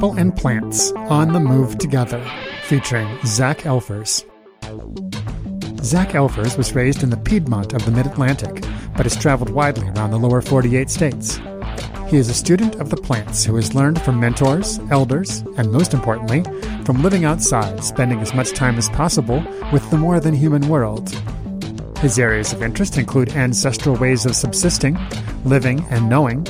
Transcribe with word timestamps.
People 0.00 0.16
and 0.16 0.34
Plants 0.34 0.92
on 0.92 1.34
the 1.34 1.40
Move 1.40 1.76
Together, 1.76 2.24
featuring 2.62 3.06
Zach 3.26 3.58
Elfers. 3.64 4.24
Zach 5.84 6.12
Elfers 6.12 6.56
was 6.56 6.74
raised 6.74 7.02
in 7.02 7.10
the 7.10 7.18
Piedmont 7.18 7.74
of 7.74 7.84
the 7.84 7.90
Mid 7.90 8.06
Atlantic, 8.06 8.64
but 8.96 9.04
has 9.04 9.14
traveled 9.14 9.50
widely 9.50 9.86
around 9.90 10.10
the 10.10 10.18
lower 10.18 10.40
48 10.40 10.88
states. 10.88 11.38
He 12.08 12.16
is 12.16 12.30
a 12.30 12.32
student 12.32 12.76
of 12.76 12.88
the 12.88 12.96
plants 12.96 13.44
who 13.44 13.54
has 13.56 13.74
learned 13.74 14.00
from 14.00 14.18
mentors, 14.18 14.78
elders, 14.90 15.44
and 15.58 15.70
most 15.70 15.92
importantly, 15.92 16.44
from 16.86 17.02
living 17.02 17.26
outside, 17.26 17.84
spending 17.84 18.20
as 18.20 18.32
much 18.32 18.52
time 18.52 18.78
as 18.78 18.88
possible 18.88 19.44
with 19.70 19.90
the 19.90 19.98
more 19.98 20.18
than 20.18 20.32
human 20.32 20.66
world. 20.70 21.10
His 21.98 22.18
areas 22.18 22.54
of 22.54 22.62
interest 22.62 22.96
include 22.96 23.36
ancestral 23.36 23.96
ways 23.96 24.24
of 24.24 24.34
subsisting, 24.34 24.98
living, 25.44 25.84
and 25.90 26.08
knowing, 26.08 26.46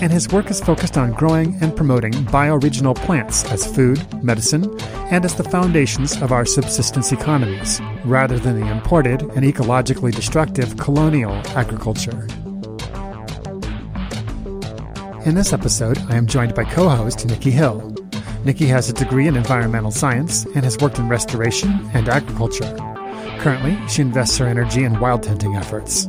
and 0.00 0.10
his 0.10 0.28
work 0.30 0.50
is 0.50 0.60
focused 0.60 0.96
on 0.96 1.12
growing 1.12 1.56
and 1.60 1.76
promoting 1.76 2.12
bioregional 2.12 2.96
plants 2.96 3.44
as 3.50 3.66
food, 3.66 4.00
medicine, 4.22 4.64
and 5.10 5.24
as 5.24 5.34
the 5.34 5.44
foundations 5.44 6.20
of 6.22 6.32
our 6.32 6.46
subsistence 6.46 7.12
economies, 7.12 7.80
rather 8.04 8.38
than 8.38 8.58
the 8.58 8.66
imported 8.70 9.22
and 9.22 9.44
ecologically 9.44 10.14
destructive 10.14 10.76
colonial 10.78 11.32
agriculture. 11.56 12.26
In 15.26 15.34
this 15.34 15.52
episode, 15.52 15.98
I 16.08 16.16
am 16.16 16.26
joined 16.26 16.54
by 16.54 16.64
co 16.64 16.88
host 16.88 17.26
Nikki 17.26 17.50
Hill. 17.50 17.94
Nikki 18.44 18.66
has 18.66 18.88
a 18.88 18.94
degree 18.94 19.26
in 19.26 19.36
environmental 19.36 19.90
science 19.90 20.46
and 20.54 20.64
has 20.64 20.78
worked 20.78 20.98
in 20.98 21.10
restoration 21.10 21.90
and 21.92 22.08
agriculture. 22.08 22.74
Currently, 23.38 23.78
she 23.86 24.00
invests 24.00 24.38
her 24.38 24.46
energy 24.46 24.84
in 24.84 24.98
wild 24.98 25.22
tending 25.22 25.56
efforts 25.56 26.08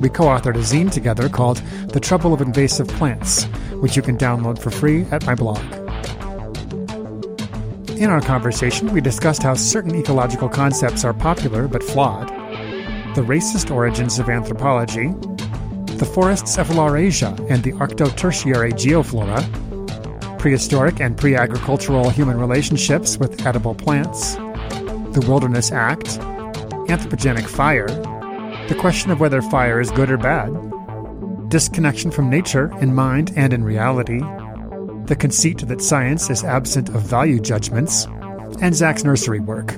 we 0.00 0.08
co 0.08 0.24
authored 0.24 0.56
a 0.56 0.60
zine 0.60 0.90
together 0.90 1.28
called 1.28 1.58
The 1.88 2.00
Trouble 2.00 2.32
of 2.32 2.40
Invasive 2.40 2.88
Plants, 2.88 3.44
which 3.80 3.96
you 3.96 4.02
can 4.02 4.16
download 4.16 4.58
for 4.58 4.70
free 4.70 5.02
at 5.10 5.26
my 5.26 5.34
blog. 5.34 5.62
In 7.98 8.10
our 8.10 8.20
conversation, 8.20 8.92
we 8.92 9.00
discussed 9.00 9.42
how 9.42 9.54
certain 9.54 9.94
ecological 9.94 10.48
concepts 10.48 11.04
are 11.04 11.14
popular 11.14 11.66
but 11.66 11.82
flawed, 11.82 12.28
the 13.14 13.22
racist 13.22 13.74
origins 13.74 14.18
of 14.18 14.28
anthropology, 14.28 15.08
the 15.96 16.04
forests 16.04 16.58
of 16.58 16.68
Laurasia 16.68 17.34
and 17.50 17.62
the 17.62 17.72
Arctotertiary 17.72 18.72
geoflora, 18.72 19.40
prehistoric 20.38 21.00
and 21.00 21.16
pre 21.16 21.34
agricultural 21.34 22.10
human 22.10 22.38
relationships 22.38 23.16
with 23.16 23.46
edible 23.46 23.74
plants, 23.74 24.34
the 24.34 25.24
Wilderness 25.26 25.72
Act, 25.72 26.18
anthropogenic 26.88 27.46
fire, 27.46 27.88
the 28.68 28.76
question 28.78 29.10
of 29.10 29.20
whether 29.20 29.40
fire 29.42 29.80
is 29.80 29.90
good 29.92 30.10
or 30.10 30.16
bad, 30.18 30.50
disconnection 31.48 32.10
from 32.10 32.28
nature 32.28 32.76
in 32.80 32.94
mind 32.94 33.32
and 33.36 33.52
in 33.52 33.62
reality, 33.62 34.20
the 35.06 35.16
conceit 35.16 35.58
that 35.68 35.80
science 35.80 36.28
is 36.30 36.42
absent 36.42 36.88
of 36.88 37.02
value 37.02 37.40
judgments, 37.40 38.06
and 38.60 38.74
Zach's 38.74 39.04
nursery 39.04 39.40
work. 39.40 39.74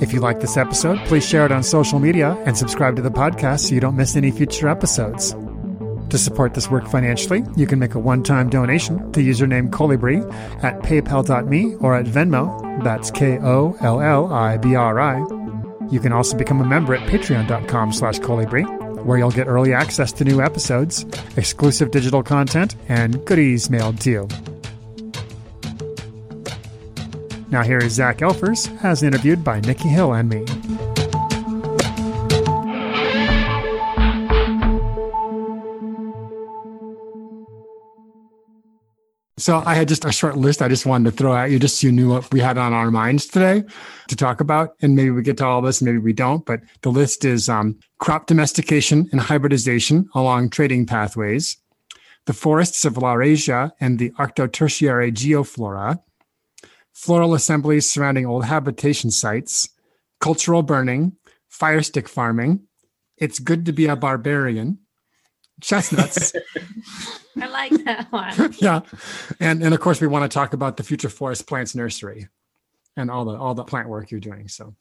If 0.00 0.12
you 0.12 0.20
like 0.20 0.40
this 0.40 0.56
episode, 0.56 0.98
please 1.06 1.26
share 1.26 1.46
it 1.46 1.52
on 1.52 1.62
social 1.62 1.98
media 1.98 2.32
and 2.44 2.56
subscribe 2.56 2.96
to 2.96 3.02
the 3.02 3.10
podcast 3.10 3.60
so 3.60 3.74
you 3.74 3.80
don't 3.80 3.96
miss 3.96 4.14
any 4.14 4.30
future 4.30 4.68
episodes. 4.68 5.34
To 6.10 6.18
support 6.18 6.54
this 6.54 6.70
work 6.70 6.88
financially, 6.88 7.44
you 7.56 7.66
can 7.66 7.78
make 7.78 7.94
a 7.94 7.98
one 7.98 8.22
time 8.22 8.48
donation 8.48 9.12
to 9.12 9.20
username 9.20 9.68
Kollibri 9.70 10.24
at 10.64 10.80
paypal.me 10.80 11.74
or 11.76 11.94
at 11.94 12.06
Venmo 12.06 12.68
that's 12.82 13.10
K-O-L-L-I-B-R-I. 13.10 13.78
You 15.90 16.00
can 16.00 16.12
also 16.12 16.36
become 16.36 16.60
a 16.60 16.66
member 16.66 16.94
at 16.94 17.08
patreon.com 17.08 17.92
slash 17.92 18.18
kollibri, 18.20 18.64
where 19.04 19.18
you'll 19.18 19.30
get 19.30 19.46
early 19.46 19.72
access 19.72 20.12
to 20.12 20.24
new 20.24 20.40
episodes, 20.40 21.04
exclusive 21.36 21.90
digital 21.90 22.22
content, 22.22 22.76
and 22.88 23.24
goodies 23.24 23.70
mailed 23.70 24.00
to 24.02 24.10
you. 24.10 24.28
Now 27.50 27.62
here 27.62 27.78
is 27.78 27.94
Zach 27.94 28.18
Elfers, 28.18 28.68
as 28.84 29.02
interviewed 29.02 29.42
by 29.42 29.60
Nikki 29.60 29.88
Hill 29.88 30.12
and 30.12 30.28
me. 30.28 30.44
So 39.38 39.62
I 39.64 39.74
had 39.74 39.86
just 39.86 40.04
a 40.04 40.10
short 40.10 40.36
list 40.36 40.60
I 40.60 40.68
just 40.68 40.84
wanted 40.84 41.10
to 41.10 41.16
throw 41.16 41.36
at 41.36 41.52
you 41.52 41.60
just 41.60 41.80
so 41.80 41.86
you 41.86 41.92
knew 41.92 42.10
what 42.10 42.32
we 42.32 42.40
had 42.40 42.58
on 42.58 42.72
our 42.72 42.90
minds 42.90 43.24
today 43.26 43.62
to 44.08 44.16
talk 44.16 44.40
about. 44.40 44.74
And 44.82 44.96
maybe 44.96 45.10
we 45.10 45.22
get 45.22 45.36
to 45.36 45.46
all 45.46 45.62
this, 45.62 45.80
maybe 45.80 45.98
we 45.98 46.12
don't. 46.12 46.44
But 46.44 46.60
the 46.82 46.90
list 46.90 47.24
is 47.24 47.48
um, 47.48 47.78
crop 48.00 48.26
domestication 48.26 49.08
and 49.12 49.20
hybridization 49.20 50.08
along 50.12 50.50
trading 50.50 50.86
pathways, 50.86 51.56
the 52.26 52.32
forests 52.32 52.84
of 52.84 52.94
Laurasia 52.94 53.70
and 53.80 54.00
the 54.00 54.10
Arctotertiary 54.18 55.12
geoflora, 55.12 56.00
floral 56.92 57.32
assemblies 57.32 57.88
surrounding 57.88 58.26
old 58.26 58.44
habitation 58.44 59.12
sites, 59.12 59.68
cultural 60.20 60.64
burning, 60.64 61.12
fire 61.48 61.82
stick 61.82 62.08
farming. 62.08 62.60
It's 63.16 63.38
good 63.38 63.64
to 63.66 63.72
be 63.72 63.86
a 63.86 63.94
barbarian 63.94 64.80
chestnuts. 65.60 66.32
I 67.40 67.46
like 67.46 67.72
that 67.84 68.10
one. 68.10 68.54
yeah. 68.58 68.80
And 69.40 69.62
and 69.62 69.74
of 69.74 69.80
course 69.80 70.00
we 70.00 70.06
want 70.06 70.30
to 70.30 70.34
talk 70.34 70.52
about 70.52 70.76
the 70.76 70.82
Future 70.82 71.08
Forest 71.08 71.46
Plants 71.46 71.74
Nursery 71.74 72.28
and 72.96 73.10
all 73.10 73.24
the 73.24 73.36
all 73.36 73.54
the 73.54 73.64
plant 73.64 73.88
work 73.88 74.10
you're 74.10 74.20
doing. 74.20 74.48
So 74.48 74.74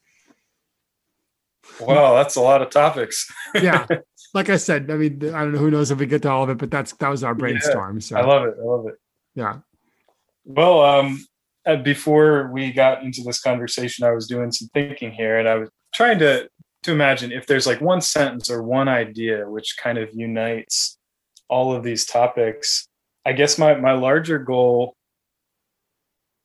Wow, 1.82 2.16
that's 2.16 2.36
a 2.36 2.42
lot 2.42 2.62
of 2.62 2.70
topics. 2.70 3.32
yeah. 3.56 3.86
Like 4.34 4.50
I 4.50 4.58
said, 4.58 4.90
I 4.90 4.96
mean, 4.96 5.34
I 5.34 5.44
don't 5.44 5.54
know 5.54 5.60
who 5.60 5.72
knows 5.72 5.92
if 5.92 6.00
we 6.00 6.06
get 6.06 6.22
to 6.24 6.32
all 6.32 6.44
of 6.44 6.50
it, 6.50 6.58
but 6.58 6.72
that's 6.72 6.94
that 6.94 7.10
was 7.10 7.24
our 7.24 7.36
brainstorm. 7.36 7.98
Yeah, 7.98 8.02
so 8.02 8.18
I 8.18 8.22
love 8.22 8.46
it. 8.46 8.56
I 8.60 8.64
love 8.64 8.88
it. 8.88 8.96
Yeah. 9.36 9.58
Well, 10.46 10.82
um, 10.82 11.26
uh, 11.66 11.76
before 11.78 12.50
we 12.52 12.72
got 12.72 13.04
into 13.04 13.22
this 13.22 13.42
conversation, 13.42 14.06
I 14.06 14.12
was 14.12 14.28
doing 14.28 14.52
some 14.52 14.70
thinking 14.74 15.12
here 15.12 15.38
and 15.38 15.48
I 15.48 15.56
was 15.56 15.70
trying 15.94 16.20
to 16.20 16.50
to 16.88 16.94
imagine 16.94 17.34
if 17.34 17.46
there's 17.46 17.68
like 17.68 17.82
one 17.82 18.00
sentence 18.00 18.50
or 18.50 18.64
one 18.64 18.88
idea 18.88 19.50
which 19.50 19.76
kind 19.78 19.98
of 19.98 20.10
unites 20.14 20.98
all 21.50 21.74
of 21.74 21.84
these 21.84 22.06
topics 22.06 22.88
i 23.26 23.34
guess 23.34 23.58
my 23.58 23.76
my 23.76 23.92
larger 23.92 24.40
goal 24.40 24.96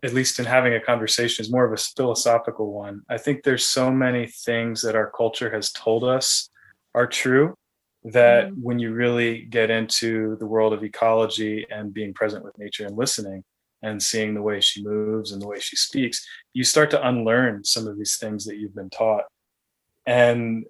at 0.02 0.12
least 0.12 0.40
in 0.40 0.44
having 0.44 0.74
a 0.74 0.80
conversation 0.80 1.44
is 1.44 1.52
more 1.52 1.64
of 1.64 1.72
a 1.72 1.82
philosophical 1.96 2.72
one 2.72 3.02
i 3.08 3.16
think 3.16 3.44
there's 3.44 3.64
so 3.64 3.88
many 3.88 4.26
things 4.26 4.82
that 4.82 4.96
our 4.96 5.12
culture 5.16 5.48
has 5.48 5.70
told 5.70 6.02
us 6.02 6.50
are 6.92 7.06
true 7.06 7.54
that 8.02 8.48
mm-hmm. 8.48 8.62
when 8.62 8.80
you 8.80 8.92
really 8.92 9.42
get 9.42 9.70
into 9.70 10.36
the 10.40 10.46
world 10.46 10.72
of 10.72 10.82
ecology 10.82 11.64
and 11.70 11.94
being 11.94 12.12
present 12.12 12.44
with 12.44 12.58
nature 12.58 12.84
and 12.84 12.96
listening 12.96 13.44
and 13.84 14.02
seeing 14.02 14.34
the 14.34 14.42
way 14.42 14.60
she 14.60 14.82
moves 14.82 15.30
and 15.30 15.40
the 15.40 15.46
way 15.46 15.60
she 15.60 15.76
speaks 15.76 16.26
you 16.52 16.64
start 16.64 16.90
to 16.90 17.08
unlearn 17.08 17.62
some 17.62 17.86
of 17.86 17.96
these 17.96 18.16
things 18.16 18.44
that 18.44 18.56
you've 18.56 18.74
been 18.74 18.90
taught 18.90 19.22
and 20.06 20.64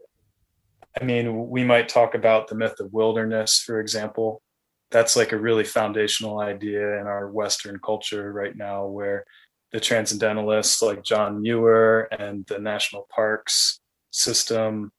I 1.01 1.05
mean, 1.05 1.49
we 1.49 1.65
might 1.65 1.89
talk 1.89 2.15
about 2.15 2.49
the 2.49 2.55
myth 2.55 2.79
of 2.81 2.93
wilderness, 2.93 3.61
for 3.61 3.81
example. 3.81 4.43
That's 4.91 5.17
like 5.17 5.33
a 5.33 5.39
really 5.39 5.65
foundational 5.65 6.41
idea 6.41 7.01
in 7.01 7.07
our 7.07 7.31
Western 7.31 7.79
culture 7.79 8.31
right 8.33 8.55
now, 8.55 8.87
where 8.87 9.25
the 9.73 9.81
transcendentalists 9.81 10.83
like 10.83 11.03
John 11.03 11.41
Muir 11.41 12.09
and 12.13 12.45
the 12.47 12.59
national 12.59 13.07
parks 13.15 13.81
system, 14.11 14.93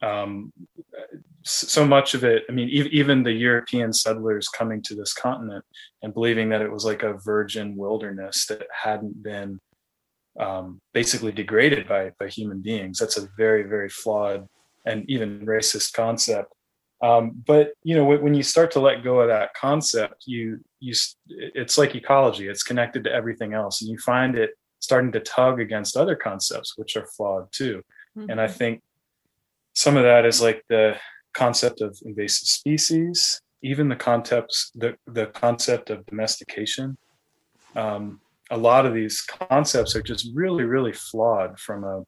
um, 0.00 0.52
so 1.44 1.86
much 1.86 2.14
of 2.14 2.24
it, 2.24 2.44
I 2.48 2.52
mean, 2.52 2.68
even 2.68 3.22
the 3.22 3.32
European 3.32 3.92
settlers 3.92 4.48
coming 4.48 4.82
to 4.82 4.94
this 4.94 5.12
continent 5.12 5.64
and 6.02 6.12
believing 6.12 6.48
that 6.48 6.62
it 6.62 6.72
was 6.72 6.84
like 6.84 7.02
a 7.02 7.18
virgin 7.24 7.76
wilderness 7.76 8.46
that 8.46 8.66
hadn't 8.72 9.22
been 9.22 9.60
um, 10.38 10.80
basically 10.92 11.32
degraded 11.32 11.88
by 11.88 12.12
by 12.18 12.28
human 12.28 12.60
beings. 12.60 12.98
That's 12.98 13.18
a 13.18 13.28
very 13.36 13.62
very 13.64 13.88
flawed 13.88 14.48
and 14.84 15.08
even 15.08 15.44
racist 15.44 15.92
concept. 15.92 16.52
Um, 17.02 17.42
but 17.46 17.72
you 17.82 17.94
know, 17.94 18.04
when, 18.04 18.34
you 18.34 18.42
start 18.42 18.70
to 18.72 18.80
let 18.80 19.04
go 19.04 19.20
of 19.20 19.28
that 19.28 19.52
concept, 19.54 20.24
you 20.26 20.60
you 20.80 20.94
it's 21.28 21.76
like 21.76 21.94
ecology. 21.94 22.48
It's 22.48 22.62
connected 22.62 23.04
to 23.04 23.12
everything 23.12 23.52
else, 23.52 23.82
and 23.82 23.90
you 23.90 23.98
find 23.98 24.36
it 24.36 24.50
starting 24.80 25.12
to 25.12 25.20
tug 25.20 25.60
against 25.60 25.96
other 25.96 26.16
concepts, 26.16 26.78
which 26.78 26.96
are 26.96 27.06
flawed 27.06 27.52
too. 27.52 27.82
Mm-hmm. 28.16 28.30
And 28.30 28.40
I 28.40 28.46
mm-hmm. 28.46 28.54
think 28.54 28.82
some 29.74 29.96
of 29.96 30.04
that 30.04 30.24
is 30.24 30.40
like 30.40 30.64
the 30.68 30.96
concept 31.34 31.82
of 31.82 31.98
invasive 32.04 32.48
species, 32.48 33.42
even 33.62 33.90
the 33.90 33.96
concepts, 33.96 34.70
the 34.74 34.96
the 35.06 35.26
concept 35.26 35.90
of 35.90 36.06
domestication. 36.06 36.96
Um, 37.74 38.20
a 38.50 38.56
lot 38.56 38.86
of 38.86 38.94
these 38.94 39.22
concepts 39.22 39.96
are 39.96 40.02
just 40.02 40.28
really, 40.34 40.64
really 40.64 40.92
flawed 40.92 41.58
from 41.58 41.84
a 41.84 42.02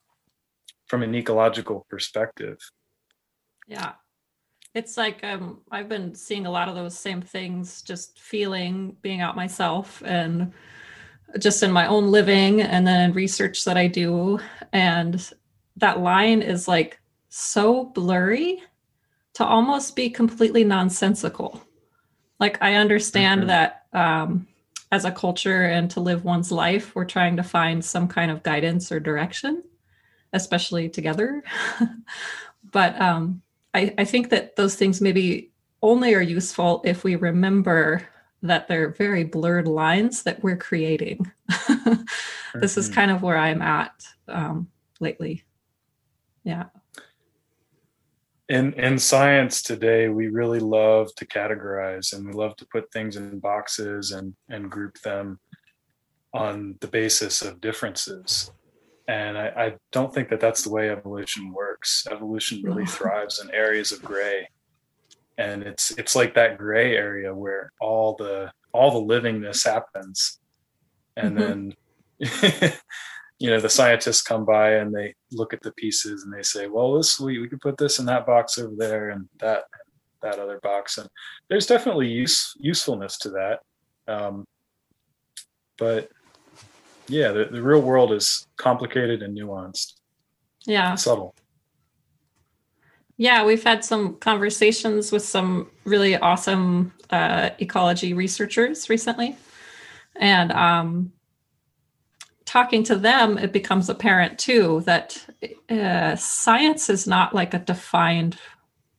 from 0.87 1.03
an 1.03 1.15
ecological 1.15 1.87
perspective. 1.91 2.57
Yeah, 3.67 3.93
it's 4.75 4.97
like 4.97 5.23
um, 5.25 5.61
I've 5.71 5.89
been 5.89 6.15
seeing 6.15 6.47
a 6.47 6.51
lot 6.51 6.69
of 6.69 6.75
those 6.75 6.99
same 6.99 7.21
things, 7.21 7.83
just 7.83 8.19
feeling 8.21 8.97
being 9.03 9.21
out 9.21 9.37
myself 9.37 10.03
and 10.05 10.53
just 11.39 11.63
in 11.63 11.71
my 11.71 11.87
own 11.87 12.11
living 12.11 12.63
and 12.63 12.87
then 12.87 13.13
research 13.13 13.65
that 13.65 13.77
I 13.77 13.87
do. 13.87 14.39
And 14.73 15.31
that 15.77 16.01
line 16.01 16.43
is 16.43 16.67
like 16.67 17.01
so 17.29 17.85
blurry 17.85 18.63
to 19.35 19.45
almost 19.45 19.95
be 19.95 20.11
completely 20.11 20.65
nonsensical. 20.65 21.63
Like 22.41 22.59
I 22.63 22.75
understand 22.75 23.43
mm-hmm. 23.43 23.49
that 23.49 23.87
um, 23.93 24.47
as 24.91 25.05
a 25.05 25.13
culture 25.13 25.65
and 25.65 25.91
to 25.91 26.01
live 26.01 26.25
one's 26.25 26.51
life, 26.51 26.95
we're 26.95 27.05
trying 27.05 27.37
to 27.37 27.43
find 27.43 27.85
some 27.85 28.09
kind 28.09 28.31
of 28.31 28.43
guidance 28.43 28.91
or 28.91 29.01
direction, 29.01 29.63
especially 30.33 30.89
together. 30.89 31.43
but 32.71 33.01
um, 33.01 33.43
I, 33.75 33.95
I 33.99 34.05
think 34.05 34.31
that 34.31 34.57
those 34.57 34.77
things 34.77 35.01
maybe 35.01 35.51
only 35.83 36.15
are 36.15 36.23
useful 36.23 36.81
if 36.85 37.05
we 37.05 37.17
remember 37.17 38.09
that 38.43 38.69
they're 38.69 38.91
very 38.91 39.25
blurred 39.25 39.69
lines 39.69 40.23
that 40.23 40.43
we're 40.43 40.57
creating. 40.57 41.31
this 42.55 42.77
is 42.77 42.87
mm-hmm. 42.87 42.95
kind 42.95 43.11
of 43.11 43.23
where 43.23 43.37
I'm 43.37 43.63
at 43.63 44.07
um, 44.29 44.69
lately. 45.01 45.45
Yeah. 46.45 46.67
In 48.49 48.73
in 48.75 48.99
science 48.99 49.63
today, 49.63 50.09
we 50.09 50.29
really 50.29 50.61
love 50.61 51.15
to 51.17 51.27
categorize 51.27 52.15
and 52.15 52.27
we 52.27 52.33
love 52.33 52.57
to 52.57 52.67
put 52.67 52.91
things 52.93 53.17
in 53.17 53.39
boxes 53.41 54.13
and 54.13 54.35
and 54.49 54.71
group 54.71 54.99
them 55.03 55.39
on 56.33 56.77
the 56.81 56.87
basis 56.87 57.43
of 57.43 57.61
differences. 57.61 58.51
And 59.07 59.39
I, 59.39 59.47
I, 59.57 59.75
don't 59.91 60.13
think 60.13 60.29
that 60.29 60.41
that's 60.41 60.63
the 60.63 60.71
way 60.71 60.91
evolution 60.91 61.51
works. 61.55 62.07
Evolution 62.11 62.63
really 62.63 62.85
thrives 62.97 63.41
in 63.41 63.51
areas 63.53 63.91
of 63.91 64.03
gray. 64.03 64.47
And 65.39 65.63
it's 65.63 65.91
it's 65.93 66.15
like 66.15 66.35
that 66.35 66.59
gray 66.59 66.95
area 66.97 67.35
where 67.35 67.73
all 67.81 68.17
the 68.17 68.53
all 68.73 68.91
the 68.91 69.15
livingness 69.15 69.65
happens. 69.65 70.41
And 71.17 71.39
mm-hmm. 71.39 71.71
then 72.21 72.73
you 73.39 73.51
know 73.51 73.61
the 73.61 73.69
scientists 73.69 74.23
come 74.23 74.45
by 74.45 74.73
and 74.73 74.95
they 74.95 75.15
look 75.33 75.53
at 75.53 75.63
the 75.63 75.73
pieces 75.73 76.25
and 76.25 76.33
they 76.33 76.43
say 76.43 76.67
well 76.67 76.95
this 76.95 77.21
we, 77.21 77.39
we 77.39 77.49
could 77.49 77.61
put 77.61 77.77
this 77.77 77.99
in 77.99 78.07
that 78.07 78.27
box 78.27 78.59
over 78.59 78.75
there 78.77 79.11
and 79.11 79.29
that 79.39 79.65
that 80.23 80.39
other 80.39 80.59
box 80.63 80.99
and 80.99 81.09
there's 81.49 81.67
definitely 81.67 82.09
use 82.09 82.53
usefulness 82.59 83.17
to 83.19 83.31
that 83.31 83.61
um, 84.09 84.45
but 85.79 86.11
yeah, 87.09 87.33
the, 87.33 87.47
the 87.51 87.63
real 87.63 87.81
world 87.81 88.13
is 88.13 88.47
complicated 88.57 89.23
and 89.23 89.37
nuanced. 89.37 89.95
Yeah. 90.67 90.95
Subtle. 90.95 91.35
Yeah, 93.17 93.45
we've 93.45 93.65
had 93.65 93.85
some 93.85 94.17
conversations 94.17 95.11
with 95.11 95.25
some 95.25 95.71
really 95.85 96.17
awesome 96.17 96.93
uh, 97.11 97.51
ecology 97.59 98.15
researchers 98.15 98.89
recently. 98.89 99.37
And 100.17 100.53
um, 100.53 101.13
talking 102.49 102.83
to 102.83 102.97
them, 102.97 103.37
it 103.37 103.53
becomes 103.53 103.91
apparent 103.91 104.39
too 104.39 104.83
that 104.87 105.23
uh, 105.69 106.17
science 106.17 106.89
is 106.89 107.07
not 107.07 107.35
like 107.35 107.53
a 107.53 107.59
defined 107.59 108.39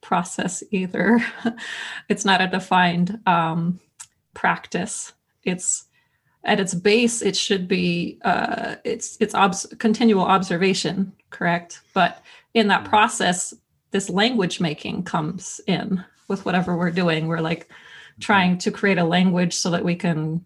process 0.01 0.61
either. 0.69 1.19
it's 2.09 2.25
not 2.25 2.41
a 2.41 2.47
defined 2.47 3.19
um, 3.25 3.79
practice. 4.35 5.13
It's 5.43 5.85
at 6.43 6.59
its 6.59 6.73
base 6.73 7.21
it 7.21 7.35
should 7.35 7.67
be 7.67 8.19
uh, 8.23 8.75
it's 8.85 9.17
it's 9.19 9.35
obs- 9.35 9.67
continual 9.77 10.23
observation 10.23 11.11
correct 11.31 11.81
but 11.93 12.23
in 12.53 12.69
that 12.69 12.81
mm-hmm. 12.81 12.89
process 12.89 13.53
this 13.91 14.09
language 14.09 14.61
making 14.61 15.03
comes 15.03 15.59
in 15.67 16.01
with 16.29 16.45
whatever 16.45 16.77
we're 16.77 16.91
doing 16.91 17.27
we're 17.27 17.41
like 17.41 17.65
mm-hmm. 17.65 18.21
trying 18.21 18.57
to 18.57 18.71
create 18.71 18.97
a 18.97 19.03
language 19.03 19.53
so 19.53 19.69
that 19.69 19.83
we 19.83 19.95
can 19.95 20.43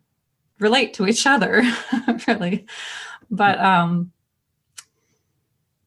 relate 0.59 0.93
to 0.95 1.07
each 1.07 1.25
other 1.25 1.63
really. 2.27 2.65
But 3.29 3.59
um 3.59 4.11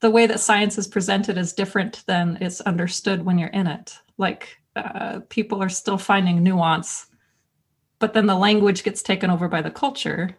the 0.01 0.11
way 0.11 0.27
that 0.27 0.41
science 0.41 0.77
is 0.77 0.87
presented 0.87 1.39
is 1.39 1.53
different 1.53 2.05
than 2.07 2.39
it's 2.41 2.61
understood 2.61 3.25
when 3.25 3.39
you're 3.39 3.49
in 3.49 3.67
it. 3.67 3.99
Like 4.19 4.59
uh, 4.77 5.21
people 5.31 5.63
are 5.63 5.71
still 5.71 5.97
finding 5.97 6.43
nuance 6.43 7.07
but 7.99 8.13
then 8.13 8.27
the 8.27 8.37
language 8.37 8.85
gets 8.85 9.03
taken 9.03 9.31
over 9.31 9.49
by 9.49 9.63
the 9.63 9.71
culture 9.71 10.37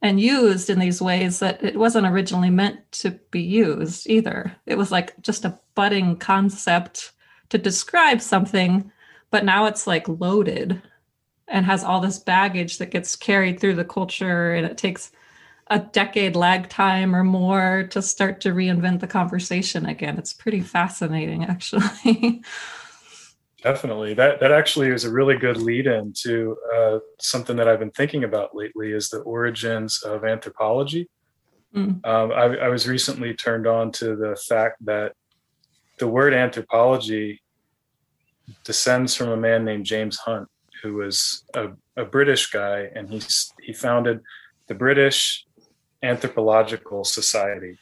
and 0.00 0.20
used 0.20 0.70
in 0.70 0.78
these 0.78 1.00
ways 1.00 1.38
that 1.38 1.62
it 1.62 1.76
wasn't 1.76 2.06
originally 2.06 2.50
meant 2.50 2.80
to 2.92 3.12
be 3.30 3.40
used 3.40 4.08
either. 4.08 4.54
It 4.66 4.76
was 4.76 4.90
like 4.90 5.20
just 5.22 5.44
a 5.44 5.58
budding 5.74 6.16
concept 6.16 7.12
to 7.50 7.58
describe 7.58 8.20
something, 8.20 8.90
but 9.30 9.44
now 9.44 9.66
it's 9.66 9.86
like 9.86 10.08
loaded 10.08 10.82
and 11.48 11.66
has 11.66 11.84
all 11.84 12.00
this 12.00 12.18
baggage 12.18 12.78
that 12.78 12.90
gets 12.90 13.16
carried 13.16 13.60
through 13.60 13.74
the 13.74 13.84
culture 13.84 14.54
and 14.54 14.66
it 14.66 14.78
takes 14.78 15.12
a 15.68 15.78
decade 15.78 16.36
lag 16.36 16.68
time 16.68 17.14
or 17.14 17.24
more 17.24 17.88
to 17.90 18.02
start 18.02 18.40
to 18.40 18.50
reinvent 18.50 19.00
the 19.00 19.06
conversation 19.06 19.86
again. 19.86 20.18
It's 20.18 20.32
pretty 20.32 20.60
fascinating 20.60 21.44
actually. 21.48 22.42
Definitely. 23.62 24.14
That 24.14 24.40
that 24.40 24.50
actually 24.50 24.88
is 24.88 25.04
a 25.04 25.12
really 25.12 25.36
good 25.36 25.56
lead 25.56 25.86
in 25.86 26.12
to 26.22 26.56
uh, 26.74 26.98
something 27.20 27.56
that 27.56 27.68
I've 27.68 27.78
been 27.78 27.92
thinking 27.92 28.24
about 28.24 28.56
lately 28.56 28.90
is 28.92 29.08
the 29.08 29.18
origins 29.20 30.02
of 30.02 30.24
anthropology. 30.24 31.08
Mm. 31.74 32.04
Um, 32.04 32.32
I, 32.32 32.66
I, 32.66 32.68
was 32.68 32.86
recently 32.86 33.32
turned 33.32 33.66
on 33.66 33.92
to 33.92 34.14
the 34.14 34.36
fact 34.46 34.84
that 34.84 35.14
the 35.98 36.06
word 36.06 36.34
anthropology 36.34 37.40
descends 38.62 39.14
from 39.14 39.30
a 39.30 39.38
man 39.38 39.64
named 39.64 39.86
James 39.86 40.18
Hunt, 40.18 40.48
who 40.82 40.94
was 40.94 41.44
a, 41.54 41.68
a 41.96 42.04
British 42.04 42.50
guy, 42.50 42.90
and 42.94 43.10
he 43.10 43.20
he 43.62 43.72
founded 43.72 44.20
the 44.68 44.74
British 44.74 45.44
Anthropological 46.02 47.04
Society 47.04 47.78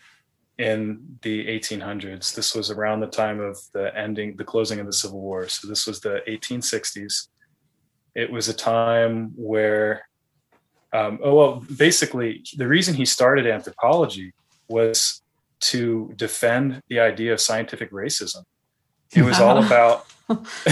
in 0.59 1.19
the 1.23 1.47
1800s. 1.47 2.35
This 2.35 2.55
was 2.55 2.71
around 2.71 3.01
the 3.01 3.07
time 3.07 3.41
of 3.41 3.59
the 3.73 3.97
ending, 3.97 4.37
the 4.37 4.45
closing 4.45 4.79
of 4.79 4.87
the 4.87 4.93
Civil 4.93 5.21
War. 5.21 5.49
So 5.49 5.67
this 5.67 5.87
was 5.87 6.01
the 6.01 6.21
1860s. 6.29 7.29
It 8.15 8.31
was 8.31 8.49
a 8.49 8.55
time 8.55 9.33
where, 9.37 10.07
um, 10.93 11.19
oh 11.23 11.35
well, 11.35 11.65
basically 11.77 12.45
the 12.57 12.69
reason 12.69 12.95
he 12.95 13.07
started 13.07 13.47
anthropology 13.47 14.35
was 14.69 15.23
to 15.61 16.13
defend 16.17 16.83
the 16.89 17.01
idea 17.01 17.33
of 17.33 17.41
scientific 17.41 17.91
racism. 17.91 18.43
It 19.15 19.23
was 19.23 19.41
all 19.41 19.63
about. 19.65 20.07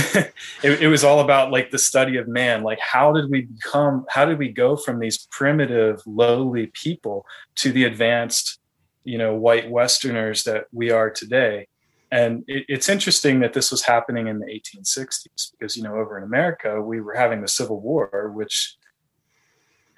it, 0.62 0.83
it 0.83 0.87
was 0.87 1.02
all 1.02 1.18
about 1.18 1.50
like 1.50 1.73
the 1.73 1.78
study 1.78 2.16
of 2.16 2.28
man 2.28 2.62
like 2.62 2.78
how 2.78 3.11
did 3.11 3.28
we 3.28 3.40
become 3.40 4.07
how 4.09 4.25
did 4.25 4.38
we 4.38 4.49
go 4.49 4.76
from 4.76 5.00
these 5.00 5.26
primitive 5.33 6.00
lowly 6.07 6.68
people 6.75 7.26
to 7.57 7.73
the 7.73 7.83
advanced 7.83 8.61
you 9.02 9.18
know 9.18 9.35
white 9.35 9.68
westerners 9.68 10.45
that 10.45 10.66
we 10.71 10.92
are 10.92 11.11
today 11.11 11.66
and 12.12 12.45
it, 12.47 12.66
it's 12.68 12.88
interesting 12.88 13.40
that 13.40 13.52
this 13.52 13.73
was 13.73 13.83
happening 13.83 14.28
in 14.28 14.38
the 14.38 14.47
1860s 14.47 15.50
because 15.59 15.76
you 15.76 15.83
know 15.83 15.97
over 15.97 16.16
in 16.16 16.23
america 16.23 16.80
we 16.80 17.00
were 17.00 17.14
having 17.14 17.40
the 17.40 17.49
civil 17.49 17.80
war 17.80 18.30
which 18.37 18.76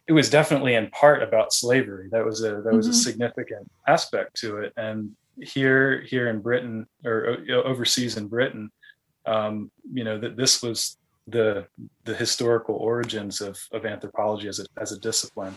it 0.06 0.12
was 0.12 0.30
definitely 0.30 0.74
in 0.74 0.88
part 0.90 1.22
about 1.22 1.52
slavery 1.52 2.08
that 2.10 2.24
was 2.24 2.42
a 2.42 2.62
that 2.62 2.72
was 2.72 2.86
mm-hmm. 2.86 2.92
a 2.92 2.94
significant 2.94 3.70
aspect 3.86 4.34
to 4.36 4.56
it 4.56 4.72
and 4.78 5.10
here 5.40 6.02
here 6.02 6.28
in 6.28 6.40
britain 6.40 6.86
or 7.04 7.38
overseas 7.64 8.16
in 8.16 8.26
britain 8.26 8.70
um, 9.26 9.70
you 9.92 10.04
know 10.04 10.18
that 10.18 10.36
this 10.36 10.62
was 10.62 10.96
the 11.30 11.66
the 12.04 12.14
historical 12.14 12.76
origins 12.76 13.40
of 13.40 13.58
of 13.72 13.84
anthropology 13.84 14.48
as 14.48 14.58
a 14.58 14.66
as 14.80 14.92
a 14.92 14.98
discipline. 14.98 15.56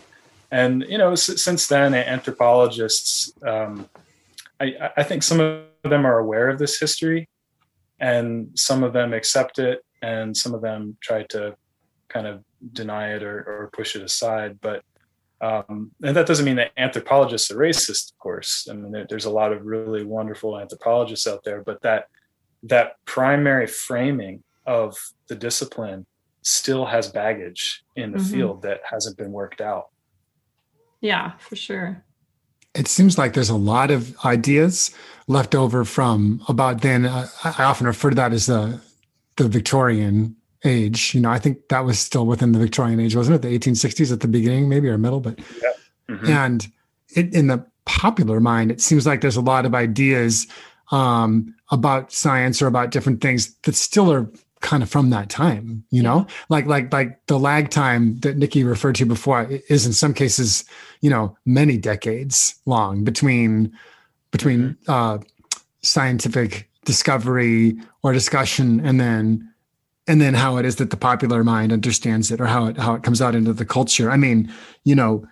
And 0.50 0.84
you 0.88 0.98
know 0.98 1.14
since 1.14 1.66
then 1.66 1.94
anthropologists 1.94 3.32
um, 3.46 3.88
I, 4.60 4.92
I, 4.96 5.02
think 5.02 5.24
some 5.24 5.40
of 5.40 5.64
them 5.82 6.06
are 6.06 6.18
aware 6.18 6.48
of 6.48 6.58
this 6.60 6.78
history 6.78 7.28
and 7.98 8.50
some 8.54 8.84
of 8.84 8.92
them 8.92 9.12
accept 9.12 9.58
it 9.58 9.84
and 10.00 10.36
some 10.36 10.54
of 10.54 10.62
them 10.62 10.96
try 11.00 11.24
to 11.30 11.56
kind 12.08 12.28
of 12.28 12.44
deny 12.72 13.14
it 13.14 13.24
or, 13.24 13.38
or 13.40 13.70
push 13.72 13.96
it 13.96 14.02
aside 14.02 14.60
but 14.60 14.84
um, 15.40 15.90
and 16.02 16.16
that 16.16 16.26
doesn't 16.26 16.44
mean 16.44 16.56
that 16.56 16.70
anthropologists 16.76 17.50
are 17.50 17.56
racist 17.56 18.12
of 18.12 18.18
course 18.18 18.66
i 18.70 18.74
mean 18.74 18.92
there, 18.92 19.06
there's 19.08 19.24
a 19.24 19.30
lot 19.30 19.52
of 19.52 19.64
really 19.64 20.04
wonderful 20.04 20.58
anthropologists 20.58 21.26
out 21.26 21.42
there 21.44 21.62
but 21.62 21.80
that 21.82 22.06
that 22.62 22.92
primary 23.04 23.66
framing 23.66 24.42
of 24.66 24.96
the 25.28 25.34
discipline 25.34 26.06
still 26.42 26.86
has 26.86 27.08
baggage 27.10 27.82
in 27.96 28.12
the 28.12 28.18
Mhm. 28.18 28.30
field 28.30 28.62
that 28.62 28.80
hasn't 28.90 29.16
been 29.18 29.32
worked 29.32 29.60
out. 29.60 29.86
Yeah, 31.00 31.32
for 31.38 31.56
sure. 31.56 32.04
It 32.74 32.88
seems 32.88 33.18
like 33.18 33.34
there's 33.34 33.50
a 33.50 33.54
lot 33.56 33.90
of 33.90 34.16
ideas 34.24 34.90
left 35.26 35.54
over 35.54 35.84
from 35.84 36.42
about 36.48 36.80
then. 36.80 37.04
Uh, 37.06 37.28
I 37.44 37.54
I 37.58 37.64
often 37.64 37.86
refer 37.86 38.10
to 38.10 38.16
that 38.16 38.32
as 38.32 38.46
the 38.46 38.80
the 39.36 39.48
Victorian 39.48 40.36
age. 40.64 41.14
You 41.14 41.20
know, 41.20 41.30
I 41.30 41.38
think 41.38 41.68
that 41.68 41.84
was 41.84 41.98
still 41.98 42.26
within 42.26 42.52
the 42.52 42.58
Victorian 42.58 43.00
age, 43.00 43.14
wasn't 43.14 43.36
it? 43.36 43.42
The 43.42 43.48
1860s 43.58 44.12
at 44.12 44.20
the 44.20 44.28
beginning, 44.28 44.68
maybe 44.68 44.88
or 44.88 44.98
middle, 44.98 45.20
but 45.20 45.38
Mhm. 46.08 46.28
and 46.28 46.68
it, 47.14 47.32
in 47.34 47.46
the 47.46 47.64
popular 47.86 48.40
mind, 48.40 48.70
it 48.70 48.80
seems 48.80 49.06
like 49.06 49.20
there's 49.20 49.36
a 49.36 49.40
lot 49.42 49.66
of 49.66 49.74
ideas 49.74 50.46
um, 50.90 51.54
about 51.70 52.12
science 52.12 52.60
or 52.60 52.66
about 52.66 52.90
different 52.90 53.20
things 53.22 53.54
that 53.62 53.74
still 53.74 54.12
are 54.12 54.30
kind 54.60 54.82
of 54.82 54.90
from 54.90 55.10
that 55.10 55.30
time. 55.30 55.82
You 55.90 56.02
know, 56.02 56.26
like 56.50 56.66
like 56.66 56.92
like 56.92 57.24
the 57.26 57.38
lag 57.38 57.70
time 57.70 58.18
that 58.20 58.36
Nikki 58.36 58.64
referred 58.64 58.94
to 58.96 59.06
before 59.06 59.48
is 59.70 59.86
in 59.86 59.92
some 59.94 60.12
cases, 60.12 60.64
you 61.00 61.08
know, 61.10 61.36
many 61.46 61.78
decades 61.78 62.54
long 62.66 63.02
between 63.02 63.72
between 64.30 64.76
uh, 64.88 65.18
scientific 65.82 66.68
discovery 66.84 67.76
or 68.02 68.12
discussion 68.12 68.80
and 68.80 69.00
then 69.00 69.48
and 70.06 70.20
then 70.20 70.34
how 70.34 70.56
it 70.56 70.66
is 70.66 70.76
that 70.76 70.90
the 70.90 70.96
popular 70.96 71.42
mind 71.42 71.72
understands 71.72 72.30
it 72.30 72.40
or 72.40 72.46
how 72.46 72.66
it 72.66 72.76
how 72.76 72.94
it 72.94 73.02
comes 73.02 73.22
out 73.22 73.34
into 73.34 73.52
the 73.52 73.64
culture. 73.64 74.10
I 74.10 74.16
mean, 74.16 74.52
you 74.84 74.94
know, 74.94 75.26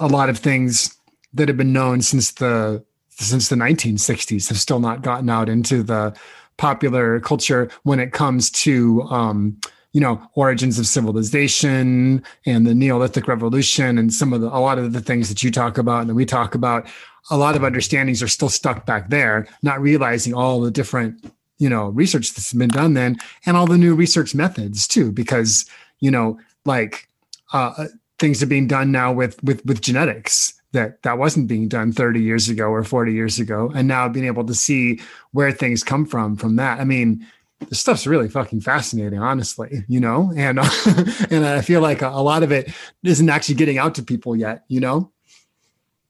a 0.00 0.06
lot 0.06 0.28
of 0.28 0.38
things 0.38 0.96
that 1.34 1.48
have 1.48 1.56
been 1.56 1.72
known 1.72 2.02
since 2.02 2.32
the 2.32 2.84
since 3.10 3.48
the 3.48 3.56
1960s 3.56 4.48
have 4.48 4.58
still 4.58 4.80
not 4.80 5.02
gotten 5.02 5.30
out 5.30 5.48
into 5.48 5.82
the 5.82 6.14
popular 6.58 7.20
culture 7.20 7.70
when 7.82 8.00
it 8.00 8.12
comes 8.12 8.50
to 8.50 9.02
um, 9.02 9.58
you 9.92 10.00
know 10.00 10.20
origins 10.34 10.78
of 10.78 10.86
civilization 10.86 12.22
and 12.44 12.66
the 12.66 12.74
Neolithic 12.74 13.28
revolution 13.28 13.98
and 13.98 14.12
some 14.12 14.32
of 14.32 14.40
the 14.40 14.48
a 14.48 14.60
lot 14.60 14.78
of 14.78 14.92
the 14.92 15.00
things 15.00 15.28
that 15.28 15.42
you 15.42 15.50
talk 15.50 15.78
about 15.78 16.02
and 16.02 16.10
that 16.10 16.14
we 16.14 16.26
talk 16.26 16.54
about. 16.54 16.86
A 17.30 17.36
lot 17.36 17.56
of 17.56 17.64
understandings 17.64 18.22
are 18.22 18.28
still 18.28 18.48
stuck 18.48 18.86
back 18.86 19.10
there, 19.10 19.48
not 19.62 19.80
realizing 19.80 20.32
all 20.32 20.60
the 20.60 20.70
different 20.70 21.32
you 21.58 21.68
know 21.68 21.88
research 21.88 22.34
that's 22.34 22.52
been 22.52 22.68
done 22.68 22.94
then 22.94 23.16
and 23.44 23.56
all 23.56 23.66
the 23.66 23.78
new 23.78 23.94
research 23.94 24.34
methods 24.34 24.86
too 24.86 25.12
because 25.12 25.64
you 26.00 26.10
know 26.10 26.38
like 26.64 27.08
uh, 27.52 27.86
things 28.18 28.42
are 28.42 28.46
being 28.46 28.66
done 28.66 28.90
now 28.90 29.12
with 29.12 29.42
with 29.42 29.64
with 29.64 29.80
genetics 29.80 30.52
that 30.72 31.02
that 31.02 31.18
wasn't 31.18 31.48
being 31.48 31.68
done 31.68 31.92
30 31.92 32.20
years 32.20 32.48
ago 32.48 32.66
or 32.66 32.84
40 32.84 33.12
years 33.12 33.38
ago 33.38 33.72
and 33.74 33.88
now 33.88 34.08
being 34.08 34.26
able 34.26 34.44
to 34.44 34.54
see 34.54 35.00
where 35.32 35.52
things 35.52 35.82
come 35.82 36.04
from 36.04 36.36
from 36.36 36.56
that. 36.56 36.80
I 36.80 36.84
mean 36.84 37.26
the 37.70 37.74
stuff's 37.74 38.06
really 38.06 38.28
fucking 38.28 38.60
fascinating 38.60 39.18
honestly 39.18 39.84
you 39.88 39.98
know? 39.98 40.30
And 40.36 40.58
and 41.30 41.46
i 41.46 41.62
feel 41.62 41.80
like 41.80 42.02
a, 42.02 42.08
a 42.08 42.22
lot 42.22 42.42
of 42.42 42.52
it 42.52 42.70
isn't 43.02 43.30
actually 43.30 43.54
getting 43.54 43.78
out 43.78 43.94
to 43.94 44.02
people 44.02 44.36
yet 44.36 44.64
you 44.68 44.78
know 44.78 45.10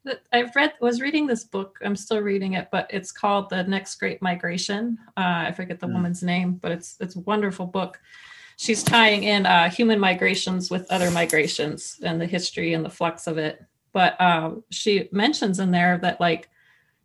Th- 0.07 0.19
I've 0.31 0.55
read 0.55 0.73
was 0.79 1.01
reading 1.01 1.27
this 1.27 1.43
book. 1.43 1.77
I'm 1.83 1.95
still 1.97 2.21
reading 2.21 2.53
it, 2.53 2.69
but 2.71 2.87
it's 2.89 3.11
called 3.11 3.49
The 3.49 3.63
Next 3.63 3.95
Great 3.95 4.21
Migration. 4.21 4.97
Uh, 5.17 5.47
I 5.47 5.51
forget 5.51 5.79
the 5.81 5.87
Hmm. 5.87 5.93
woman's 5.95 6.23
name, 6.23 6.53
but 6.53 6.71
it's 6.71 6.95
it's 7.01 7.17
a 7.17 7.19
wonderful 7.21 7.65
book. 7.65 7.99
She's 8.55 8.83
tying 8.83 9.23
in 9.23 9.45
uh, 9.45 9.69
human 9.69 9.99
migrations 9.99 10.71
with 10.71 10.89
other 10.89 11.11
migrations 11.11 11.99
and 12.01 12.19
the 12.19 12.25
history 12.25 12.73
and 12.73 12.83
the 12.85 12.89
flux 12.89 13.27
of 13.27 13.37
it. 13.37 13.63
But 13.91 14.19
uh, 14.19 14.51
she 14.71 15.09
mentions 15.11 15.59
in 15.59 15.71
there 15.71 15.97
that 15.99 16.19
like 16.21 16.49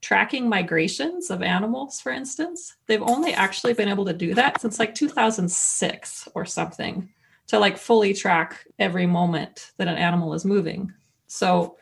tracking 0.00 0.48
migrations 0.48 1.30
of 1.30 1.42
animals, 1.42 2.00
for 2.00 2.12
instance, 2.12 2.76
they've 2.86 3.02
only 3.02 3.34
actually 3.34 3.74
been 3.74 3.88
able 3.88 4.04
to 4.04 4.12
do 4.12 4.34
that 4.34 4.60
since 4.60 4.78
like 4.78 4.94
2006 4.94 6.28
or 6.34 6.44
something 6.44 7.08
to 7.48 7.58
like 7.58 7.76
fully 7.76 8.14
track 8.14 8.66
every 8.78 9.06
moment 9.06 9.72
that 9.76 9.88
an 9.88 9.96
animal 9.96 10.32
is 10.34 10.44
moving. 10.44 10.92
So 11.26 11.76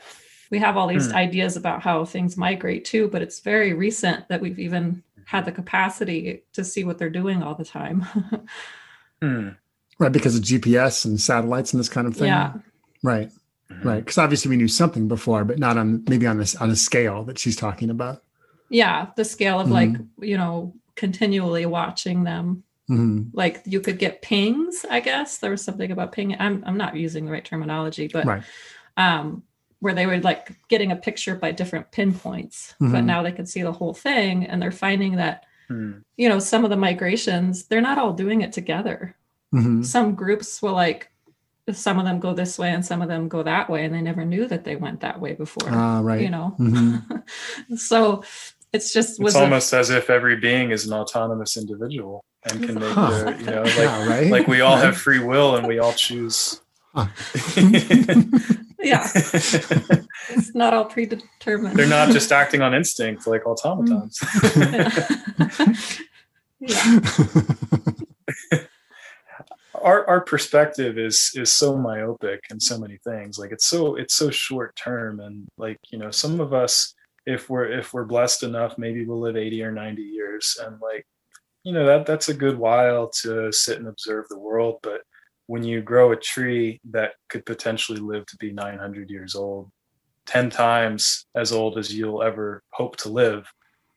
we 0.50 0.58
have 0.58 0.76
all 0.76 0.88
these 0.88 1.10
Hmm. 1.10 1.16
ideas 1.16 1.56
about 1.56 1.82
how 1.82 2.04
things 2.04 2.36
migrate 2.36 2.84
too, 2.84 3.08
but 3.08 3.22
it's 3.22 3.40
very 3.40 3.72
recent 3.72 4.28
that 4.28 4.40
we've 4.40 4.58
even 4.58 5.02
had 5.24 5.44
the 5.44 5.52
capacity 5.52 6.42
to 6.52 6.64
see 6.64 6.82
what 6.84 6.98
they're 6.98 7.08
doing 7.10 7.42
all 7.42 7.54
the 7.54 7.64
time. 7.64 8.04
Hmm. 9.22 9.48
right 9.98 10.10
because 10.12 10.34
of 10.34 10.42
gps 10.42 11.04
and 11.04 11.20
satellites 11.20 11.74
and 11.74 11.80
this 11.80 11.90
kind 11.90 12.06
of 12.06 12.16
thing 12.16 12.28
yeah. 12.28 12.54
right 13.02 13.30
Mhm. 13.70 13.84
right 13.84 14.00
because 14.02 14.16
obviously 14.16 14.48
we 14.48 14.56
knew 14.56 14.66
something 14.66 15.08
before 15.08 15.44
but 15.44 15.58
not 15.58 15.76
on 15.76 16.02
maybe 16.08 16.26
on 16.26 16.38
this 16.38 16.56
on 16.56 16.70
a 16.70 16.76
scale 16.76 17.22
that 17.24 17.38
she's 17.38 17.54
talking 17.56 17.90
about 17.90 18.22
Yeah. 18.70 19.08
The 19.16 19.24
scale 19.24 19.58
of 19.60 19.68
like, 19.68 19.90
you 20.20 20.36
know, 20.38 20.74
continually 20.94 21.66
watching 21.66 22.22
them. 22.24 22.62
Mhm. 22.88 23.28
Like 23.32 23.62
you 23.66 23.80
could 23.80 23.98
get 23.98 24.22
pings, 24.22 24.86
I 24.88 25.00
guess. 25.00 25.38
There 25.38 25.50
was 25.50 25.60
something 25.62 25.90
about 25.90 26.12
ping. 26.12 26.36
I'm 26.38 26.62
I'm 26.64 26.76
not 26.78 26.94
using 26.96 27.24
the 27.26 27.32
right 27.32 27.44
terminology, 27.44 28.08
but 28.08 28.24
right 28.26 28.42
um 28.96 29.42
where 29.80 29.94
they 29.94 30.06
were 30.06 30.18
like 30.18 30.52
getting 30.68 30.92
a 30.92 30.96
picture 30.96 31.34
by 31.34 31.50
different 31.52 31.90
pinpoints, 31.90 32.74
but 32.78 33.02
Mhm. 33.02 33.04
now 33.06 33.22
they 33.22 33.32
can 33.32 33.46
see 33.46 33.62
the 33.62 33.72
whole 33.72 33.94
thing 33.94 34.44
and 34.46 34.60
they're 34.62 34.70
finding 34.72 35.16
that 35.16 35.44
Hmm. 35.68 35.98
you 36.16 36.28
know 36.28 36.38
some 36.40 36.64
of 36.64 36.70
the 36.70 36.76
migrations 36.76 37.64
they're 37.66 37.80
not 37.80 37.96
all 37.96 38.12
doing 38.12 38.40
it 38.40 38.52
together 38.52 39.14
Mhm. 39.54 39.84
some 39.86 40.16
groups 40.16 40.60
will 40.60 40.72
like 40.72 41.10
some 41.70 41.98
of 42.00 42.04
them 42.04 42.18
go 42.18 42.34
this 42.34 42.58
way 42.58 42.70
and 42.72 42.84
some 42.84 43.00
of 43.00 43.06
them 43.08 43.28
go 43.28 43.44
that 43.44 43.70
way 43.70 43.84
and 43.84 43.94
they 43.94 44.00
never 44.02 44.24
knew 44.24 44.48
that 44.48 44.64
they 44.64 44.74
went 44.74 44.98
that 45.00 45.20
way 45.20 45.34
before 45.34 45.68
Ah, 45.70 46.00
right 46.02 46.20
you 46.22 46.28
know 46.30 46.56
Mhm. 46.58 47.22
so 47.78 48.24
it's 48.72 48.92
just 48.92 49.20
was 49.22 49.34
It's 49.34 49.40
a- 49.40 49.44
almost 49.44 49.72
as 49.72 49.90
if 49.90 50.10
every 50.10 50.36
being 50.36 50.72
is 50.72 50.86
an 50.88 50.92
autonomous 50.92 51.56
individual 51.56 52.24
and 52.50 52.62
can 52.64 52.74
make 52.74 52.92
Huh. 52.92 53.10
their, 53.10 53.38
you 53.40 53.46
know, 53.46 53.62
like 53.62 53.76
yeah, 53.76 54.08
right 54.08 54.30
like 54.30 54.48
we 54.48 54.60
all 54.62 54.76
have 54.76 54.96
free 54.96 55.20
will 55.20 55.54
and 55.56 55.66
we 55.68 55.78
all 55.78 55.92
choose. 55.92 56.60
Huh. 56.94 57.06
yeah. 58.82 59.08
It's 60.30 60.54
not 60.54 60.74
all 60.74 60.84
predetermined. 60.84 61.76
They're 61.76 61.86
not 61.86 62.10
just 62.10 62.30
acting 62.30 62.62
on 62.62 62.74
instinct 62.74 63.26
like 63.26 63.46
automatons. 63.46 64.18
Mm. 64.18 66.04
yeah. 66.60 67.00
Our 69.82 70.06
our 70.06 70.20
perspective 70.20 70.98
is 70.98 71.32
is 71.34 71.50
so 71.50 71.74
myopic 71.74 72.40
in 72.50 72.60
so 72.60 72.78
many 72.78 72.98
things. 72.98 73.38
Like 73.38 73.50
it's 73.50 73.66
so 73.66 73.96
it's 73.96 74.12
so 74.14 74.30
short 74.30 74.76
term 74.76 75.20
and 75.20 75.48
like 75.56 75.78
you 75.90 75.98
know 75.98 76.10
some 76.10 76.38
of 76.38 76.52
us 76.52 76.94
if 77.24 77.48
we're 77.48 77.72
if 77.78 77.94
we're 77.94 78.04
blessed 78.04 78.42
enough 78.42 78.76
maybe 78.76 79.06
we'll 79.06 79.20
live 79.20 79.38
80 79.38 79.62
or 79.62 79.72
90 79.72 80.02
years. 80.02 80.58
And 80.62 80.78
like 80.82 81.06
you 81.64 81.72
know 81.72 81.86
that 81.86 82.04
that's 82.04 82.28
a 82.28 82.34
good 82.34 82.58
while 82.58 83.08
to 83.22 83.50
sit 83.52 83.78
and 83.78 83.88
observe 83.88 84.28
the 84.28 84.38
world. 84.38 84.80
But 84.82 85.00
when 85.50 85.64
you 85.64 85.82
grow 85.82 86.12
a 86.12 86.16
tree 86.16 86.80
that 86.96 87.10
could 87.28 87.44
potentially 87.44 87.98
live 87.98 88.24
to 88.26 88.36
be 88.36 88.52
900 88.52 89.10
years 89.10 89.34
old 89.34 89.68
10 90.26 90.48
times 90.48 91.26
as 91.34 91.50
old 91.50 91.76
as 91.76 91.92
you'll 91.92 92.22
ever 92.22 92.62
hope 92.70 92.94
to 92.96 93.08
live 93.08 93.42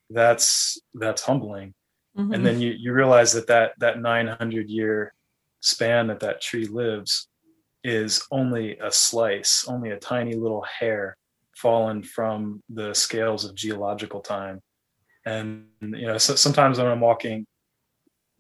that's 0.10 0.80
that's 0.96 1.22
humbling 1.30 1.70
Mhm. 2.18 2.34
and 2.34 2.46
then 2.46 2.58
you, 2.64 2.72
you 2.84 2.92
realize 2.94 3.32
that 3.34 3.48
that 3.54 3.74
that 3.84 4.00
900 4.00 4.68
year 4.70 5.14
span 5.60 6.08
that 6.08 6.20
that 6.22 6.42
tree 6.42 6.66
lives 6.66 7.28
is 7.84 8.12
only 8.32 8.78
a 8.80 8.92
slice 8.92 9.54
only 9.68 9.90
a 9.92 10.00
tiny 10.14 10.34
little 10.34 10.66
hair 10.80 11.18
fallen 11.64 12.02
from 12.16 12.64
the 12.80 12.90
scales 12.96 13.46
of 13.46 13.54
geological 13.54 14.22
time 14.22 14.58
and 15.26 15.68
you 15.82 16.08
know 16.08 16.18
so 16.18 16.34
sometimes 16.36 16.78
when 16.78 16.88
i'm 16.94 17.00
walking 17.12 17.46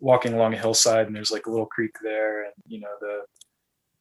walking 0.03 0.33
along 0.33 0.53
a 0.53 0.57
hillside 0.57 1.07
and 1.07 1.15
there's 1.15 1.31
like 1.31 1.45
a 1.47 1.49
little 1.49 1.65
creek 1.65 1.95
there 2.03 2.43
and 2.43 2.53
you 2.67 2.79
know 2.79 2.93
the 2.99 3.21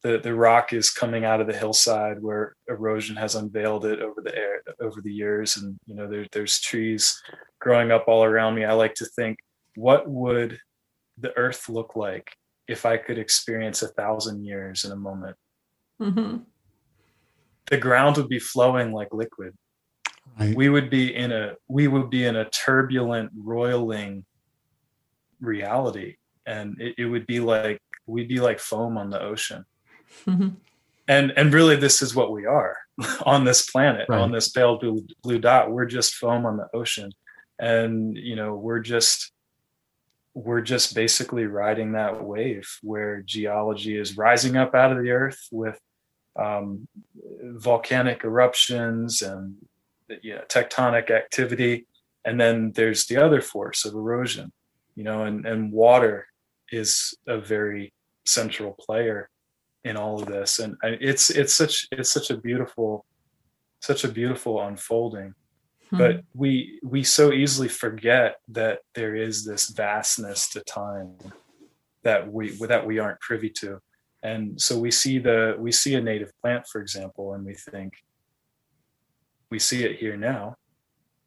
the, 0.01 0.17
the 0.19 0.35
rock 0.35 0.73
is 0.73 0.89
coming 0.89 1.23
out 1.23 1.39
of 1.39 1.47
the 1.47 1.55
hillside 1.55 2.21
where 2.21 2.55
erosion 2.67 3.15
has 3.15 3.35
unveiled 3.35 3.85
it 3.85 4.01
over 4.01 4.21
the 4.21 4.35
air 4.35 4.61
over 4.81 4.99
the 5.01 5.13
years 5.13 5.55
and 5.57 5.79
you 5.85 5.95
know 5.95 6.07
there, 6.09 6.27
there's 6.33 6.59
trees 6.59 7.21
growing 7.59 7.89
up 7.91 8.05
all 8.07 8.23
around 8.23 8.53
me 8.53 8.65
i 8.65 8.73
like 8.73 8.93
to 8.95 9.05
think 9.05 9.37
what 9.75 10.07
would 10.09 10.59
the 11.17 11.35
earth 11.37 11.69
look 11.69 11.95
like 11.95 12.29
if 12.67 12.85
I 12.85 12.97
could 12.97 13.17
experience 13.17 13.81
a 13.81 13.89
thousand 13.89 14.45
years 14.45 14.85
in 14.85 14.91
a 14.91 14.95
moment? 14.95 15.37
Mhm. 15.99 16.45
The 17.67 17.77
ground 17.77 18.17
would 18.17 18.29
be 18.29 18.39
flowing 18.39 18.91
like 18.91 19.13
liquid. 19.13 19.55
right 20.39 20.55
We 20.55 20.69
would 20.69 20.89
be 20.89 21.13
in 21.13 21.31
a 21.31 21.55
we 21.67 21.87
would 21.87 22.09
be 22.09 22.25
in 22.25 22.35
a 22.35 22.49
turbulent, 22.49 23.31
roiling 23.35 24.25
reality. 25.43 26.15
And 26.45 26.79
it, 26.79 26.95
it 26.97 27.05
would 27.05 27.27
be 27.27 27.39
like 27.39 27.79
we'd 28.07 28.27
be 28.27 28.39
like 28.39 28.59
foam 28.59 28.97
on 28.97 29.09
the 29.09 29.21
ocean. 29.21 29.65
Mhm. 30.25 30.55
And 31.05 31.33
and 31.35 31.53
really 31.53 31.75
this 31.75 32.01
is 32.01 32.15
what 32.15 32.31
we 32.31 32.45
are 32.45 32.77
on 33.25 33.43
this 33.43 33.69
planet, 33.69 34.05
Right. 34.07 34.21
on 34.21 34.31
this 34.31 34.47
pale 34.49 34.77
blue, 34.79 35.05
blue 35.21 35.37
dot. 35.37 35.69
We're 35.69 35.85
just 35.85 36.13
foam 36.15 36.45
on 36.45 36.55
the 36.55 36.69
ocean. 36.73 37.11
And 37.59 38.15
you 38.15 38.37
know, 38.37 38.55
we're 38.55 38.79
just 38.79 39.33
we're 40.33 40.61
just 40.61 40.95
basically 40.95 41.45
riding 41.45 41.91
that 41.91 42.23
wave 42.23 42.67
where 42.81 43.21
geology 43.21 43.97
is 43.97 44.15
rising 44.17 44.55
up 44.55 44.73
out 44.73 44.93
of 44.95 45.03
the 45.03 45.11
earth 45.11 45.39
with 45.51 45.77
um, 46.39 46.87
volcanic 47.43 48.23
eruptions 48.23 49.21
and 49.21 49.55
you 50.21 50.35
know, 50.35 50.41
tectonic 50.47 51.11
activity. 51.11 51.85
And 52.23 52.39
then 52.39 52.71
there's 52.71 53.07
the 53.07 53.17
other 53.17 53.41
force 53.41 53.83
of 53.83 53.93
erosion. 53.93 54.53
You 54.95 55.03
know, 55.03 55.23
and, 55.23 55.45
and 55.45 55.71
water 55.71 56.27
is 56.71 57.13
a 57.27 57.39
very 57.39 57.93
central 58.25 58.75
player 58.79 59.29
in 59.83 59.97
all 59.97 60.21
of 60.21 60.27
this. 60.27 60.59
And 60.59 60.75
it's, 60.83 61.29
it's 61.29 61.53
such, 61.53 61.87
it's 61.91 62.11
such 62.11 62.29
a 62.29 62.37
beautiful, 62.37 63.05
such 63.79 64.03
a 64.03 64.07
beautiful 64.07 64.61
unfolding. 64.61 65.33
Hmm. 65.89 65.97
But 65.97 66.21
we, 66.33 66.79
we 66.83 67.03
so 67.03 67.31
easily 67.31 67.67
forget 67.67 68.37
that 68.49 68.79
there 68.95 69.15
is 69.15 69.45
this 69.45 69.69
vastness 69.69 70.49
to 70.49 70.61
time 70.61 71.15
that 72.03 72.31
we, 72.31 72.51
that 72.67 72.85
we 72.85 72.99
aren't 72.99 73.19
privy 73.19 73.49
to. 73.49 73.79
And 74.23 74.59
so 74.59 74.79
we 74.79 74.91
see 74.91 75.19
the, 75.19 75.55
we 75.59 75.71
see 75.71 75.95
a 75.95 76.01
native 76.01 76.31
plant, 76.41 76.65
for 76.71 76.81
example, 76.81 77.33
and 77.33 77.45
we 77.45 77.55
think, 77.55 77.93
we 79.49 79.59
see 79.59 79.83
it 79.83 79.97
here 79.97 80.17
now 80.17 80.55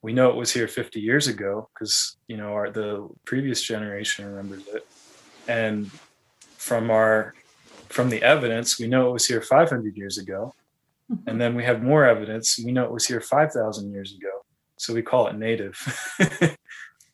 we 0.06 0.12
know 0.12 0.30
it 0.30 0.36
was 0.36 0.52
here 0.52 0.68
50 0.68 1.00
years 1.00 1.26
ago 1.26 1.68
because 1.74 2.16
you 2.28 2.36
know 2.36 2.52
our 2.52 2.70
the 2.70 3.08
previous 3.24 3.60
generation 3.60 4.24
remembers 4.24 4.62
it. 4.68 4.86
And 5.48 5.90
from 6.58 6.92
our 6.92 7.34
from 7.88 8.08
the 8.08 8.22
evidence 8.22 8.78
we 8.78 8.86
know 8.86 9.08
it 9.08 9.12
was 9.12 9.26
here 9.26 9.42
500 9.42 9.96
years 9.96 10.16
ago. 10.16 10.54
Mm-hmm. 11.10 11.28
and 11.28 11.40
then 11.40 11.54
we 11.54 11.62
have 11.62 11.84
more 11.84 12.04
evidence 12.04 12.58
we 12.58 12.72
know 12.72 12.84
it 12.84 12.90
was 12.90 13.06
here 13.06 13.20
5000 13.20 13.92
years 13.92 14.14
ago. 14.14 14.34
So 14.76 14.94
we 14.94 15.02
call 15.02 15.26
it 15.26 15.36
native 15.36 15.76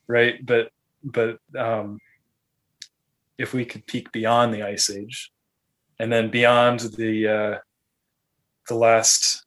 right? 0.07 0.35
But 0.45 0.71
but 1.03 1.39
um, 1.57 1.99
if 3.39 3.55
we 3.55 3.65
could 3.65 3.87
peek 3.87 4.13
beyond 4.13 4.53
the 4.53 4.65
ice 4.65 4.91
age 4.91 5.33
and 5.99 6.13
then 6.13 6.31
beyond 6.31 6.81
the 6.81 7.15
uh, 7.39 7.59
the 8.69 8.75
last 8.75 9.47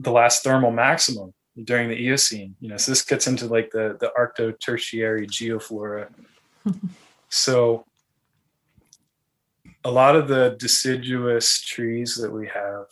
the 0.00 0.10
last 0.10 0.42
thermal 0.42 0.72
maximum 0.72 1.32
during 1.64 1.88
the 1.88 1.96
Eocene. 1.96 2.54
You 2.60 2.70
know, 2.70 2.76
so 2.76 2.92
this 2.92 3.02
gets 3.02 3.26
into 3.26 3.46
like 3.46 3.70
the 3.70 3.96
the 4.00 4.12
Arcto-Tertiary 4.18 5.26
geoflora. 5.26 6.08
so 7.28 7.84
a 9.84 9.90
lot 9.90 10.16
of 10.16 10.28
the 10.28 10.56
deciduous 10.58 11.60
trees 11.60 12.14
that 12.16 12.32
we 12.32 12.46
have, 12.48 12.86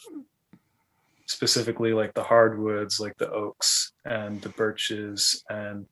specifically 1.26 1.92
like 1.92 2.14
the 2.14 2.22
hardwoods, 2.22 2.98
like 2.98 3.16
the 3.18 3.30
oaks 3.30 3.92
and 4.04 4.42
the 4.42 4.48
birches 4.50 5.44
and 5.48 5.86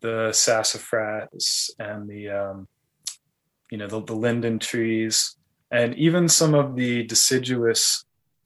the 0.00 0.32
sassafras 0.32 1.70
and 1.78 2.08
the 2.08 2.28
um, 2.28 2.68
you 3.70 3.78
know 3.78 3.86
the, 3.86 4.02
the 4.02 4.14
linden 4.14 4.58
trees 4.58 5.36
and 5.70 5.94
even 5.96 6.28
some 6.28 6.54
of 6.54 6.76
the 6.76 7.04
deciduous 7.04 8.04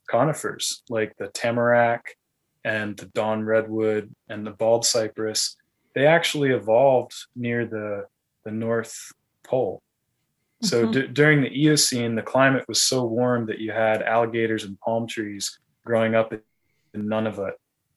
conifers 0.09 0.83
like 0.89 1.15
the 1.17 1.27
tamarack 1.29 2.15
and 2.63 2.97
the 2.97 3.05
dawn 3.07 3.43
redwood 3.43 4.13
and 4.29 4.45
the 4.45 4.51
bald 4.51 4.85
cypress, 4.85 5.57
they 5.95 6.07
actually 6.07 6.51
evolved 6.51 7.13
near 7.35 7.65
the, 7.65 8.05
the 8.45 8.51
North 8.51 9.11
Pole. 9.43 9.81
So 10.61 10.83
mm-hmm. 10.83 10.91
d- 10.91 11.07
during 11.07 11.41
the 11.41 11.49
Eocene, 11.49 12.15
the 12.15 12.21
climate 12.21 12.65
was 12.67 12.81
so 12.81 13.03
warm 13.03 13.47
that 13.47 13.59
you 13.59 13.71
had 13.71 14.01
alligators 14.01 14.63
and 14.63 14.79
palm 14.79 15.07
trees 15.07 15.59
growing 15.85 16.15
up 16.15 16.31
in 16.31 16.41
Nunavut, 16.95 17.53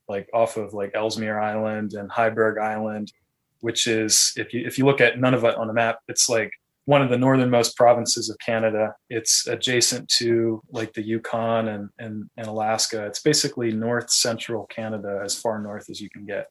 like 0.09 0.29
off 0.35 0.57
of 0.57 0.75
like 0.75 0.91
Ellesmere 0.95 1.39
Island 1.39 1.93
and 1.95 2.11
Heiberg 2.11 2.61
Island, 2.61 3.13
which 3.61 3.87
is 3.87 4.33
if 4.37 4.53
you 4.53 4.67
if 4.67 4.79
you 4.79 4.85
look 4.85 5.01
at 5.01 5.15
Nunavut 5.15 5.57
on 5.57 5.71
a 5.71 5.73
map, 5.73 6.01
it's 6.09 6.29
like 6.29 6.51
one 6.87 7.03
of 7.03 7.11
the 7.11 7.19
northernmost 7.19 7.77
provinces 7.77 8.31
of 8.31 8.39
Canada. 8.39 8.95
It's 9.11 9.47
adjacent 9.47 10.09
to 10.19 10.63
like 10.71 10.95
the 10.95 11.03
Yukon 11.03 11.69
and, 11.69 11.91
and, 11.99 12.31
and 12.37 12.47
Alaska. 12.47 13.05
It's 13.07 13.21
basically 13.21 13.73
north 13.73 14.09
central 14.11 14.67
Canada, 14.67 15.21
as 15.23 15.39
far 15.39 15.61
north 15.61 15.91
as 15.91 16.01
you 16.01 16.09
can 16.09 16.25
get. 16.25 16.47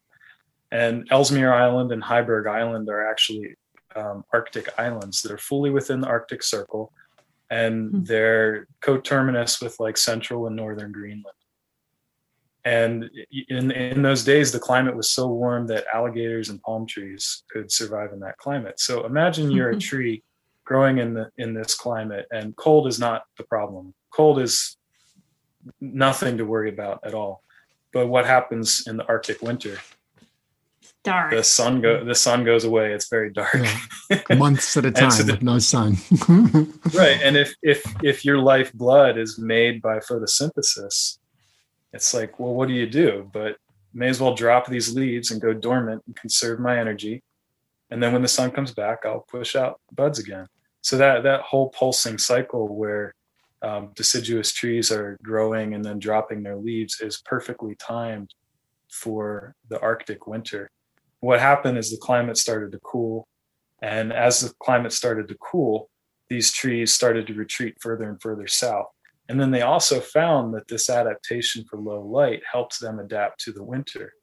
And 0.72 1.08
Ellesmere 1.10 1.54
Island 1.54 1.92
and 1.94 2.04
Heiberg 2.04 2.48
Island 2.50 2.90
are 2.90 3.10
actually 3.10 3.56
um, 3.96 4.26
Arctic 4.34 4.68
islands 4.78 5.22
that 5.22 5.32
are 5.32 5.38
fully 5.38 5.70
within 5.70 6.02
the 6.02 6.08
Arctic 6.08 6.44
Circle, 6.44 6.92
and 7.50 7.88
mm-hmm. 7.88 8.04
they're 8.04 8.68
coterminous 8.82 9.62
with 9.62 9.80
like 9.80 9.98
central 9.98 10.48
and 10.48 10.56
northern 10.56 10.92
Greenland. 10.92 11.36
And 12.66 13.12
in 13.48 13.70
in 13.70 14.02
those 14.02 14.24
days, 14.24 14.52
the 14.52 14.60
climate 14.60 14.96
was 14.96 15.12
so 15.12 15.28
warm 15.28 15.68
that 15.68 15.86
alligators 15.94 16.50
and 16.50 16.60
palm 16.64 16.88
trees 16.88 17.44
could 17.50 17.72
survive 17.72 18.12
in 18.12 18.20
that 18.22 18.38
climate. 18.38 18.80
So 18.80 19.06
imagine 19.06 19.52
you're 19.52 19.70
a 19.70 19.74
mm-hmm. 19.74 19.80
tree 19.80 20.24
growing 20.66 20.98
in 20.98 21.14
the 21.14 21.30
in 21.38 21.54
this 21.54 21.76
climate, 21.76 22.26
and 22.32 22.56
cold 22.56 22.88
is 22.88 23.00
not 23.00 23.26
the 23.38 23.44
problem. 23.44 23.94
Cold 24.10 24.40
is 24.40 24.78
nothing 25.80 26.40
to 26.40 26.46
worry 26.46 26.70
about 26.70 27.02
at 27.06 27.14
all. 27.14 27.44
But 27.94 28.08
what 28.08 28.26
happens 28.26 28.84
in 28.88 28.98
the 28.98 29.06
Arctic 29.06 29.44
winter? 29.44 29.78
Dark. 31.04 31.32
The 31.32 31.44
sun 31.44 31.82
go 31.82 32.04
the 32.04 32.16
sun 32.16 32.44
goes 32.44 32.64
away. 32.64 32.94
It's 32.94 33.10
very 33.10 33.32
dark. 33.32 33.54
Yeah. 34.10 34.36
Months 34.38 34.76
at 34.76 34.86
a 34.86 34.92
time 34.92 35.12
so 35.12 35.22
the, 35.22 35.34
with 35.34 35.44
no 35.44 35.60
sun. 35.60 35.98
right. 36.96 37.22
And 37.24 37.38
if 37.38 37.54
if 37.62 37.86
if 38.04 38.26
your 38.26 38.40
lifeblood 38.40 39.20
is 39.20 39.38
made 39.38 39.84
by 39.84 40.00
photosynthesis, 40.00 41.20
it's 41.96 42.14
like, 42.14 42.40
well, 42.40 42.54
what 42.54 42.68
do 42.68 42.74
you 42.74 42.88
do? 42.88 43.30
But 43.32 43.56
may 43.94 44.10
as 44.10 44.20
well 44.20 44.36
drop 44.36 44.68
these 44.68 44.94
leaves 44.94 45.32
and 45.32 45.42
go 45.42 45.54
dormant 45.54 46.04
and 46.06 46.16
conserve 46.16 46.60
my 46.60 46.78
energy. 46.78 47.24
And 47.90 48.04
then 48.04 48.12
when 48.12 48.22
the 48.22 48.28
sun 48.28 48.52
comes 48.52 48.74
back, 48.74 49.00
I'll 49.06 49.26
push 49.32 49.56
out 49.56 49.80
buds 49.94 50.20
again. 50.20 50.48
So 50.82 50.98
that 50.98 51.24
that 51.24 51.42
whole 51.42 51.70
pulsing 51.70 52.18
cycle 52.18 52.68
where 52.76 53.16
um, 53.62 53.92
deciduous 53.96 54.52
trees 54.52 54.92
are 54.92 55.18
growing 55.24 55.74
and 55.74 55.84
then 55.84 55.98
dropping 55.98 56.44
their 56.44 56.58
leaves 56.58 57.00
is 57.00 57.22
perfectly 57.24 57.76
timed 57.76 58.34
for 58.92 59.56
the 59.70 59.80
Arctic 59.80 60.28
winter. 60.28 60.70
What 61.22 61.40
happened 61.40 61.78
is 61.78 61.90
the 61.90 61.98
climate 61.98 62.38
started 62.38 62.74
to 62.74 62.80
cool, 62.84 63.26
and 63.82 64.12
as 64.12 64.42
the 64.42 64.54
climate 64.62 64.92
started 64.92 65.30
to 65.30 65.38
cool, 65.40 65.90
these 66.30 66.52
trees 66.52 66.92
started 66.92 67.26
to 67.28 67.34
retreat 67.34 67.78
further 67.80 68.10
and 68.10 68.22
further 68.22 68.48
south. 68.48 68.88
And 69.28 69.40
then 69.40 69.52
they 69.52 69.62
also 69.62 70.00
found 70.00 70.54
that 70.54 70.68
this 70.68 70.90
adaptation 70.90 71.66
for 71.70 71.80
low 71.80 72.02
light 72.02 72.44
helps 72.52 72.78
them 72.78 73.00
adapt 73.00 73.40
to 73.42 73.52
the 73.52 73.64
winter. 73.64 74.14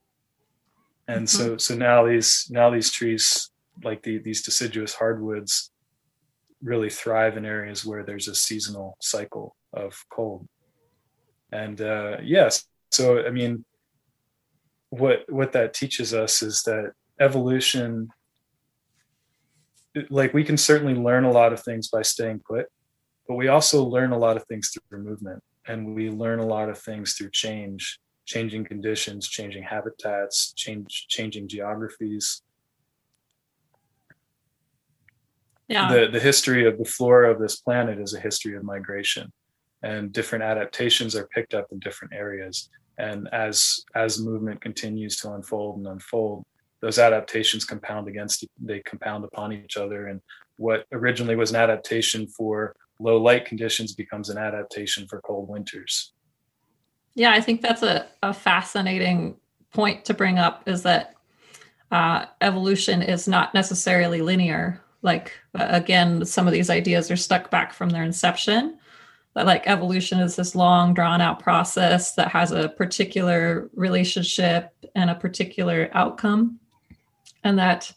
And 1.09 1.27
mm-hmm. 1.27 1.51
so 1.51 1.57
so 1.57 1.75
now 1.75 2.07
these 2.07 2.47
now 2.51 2.71
these 2.71 2.91
trees 2.91 3.51
like 3.83 4.03
the, 4.03 4.19
these 4.19 4.43
deciduous 4.43 4.95
hardwoods 4.95 5.73
really 6.63 6.91
thrive 6.91 7.37
in 7.37 7.45
areas 7.45 7.85
where 7.85 8.05
there's 8.05 8.29
a 8.29 8.35
seasonal 8.35 8.97
cycle 9.01 9.57
of 9.73 9.95
cold. 10.13 10.47
And 11.51 11.81
uh, 11.81 12.19
yes, 12.23 12.65
so 12.91 13.25
I 13.25 13.31
mean, 13.31 13.65
what 14.91 15.25
what 15.29 15.53
that 15.53 15.75
teaches 15.75 16.15
us 16.15 16.43
is 16.43 16.63
that 16.63 16.93
evolution, 17.21 18.09
like 20.11 20.33
we 20.33 20.45
can 20.45 20.57
certainly 20.57 20.95
learn 20.95 21.25
a 21.25 21.33
lot 21.33 21.53
of 21.53 21.63
things 21.63 21.89
by 21.89 22.03
staying 22.03 22.43
put, 22.47 22.67
but 23.29 23.35
we 23.35 23.49
also 23.49 23.85
learn 23.85 24.13
a 24.13 24.19
lot 24.19 24.37
of 24.37 24.45
things 24.45 24.71
through 24.71 25.03
movement 25.03 25.43
and 25.67 25.95
we 25.95 26.11
learn 26.11 26.39
a 26.39 26.47
lot 26.47 26.69
of 26.69 26.79
things 26.79 27.15
through 27.15 27.31
change 27.31 27.99
changing 28.25 28.65
conditions 28.65 29.29
changing 29.29 29.63
habitats 29.63 30.53
change 30.55 31.07
changing 31.09 31.49
geographies. 31.49 32.43
Yeah. 35.69 35.93
the 35.93 36.09
the 36.09 36.21
history 36.21 36.67
of 36.67 36.79
the 36.79 36.85
flora 36.85 37.31
of 37.31 37.41
this 37.41 37.57
planet 37.57 37.99
is 37.99 38.15
a 38.15 38.21
history 38.21 38.57
of 38.57 38.63
migration 38.63 39.33
and 39.83 40.13
different 40.13 40.45
adaptations 40.45 41.17
are 41.17 41.27
picked 41.29 41.55
up 41.55 41.67
in 41.73 41.79
different 41.79 42.15
areas. 42.15 42.71
And 42.99 43.29
as 43.33 43.85
as 43.95 44.21
movement 44.21 44.61
continues 44.61 45.17
to 45.19 45.33
unfold 45.33 45.79
and 45.79 45.87
unfold 45.87 46.45
those 46.81 46.99
adaptations 46.99 47.65
compound 47.65 48.09
against 48.09 48.45
they 48.61 48.81
compound 48.81 49.25
upon 49.25 49.53
each 49.53 49.77
other. 49.77 50.09
And 50.09 50.21
what 50.57 50.85
originally 50.93 51.37
was 51.37 51.51
an 51.51 51.57
adaptation 51.57 52.27
for 52.27 52.75
low 53.03 53.21
light 53.21 53.45
conditions 53.45 53.95
becomes 53.95 54.31
an 54.31 54.39
adaptation 54.39 55.07
for 55.09 55.21
cold 55.21 55.49
winters. 55.49 56.13
Yeah, 57.15 57.33
I 57.33 57.41
think 57.41 57.61
that's 57.61 57.83
a, 57.83 58.07
a 58.23 58.33
fascinating 58.33 59.37
point 59.73 60.05
to 60.07 60.15
bring 60.15 60.39
up 60.39 60.63
is 60.67 60.83
that 60.83 61.15
uh, 61.91 62.27
evolution 62.41 63.03
is 63.03 63.29
not 63.29 63.53
necessarily 63.53 64.23
linear. 64.23 64.81
Like, 65.03 65.33
uh, 65.59 65.67
again, 65.69 66.25
some 66.25 66.47
of 66.47 66.53
these 66.53 66.71
ideas 66.71 67.11
are 67.11 67.17
stuck 67.17 67.51
back 67.51 67.73
from 67.73 67.91
their 67.91 68.03
inception. 68.03 68.79
That, 69.35 69.47
like, 69.47 69.67
evolution 69.67 70.21
is 70.21 70.37
this 70.37 70.55
long, 70.55 70.95
drawn 70.95 71.21
out 71.21 71.41
process 71.41 72.15
that 72.15 72.29
has 72.29 72.53
a 72.53 72.69
particular 72.69 73.71
relationship 73.75 74.73
and 74.95 75.11
a 75.11 75.15
particular 75.15 75.91
outcome. 75.93 76.61
And 77.45 77.59
that 77.59 77.93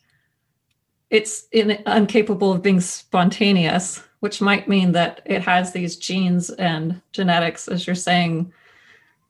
it's 1.09 1.47
in, 1.51 1.71
incapable 1.71 2.51
of 2.51 2.61
being 2.61 2.81
spontaneous 2.81 4.01
which 4.25 4.41
might 4.41 4.67
mean 4.67 4.91
that 4.93 5.21
it 5.23 5.43
has 5.43 5.71
these 5.71 5.97
genes 5.97 6.49
and 6.49 6.99
genetics, 7.11 7.67
as 7.67 7.85
you're 7.85 7.95
saying, 7.95 8.51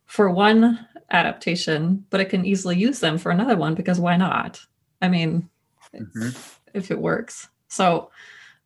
for 0.05 0.29
one 0.29 0.88
adaptation, 1.12 2.05
but 2.10 2.21
it 2.21 2.29
can 2.29 2.45
easily 2.45 2.77
use 2.77 3.01
them 3.01 3.17
for 3.17 3.29
another 3.29 3.58
one 3.58 3.75
because 3.75 3.99
why 3.99 4.15
not? 4.15 4.65
I 5.01 5.10
mean, 5.10 5.49
mm-hmm. 5.93 6.29
if 6.73 6.91
it 6.91 6.97
works. 6.97 7.49
So 7.67 8.10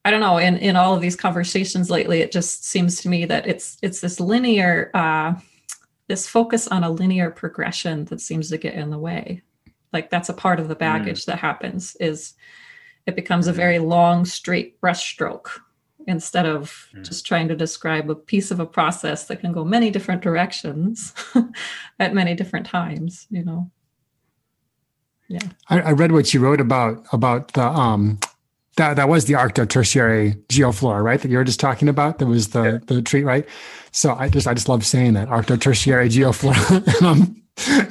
I 0.06 0.12
don't 0.12 0.20
know. 0.20 0.38
In 0.38 0.58
in 0.58 0.76
all 0.76 0.94
of 0.94 1.02
these 1.02 1.16
conversations 1.16 1.90
lately, 1.90 2.22
it 2.22 2.32
just 2.32 2.64
seems 2.64 3.02
to 3.02 3.10
me 3.10 3.26
that 3.26 3.48
it's 3.48 3.80
it's 3.82 4.00
this 4.00 4.20
linear, 4.20 4.92
uh, 4.94 5.34
this 6.10 6.28
focus 6.28 6.68
on 6.68 6.84
a 6.84 6.92
linear 6.92 7.32
progression 7.32 8.06
that 8.06 8.22
seems 8.22 8.50
to 8.50 8.60
get 8.60 8.76
in 8.76 8.92
the 8.92 9.00
way. 9.00 9.42
Like 9.92 10.12
that's 10.12 10.30
a 10.30 10.34
part 10.36 10.60
of 10.60 10.68
the 10.68 10.76
mm. 10.76 10.86
baggage 10.86 11.24
mm. 11.24 11.26
that 11.26 11.40
happens 11.40 11.96
is 12.00 12.36
it 13.08 13.16
becomes 13.16 13.48
a 13.48 13.52
very 13.52 13.80
long, 13.80 14.26
straight 14.26 14.80
brushstroke 14.80 15.50
instead 16.08 16.46
of 16.46 16.88
Mm. 16.96 17.06
just 17.06 17.26
trying 17.26 17.48
to 17.50 17.56
describe 17.56 18.10
a 18.10 18.16
piece 18.16 18.52
of 18.52 18.60
a 18.60 18.66
process 18.66 19.26
that 19.26 19.40
can 19.42 19.52
go 19.52 19.64
many 19.66 19.92
different 19.92 20.22
directions 20.22 21.14
at 22.00 22.14
many 22.14 22.34
different 22.36 22.66
times, 22.66 23.28
you 23.30 23.44
know. 23.44 23.70
I, 25.70 25.82
I 25.82 25.92
read 25.92 26.12
what 26.12 26.34
you 26.34 26.40
wrote 26.40 26.60
about 26.60 27.06
about 27.12 27.54
the 27.54 27.64
um 27.68 28.18
that 28.78 28.96
that 28.96 29.10
was 29.10 29.26
the 29.26 29.34
Arcto-Tertiary 29.34 30.36
geoflora, 30.48 31.04
right? 31.04 31.22
That 31.22 31.30
you 31.30 31.38
were 31.38 31.44
just 31.44 31.60
talking 31.60 31.88
about. 31.90 32.18
That 32.20 32.26
was 32.28 32.50
the 32.50 32.64
Yeah. 32.64 32.78
the 32.88 33.02
treat, 33.02 33.26
right? 33.26 33.48
So 33.92 34.16
I 34.16 34.30
just 34.30 34.48
I 34.48 34.54
just 34.56 34.68
love 34.70 34.86
saying 34.86 35.14
that 35.14 35.28
Arcto-Tertiary 35.28 36.10
geoflora. 36.10 37.02
um, 37.04 37.36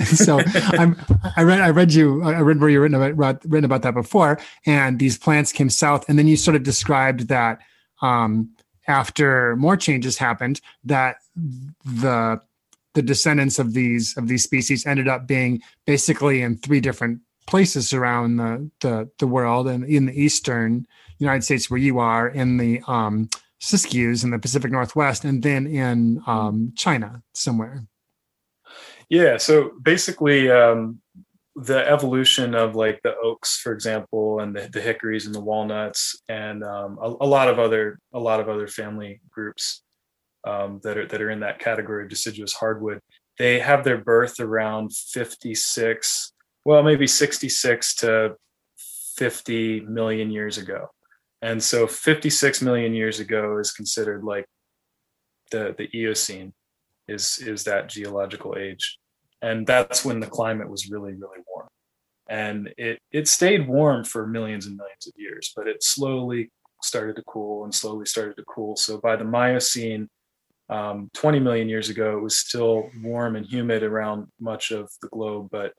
so 0.04 0.40
I'm 0.78 0.96
I 1.36 1.42
read 1.42 1.60
I 1.60 1.70
read 1.70 1.92
you 1.92 2.22
I 2.24 2.40
read 2.40 2.60
where 2.60 2.70
you 2.70 2.80
written 2.80 3.00
about 3.00 3.44
written 3.44 3.64
about 3.64 3.82
that 3.82 3.94
before, 3.94 4.40
and 4.66 4.98
these 4.98 5.16
plants 5.16 5.52
came 5.52 5.70
south, 5.70 6.08
and 6.08 6.18
then 6.18 6.26
you 6.26 6.36
sort 6.36 6.56
of 6.56 6.64
described 6.64 7.28
that 7.28 7.60
um, 8.02 8.50
after 8.86 9.56
more 9.56 9.76
changes 9.76 10.18
happened, 10.18 10.60
that 10.84 11.16
the 11.84 12.40
the 12.94 13.02
descendants 13.02 13.58
of 13.58 13.74
these 13.74 14.16
of 14.16 14.28
these 14.28 14.42
species 14.42 14.86
ended 14.86 15.08
up 15.08 15.26
being 15.26 15.62
basically 15.86 16.42
in 16.42 16.56
three 16.56 16.80
different 16.80 17.20
places 17.46 17.92
around 17.92 18.36
the 18.36 18.70
the, 18.80 19.10
the 19.18 19.26
world 19.26 19.68
and 19.68 19.84
in 19.84 20.06
the 20.06 20.20
eastern 20.20 20.86
United 21.18 21.42
States 21.42 21.70
where 21.70 21.78
you 21.80 21.98
are 21.98 22.28
in 22.28 22.56
the 22.56 22.82
um 22.86 23.28
Siskiyous 23.60 24.22
in 24.22 24.30
the 24.30 24.38
Pacific 24.38 24.70
Northwest 24.70 25.24
and 25.24 25.42
then 25.42 25.66
in 25.66 26.22
um, 26.26 26.72
China 26.76 27.22
somewhere. 27.32 27.84
Yeah. 29.08 29.38
So 29.38 29.72
basically, 29.82 30.50
um, 30.50 31.00
the 31.64 31.88
evolution 31.88 32.54
of 32.54 32.74
like 32.74 33.00
the 33.02 33.14
oaks, 33.22 33.58
for 33.58 33.72
example, 33.72 34.40
and 34.40 34.54
the, 34.54 34.68
the 34.72 34.80
hickories 34.80 35.26
and 35.26 35.34
the 35.34 35.40
walnuts, 35.40 36.20
and 36.28 36.62
um, 36.62 36.98
a, 37.00 37.08
a 37.20 37.26
lot 37.26 37.48
of 37.48 37.58
other 37.58 37.98
a 38.12 38.18
lot 38.18 38.40
of 38.40 38.48
other 38.48 38.68
family 38.68 39.20
groups 39.30 39.82
um, 40.46 40.80
that 40.84 40.96
are 40.96 41.06
that 41.06 41.20
are 41.20 41.30
in 41.30 41.40
that 41.40 41.58
category 41.58 42.04
of 42.04 42.10
deciduous 42.10 42.52
hardwood. 42.52 43.00
They 43.38 43.58
have 43.60 43.84
their 43.84 43.98
birth 43.98 44.40
around 44.40 44.92
56, 44.92 46.32
well, 46.64 46.82
maybe 46.82 47.06
66 47.06 47.94
to 47.96 48.34
50 49.16 49.80
million 49.80 50.30
years 50.30 50.58
ago. 50.58 50.88
And 51.40 51.62
so 51.62 51.86
56 51.86 52.62
million 52.62 52.94
years 52.94 53.20
ago 53.20 53.58
is 53.58 53.72
considered 53.72 54.24
like 54.24 54.46
the 55.50 55.74
the 55.76 55.88
Eocene 55.96 56.52
is 57.08 57.38
is 57.38 57.64
that 57.64 57.88
geological 57.88 58.56
age. 58.58 58.98
And 59.42 59.66
that's 59.66 60.04
when 60.04 60.20
the 60.20 60.26
climate 60.26 60.68
was 60.68 60.90
really, 60.90 61.12
really 61.12 61.38
warm. 61.46 61.68
And 62.28 62.72
it 62.76 62.98
it 63.10 63.28
stayed 63.28 63.66
warm 63.68 64.04
for 64.04 64.26
millions 64.26 64.66
and 64.66 64.76
millions 64.76 65.06
of 65.06 65.14
years, 65.16 65.52
but 65.56 65.66
it 65.66 65.82
slowly 65.82 66.50
started 66.82 67.16
to 67.16 67.22
cool 67.22 67.64
and 67.64 67.74
slowly 67.74 68.06
started 68.06 68.36
to 68.36 68.44
cool. 68.44 68.76
So 68.76 68.98
by 68.98 69.16
the 69.16 69.24
Miocene, 69.24 70.08
um, 70.68 71.10
20 71.14 71.40
million 71.40 71.68
years 71.68 71.88
ago, 71.88 72.18
it 72.18 72.22
was 72.22 72.38
still 72.38 72.90
warm 73.02 73.36
and 73.36 73.46
humid 73.46 73.82
around 73.82 74.26
much 74.38 74.70
of 74.70 74.90
the 75.00 75.08
globe, 75.08 75.48
but 75.50 75.72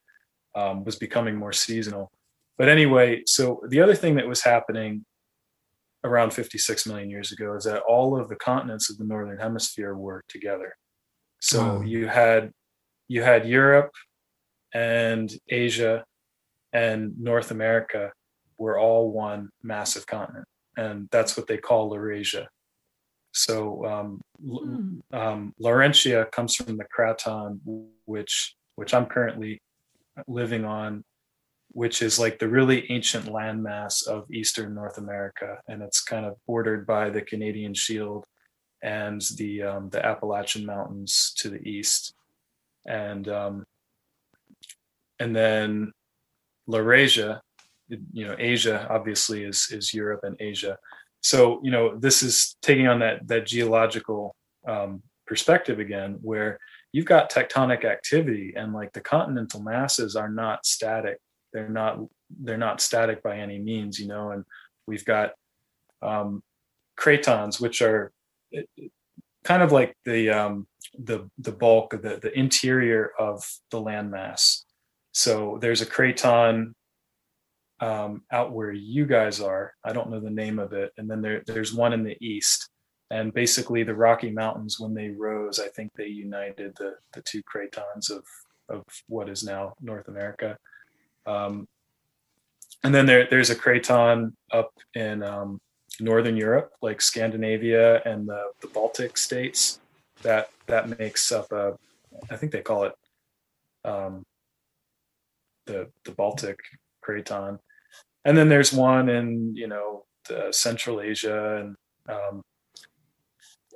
um, 0.56 0.84
was 0.84 0.95
becoming 0.95 1.36
more 1.36 1.54
seasonal. 1.54 2.12
But 2.58 2.69
anyway, 2.69 3.24
so 3.26 3.62
the 3.69 3.82
other 3.82 3.95
thing 3.95 4.15
that 4.15 4.28
was 4.28 4.43
happening 4.43 5.06
around 6.04 6.32
56 6.32 6.88
million 6.88 7.10
years 7.10 7.32
ago 7.32 7.56
is 7.56 7.65
that 7.65 7.84
all 7.88 8.19
of 8.19 8.30
the 8.30 8.36
continents 8.36 8.89
of 8.89 8.98
the 8.98 9.04
northern 9.04 9.38
hemisphere 9.38 9.95
were 9.95 10.24
together. 10.28 10.76
So 11.41 11.82
you 11.82 12.08
had 12.08 12.52
you 13.10 13.22
had 13.22 13.45
Europe 13.45 13.91
and 14.74 15.30
Asia 15.50 16.06
and 16.72 17.19
North 17.19 17.52
America 17.52 18.13
were 18.58 18.80
all 18.80 19.12
one 19.12 19.50
massive 19.62 20.06
continent, 20.08 20.48
and 20.78 21.10
that's 21.12 21.36
what 21.36 21.48
they 21.48 21.58
call 21.58 21.91
Laurasia. 21.91 22.48
So 23.34 23.86
um, 23.86 24.22
Hmm. 24.41 25.00
um, 25.12 25.54
Laurentia 25.60 26.32
comes 26.32 26.56
from 26.56 26.78
the 26.78 26.86
Craton, 26.86 27.60
which 28.06 28.56
which 28.76 28.93
I'm 28.93 29.06
currently 29.06 29.62
living 30.28 30.63
on, 30.63 31.04
which 31.72 32.02
is 32.02 32.19
like 32.19 32.39
the 32.39 32.48
really 32.48 32.89
ancient 32.89 33.26
landmass 33.26 34.08
of 34.08 34.32
eastern 34.32 34.74
North 34.74 34.98
America, 34.98 35.58
and 35.67 35.82
it's 35.82 36.02
kind 36.02 36.26
of 36.26 36.36
bordered 36.48 36.88
by 36.88 37.10
the 37.10 37.22
Canadian 37.22 37.74
Shield 37.74 38.26
and 38.82 39.22
the 39.36 39.63
um, 39.63 39.89
the 39.89 40.06
Appalachian 40.06 40.65
Mountains 40.65 41.34
to 41.38 41.50
the 41.50 41.62
east, 41.67 42.13
and 42.89 43.30
um, 43.30 43.65
and 45.19 45.36
then 45.36 45.93
Laurasia, 46.67 47.39
you 47.88 48.28
know, 48.28 48.36
Asia 48.38 48.88
obviously 48.89 49.43
is 49.43 49.69
is 49.71 49.93
Europe 49.93 50.21
and 50.23 50.36
Asia. 50.39 50.78
So 51.21 51.62
you 51.63 51.71
know, 51.71 51.97
this 51.97 52.23
is 52.23 52.58
taking 52.62 52.88
on 52.88 52.99
that 52.99 53.28
that 53.28 53.45
geological 53.45 54.36
um, 54.67 55.04
perspective 55.25 55.80
again, 55.80 56.17
where 56.21 56.60
you've 56.91 57.06
got 57.06 57.32
tectonic 57.32 57.86
activity 57.86 58.54
and 58.56 58.73
like 58.73 58.91
the 58.93 59.02
continental 59.02 59.62
masses 59.62 60.15
are 60.15 60.30
not 60.30 60.65
static. 60.65 61.19
They're 61.54 61.69
not 61.69 61.99
they're 62.41 62.58
not 62.58 62.82
static 62.82 63.23
by 63.23 63.38
any 63.38 63.60
means, 63.60 63.99
you 63.99 64.08
know, 64.08 64.32
and 64.32 64.43
we've 64.88 65.06
got 65.06 65.32
um, 66.02 66.41
cratons, 66.99 67.62
which 67.62 67.82
are 67.82 68.12
kind 69.50 69.64
of 69.64 69.72
like 69.72 69.98
the 70.06 70.30
um, 70.30 70.68
the 71.00 71.28
the 71.40 71.52
bulk 71.52 71.94
of 71.94 72.04
the 72.04 72.20
the 72.22 72.38
interior 72.38 73.12
of 73.18 73.44
the 73.72 73.82
landmass. 73.82 74.64
So 75.12 75.58
there's 75.60 75.82
a 75.82 75.88
craton 75.88 76.76
um, 77.80 78.22
out 78.32 78.52
where 78.54 78.72
you 78.72 79.08
guys 79.08 79.42
are. 79.42 79.74
I 79.84 79.92
don't 79.92 80.12
know 80.12 80.20
the 80.20 80.30
name 80.30 80.60
of 80.60 80.72
it, 80.74 80.92
and 80.98 81.10
then 81.10 81.22
there 81.22 81.42
there's 81.48 81.74
one 81.74 81.94
in 81.94 82.04
the 82.04 82.18
east. 82.22 82.70
And 83.12 83.34
basically, 83.34 83.82
the 83.82 83.96
Rocky 83.96 84.30
Mountains, 84.30 84.80
when 84.80 84.94
they 84.94 85.10
rose, 85.10 85.60
I 85.60 85.70
think 85.70 85.92
they 85.94 86.06
united 86.06 86.76
the 86.78 86.94
the 87.14 87.24
two 87.24 87.42
cratons 87.44 88.12
of 88.12 88.24
of 88.70 88.86
what 89.08 89.30
is 89.30 89.44
now 89.44 89.74
North 89.82 90.08
America. 90.10 90.60
Um, 91.26 91.68
and 92.84 92.94
then 92.94 93.08
there 93.08 93.28
there's 93.28 93.50
a 93.50 93.56
craton 93.56 94.34
up 94.52 94.72
in 94.94 95.24
um, 95.24 95.60
northern 96.02 96.38
Europe, 96.38 96.72
like 96.82 97.02
Scandinavia 97.02 98.02
and 98.04 98.28
the, 98.28 98.52
the 98.62 98.68
Baltic 98.68 99.18
states. 99.18 99.80
That 100.22 100.50
that 100.68 101.00
makes 101.00 101.32
up 101.32 101.52
a, 101.52 101.78
I 102.30 102.36
think 102.36 102.52
they 102.52 102.62
call 102.62 102.84
it 102.84 102.94
um, 103.86 104.24
the 105.66 105.90
the 106.04 106.12
Baltic 106.12 106.60
craton. 107.06 107.60
And 108.26 108.38
then 108.38 108.50
there's 108.50 108.74
one 108.74 109.08
in 109.10 109.56
you 109.56 109.68
know 109.68 110.04
Central 110.52 111.02
Asia 111.02 111.58
and 111.58 111.76
um, 112.10 112.44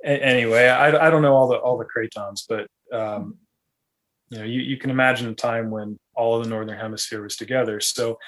a- 0.04 0.22
anyway, 0.22 0.68
I, 0.68 1.06
I 1.06 1.10
don't 1.10 1.22
know 1.22 1.34
all 1.34 1.48
the 1.48 1.56
all 1.56 1.78
the 1.78 1.86
cratons, 1.86 2.44
but 2.48 2.68
um, 2.96 3.38
you 4.30 4.38
know 4.38 4.44
you, 4.44 4.60
you 4.60 4.76
can 4.76 4.90
imagine 4.90 5.28
a 5.28 5.34
time 5.34 5.70
when 5.70 5.98
all 6.14 6.36
of 6.36 6.44
the 6.44 6.50
northern 6.50 6.78
hemisphere 6.78 7.22
was 7.22 7.36
together. 7.36 7.80
So 7.80 8.18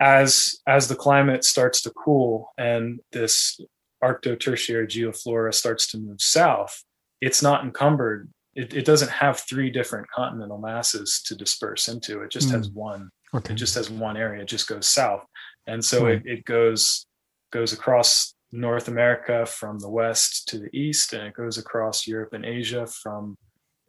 as 0.00 0.58
as 0.66 0.88
the 0.88 0.96
climate 0.96 1.44
starts 1.44 1.82
to 1.82 1.90
cool 1.90 2.48
and 2.58 3.00
this 3.12 3.60
arcto-tertiary 4.02 4.86
geoflora 4.86 5.52
starts 5.54 5.86
to 5.90 5.98
move 5.98 6.20
south, 6.20 6.82
it's 7.20 7.42
not 7.42 7.64
encumbered. 7.64 8.28
It, 8.54 8.74
it 8.74 8.84
doesn't 8.84 9.10
have 9.10 9.40
three 9.40 9.70
different 9.70 10.08
continental 10.10 10.58
masses 10.58 11.22
to 11.26 11.36
disperse 11.36 11.86
into. 11.88 12.22
It 12.22 12.30
just 12.30 12.48
Hmm. 12.50 12.56
has 12.56 12.70
one. 12.70 13.10
Okay. 13.34 13.52
It 13.52 13.56
just 13.56 13.74
has 13.76 13.90
one 13.90 14.16
area. 14.16 14.42
It 14.42 14.48
just 14.48 14.66
goes 14.68 14.88
south, 14.88 15.24
and 15.66 15.84
so 15.84 16.04
Right. 16.06 16.22
it, 16.24 16.38
it 16.38 16.44
goes 16.44 17.06
goes 17.52 17.72
across 17.72 18.34
North 18.52 18.88
America 18.88 19.44
from 19.46 19.78
the 19.80 19.88
west 19.90 20.48
to 20.48 20.58
the 20.58 20.70
east, 20.76 21.12
and 21.12 21.26
it 21.26 21.34
goes 21.34 21.58
across 21.58 22.06
Europe 22.06 22.32
and 22.32 22.44
Asia 22.44 22.86
from 22.86 23.36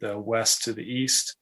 the 0.00 0.18
west 0.18 0.62
to 0.64 0.72
the 0.72 0.82
east. 0.84 1.36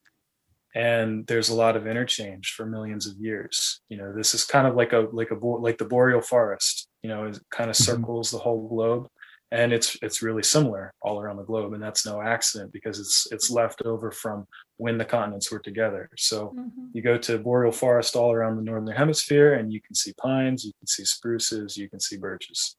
And 0.75 1.27
there's 1.27 1.49
a 1.49 1.55
lot 1.55 1.77
of 1.77 1.87
interchange 1.87 2.55
for 2.57 2.65
millions 2.67 3.07
of 3.07 3.17
years. 3.19 3.81
You 3.89 3.97
know, 3.99 4.13
this 4.13 4.35
is 4.35 4.45
kind 4.45 4.67
of 4.67 4.77
like 4.77 4.93
a 4.93 5.09
like 5.13 5.31
a 5.31 5.35
like 5.35 5.79
the 5.79 5.85
boreal 5.85 6.21
forest. 6.21 6.89
You 7.03 7.09
know, 7.11 7.25
it 7.27 7.39
kind 7.51 7.71
of 7.71 7.77
Mhm. 7.77 7.85
circles 7.85 8.31
the 8.31 8.39
whole 8.39 8.69
globe, 8.69 9.09
and 9.51 9.73
it's 9.73 9.97
it's 10.03 10.23
really 10.23 10.43
similar 10.45 10.93
all 11.03 11.21
around 11.21 11.39
the 11.39 11.45
globe, 11.45 11.73
and 11.73 11.83
that's 11.83 12.07
no 12.07 12.21
accident 12.23 12.73
because 12.73 13.01
it's 13.01 13.27
it's 13.33 13.51
left 13.51 13.83
over 13.83 14.13
from 14.13 14.47
when 14.77 14.97
the 14.99 15.05
continents 15.05 15.51
were 15.51 15.59
together. 15.61 16.09
So 16.17 16.55
Mhm. 16.57 16.95
you 16.95 17.03
go 17.03 17.19
to 17.19 17.39
boreal 17.39 17.73
forest 17.73 18.17
all 18.17 18.33
around 18.33 18.57
the 18.57 18.63
northern 18.63 18.95
hemisphere 18.97 19.55
and 19.55 19.73
you 19.73 19.81
can 19.81 19.95
see 19.95 20.13
pines 20.15 20.65
you 20.65 20.73
can 20.81 20.87
see 20.89 21.05
spruces 21.05 21.77
you 21.77 21.89
can 21.89 22.01
see 22.01 22.17
birches 22.17 22.77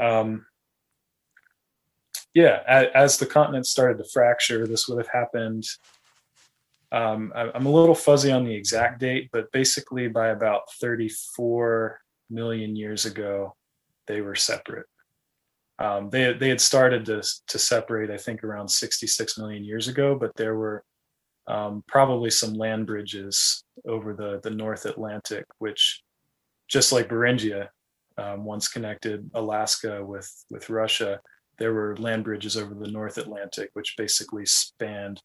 um, 0.00 0.46
yeah 2.34 2.88
as 2.94 3.18
the 3.18 3.26
continent 3.26 3.66
started 3.66 3.98
to 3.98 4.08
fracture 4.12 4.66
this 4.66 4.88
would 4.88 4.98
have 4.98 5.08
happened 5.08 5.64
um, 6.92 7.32
I- 7.34 7.50
i'm 7.54 7.66
a 7.66 7.70
little 7.72 7.94
fuzzy 7.94 8.30
on 8.32 8.44
the 8.44 8.54
exact 8.54 9.00
date 9.00 9.30
but 9.32 9.50
basically 9.52 10.08
by 10.08 10.28
about 10.28 10.62
34 10.80 12.00
million 12.30 12.76
years 12.76 13.04
ago 13.06 13.54
they 14.06 14.20
were 14.20 14.34
separate. 14.34 14.84
Um, 15.78 16.10
they, 16.10 16.34
they 16.34 16.50
had 16.50 16.60
started 16.60 17.04
to, 17.06 17.22
to 17.48 17.58
separate 17.58 18.10
i 18.10 18.16
think 18.16 18.44
around 18.44 18.68
66 18.68 19.38
million 19.38 19.64
years 19.64 19.88
ago 19.88 20.16
but 20.18 20.34
there 20.36 20.54
were 20.56 20.84
um, 21.46 21.84
probably 21.86 22.30
some 22.30 22.54
land 22.54 22.86
bridges 22.86 23.64
over 23.86 24.14
the 24.14 24.40
the 24.42 24.50
North 24.50 24.86
Atlantic, 24.86 25.44
which 25.58 26.02
just 26.68 26.92
like 26.92 27.08
Beringia 27.08 27.68
um, 28.16 28.44
once 28.44 28.68
connected 28.68 29.30
Alaska 29.34 30.04
with 30.04 30.30
with 30.50 30.70
Russia, 30.70 31.20
there 31.58 31.72
were 31.72 31.96
land 31.96 32.24
bridges 32.24 32.56
over 32.56 32.74
the 32.74 32.90
North 32.90 33.18
Atlantic, 33.18 33.70
which 33.74 33.94
basically 33.96 34.46
spanned 34.46 35.20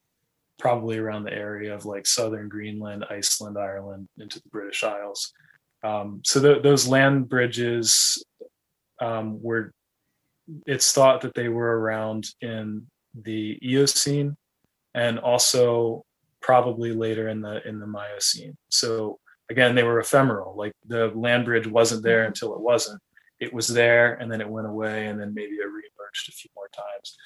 probably 0.59 0.97
around 0.97 1.23
the 1.23 1.33
area 1.33 1.73
of 1.73 1.85
like 1.85 2.05
southern 2.05 2.49
Greenland, 2.49 3.05
Iceland, 3.09 3.57
Ireland, 3.57 4.07
into 4.17 4.39
the 4.39 4.49
British 4.49 4.83
Isles. 4.83 5.33
Um, 5.83 6.21
so 6.25 6.39
the, 6.39 6.59
those 6.61 6.87
land 6.87 7.29
bridges 7.29 8.23
um, 9.01 9.41
were, 9.41 9.71
it's 10.67 10.91
thought 10.91 11.21
that 11.21 11.33
they 11.33 11.47
were 11.47 11.79
around 11.79 12.27
in 12.41 12.85
the 13.15 13.57
Eocene 13.61 14.35
and 14.93 15.17
also 15.19 16.03
probably 16.41 16.91
later 16.91 17.29
in 17.29 17.41
the 17.41 17.65
in 17.67 17.79
the 17.79 17.87
Miocene. 17.87 18.55
So 18.69 19.19
again, 19.49 19.75
they 19.75 19.83
were 19.83 19.99
ephemeral. 19.99 20.55
Like 20.55 20.73
the 20.85 21.07
land 21.15 21.45
bridge 21.45 21.67
wasn't 21.67 22.03
there 22.03 22.25
until 22.25 22.53
it 22.53 22.61
wasn't. 22.61 23.01
It 23.39 23.53
was 23.53 23.67
there 23.67 24.15
and 24.15 24.31
then 24.31 24.41
it 24.41 24.49
went 24.49 24.67
away 24.67 25.07
and 25.07 25.19
then 25.19 25.33
maybe 25.33 25.53
it 25.53 25.65
reemerged 26.09 26.29
a 26.29 26.31
few 26.31 26.49
more 26.55 26.69
times. 26.73 27.17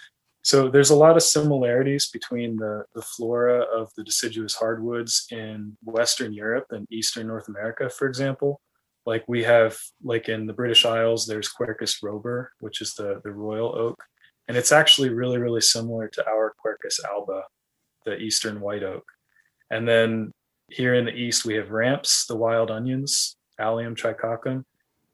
So 0.41 0.69
there's 0.69 0.89
a 0.89 0.95
lot 0.95 1.15
of 1.15 1.23
similarities 1.23 2.09
between 2.09 2.57
the, 2.57 2.83
the 2.93 3.01
flora 3.01 3.61
of 3.61 3.89
the 3.95 4.03
deciduous 4.03 4.55
hardwoods 4.55 5.25
in 5.31 5.77
Western 5.83 6.33
Europe 6.33 6.67
and 6.71 6.85
Eastern 6.91 7.27
North 7.27 7.47
America, 7.47 7.89
for 7.89 8.07
example. 8.07 8.59
Like 9.05 9.23
we 9.27 9.43
have, 9.43 9.77
like 10.03 10.27
in 10.27 10.45
the 10.45 10.53
British 10.53 10.85
Isles, 10.85 11.25
there's 11.25 11.49
Quercus 11.49 12.01
robur, 12.03 12.47
which 12.59 12.81
is 12.81 12.93
the, 12.93 13.21
the 13.23 13.31
royal 13.31 13.73
oak. 13.77 14.03
And 14.47 14.57
it's 14.57 14.73
actually 14.73 15.09
really, 15.09 15.37
really 15.37 15.61
similar 15.61 16.09
to 16.09 16.27
our 16.27 16.53
Quercus 16.63 16.99
alba, 17.09 17.43
the 18.05 18.17
Eastern 18.17 18.59
white 18.59 18.83
oak. 18.83 19.05
And 19.71 19.87
then 19.87 20.31
here 20.69 20.93
in 20.93 21.05
the 21.05 21.13
East, 21.13 21.45
we 21.45 21.55
have 21.55 21.71
ramps, 21.71 22.25
the 22.25 22.35
wild 22.35 22.69
onions, 22.69 23.37
Allium 23.59 23.95
tricoccum. 23.95 24.65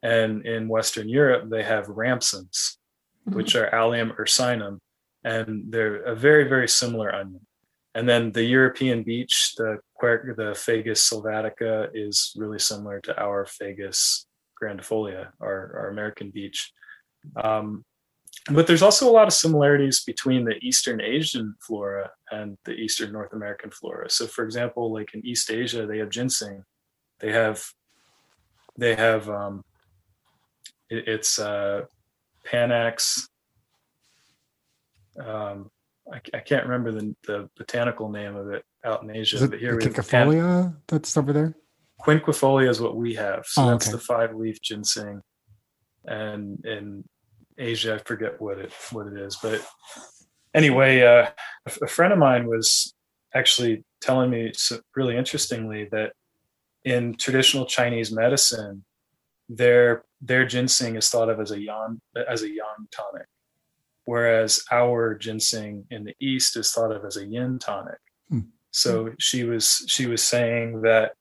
And 0.02 0.44
in 0.46 0.68
Western 0.68 1.08
Europe, 1.08 1.50
they 1.50 1.64
have 1.64 1.88
ramsons, 1.90 2.79
mm-hmm. 3.28 3.36
which 3.36 3.56
are 3.56 3.74
Allium 3.74 4.14
ursinum. 4.20 4.80
And 5.24 5.72
they're 5.72 6.04
a 6.04 6.16
very, 6.16 6.46
very 6.48 6.68
similar 6.68 7.14
onion. 7.14 7.46
And 7.96 8.08
then 8.08 8.32
the 8.32 8.44
European 8.44 9.04
beech, 9.04 9.56
the 9.58 9.80
the 10.02 10.54
Fagus 10.56 11.02
sylvatica, 11.12 11.90
is 11.94 12.34
really 12.38 12.60
similar 12.60 13.02
to 13.02 13.22
our 13.22 13.46
Fagus 13.46 14.26
grandifolia, 14.62 15.30
our, 15.42 15.76
our 15.78 15.90
American 15.90 16.30
beech. 16.30 16.72
Um, 17.36 17.84
but 18.52 18.68
there's 18.68 18.82
also 18.82 19.10
a 19.10 19.12
lot 19.12 19.28
of 19.28 19.34
similarities 19.34 20.04
between 20.04 20.46
the 20.46 20.56
Eastern 20.62 21.02
Asian 21.02 21.56
flora 21.62 22.12
and 22.32 22.58
the 22.64 22.74
Eastern 22.74 23.12
North 23.12 23.34
American 23.34 23.72
flora. 23.72 24.10
So, 24.10 24.28
for 24.28 24.46
example, 24.46 24.94
like 24.94 25.14
in 25.14 25.26
East 25.26 25.52
Asia, 25.52 25.86
they 25.86 25.98
have 25.98 26.10
ginseng. 26.10 26.64
They 27.20 27.32
have, 27.32 27.64
they 28.78 28.96
have, 28.96 29.30
um, 29.30 29.64
it, 30.90 31.08
it's 31.08 31.38
uh, 31.38 31.82
Panax. 32.52 33.22
Um, 35.20 35.70
I, 36.12 36.22
I, 36.34 36.40
can't 36.40 36.66
remember 36.66 36.92
the, 36.92 37.16
the 37.28 37.50
botanical 37.58 38.10
name 38.10 38.36
of 38.36 38.50
it 38.52 38.64
out 38.86 39.04
in 39.04 39.12
Asia, 39.12 39.48
but 39.48 39.60
here 39.60 39.78
we 39.78 39.84
have 39.84 40.74
that's 40.88 41.18
over 41.18 41.34
there. 41.34 41.56
Quinquefolia 42.02 42.70
is 42.70 42.80
what 42.80 42.96
we 42.96 43.16
have. 43.16 43.46
So 43.46 43.64
oh, 43.64 43.72
that's 43.72 43.88
okay. 43.88 43.98
the 43.98 44.00
five 44.00 44.34
leaf 44.34 44.62
ginseng. 44.62 45.22
And 46.06 46.64
in 46.66 47.04
Asia. 47.60 47.96
I 47.96 47.98
forget 48.00 48.40
what 48.42 48.58
it 48.58 48.72
what 48.92 49.08
it 49.08 49.18
is, 49.20 49.38
but 49.42 49.66
anyway, 50.54 51.02
uh, 51.02 51.28
a, 51.68 51.86
a 51.86 51.88
friend 51.88 52.14
of 52.14 52.20
mine 52.20 52.48
was 52.48 52.94
actually 53.36 53.84
telling 54.02 54.30
me 54.30 54.52
really 54.96 55.18
interestingly 55.18 55.88
that 55.92 56.14
in 56.86 57.16
traditional 57.16 57.66
Chinese 57.66 58.12
medicine, 58.12 58.86
their 59.50 60.04
their 60.22 60.46
ginseng 60.46 60.96
is 60.96 61.10
thought 61.10 61.30
of 61.30 61.40
as 61.40 61.52
a 61.52 61.60
yang 61.60 62.00
as 62.28 62.44
a 62.44 62.50
yang 62.50 62.88
tonic, 62.92 63.28
whereas 64.06 64.64
our 64.72 65.16
ginseng 65.16 65.86
in 65.90 66.04
the 66.04 66.16
East 66.22 66.56
is 66.56 66.72
thought 66.72 66.92
of 66.92 67.04
as 67.04 67.18
a 67.18 67.26
yin 67.26 67.58
tonic. 67.60 68.00
Hmm. 68.30 68.40
So 68.72 69.12
she 69.20 69.44
was 69.44 69.84
she 69.88 70.06
was 70.06 70.24
saying 70.24 70.82
that 70.84 71.14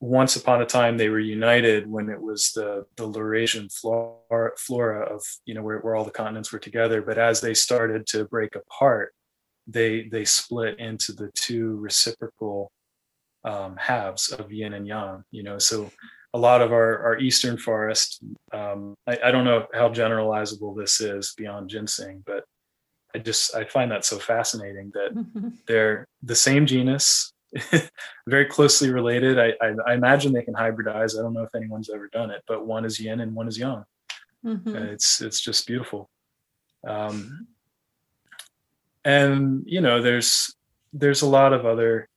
once 0.00 0.36
upon 0.36 0.62
a 0.62 0.66
time 0.66 0.96
they 0.96 1.10
were 1.10 1.18
united 1.18 1.86
when 1.86 2.08
it 2.08 2.20
was 2.20 2.52
the 2.52 2.84
the 2.96 3.08
Laurasian 3.08 3.72
flora, 3.72 4.50
flora 4.58 5.14
of 5.14 5.22
you 5.46 5.54
know 5.54 5.62
where, 5.62 5.78
where 5.78 5.94
all 5.94 6.04
the 6.04 6.10
continents 6.10 6.52
were 6.52 6.58
together. 6.58 7.00
But 7.00 7.18
as 7.18 7.40
they 7.40 7.54
started 7.54 8.06
to 8.08 8.26
break 8.26 8.54
apart, 8.54 9.14
they 9.66 10.08
they 10.10 10.26
split 10.26 10.78
into 10.78 11.12
the 11.12 11.30
two 11.34 11.76
reciprocal 11.76 12.70
um, 13.44 13.76
halves 13.78 14.30
of 14.30 14.52
yin 14.52 14.74
and 14.74 14.86
yang. 14.86 15.24
You 15.30 15.42
know, 15.42 15.58
so 15.58 15.90
a 16.32 16.38
lot 16.38 16.62
of 16.62 16.72
our 16.72 16.98
our 17.04 17.18
eastern 17.18 17.56
forest. 17.56 18.22
Um, 18.52 18.94
I, 19.06 19.18
I 19.24 19.30
don't 19.30 19.44
know 19.44 19.66
how 19.74 19.88
generalizable 19.88 20.76
this 20.76 21.00
is 21.00 21.34
beyond 21.36 21.70
ginseng, 21.70 22.22
but 22.26 22.44
I 23.14 23.18
just 23.18 23.54
I 23.54 23.64
find 23.64 23.90
that 23.90 24.04
so 24.04 24.18
fascinating 24.18 24.92
that 24.94 25.52
they're 25.66 26.06
the 26.22 26.36
same 26.36 26.66
genus 26.66 27.32
very 28.26 28.46
closely 28.46 28.90
related. 28.90 29.38
I, 29.38 29.52
I, 29.60 29.74
I, 29.86 29.94
imagine 29.94 30.32
they 30.32 30.42
can 30.42 30.54
hybridize. 30.54 31.18
I 31.18 31.22
don't 31.22 31.34
know 31.34 31.42
if 31.42 31.54
anyone's 31.54 31.90
ever 31.90 32.08
done 32.08 32.30
it, 32.30 32.42
but 32.46 32.66
one 32.66 32.84
is 32.84 33.00
yin 33.00 33.20
and 33.20 33.34
one 33.34 33.48
is 33.48 33.58
yang. 33.58 33.84
Mm-hmm. 34.44 34.74
it's 34.74 35.20
it's 35.20 35.40
just 35.40 35.66
beautiful. 35.66 36.08
Um, 36.86 37.48
and 39.04 39.64
you 39.66 39.80
know, 39.80 40.00
there's 40.00 40.54
there's 40.92 41.22
a 41.22 41.26
lot 41.26 41.52
of 41.52 41.66
other 41.66 42.08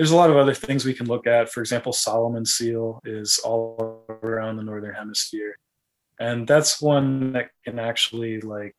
there's 0.00 0.12
a 0.12 0.16
lot 0.16 0.30
of 0.30 0.38
other 0.38 0.54
things 0.54 0.86
we 0.86 0.94
can 0.94 1.04
look 1.04 1.26
at. 1.26 1.52
For 1.52 1.60
example, 1.60 1.92
Solomon 1.92 2.46
seal 2.46 3.00
is 3.04 3.38
all 3.44 4.02
around 4.08 4.56
the 4.56 4.62
northern 4.62 4.94
hemisphere, 4.94 5.54
and 6.18 6.48
that's 6.48 6.80
one 6.80 7.34
that 7.34 7.50
can 7.66 7.78
actually 7.78 8.40
like 8.40 8.74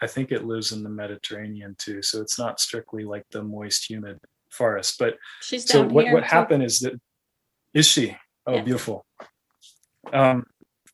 I 0.00 0.06
think 0.06 0.32
it 0.32 0.46
lives 0.46 0.72
in 0.72 0.82
the 0.82 0.88
Mediterranean 0.88 1.76
too. 1.78 2.00
So 2.00 2.22
it's 2.22 2.38
not 2.38 2.60
strictly 2.60 3.04
like 3.04 3.24
the 3.30 3.42
moist, 3.42 3.90
humid 3.90 4.16
forest. 4.48 4.96
But 4.98 5.18
She's 5.42 5.68
so 5.68 5.82
what, 5.82 6.10
what 6.12 6.20
too. 6.20 6.30
happened 6.30 6.62
is 6.62 6.78
that 6.80 6.98
is 7.74 7.86
she? 7.86 8.16
Oh, 8.46 8.54
yes. 8.54 8.64
beautiful. 8.64 9.04
Um, 10.14 10.44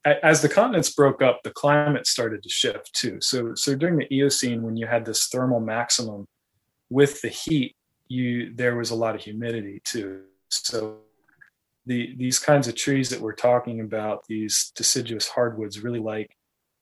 as 0.04 0.42
the 0.42 0.48
continents 0.48 0.92
broke 0.92 1.22
up, 1.22 1.42
the 1.44 1.52
climate 1.52 2.08
started 2.08 2.42
to 2.42 2.48
shift 2.48 2.92
too. 2.92 3.18
So, 3.20 3.54
so 3.54 3.76
during 3.76 3.98
the 3.98 4.12
Eocene, 4.12 4.62
when 4.64 4.76
you 4.76 4.88
had 4.88 5.04
this 5.04 5.28
thermal 5.28 5.60
maximum, 5.60 6.26
with 6.90 7.20
the 7.20 7.28
heat, 7.28 7.76
you 8.14 8.54
there 8.54 8.76
was 8.76 8.90
a 8.90 8.94
lot 8.94 9.14
of 9.14 9.22
humidity 9.22 9.80
too. 9.84 10.22
So, 10.50 10.98
the 11.86 12.14
these 12.16 12.38
kinds 12.38 12.68
of 12.68 12.74
trees 12.74 13.10
that 13.10 13.20
we're 13.20 13.34
talking 13.34 13.80
about, 13.80 14.24
these 14.26 14.72
deciduous 14.74 15.28
hardwoods, 15.28 15.82
really 15.82 16.00
like 16.00 16.30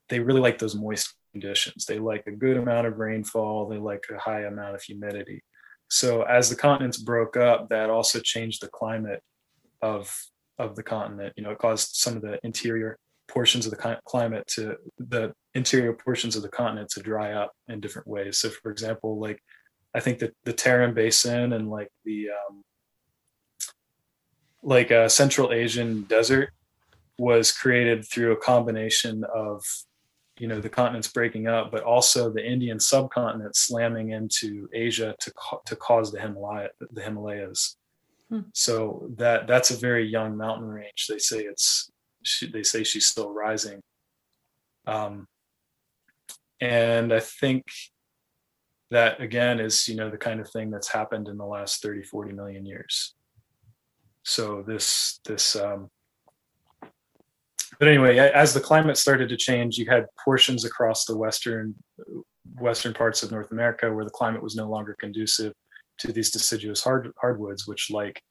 they 0.09 0.21
really 0.21 0.41
like 0.41 0.59
those 0.59 0.75
moist 0.75 1.15
conditions. 1.33 1.87
They 1.87 1.99
like 1.99 2.27
a 2.27 2.33
good 2.33 2.57
amount 2.57 2.87
of 2.87 2.99
rainfall. 2.99 3.69
They 3.69 3.79
like 3.79 4.05
a 4.15 4.19
high 4.19 4.43
amount 4.43 4.75
of 4.75 4.83
humidity. 4.83 5.43
So 5.89 6.23
as 6.23 6.49
the 6.49 6.57
continents 6.57 6.99
broke 6.99 7.37
up, 7.37 7.69
that 7.71 7.91
also 7.91 8.21
changed 8.21 8.63
the 8.63 8.69
climate 8.69 9.23
of 9.81 10.15
of 10.59 10.77
the 10.77 10.83
continent. 10.83 11.33
You 11.37 11.43
know, 11.43 11.51
it 11.51 11.59
caused 11.59 11.97
some 11.97 12.17
of 12.17 12.23
the 12.23 12.39
interior 12.45 12.99
portions 13.29 13.67
of 13.67 13.73
the 13.73 13.99
climate 14.07 14.47
to 14.47 14.77
the 14.99 15.33
interior 15.55 15.95
portions 15.95 16.37
of 16.37 16.43
the 16.43 16.49
continent 16.49 16.91
to 16.91 17.01
dry 17.01 17.33
up 17.33 17.53
in 17.69 17.81
different 17.81 18.07
ways. 18.07 18.39
So, 18.39 18.51
for 18.51 18.71
example, 18.71 19.19
like 19.19 19.43
I 19.95 20.01
think 20.01 20.19
that 20.21 20.35
the 20.45 20.55
Tarim 20.55 20.95
Basin 20.95 21.53
and 21.53 21.69
like 21.69 21.89
the 22.05 22.29
um, 22.31 22.63
like 24.63 24.91
a 24.91 25.11
Central 25.11 25.53
Asian 25.53 26.03
desert 26.03 26.51
was 27.19 27.53
created 27.53 28.07
through 28.09 28.33
a 28.33 28.37
combination 28.37 29.25
of 29.35 29.65
you 30.39 30.49
know 30.49 30.61
the 30.61 30.69
continents 30.69 31.09
breaking 31.09 31.47
up, 31.47 31.71
but 31.71 31.83
also 31.83 32.31
the 32.31 32.45
Indian 32.45 32.81
subcontinent 32.81 33.55
slamming 33.55 34.11
into 34.11 34.69
Asia 34.73 35.15
to 35.21 35.33
to 35.67 35.77
cause 35.77 36.11
the 36.11 36.21
Himalaya 36.21 36.69
the 36.91 37.03
Himalayas. 37.03 37.77
Hmm. 38.29 38.41
So 38.55 39.09
that 39.17 39.47
that's 39.47 39.71
a 39.71 39.77
very 39.77 40.07
young 40.07 40.37
mountain 40.37 40.69
range. 40.69 41.07
They 41.09 41.19
say 41.19 41.41
it's 41.41 41.91
she, 42.23 42.51
they 42.51 42.63
say 42.63 42.83
she's 42.83 43.07
still 43.07 43.33
rising. 43.33 43.81
Um, 44.87 45.27
and 46.61 47.13
I 47.13 47.21
think 47.21 47.65
that 48.93 49.21
again 49.21 49.59
is 49.59 49.89
you 49.89 49.97
know 49.97 50.11
the 50.11 50.17
kind 50.17 50.41
of 50.41 50.49
thing 50.51 50.71
that's 50.71 50.89
happened 50.89 51.29
in 51.29 51.37
the 51.37 51.45
last 51.45 51.83
30 51.83 52.03
40 52.03 52.33
million 52.33 52.65
years 52.65 53.15
so 54.23 54.63
this 54.67 55.21
this 55.27 55.57
um, 55.57 55.91
but 57.79 57.89
anyway, 57.89 58.17
as 58.19 58.55
the 58.55 58.61
climate 58.61 58.97
started 58.97 59.29
to 59.29 59.37
change, 59.37 59.77
you 59.77 59.87
had 59.87 60.07
portions 60.25 60.65
across 60.65 61.05
the 61.05 61.17
western 61.17 61.75
western 62.61 62.93
parts 62.93 63.23
of 63.23 63.33
North 63.33 63.51
America 63.51 63.93
where 63.93 64.05
the 64.05 64.11
climate 64.11 64.43
was 64.43 64.55
no 64.55 64.69
longer 64.69 64.95
conducive 65.01 65.53
to 65.99 66.13
these 66.13 66.31
deciduous 66.31 66.83
hard, 66.83 67.11
hardwoods, 67.21 67.67
which 67.67 67.91
like 67.91 68.23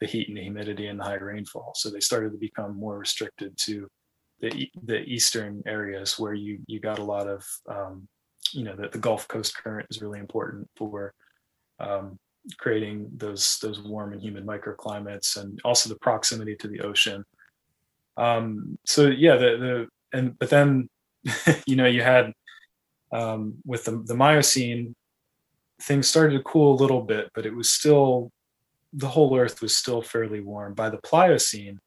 the 0.00 0.06
heat 0.06 0.28
and 0.28 0.36
the 0.36 0.42
humidity 0.42 0.86
and 0.86 0.98
the 0.98 1.04
high 1.04 1.14
rainfall. 1.14 1.72
So 1.76 1.90
they 1.90 2.00
started 2.00 2.32
to 2.32 2.38
become 2.38 2.76
more 2.76 2.98
restricted 2.98 3.56
to 3.66 3.86
the 4.40 4.68
the 4.84 5.02
eastern 5.04 5.62
areas 5.66 6.18
where 6.18 6.34
you 6.34 6.58
you 6.66 6.80
got 6.80 6.98
a 6.98 7.04
lot 7.04 7.28
of 7.28 7.44
um, 7.70 8.08
you 8.54 8.64
know 8.64 8.74
the, 8.76 8.88
the 8.88 8.98
Gulf 8.98 9.28
Coast 9.28 9.56
current 9.56 9.86
is 9.90 10.02
really 10.02 10.18
important 10.18 10.68
for 10.76 11.14
um, 11.80 12.18
creating 12.58 13.10
those 13.16 13.58
those 13.60 13.80
warm 13.80 14.12
and 14.12 14.22
humid 14.22 14.46
microclimates 14.46 15.36
and 15.36 15.60
also 15.64 15.88
the 15.88 15.98
proximity 15.98 16.56
to 16.56 16.68
the 16.68 16.80
ocean 16.80 17.24
Um, 18.16 18.78
so 18.84 19.08
yeah, 19.08 19.36
the 19.36 19.88
the 20.12 20.18
and 20.18 20.38
but 20.38 20.50
then 20.50 20.88
you 21.66 21.76
know 21.76 21.86
you 21.86 22.02
had 22.02 22.32
um, 23.12 23.56
with 23.64 23.84
the 23.84 24.02
the 24.06 24.14
Miocene, 24.14 24.94
things 25.82 26.08
started 26.08 26.36
to 26.36 26.42
cool 26.44 26.74
a 26.74 26.80
little 26.82 27.02
bit, 27.02 27.30
but 27.34 27.46
it 27.46 27.54
was 27.54 27.70
still 27.70 28.30
the 28.92 29.08
whole 29.08 29.36
Earth 29.36 29.60
was 29.60 29.76
still 29.76 30.02
fairly 30.02 30.40
warm. 30.40 30.74
By 30.74 30.90
the 30.90 30.98
Pliocene, 30.98 31.78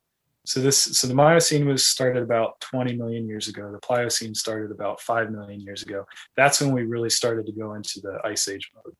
so 0.45 0.61
this 0.61 0.77
so 0.77 1.07
the 1.07 1.13
Miocene 1.13 1.67
was 1.67 1.87
started 1.87 2.23
about 2.23 2.59
20 2.61 2.95
million 2.95 3.27
years 3.27 3.47
ago. 3.47 3.71
The 3.71 3.79
Pliocene 3.79 4.33
started 4.33 4.71
about 4.71 5.01
5 5.01 5.31
million 5.31 5.59
years 5.61 5.83
ago. 5.83 6.05
That's 6.35 6.61
when 6.61 6.71
we 6.71 6.83
really 6.83 7.09
started 7.09 7.45
to 7.45 7.51
go 7.51 7.73
into 7.73 7.99
the 8.01 8.19
ice 8.23 8.47
age 8.47 8.71
mode. 8.75 8.95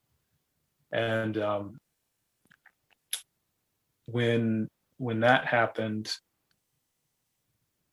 And 0.92 1.38
um, 1.38 1.80
when 4.06 4.70
when 4.98 5.22
that 5.22 5.46
happened, 5.46 6.12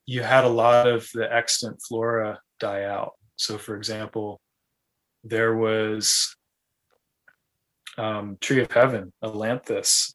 you 0.05 0.23
had 0.23 0.45
a 0.45 0.49
lot 0.49 0.87
of 0.87 1.09
the 1.13 1.31
extant 1.31 1.81
flora 1.81 2.39
die 2.59 2.83
out. 2.83 3.13
So, 3.35 3.57
for 3.57 3.75
example, 3.75 4.41
there 5.23 5.55
was 5.55 6.35
um, 7.97 8.37
Tree 8.41 8.61
of 8.61 8.71
Heaven, 8.71 9.11
Ailanthus, 9.23 10.13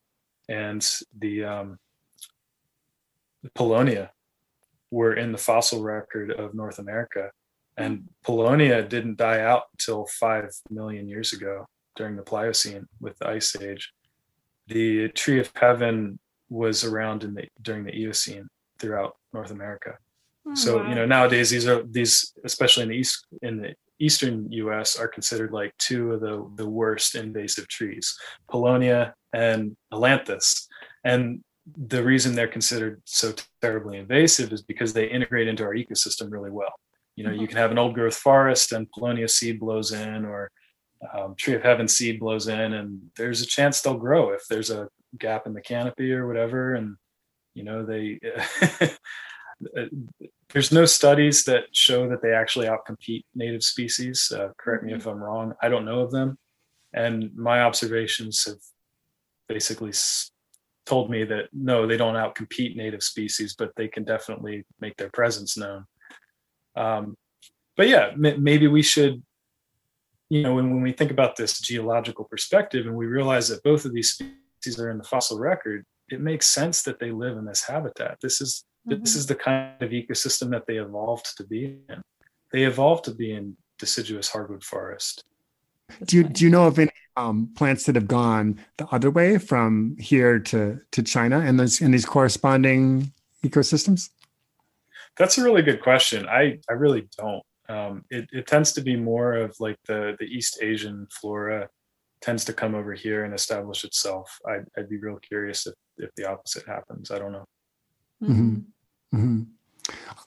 and 0.48 0.86
the, 1.18 1.44
um, 1.44 1.78
the 3.42 3.50
Paulownia 3.50 4.10
were 4.90 5.14
in 5.14 5.32
the 5.32 5.38
fossil 5.38 5.82
record 5.82 6.30
of 6.30 6.54
North 6.54 6.78
America. 6.78 7.30
And 7.76 8.08
Paulownia 8.24 8.86
didn't 8.88 9.16
die 9.16 9.40
out 9.40 9.64
until 9.72 10.06
five 10.06 10.50
million 10.70 11.08
years 11.08 11.32
ago 11.32 11.66
during 11.96 12.16
the 12.16 12.22
Pliocene 12.22 12.86
with 13.00 13.18
the 13.18 13.28
Ice 13.28 13.56
Age. 13.56 13.92
The 14.66 15.08
Tree 15.08 15.40
of 15.40 15.50
Heaven 15.54 16.18
was 16.50 16.84
around 16.84 17.24
in 17.24 17.34
the 17.34 17.48
during 17.62 17.84
the 17.84 17.96
Eocene 17.96 18.48
throughout 18.78 19.16
North 19.32 19.50
America. 19.50 19.96
Oh, 20.46 20.54
so 20.54 20.78
wow. 20.78 20.88
you 20.88 20.94
know 20.94 21.06
nowadays 21.06 21.50
these 21.50 21.66
are 21.66 21.82
these 21.82 22.32
especially 22.44 22.82
in 22.82 22.88
the 22.90 22.96
east 22.96 23.26
in 23.40 23.62
the 23.62 23.74
eastern 23.98 24.50
U.S. 24.52 24.98
are 24.98 25.08
considered 25.08 25.52
like 25.52 25.72
two 25.78 26.12
of 26.12 26.20
the 26.20 26.48
the 26.56 26.68
worst 26.68 27.14
invasive 27.14 27.68
trees, 27.68 28.18
Paulownia 28.50 29.14
and 29.32 29.76
Ailanthus, 29.92 30.66
and 31.04 31.42
the 31.76 32.02
reason 32.02 32.34
they're 32.34 32.48
considered 32.48 33.02
so 33.04 33.32
terribly 33.60 33.98
invasive 33.98 34.52
is 34.52 34.62
because 34.62 34.92
they 34.92 35.08
integrate 35.08 35.48
into 35.48 35.64
our 35.64 35.74
ecosystem 35.74 36.30
really 36.30 36.50
well. 36.50 36.72
You 37.16 37.24
know, 37.24 37.30
mm-hmm. 37.30 37.40
you 37.40 37.48
can 37.48 37.58
have 37.58 37.70
an 37.70 37.78
old 37.78 37.94
growth 37.94 38.16
forest 38.16 38.72
and 38.72 38.90
Paulownia 38.90 39.28
seed 39.28 39.60
blows 39.60 39.92
in, 39.92 40.24
or 40.24 40.50
um, 41.12 41.34
tree 41.36 41.54
of 41.54 41.62
heaven 41.62 41.88
seed 41.88 42.20
blows 42.20 42.48
in, 42.48 42.72
and 42.74 43.00
there's 43.16 43.42
a 43.42 43.46
chance 43.46 43.80
they'll 43.80 43.94
grow 43.94 44.30
if 44.30 44.42
there's 44.48 44.70
a 44.70 44.88
gap 45.18 45.46
in 45.46 45.52
the 45.52 45.60
canopy 45.60 46.12
or 46.12 46.26
whatever. 46.26 46.74
And 46.74 46.96
you 47.54 47.64
know, 47.64 47.84
they 47.84 48.18
there's 50.52 50.72
no 50.72 50.84
studies 50.84 51.44
that 51.44 51.64
show 51.72 52.08
that 52.08 52.22
they 52.22 52.32
actually 52.32 52.66
outcompete 52.66 53.24
native 53.34 53.62
species. 53.62 54.32
Uh, 54.34 54.50
correct 54.58 54.84
me 54.84 54.94
if 54.94 55.06
I'm 55.06 55.22
wrong. 55.22 55.54
I 55.62 55.68
don't 55.68 55.84
know 55.84 56.00
of 56.00 56.10
them, 56.10 56.38
and 56.92 57.34
my 57.34 57.62
observations 57.62 58.44
have 58.44 58.58
basically 59.48 59.92
told 60.86 61.10
me 61.10 61.24
that 61.24 61.48
no, 61.52 61.86
they 61.86 61.96
don't 61.96 62.14
outcompete 62.14 62.76
native 62.76 63.02
species, 63.02 63.54
but 63.56 63.70
they 63.76 63.88
can 63.88 64.04
definitely 64.04 64.64
make 64.80 64.96
their 64.96 65.10
presence 65.10 65.56
known. 65.56 65.86
Um, 66.76 67.16
but 67.76 67.88
yeah, 67.88 68.10
m- 68.12 68.42
maybe 68.42 68.66
we 68.66 68.82
should, 68.82 69.22
you 70.28 70.42
know, 70.42 70.54
when, 70.54 70.70
when 70.70 70.82
we 70.82 70.92
think 70.92 71.10
about 71.10 71.36
this 71.36 71.60
geological 71.60 72.24
perspective 72.24 72.86
and 72.86 72.96
we 72.96 73.06
realize 73.06 73.48
that 73.48 73.62
both 73.62 73.84
of 73.84 73.92
these 73.92 74.12
species 74.12 74.80
are 74.80 74.90
in 74.90 74.98
the 74.98 75.04
fossil 75.04 75.38
record, 75.38 75.84
it 76.08 76.20
makes 76.20 76.46
sense 76.46 76.82
that 76.82 76.98
they 76.98 77.10
live 77.10 77.36
in 77.36 77.44
this 77.44 77.64
habitat. 77.64 78.18
This 78.20 78.40
is 78.40 78.64
mm-hmm. 78.88 79.00
this 79.00 79.14
is 79.14 79.26
the 79.26 79.34
kind 79.34 79.80
of 79.80 79.90
ecosystem 79.90 80.50
that 80.50 80.66
they 80.66 80.76
evolved 80.76 81.36
to 81.36 81.44
be 81.44 81.78
in. 81.88 82.02
They 82.52 82.64
evolved 82.64 83.04
to 83.04 83.14
be 83.14 83.32
in 83.32 83.56
deciduous 83.78 84.28
hardwood 84.28 84.64
forest. 84.64 85.24
Do 86.04 86.16
you 86.16 86.24
do 86.24 86.44
you 86.44 86.50
know 86.50 86.66
of 86.66 86.78
any 86.78 86.90
um, 87.16 87.50
plants 87.56 87.84
that 87.84 87.94
have 87.94 88.08
gone 88.08 88.58
the 88.78 88.86
other 88.88 89.10
way 89.10 89.38
from 89.38 89.96
here 89.98 90.38
to 90.38 90.80
to 90.92 91.02
China 91.02 91.40
and 91.40 91.58
those 91.58 91.80
in 91.80 91.90
these 91.90 92.06
corresponding 92.06 93.12
ecosystems? 93.44 94.10
That's 95.16 95.38
a 95.38 95.44
really 95.44 95.62
good 95.62 95.82
question. 95.82 96.26
I 96.28 96.58
I 96.68 96.74
really 96.74 97.08
don't. 97.18 97.42
Um, 97.68 98.04
it, 98.10 98.28
it 98.32 98.46
tends 98.46 98.72
to 98.72 98.80
be 98.80 98.96
more 98.96 99.34
of 99.34 99.54
like 99.60 99.76
the 99.86 100.16
the 100.18 100.26
East 100.26 100.58
Asian 100.62 101.06
flora 101.10 101.68
tends 102.20 102.44
to 102.44 102.52
come 102.52 102.74
over 102.74 102.92
here 102.92 103.24
and 103.24 103.34
establish 103.34 103.84
itself. 103.84 104.38
I'd, 104.48 104.64
I'd 104.78 104.88
be 104.88 104.98
real 104.98 105.18
curious 105.18 105.66
if 105.66 105.74
if 105.98 106.10
the 106.16 106.28
opposite 106.28 106.66
happens. 106.66 107.10
I 107.10 107.18
don't 107.18 107.32
know. 107.32 107.44
Mm-hmm. 108.22 108.56
Mm-hmm. 109.16 109.42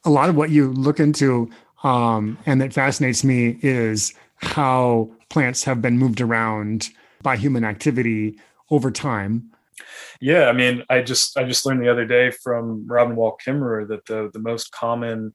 A 0.03 0.09
lot 0.09 0.29
of 0.29 0.35
what 0.35 0.49
you 0.49 0.71
look 0.73 0.99
into 0.99 1.49
um, 1.85 2.37
and 2.45 2.59
that 2.61 2.73
fascinates 2.73 3.23
me 3.23 3.59
is 3.61 4.13
how 4.37 5.11
plants 5.35 5.65
have 5.65 5.81
been 5.81 5.97
moved 5.97 6.21
around 6.21 6.91
by 7.21 7.35
human 7.35 7.65
activity 7.65 8.39
over 8.71 8.89
time. 8.89 9.51
Yeah, 10.21 10.45
I 10.45 10.53
mean, 10.53 10.85
I 10.89 11.01
just 11.01 11.37
I 11.37 11.43
just 11.43 11.65
learned 11.65 11.83
the 11.83 11.91
other 11.91 12.05
day 12.05 12.31
from 12.31 12.87
Robin 12.87 13.17
Wall 13.17 13.37
Kimmerer 13.45 13.85
that 13.89 14.05
the 14.05 14.29
the 14.31 14.39
most 14.39 14.71
common 14.71 15.33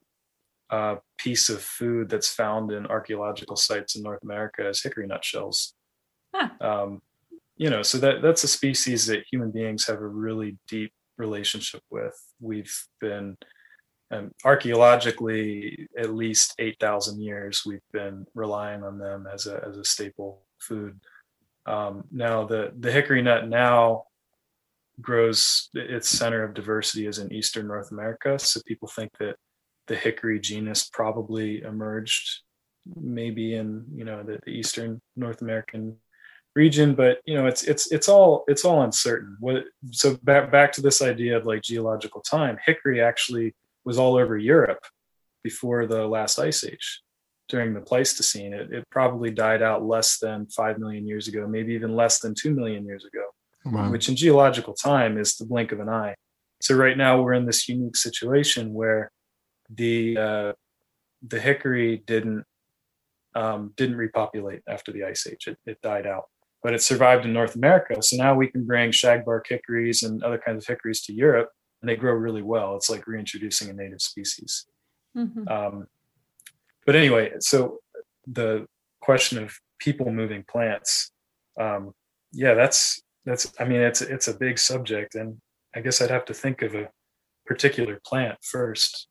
uh, 0.71 0.97
piece 1.19 1.51
of 1.51 1.61
food 1.61 2.09
that's 2.09 2.33
found 2.33 2.73
in 2.73 2.87
archaeological 2.87 3.57
sites 3.57 3.95
in 3.95 4.03
North 4.03 4.23
America 4.23 4.67
is 4.67 4.83
hickory 4.83 5.07
nutshells. 5.07 5.75
Huh. 6.35 6.49
Um, 6.63 7.03
you 7.59 7.69
know, 7.69 7.83
so 7.83 7.99
that 7.99 8.23
that's 8.23 8.43
a 8.43 8.49
species 8.49 9.05
that 9.05 9.27
human 9.31 9.51
beings 9.51 9.87
have 9.87 9.99
a 9.99 10.09
really 10.09 10.57
deep 10.67 10.95
relationship 11.19 11.83
with. 11.91 12.19
We've 12.41 12.75
been 13.03 13.37
um, 14.11 14.33
archaeologically 14.45 15.89
at 15.97 16.15
least 16.15 16.55
8,000 16.59 17.21
years 17.21 17.63
we've 17.65 17.81
been 17.93 18.27
relying 18.35 18.83
on 18.83 18.99
them 18.99 19.29
as 19.33 19.47
a, 19.47 19.65
as 19.67 19.77
a 19.77 19.85
staple 19.85 20.43
food. 20.59 20.99
Um, 21.67 22.05
now 22.11 22.45
the, 22.45 22.73
the 22.79 22.91
hickory 22.91 23.23
nut 23.23 23.49
now 23.49 24.05
grows 25.01 25.71
its 25.75 26.09
center 26.09 26.43
of 26.43 26.55
diversity 26.55 27.07
is 27.07 27.19
in 27.19 27.33
Eastern 27.33 27.69
North 27.69 27.93
America. 27.93 28.39
So 28.39 28.61
people 28.67 28.89
think 28.89 29.13
that 29.19 29.37
the 29.87 29.97
hickory 29.97 30.41
genus 30.41 30.89
probably 30.93 31.63
emerged 31.63 32.41
maybe 32.97 33.55
in, 33.55 33.85
you 33.95 34.05
know, 34.05 34.23
the, 34.23 34.41
the 34.45 34.51
Eastern 34.51 35.01
North 35.17 35.43
American 35.43 35.97
region 36.57 36.95
but 36.95 37.21
you 37.27 37.37
know 37.37 37.47
it's 37.47 37.63
it's 37.63 37.93
it's 37.93 38.09
all 38.09 38.45
it's 38.49 38.65
all 38.65 38.83
uncertain 38.83 39.37
what 39.39 39.63
so 39.93 40.17
back 40.25 40.51
back 40.51 40.73
to 40.73 40.83
this 40.83 41.01
idea 41.01 41.37
of 41.37 41.47
like 41.47 41.63
geological 41.63 42.21
time 42.23 42.59
hickory 42.67 43.01
actually 43.01 43.55
was 43.85 43.99
all 43.99 44.17
over 44.17 44.37
europe 44.37 44.85
before 45.43 45.87
the 45.87 46.07
last 46.07 46.39
ice 46.39 46.65
age 46.65 47.01
during 47.49 47.75
the 47.75 47.81
pleistocene 47.81 48.53
it, 48.53 48.73
it 48.73 48.85
probably 48.91 49.31
died 49.31 49.63
out 49.63 49.85
less 49.85 50.19
than 50.19 50.47
5 50.47 50.79
million 50.79 51.07
years 51.07 51.29
ago 51.29 51.47
maybe 51.47 51.75
even 51.75 51.95
less 51.95 52.21
than 52.21 52.35
2 52.35 52.55
million 52.55 52.85
years 52.85 53.05
ago 53.05 53.25
wow. 53.67 53.91
which 53.91 54.09
in 54.09 54.17
geological 54.17 54.75
time 54.75 55.19
is 55.19 55.37
the 55.37 55.47
blink 55.47 55.73
of 55.73 55.81
an 55.81 55.89
eye 55.89 56.15
so 56.61 56.75
right 56.75 56.97
now 56.97 57.21
we're 57.21 57.33
in 57.33 57.47
this 57.47 57.69
unique 57.69 57.97
situation 57.97 58.75
where 58.75 59.11
the 59.71 60.17
uh, 60.19 60.53
the 61.27 61.41
hickory 61.41 62.03
didn't 62.07 62.45
um, 63.35 63.73
didn't 63.77 63.97
repopulate 63.97 64.63
after 64.69 64.91
the 64.91 65.05
ice 65.05 65.25
age. 65.27 65.47
It, 65.47 65.57
it, 65.65 65.81
died 65.81 66.05
out 66.05 66.25
but 66.63 66.75
it 66.75 66.83
survived 66.83 67.25
in 67.25 67.33
North 67.33 67.55
America. 67.55 68.03
So 68.03 68.17
now 68.17 68.35
we 68.35 68.49
can 68.49 68.65
bring 68.67 68.91
shagbark 68.91 69.43
hickories 69.49 70.03
and 70.03 70.23
other 70.23 70.39
kinds 70.39 70.65
of 70.65 70.69
hickories 70.69 71.03
to 71.03 71.13
Europe, 71.13 71.51
and 71.81 71.89
they 71.89 71.97
grow 71.97 72.13
really 72.13 72.43
well. 72.43 72.77
It's 72.77 72.91
like 72.91 73.07
reintroducing 73.07 73.71
a 73.71 73.73
native 73.73 74.03
species. 74.03 74.67
Mm-hmm. 75.17 75.49
Um, 75.49 75.87
but 76.87 76.97
anyway, 76.97 77.33
so 77.41 77.79
the 78.27 78.67
question 79.01 79.43
of 79.43 79.55
people 79.79 80.11
moving 80.13 80.45
plants, 80.49 81.11
um, 81.59 81.93
yeah, 82.33 82.55
that's 82.55 83.01
that's. 83.25 83.53
I 83.59 83.65
mean, 83.65 83.81
it's 83.81 84.03
it's 84.03 84.29
a 84.29 84.37
big 84.37 84.59
subject, 84.59 85.15
and 85.15 85.39
I 85.75 85.81
guess 85.81 86.01
I'd 86.01 86.11
have 86.11 86.25
to 86.27 86.35
think 86.35 86.63
of 86.63 86.75
a 86.75 86.89
particular 87.47 88.01
plant 88.07 88.39
first. 88.43 89.09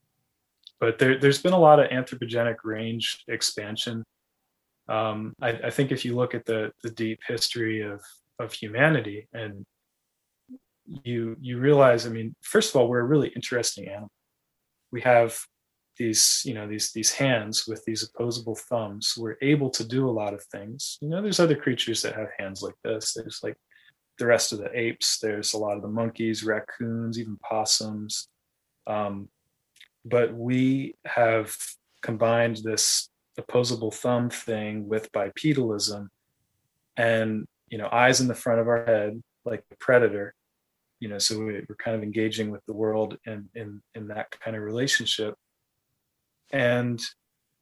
But 0.80 0.98
there, 0.98 1.20
there's 1.20 1.42
been 1.42 1.54
a 1.54 1.60
lot 1.60 1.80
of 1.80 1.90
anthropogenic 1.90 2.58
range 2.64 3.24
expansion 3.28 4.06
um, 4.90 5.36
I, 5.40 5.50
I, 5.50 5.70
think 5.70 5.92
if 5.92 6.04
you 6.04 6.16
look 6.16 6.34
at 6.34 6.46
the 6.46 6.72
the 6.84 6.90
deep 6.90 7.20
history 7.28 7.82
of 7.82 8.02
of 8.40 8.52
humanity 8.52 9.28
and 9.34 9.66
you 11.04 11.36
you 11.40 11.60
realize 11.60 12.06
i 12.06 12.10
mean 12.10 12.36
first 12.42 12.70
of 12.70 12.76
all 12.80 12.88
we're 12.88 13.00
a 13.00 13.04
really 13.04 13.30
interesting 13.36 13.88
animal. 13.88 14.10
We 14.92 15.02
have 15.02 15.38
these 15.98 16.42
you 16.46 16.54
know 16.54 16.68
these 16.68 16.92
these 16.94 17.12
hands 17.12 17.66
with 17.68 17.84
these 17.86 18.04
opposable 18.04 18.56
thumbs. 18.56 19.14
We're 19.18 19.38
able 19.42 19.70
to 19.72 19.84
do 19.84 20.10
a 20.10 20.12
lot 20.12 20.34
of 20.34 20.44
things. 20.46 20.98
You 21.02 21.10
know 21.10 21.22
there's 21.22 21.40
other 21.40 21.56
creatures 21.56 22.02
that 22.02 22.16
have 22.16 22.30
hands 22.40 22.64
like 22.64 22.76
this. 22.84 23.14
There's 23.14 23.42
like 23.44 23.58
the 24.18 24.26
rest 24.26 24.52
of 24.52 24.60
the 24.60 24.72
apes. 24.78 25.20
There's 25.20 25.54
a 25.54 25.58
lot 25.58 25.76
of 25.76 25.82
the 25.82 25.90
monkeys 25.90 26.44
raccoons 26.44 27.20
even 27.20 27.38
possums. 27.38 28.28
Um, 28.88 29.30
but 30.06 30.34
we 30.34 30.96
have 31.06 31.56
combined 32.02 32.62
this 32.64 33.10
opposable 33.38 33.92
thumb 33.92 34.30
thing 34.30 34.88
with 34.88 35.12
bipedalism 35.12 36.08
and 36.98 37.46
you 37.70 37.78
know 37.78 37.90
eyes 37.92 38.22
in 38.22 38.28
the 38.28 38.36
front 38.36 38.60
of 38.60 38.68
our 38.68 38.86
head 38.86 39.22
like 39.46 39.64
a 39.72 39.76
predator 39.78 40.34
you 41.00 41.08
know 41.08 41.18
so 41.18 41.40
we, 41.40 41.56
are 41.56 41.78
kind 41.84 41.96
of 41.96 42.04
engaging 42.04 42.52
with 42.52 42.66
the 42.66 42.74
world 42.74 43.18
in 43.26 43.50
in 43.56 43.82
in 43.96 44.08
that 44.08 44.32
kind 44.40 44.56
of 44.56 44.64
relationship. 44.64 45.36
And 46.52 47.00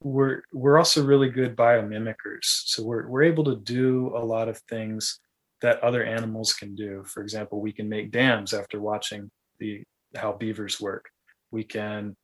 we're 0.01 0.43
we're 0.53 0.77
also 0.77 1.03
really 1.03 1.29
good 1.29 1.55
biomimickers 1.55 2.43
so 2.43 2.83
we're 2.83 3.07
we're 3.07 3.23
able 3.23 3.43
to 3.43 3.55
do 3.55 4.13
a 4.15 4.23
lot 4.23 4.47
of 4.47 4.59
things 4.69 5.19
that 5.61 5.83
other 5.83 6.03
animals 6.03 6.53
can 6.53 6.75
do. 6.75 7.03
For 7.05 7.21
example 7.21 7.61
we 7.61 7.71
can 7.71 7.89
make 7.89 8.11
dams 8.11 8.53
after 8.53 8.79
watching 8.79 9.29
the 9.59 9.83
how 10.15 10.33
beavers 10.33 10.79
work. 10.79 11.09
We 11.51 11.63
can 11.63 12.15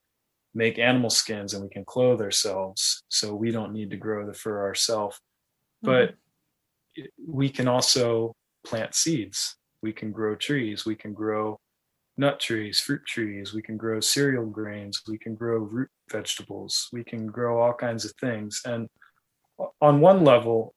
make 0.54 0.78
animal 0.78 1.10
skins 1.10 1.54
and 1.54 1.64
we 1.64 1.70
can 1.70 1.86
clothe 1.86 2.22
ourselves 2.22 3.04
so 3.10 3.34
we 3.34 3.52
don't 3.52 3.74
need 3.74 3.90
to 3.90 3.98
grow 3.98 4.26
the 4.26 4.34
fur 4.34 4.62
ourselves 4.62 5.20
mm-hmm. 5.84 5.92
but 5.92 6.16
we 7.28 7.50
can 7.50 7.68
also 7.68 8.36
plant 8.66 8.94
seeds 8.94 9.56
we 9.84 9.94
can 9.94 10.12
grow 10.12 10.36
trees 10.36 10.86
we 10.86 10.96
can 10.96 11.14
grow 11.14 11.60
nut 12.18 12.40
trees 12.40 12.80
fruit 12.80 13.06
trees 13.06 13.54
we 13.54 13.62
can 13.62 13.78
grow 13.78 14.00
cereal 14.00 14.46
grains 14.46 15.02
we 15.08 15.18
can 15.18 15.36
grow 15.36 15.58
root 15.58 15.90
vegetables 16.12 16.90
we 16.92 17.04
can 17.04 17.28
grow 17.28 17.62
all 17.62 17.74
kinds 17.74 18.06
of 18.06 18.12
things 18.20 18.62
and 18.66 18.88
on 19.82 20.00
one 20.00 20.24
level 20.24 20.74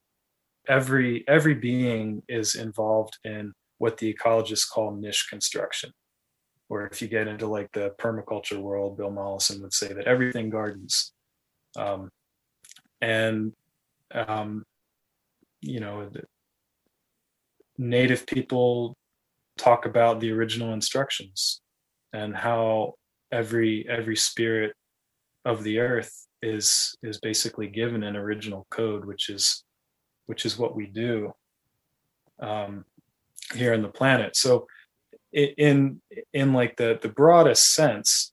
every 0.69 1.25
every 1.29 1.55
being 1.55 2.23
is 2.29 2.55
involved 2.55 3.17
in 3.25 3.53
what 3.79 3.97
the 3.97 4.13
ecologists 4.13 4.69
call 4.69 4.91
niche 4.91 5.27
construction 5.31 5.91
or 6.69 6.87
if 6.87 7.01
you 7.01 7.09
get 7.09 7.29
into 7.29 7.47
like 7.47 7.71
the 7.73 7.95
permaculture 7.99 8.59
world, 8.59 8.97
Bill 8.97 9.11
Mollison 9.11 9.63
would 9.63 9.73
say 9.73 9.93
that 9.93 10.07
everything 10.07 10.51
gardens. 10.51 11.13
Um, 11.77 12.11
and, 13.01 13.53
um, 14.13 14.65
you 15.61 15.81
know, 15.81 16.11
native 17.79 18.27
people 18.27 18.97
talk 19.59 19.87
about 19.87 20.21
the 20.21 20.31
original 20.31 20.73
instructions 20.73 21.61
and 22.13 22.37
how 22.37 22.95
every 23.33 23.87
every 23.89 24.17
spirit 24.17 24.73
of 25.45 25.63
the 25.63 25.79
earth 25.79 26.27
is 26.43 26.95
is 27.03 27.19
basically 27.21 27.67
given 27.67 28.03
an 28.03 28.17
original 28.17 28.67
code 28.71 29.05
which 29.05 29.29
is 29.31 29.65
which 30.27 30.45
is 30.45 30.59
what 30.59 30.77
we 30.77 30.87
do 30.87 31.33
um, 32.41 32.85
here 33.55 33.73
in 33.73 33.83
the 33.83 33.89
planet. 33.89 34.37
So 34.37 34.67
in 35.33 36.01
in 36.33 36.53
like 36.53 36.77
the 36.77 36.99
the 37.01 37.09
broadest 37.09 37.75
sense 37.75 38.33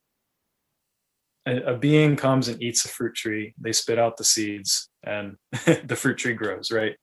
a, 1.46 1.74
a, 1.74 1.78
being 1.78 2.16
comes 2.16 2.48
and 2.48 2.62
eats 2.62 2.86
a 2.86 2.88
fruit 2.88 3.14
tree. 3.16 3.54
They 3.60 3.74
spit 3.74 4.00
out 4.00 4.16
the 4.16 4.24
seeds 4.24 4.90
and 5.04 5.36
the 5.84 5.98
fruit 5.98 6.18
tree 6.18 6.34
grows 6.34 6.72
right 6.72 6.96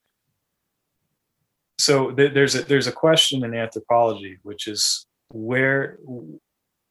so 1.80 2.10
th- 2.10 2.34
there's 2.34 2.54
a 2.54 2.62
there's 2.62 2.86
a 2.86 2.92
question 2.92 3.44
in 3.44 3.54
anthropology 3.54 4.38
which 4.42 4.66
is 4.66 5.06
where 5.32 5.98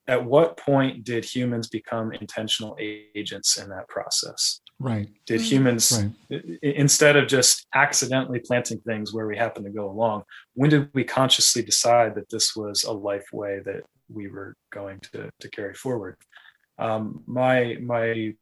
at 0.08 0.24
what 0.24 0.58
point 0.58 1.04
did 1.04 1.24
humans 1.24 1.68
become 1.70 2.12
intentional 2.14 2.76
agents 2.80 3.58
in 3.58 3.70
that 3.70 3.88
process 3.88 4.62
Right. 4.80 5.10
Did 5.26 5.42
mm-hmm. 5.42 5.50
humans, 5.50 6.10
right. 6.30 6.60
instead 6.64 7.18
of 7.18 7.28
just 7.28 7.68
accidentally 7.76 8.40
planting 8.40 8.80
things 8.80 9.14
where 9.14 9.28
we 9.28 9.36
happen 9.36 9.66
to 9.66 9.70
go 9.70 9.90
along, 9.90 10.24
when 10.54 10.70
did 10.70 10.90
we 10.94 11.04
consciously 11.04 11.62
decide 11.62 12.16
that 12.16 12.30
this 12.30 12.56
was 12.56 12.86
a 12.86 12.92
life 12.92 13.28
way 13.34 13.60
that 13.66 13.84
we 14.08 14.30
were 14.30 14.56
going 14.72 15.02
to, 15.12 15.30
to 15.42 15.50
carry 15.50 15.74
forward? 15.74 16.16
Um, 16.78 17.24
my 17.28 17.78
my 17.82 18.34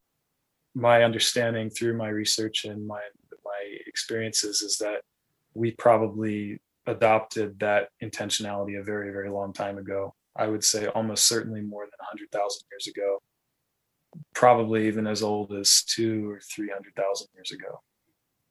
my 0.76 1.04
understanding 1.04 1.72
through 1.72 1.98
my 1.98 2.10
research 2.10 2.66
and 2.66 2.86
my 2.86 3.02
my 3.43 3.78
experiences 3.88 4.62
is 4.62 4.78
that 4.78 5.02
we 5.58 5.72
probably 5.72 6.60
adopted 6.86 7.60
that 7.60 7.89
intentionality 8.01 8.80
a 8.80 8.84
very 8.84 9.12
very 9.12 9.30
long 9.30 9.53
time 9.53 9.78
ago. 9.78 10.14
I 10.36 10.47
would 10.47 10.64
say 10.64 10.88
almost 10.88 11.28
certainly 11.28 11.62
more 11.62 11.84
than 11.84 11.97
100,000 11.99 12.62
years 12.72 12.88
ago 12.88 13.20
probably 14.34 14.88
even 14.88 15.08
as 15.08 15.24
old 15.24 15.53
as 15.53 15.84
two 15.84 16.30
or 16.30 16.39
three 16.39 16.70
hundred 16.70 16.93
thousand 16.95 17.28
years 17.36 17.51
ago. 17.51 17.82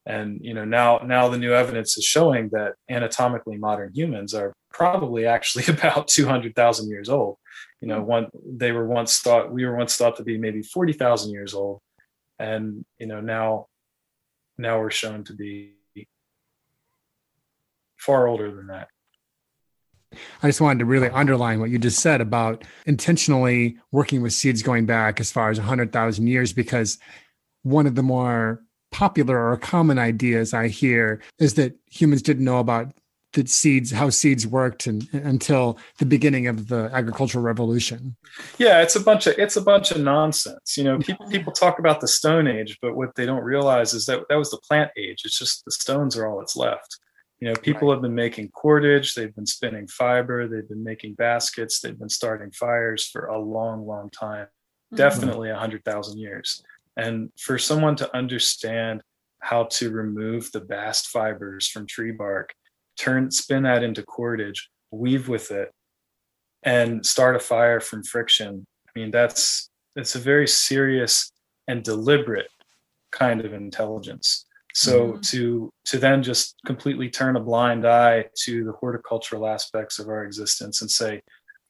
And 0.06 0.38
you 0.42 0.54
know 0.54 0.64
now 0.64 0.98
now 0.98 1.28
the 1.28 1.38
new 1.38 1.52
evidence 1.52 1.96
is 1.98 2.04
showing 2.04 2.48
that 2.52 2.74
anatomically 2.90 3.56
modern 3.56 3.92
humans 3.94 4.34
are 4.34 4.52
probably 4.72 5.26
actually 5.26 5.64
about 5.72 6.08
two 6.08 6.26
hundred 6.26 6.54
thousand 6.54 6.88
years 6.88 7.08
old. 7.08 7.36
You 7.80 7.88
know, 7.88 8.02
one 8.02 8.28
they 8.44 8.72
were 8.72 8.86
once 8.86 9.18
thought 9.18 9.52
we 9.52 9.64
were 9.64 9.76
once 9.76 9.96
thought 9.96 10.16
to 10.16 10.24
be 10.24 10.38
maybe 10.38 10.62
forty 10.62 10.92
thousand 10.92 11.32
years 11.32 11.54
old, 11.54 11.80
and 12.38 12.84
you 12.98 13.06
know 13.06 13.20
now 13.20 13.66
now 14.58 14.80
we're 14.80 14.90
shown 14.90 15.24
to 15.24 15.34
be 15.34 15.75
far 18.06 18.26
older 18.26 18.54
than 18.54 18.68
that. 18.68 18.88
I 20.42 20.48
just 20.48 20.60
wanted 20.60 20.78
to 20.78 20.84
really 20.86 21.10
underline 21.10 21.60
what 21.60 21.70
you 21.70 21.78
just 21.78 22.00
said 22.00 22.20
about 22.20 22.64
intentionally 22.86 23.76
working 23.92 24.22
with 24.22 24.32
seeds 24.32 24.62
going 24.62 24.86
back 24.86 25.20
as 25.20 25.30
far 25.30 25.50
as 25.50 25.58
100,000 25.58 26.26
years, 26.26 26.52
because 26.52 26.98
one 27.64 27.86
of 27.86 27.96
the 27.96 28.02
more 28.02 28.62
popular 28.92 29.50
or 29.50 29.56
common 29.56 29.98
ideas 29.98 30.54
I 30.54 30.68
hear 30.68 31.20
is 31.38 31.54
that 31.54 31.76
humans 31.90 32.22
didn't 32.22 32.44
know 32.44 32.60
about 32.60 32.92
the 33.32 33.46
seeds, 33.46 33.90
how 33.90 34.08
seeds 34.08 34.46
worked, 34.46 34.86
and, 34.86 35.06
until 35.12 35.78
the 35.98 36.06
beginning 36.06 36.46
of 36.46 36.68
the 36.68 36.88
agricultural 36.92 37.44
revolution. 37.44 38.16
Yeah, 38.56 38.80
it's 38.80 38.96
a 38.96 39.00
bunch 39.00 39.26
of 39.26 39.34
it's 39.36 39.56
a 39.56 39.60
bunch 39.60 39.90
of 39.90 40.00
nonsense. 40.00 40.76
You 40.78 40.84
know, 40.84 40.98
people, 40.98 41.28
people 41.28 41.52
talk 41.52 41.78
about 41.78 42.00
the 42.00 42.08
Stone 42.08 42.46
Age, 42.46 42.78
but 42.80 42.96
what 42.96 43.14
they 43.14 43.26
don't 43.26 43.44
realize 43.44 43.92
is 43.92 44.06
that 44.06 44.20
that 44.30 44.38
was 44.38 44.50
the 44.50 44.60
plant 44.66 44.90
age. 44.96 45.22
It's 45.24 45.38
just 45.38 45.64
the 45.66 45.72
stones 45.72 46.16
are 46.16 46.26
all 46.26 46.38
that's 46.38 46.56
left. 46.56 46.98
You 47.40 47.48
know, 47.48 47.54
people 47.54 47.88
right. 47.88 47.94
have 47.94 48.02
been 48.02 48.14
making 48.14 48.48
cordage, 48.48 49.14
they've 49.14 49.34
been 49.34 49.46
spinning 49.46 49.86
fiber, 49.88 50.48
they've 50.48 50.68
been 50.68 50.82
making 50.84 51.14
baskets, 51.14 51.80
they've 51.80 51.98
been 51.98 52.08
starting 52.08 52.50
fires 52.50 53.06
for 53.06 53.26
a 53.26 53.38
long, 53.38 53.86
long 53.86 54.08
time, 54.10 54.46
mm-hmm. 54.46 54.96
definitely 54.96 55.50
a 55.50 55.56
hundred 55.56 55.84
thousand 55.84 56.18
years. 56.18 56.62
And 56.96 57.30
for 57.38 57.58
someone 57.58 57.94
to 57.96 58.16
understand 58.16 59.02
how 59.40 59.64
to 59.64 59.90
remove 59.90 60.50
the 60.52 60.60
bast 60.60 61.08
fibers 61.08 61.68
from 61.68 61.86
tree 61.86 62.12
bark, 62.12 62.54
turn 62.98 63.30
spin 63.30 63.64
that 63.64 63.82
into 63.82 64.02
cordage, 64.02 64.70
weave 64.90 65.28
with 65.28 65.50
it, 65.50 65.70
and 66.62 67.04
start 67.04 67.36
a 67.36 67.40
fire 67.40 67.80
from 67.80 68.02
friction. 68.02 68.66
I 68.88 68.98
mean, 68.98 69.10
that's 69.10 69.68
it's 69.94 70.14
a 70.14 70.18
very 70.18 70.48
serious 70.48 71.30
and 71.68 71.82
deliberate 71.82 72.50
kind 73.12 73.44
of 73.44 73.52
intelligence. 73.52 74.45
So 74.76 75.12
mm-hmm. 75.12 75.20
to 75.30 75.72
to 75.86 75.98
then 75.98 76.22
just 76.22 76.56
completely 76.66 77.08
turn 77.08 77.36
a 77.36 77.40
blind 77.40 77.86
eye 77.86 78.26
to 78.44 78.62
the 78.62 78.72
horticultural 78.72 79.46
aspects 79.46 79.98
of 79.98 80.08
our 80.08 80.22
existence 80.22 80.82
and 80.82 80.90
say, 80.90 81.22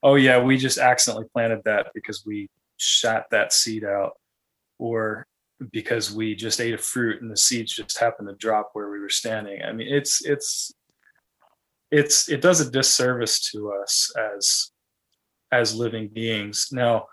"Oh 0.02 0.16
yeah, 0.16 0.42
we 0.42 0.56
just 0.56 0.78
accidentally 0.78 1.28
planted 1.32 1.62
that 1.66 1.92
because 1.94 2.26
we 2.26 2.50
shot 2.78 3.26
that 3.30 3.52
seed 3.52 3.84
out," 3.84 4.14
or 4.80 5.24
because 5.70 6.12
we 6.12 6.34
just 6.34 6.60
ate 6.60 6.74
a 6.74 6.78
fruit 6.78 7.22
and 7.22 7.30
the 7.30 7.36
seeds 7.36 7.76
just 7.76 7.96
happened 7.96 8.28
to 8.28 8.34
drop 8.34 8.70
where 8.72 8.90
we 8.90 8.98
were 8.98 9.08
standing. 9.08 9.62
I 9.62 9.70
mean, 9.70 9.86
it's 9.86 10.24
it's 10.24 10.74
it's 11.92 12.28
it 12.28 12.40
does 12.40 12.60
a 12.60 12.68
disservice 12.68 13.52
to 13.52 13.72
us 13.72 14.12
as 14.36 14.72
as 15.52 15.76
living 15.76 16.08
beings. 16.08 16.70
Now, 16.72 17.06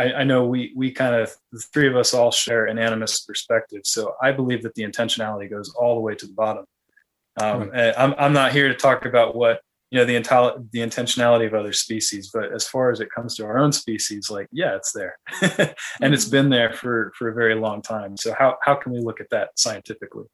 I, 0.00 0.20
I 0.20 0.24
know 0.24 0.46
we 0.46 0.72
we 0.74 0.90
kind 0.90 1.14
of 1.14 1.30
the 1.52 1.62
three 1.72 1.86
of 1.86 1.94
us 1.94 2.14
all 2.14 2.30
share 2.30 2.66
an 2.66 2.78
animist 2.78 3.26
perspective. 3.26 3.82
So 3.84 4.14
I 4.22 4.32
believe 4.32 4.62
that 4.62 4.74
the 4.74 4.82
intentionality 4.82 5.50
goes 5.50 5.74
all 5.74 5.94
the 5.94 6.00
way 6.00 6.14
to 6.14 6.26
the 6.26 6.32
bottom. 6.32 6.64
Um, 7.40 7.68
right. 7.68 7.94
I'm 7.96 8.14
I'm 8.18 8.32
not 8.32 8.52
here 8.52 8.68
to 8.68 8.74
talk 8.74 9.04
about 9.04 9.36
what 9.36 9.60
you 9.90 9.98
know 9.98 10.06
the 10.06 10.14
intel 10.14 10.66
the 10.72 10.78
intentionality 10.78 11.46
of 11.46 11.54
other 11.54 11.74
species, 11.74 12.30
but 12.32 12.50
as 12.52 12.66
far 12.66 12.90
as 12.90 13.00
it 13.00 13.10
comes 13.14 13.36
to 13.36 13.44
our 13.44 13.58
own 13.58 13.72
species, 13.72 14.30
like 14.30 14.48
yeah, 14.52 14.74
it's 14.74 14.92
there, 14.92 15.16
and 15.42 15.50
mm-hmm. 15.50 16.14
it's 16.14 16.24
been 16.24 16.48
there 16.48 16.72
for 16.72 17.12
for 17.18 17.28
a 17.28 17.34
very 17.34 17.54
long 17.54 17.82
time. 17.82 18.16
So 18.16 18.34
how 18.38 18.56
how 18.62 18.74
can 18.76 18.92
we 18.92 19.00
look 19.00 19.20
at 19.20 19.28
that 19.30 19.50
scientifically? 19.56 20.26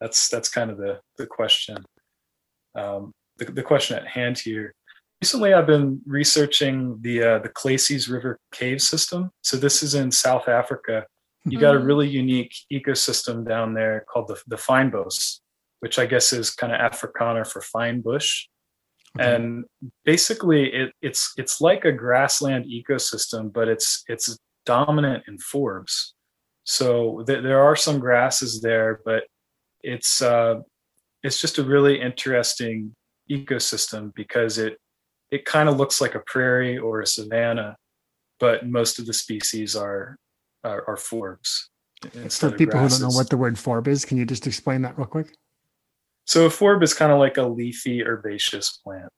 That's 0.00 0.28
that's 0.28 0.48
kind 0.48 0.70
of 0.70 0.78
the 0.78 1.00
the 1.16 1.26
question. 1.26 1.84
Um, 2.76 3.12
the, 3.38 3.46
the 3.46 3.62
question 3.62 3.96
at 3.96 4.06
hand 4.06 4.38
here 4.38 4.74
Recently, 5.22 5.52
I've 5.52 5.66
been 5.66 6.00
researching 6.06 6.98
the 7.00 7.22
uh, 7.22 7.38
the 7.40 7.48
Klasies 7.48 8.08
River 8.08 8.38
cave 8.52 8.80
system. 8.80 9.30
So 9.42 9.56
this 9.56 9.82
is 9.82 9.94
in 9.94 10.10
South 10.12 10.48
Africa. 10.48 11.06
You 11.44 11.58
got 11.58 11.74
a 11.74 11.78
mm-hmm. 11.78 11.86
really 11.86 12.08
unique 12.08 12.54
ecosystem 12.72 13.46
down 13.46 13.74
there 13.74 14.04
called 14.12 14.28
the 14.28 14.40
the 14.46 14.56
fynbos, 14.56 15.40
which 15.80 15.98
I 15.98 16.06
guess 16.06 16.32
is 16.32 16.50
kind 16.50 16.72
of 16.72 16.80
Afrikaner 16.80 17.46
for 17.46 17.60
fine 17.62 18.00
bush. 18.00 18.46
Okay. 19.18 19.34
And 19.34 19.64
basically, 20.04 20.72
it, 20.72 20.92
it's 21.02 21.32
it's 21.36 21.60
like 21.60 21.84
a 21.84 21.92
grassland 21.92 22.66
ecosystem, 22.66 23.52
but 23.52 23.66
it's 23.68 24.04
it's 24.06 24.38
dominant 24.66 25.24
in 25.26 25.38
forbs. 25.38 26.12
So 26.64 27.24
th- 27.26 27.42
there 27.42 27.60
are 27.60 27.74
some 27.74 27.98
grasses 27.98 28.60
there, 28.60 29.00
but 29.04 29.24
it's 29.82 30.22
uh, 30.22 30.56
it's 31.22 31.40
just 31.40 31.58
a 31.58 31.64
really 31.64 32.00
interesting 32.00 32.94
ecosystem 33.30 34.14
because 34.14 34.58
it 34.58 34.78
it 35.30 35.44
kind 35.44 35.68
of 35.68 35.76
looks 35.76 36.00
like 36.00 36.14
a 36.14 36.20
prairie 36.26 36.78
or 36.78 37.00
a 37.00 37.06
savanna, 37.06 37.76
but 38.40 38.66
most 38.66 38.98
of 38.98 39.06
the 39.06 39.12
species 39.12 39.76
are 39.76 40.16
are, 40.64 40.84
are 40.88 40.96
forbs. 40.96 41.64
For 42.30 42.50
people 42.50 42.78
who 42.78 42.88
don't 42.88 43.00
know 43.02 43.08
what 43.08 43.28
the 43.30 43.36
word 43.36 43.58
forb 43.58 43.88
is, 43.88 44.04
can 44.04 44.16
you 44.18 44.24
just 44.24 44.46
explain 44.46 44.82
that 44.82 44.96
real 44.96 45.06
quick? 45.06 45.34
So 46.26 46.46
a 46.46 46.50
forb 46.50 46.82
is 46.82 46.94
kind 46.94 47.10
of 47.12 47.18
like 47.18 47.36
a 47.38 47.42
leafy 47.42 48.04
herbaceous 48.04 48.78
plant. 48.84 49.08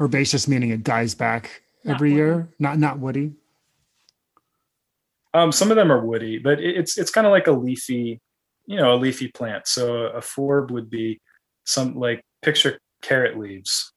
Herbaceous 0.00 0.48
meaning 0.48 0.70
it 0.70 0.82
dies 0.84 1.14
back 1.14 1.62
Not 1.84 1.94
every 1.96 2.10
woody. 2.10 2.16
year, 2.22 2.48
not 2.58 2.78
not 2.78 2.98
woody. 2.98 3.32
Um, 5.34 5.52
some 5.52 5.70
of 5.70 5.76
them 5.76 5.92
are 5.92 6.04
woody, 6.04 6.38
but 6.38 6.60
it- 6.60 6.76
it's 6.76 6.96
it's 6.98 7.10
kind 7.10 7.26
of 7.26 7.30
like 7.30 7.46
a 7.46 7.52
leafy, 7.52 8.20
you 8.66 8.76
know, 8.76 8.94
a 8.94 8.96
leafy 8.96 9.28
plant. 9.28 9.66
So 9.68 10.06
a 10.06 10.20
forb 10.20 10.70
would 10.70 10.88
be 10.90 11.20
some 11.64 11.94
like 11.94 12.22
picture 12.42 12.78
carrot 13.02 13.38
leaves. 13.38 13.92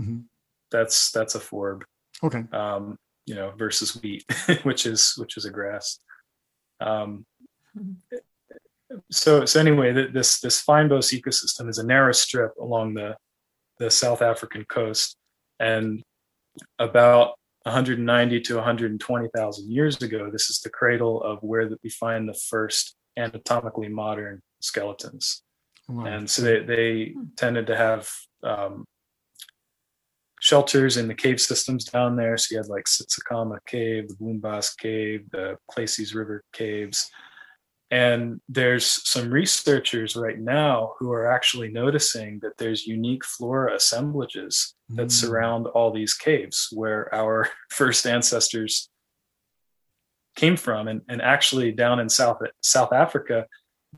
Mhm. 0.00 0.24
That's 0.70 1.10
that's 1.12 1.34
a 1.34 1.40
forb. 1.40 1.82
Okay. 2.22 2.44
Um, 2.52 2.98
you 3.26 3.34
know, 3.34 3.52
versus 3.56 4.00
wheat, 4.02 4.24
which 4.64 4.86
is 4.86 5.14
which 5.16 5.36
is 5.36 5.44
a 5.44 5.50
grass. 5.50 5.98
Um, 6.80 7.24
so 9.10 9.44
so 9.44 9.60
anyway, 9.60 9.92
th- 9.92 10.12
this 10.12 10.40
this 10.40 10.62
fynbos 10.64 11.12
ecosystem 11.18 11.68
is 11.68 11.78
a 11.78 11.86
narrow 11.86 12.12
strip 12.12 12.52
along 12.60 12.94
the 12.94 13.16
the 13.78 13.90
South 13.90 14.22
African 14.22 14.64
coast, 14.66 15.16
and 15.58 16.02
about 16.78 17.34
190 17.64 18.40
to 18.42 18.54
120,000 18.56 19.72
years 19.72 20.00
ago, 20.02 20.30
this 20.30 20.50
is 20.50 20.60
the 20.60 20.68
cradle 20.70 21.22
of 21.22 21.38
where 21.42 21.68
that 21.68 21.82
we 21.82 21.88
find 21.90 22.28
the 22.28 22.38
first 22.50 22.94
anatomically 23.16 23.88
modern 23.88 24.40
skeletons. 24.60 25.42
Wow. 25.88 26.04
And 26.04 26.28
so 26.30 26.42
they, 26.42 26.62
they 26.62 27.04
Hmm. 27.16 27.22
tended 27.36 27.66
to 27.68 27.76
have 27.76 28.08
um, 28.42 28.84
shelters 30.44 30.98
in 30.98 31.08
the 31.08 31.14
cave 31.14 31.40
systems 31.40 31.86
down 31.86 32.16
there. 32.16 32.36
So 32.36 32.48
you 32.50 32.58
had 32.58 32.68
like 32.68 32.84
Tsitsikamma 32.84 33.60
Cave, 33.66 34.08
the 34.08 34.14
Blombos 34.14 34.76
Cave, 34.76 35.24
the 35.30 35.56
Klasies 35.72 36.14
River 36.14 36.44
Caves. 36.52 37.10
And 37.90 38.42
there's 38.46 38.86
some 39.08 39.30
researchers 39.30 40.16
right 40.16 40.38
now 40.38 40.92
who 40.98 41.10
are 41.12 41.32
actually 41.32 41.68
noticing 41.68 42.40
that 42.42 42.58
there's 42.58 42.86
unique 42.86 43.24
flora 43.24 43.74
assemblages 43.74 44.74
that 44.90 45.06
Mm. 45.08 45.12
surround 45.12 45.66
all 45.68 45.90
these 45.90 46.12
caves 46.12 46.68
where 46.72 47.02
our 47.14 47.48
first 47.70 48.06
ancestors 48.06 48.90
came 50.36 50.58
from 50.58 50.88
and, 50.88 51.00
and 51.08 51.22
actually 51.22 51.72
down 51.72 52.00
in 52.00 52.08
south 52.10 52.38
south 52.60 52.92
africa 52.92 53.46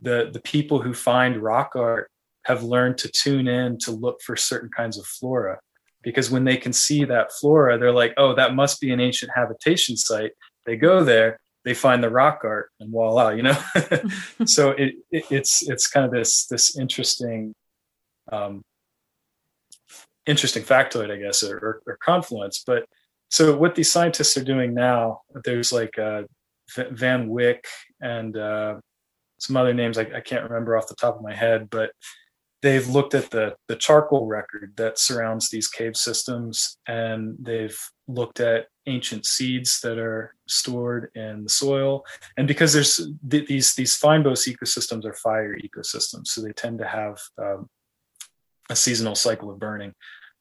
the 0.03 0.31
the 0.33 0.41
people 0.41 0.79
who 0.83 0.93
find 0.95 1.43
rock 1.43 1.71
art 1.75 2.09
have 2.45 2.63
learned 2.63 2.99
to 2.99 3.09
tune 3.09 3.49
in 3.49 3.79
to 3.79 3.91
look 3.91 4.21
for 4.23 4.37
certain 4.37 4.71
kinds 4.77 4.97
of 4.99 5.07
flora 5.07 5.59
because 6.07 6.31
when 6.31 6.45
they 6.45 6.57
can 6.57 6.73
see 6.73 7.05
that 7.05 7.33
flora 7.33 7.77
they're 7.77 7.93
like 7.93 8.15
oh 8.17 8.33
that 8.33 8.55
must 8.55 8.81
be 8.81 8.93
an 8.93 9.01
ancient 9.01 9.31
habitation 9.35 9.97
site. 9.97 10.31
They 10.65 10.77
go 10.77 11.05
there 11.05 11.41
they 11.65 11.75
find 11.75 12.01
the 12.03 12.09
rock 12.09 12.43
art 12.45 12.71
and 12.79 12.91
voila 12.91 13.31
you 13.31 13.43
know? 13.43 13.59
So 14.47 14.71
it, 14.71 14.95
it 15.11 15.25
it's 15.31 15.69
it's 15.69 15.89
kind 15.89 16.07
of 16.07 16.13
this 16.13 16.47
this 16.47 16.79
interesting 16.79 17.55
um 18.31 18.63
interesting 20.27 20.63
factoid 20.63 21.11
i 21.13 21.17
guess 21.17 21.43
or, 21.43 21.83
or, 21.87 21.97
confluence. 22.03 22.63
But 22.67 22.87
so 23.29 23.57
what 23.57 23.75
these 23.75 23.91
scientists 23.91 24.37
are 24.37 24.45
doing 24.45 24.75
now 24.75 25.23
there's 25.45 25.73
like 25.73 25.99
uh 25.99 26.23
van 26.77 27.29
wijk 27.29 27.65
and 28.01 28.37
uh 28.37 28.77
some 29.39 29.57
other 29.57 29.75
names 29.75 29.99
I, 29.99 30.07
I 30.15 30.21
can't 30.21 30.49
remember 30.49 30.77
off 30.77 30.89
the 30.89 30.95
top 30.95 31.17
of 31.17 31.23
my 31.23 31.35
head 31.35 31.69
but 31.69 31.91
they've 32.63 32.89
looked 32.89 33.15
at 33.15 33.31
the 33.31 33.55
the 33.69 33.77
charcoal 33.77 34.27
record 34.27 34.73
that 34.77 34.99
surrounds 34.99 35.51
these 35.51 35.69
cave 35.69 35.97
systems 35.97 36.79
and 36.87 37.37
they've 37.39 37.79
looked 38.09 38.41
at 38.41 38.67
ancient 38.87 39.27
seeds 39.27 39.81
that 39.81 39.99
are 39.99 40.35
stored 40.47 41.11
in 41.15 41.43
the 41.43 41.49
soil. 41.49 42.05
And 42.37 42.47
because 42.49 42.73
there's 42.73 42.97
th- 43.31 43.47
these 43.47 43.75
these 43.75 43.99
fynbos 43.99 44.49
ecosystems 44.49 45.05
are 45.05 45.15
fire 45.15 45.57
ecosystems 45.57 46.29
so 46.29 46.41
they 46.41 46.53
tend 46.53 46.79
to 46.79 46.87
have 46.87 47.19
um, 47.39 47.69
a 48.71 48.77
seasonal 48.77 49.15
cycle 49.15 49.51
of 49.51 49.59
burning. 49.59 49.93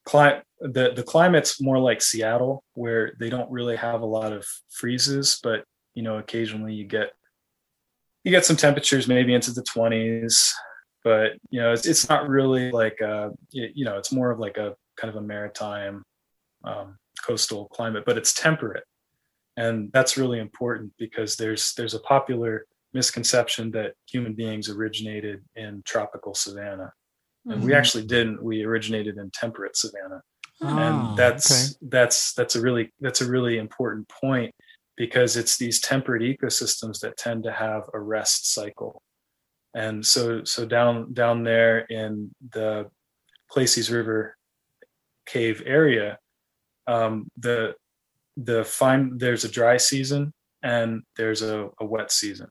Cli- 0.05 0.41
the 0.59 0.93
the 0.95 1.03
climate's 1.03 1.61
more 1.61 1.79
like 1.79 2.01
seattle 2.01 2.63
where 2.73 3.13
they 3.19 3.29
don't 3.29 3.51
really 3.51 3.75
have 3.75 4.01
a 4.01 4.05
lot 4.05 4.31
of 4.31 4.45
freezes 4.69 5.39
but 5.43 5.65
you 5.95 6.03
know 6.03 6.17
occasionally 6.17 6.73
you 6.73 6.85
get 6.85 7.11
you 8.23 8.31
get 8.31 8.45
some 8.45 8.55
temperatures 8.55 9.07
maybe 9.07 9.33
into 9.33 9.51
the 9.51 9.63
20s 9.63 10.53
but 11.05 11.33
you 11.51 11.61
know 11.61 11.71
it's, 11.71 11.85
it's 11.85 12.09
not 12.09 12.27
really 12.27 12.71
like 12.71 13.01
uh 13.01 13.29
you 13.51 13.85
know 13.85 13.97
it's 13.97 14.11
more 14.11 14.31
of 14.31 14.39
like 14.39 14.57
a 14.57 14.75
kind 14.97 15.09
of 15.13 15.15
a 15.23 15.25
maritime 15.25 16.03
um, 16.65 16.97
coastal 17.25 17.67
climate 17.69 18.03
but 18.05 18.17
it's 18.17 18.33
temperate. 18.33 18.83
And 19.57 19.89
that's 19.93 20.17
really 20.17 20.39
important 20.39 20.91
because 20.99 21.37
there's 21.37 21.73
there's 21.77 21.93
a 21.93 21.99
popular 21.99 22.65
misconception 22.93 23.71
that 23.71 23.93
human 24.13 24.33
beings 24.33 24.67
originated 24.69 25.39
in 25.55 25.81
tropical 25.85 26.33
savanna. 26.33 26.91
And 27.49 27.63
we 27.63 27.71
Mhm. 27.71 27.77
actually 27.77 28.05
didn't. 28.05 28.43
We 28.43 28.65
originated 28.65 29.15
in 29.17 29.29
temperate 29.31 29.77
savanna. 29.77 30.19
Ah, 30.61 30.77
and 30.77 31.15
that's 31.15 31.77
that's 31.95 32.33
that's 32.33 32.55
a 32.57 32.61
really 32.61 32.91
that's 32.99 33.21
a 33.21 33.29
really 33.35 33.57
important 33.59 34.09
point 34.09 34.51
because 34.97 35.37
it's 35.37 35.55
these 35.57 35.79
temperate 35.79 36.23
ecosystems 36.31 36.99
that 36.99 37.15
tend 37.15 37.43
to 37.43 37.51
have 37.51 37.83
a 37.93 37.99
rest 37.99 38.53
cycle 38.53 39.01
and 39.75 40.03
so 40.03 40.43
so 40.43 40.65
down 40.65 41.13
down 41.13 41.43
there 41.43 41.79
in 41.79 42.33
the 42.51 42.89
Klasies 43.51 43.91
River 43.91 44.35
cave 45.27 45.61
area 45.65 46.17
um, 46.87 47.29
the 47.37 47.75
the 48.37 48.63
fine 48.63 49.17
there's 49.17 49.43
a 49.43 49.51
dry 49.51 49.77
season 49.77 50.33
and 50.63 51.03
there's 51.15 51.41
a, 51.41 51.69
a 51.79 51.85
wet 51.85 52.11
season. 52.11 52.47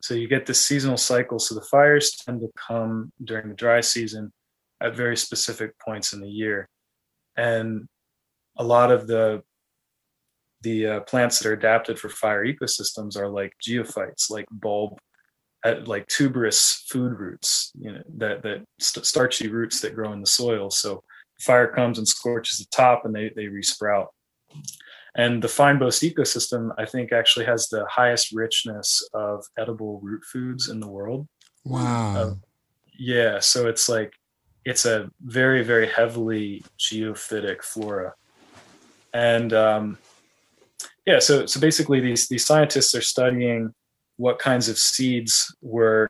So 0.00 0.14
you 0.14 0.28
get 0.28 0.46
this 0.46 0.64
seasonal 0.64 0.96
cycle 0.96 1.38
so 1.38 1.54
the 1.54 1.62
fires 1.62 2.16
tend 2.24 2.40
to 2.40 2.48
come 2.56 3.12
during 3.24 3.48
the 3.48 3.54
dry 3.54 3.80
season 3.80 4.32
at 4.80 4.96
very 4.96 5.16
specific 5.16 5.76
points 5.80 6.12
in 6.12 6.20
the 6.20 6.30
year. 6.30 6.68
And 7.36 7.88
a 8.56 8.64
lot 8.64 8.92
of 8.92 9.06
the 9.06 9.42
the 10.62 10.86
uh, 10.86 11.00
plants 11.00 11.38
that 11.38 11.48
are 11.48 11.52
adapted 11.52 11.98
for 11.98 12.08
fire 12.08 12.44
ecosystems 12.44 13.16
are 13.16 13.28
like 13.28 13.52
geophytes 13.64 14.28
like 14.28 14.46
bulb 14.50 14.98
uh, 15.64 15.76
like 15.86 16.06
tuberous 16.06 16.84
food 16.88 17.18
roots 17.18 17.72
you 17.78 17.92
know 17.92 18.02
that 18.16 18.42
that 18.42 18.64
st- 18.78 19.04
starchy 19.04 19.48
roots 19.48 19.80
that 19.80 19.94
grow 19.94 20.12
in 20.12 20.20
the 20.20 20.26
soil. 20.26 20.70
So 20.70 21.02
fire 21.40 21.66
comes 21.66 21.98
and 21.98 22.06
scorches 22.06 22.58
the 22.58 22.66
top 22.70 23.04
and 23.04 23.14
they 23.14 23.30
they 23.34 23.46
resprout. 23.46 24.06
And 25.16 25.42
the 25.42 25.48
fine 25.48 25.78
fynbos 25.78 26.08
ecosystem 26.08 26.70
i 26.78 26.84
think 26.84 27.12
actually 27.12 27.46
has 27.46 27.68
the 27.68 27.84
highest 27.90 28.32
richness 28.32 29.02
of 29.14 29.44
edible 29.58 30.00
root 30.00 30.22
foods 30.24 30.68
in 30.68 30.80
the 30.80 30.88
world. 30.88 31.26
Wow. 31.64 32.16
uh, 32.16 32.34
yeah 32.98 33.40
so 33.40 33.66
it's 33.66 33.88
like 33.88 34.12
it's 34.64 34.84
a 34.84 35.10
very 35.20 35.64
very 35.64 35.88
heavily 35.88 36.62
geophytic 36.78 37.62
flora. 37.62 38.14
And 39.12 39.52
um, 39.52 39.98
yeah 41.04 41.18
so 41.18 41.46
so 41.46 41.58
basically 41.58 41.98
these 41.98 42.28
these 42.28 42.46
scientists 42.46 42.94
are 42.94 43.02
studying 43.02 43.74
what 44.18 44.38
kinds 44.38 44.68
of 44.68 44.78
seeds 44.78 45.54
were 45.62 46.08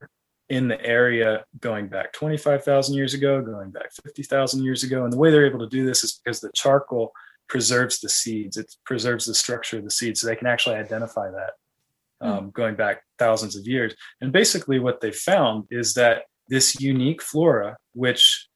in 0.48 0.66
the 0.66 0.82
area 0.84 1.44
going 1.60 1.88
back 1.88 2.12
25,000 2.14 2.94
years 2.94 3.14
ago 3.14 3.42
going 3.42 3.70
back 3.70 3.92
50,000 4.02 4.64
years 4.64 4.82
ago. 4.82 5.04
And 5.04 5.12
the 5.12 5.18
way 5.18 5.30
they're 5.30 5.46
able 5.46 5.58
to 5.60 5.68
do 5.68 5.84
this 5.84 6.02
is 6.02 6.20
because 6.24 6.40
the 6.40 6.50
charcoal 6.54 7.12
preserves 7.48 8.00
the 8.00 8.08
seeds. 8.08 8.56
It 8.56 8.74
preserves 8.84 9.26
the 9.26 9.34
structure 9.34 9.78
of 9.78 9.84
the 9.84 9.90
seeds 9.90 10.20
so 10.20 10.26
they 10.26 10.36
can 10.36 10.46
actually 10.46 10.76
identify 10.76 11.30
that 11.30 12.26
um, 12.26 12.50
going 12.50 12.76
back 12.76 13.02
thousands 13.18 13.56
of 13.56 13.66
years. 13.66 13.94
And 14.20 14.32
basically 14.32 14.78
what 14.78 15.00
they 15.00 15.12
found 15.12 15.64
is 15.70 15.94
that 15.94 16.22
this 16.48 16.80
unique 16.80 17.22
flora 17.22 17.76
which 17.92 18.48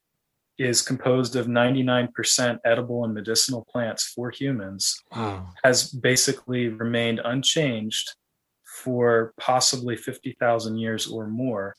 is 0.59 0.83
composed 0.83 1.37
of 1.37 1.47
99% 1.47 2.59
edible 2.65 3.05
and 3.05 3.15
medicinal 3.15 3.67
plants 3.71 4.13
for 4.15 4.31
humans 4.31 4.97
wow. 5.15 5.47
has 5.65 5.91
basically 5.91 6.69
remained 6.69 7.21
unchanged 7.25 8.15
for 8.83 9.33
possibly 9.39 9.97
50,000 9.97 10.77
years 10.77 11.07
or 11.07 11.27
more. 11.27 11.77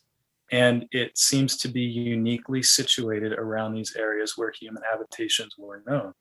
And 0.51 0.87
it 0.91 1.17
seems 1.17 1.57
to 1.57 1.67
be 1.67 1.81
uniquely 1.81 2.63
situated 2.63 3.33
around 3.33 3.73
these 3.73 3.95
areas 3.95 4.33
where 4.37 4.51
human 4.51 4.83
habitations 4.89 5.55
were 5.57 5.83
known. 5.85 6.13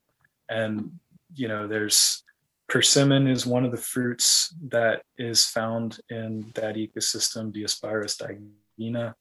And, 0.49 0.91
you 1.35 1.47
know, 1.47 1.67
there's 1.67 2.23
persimmon 2.67 3.27
is 3.27 3.45
one 3.45 3.63
of 3.63 3.71
the 3.71 3.77
fruits 3.77 4.53
that 4.69 5.03
is 5.17 5.45
found 5.45 5.99
in 6.09 6.51
that 6.55 6.75
ecosystem, 6.75 7.53
Diospyros 7.53 8.17
digyna. 8.79 9.13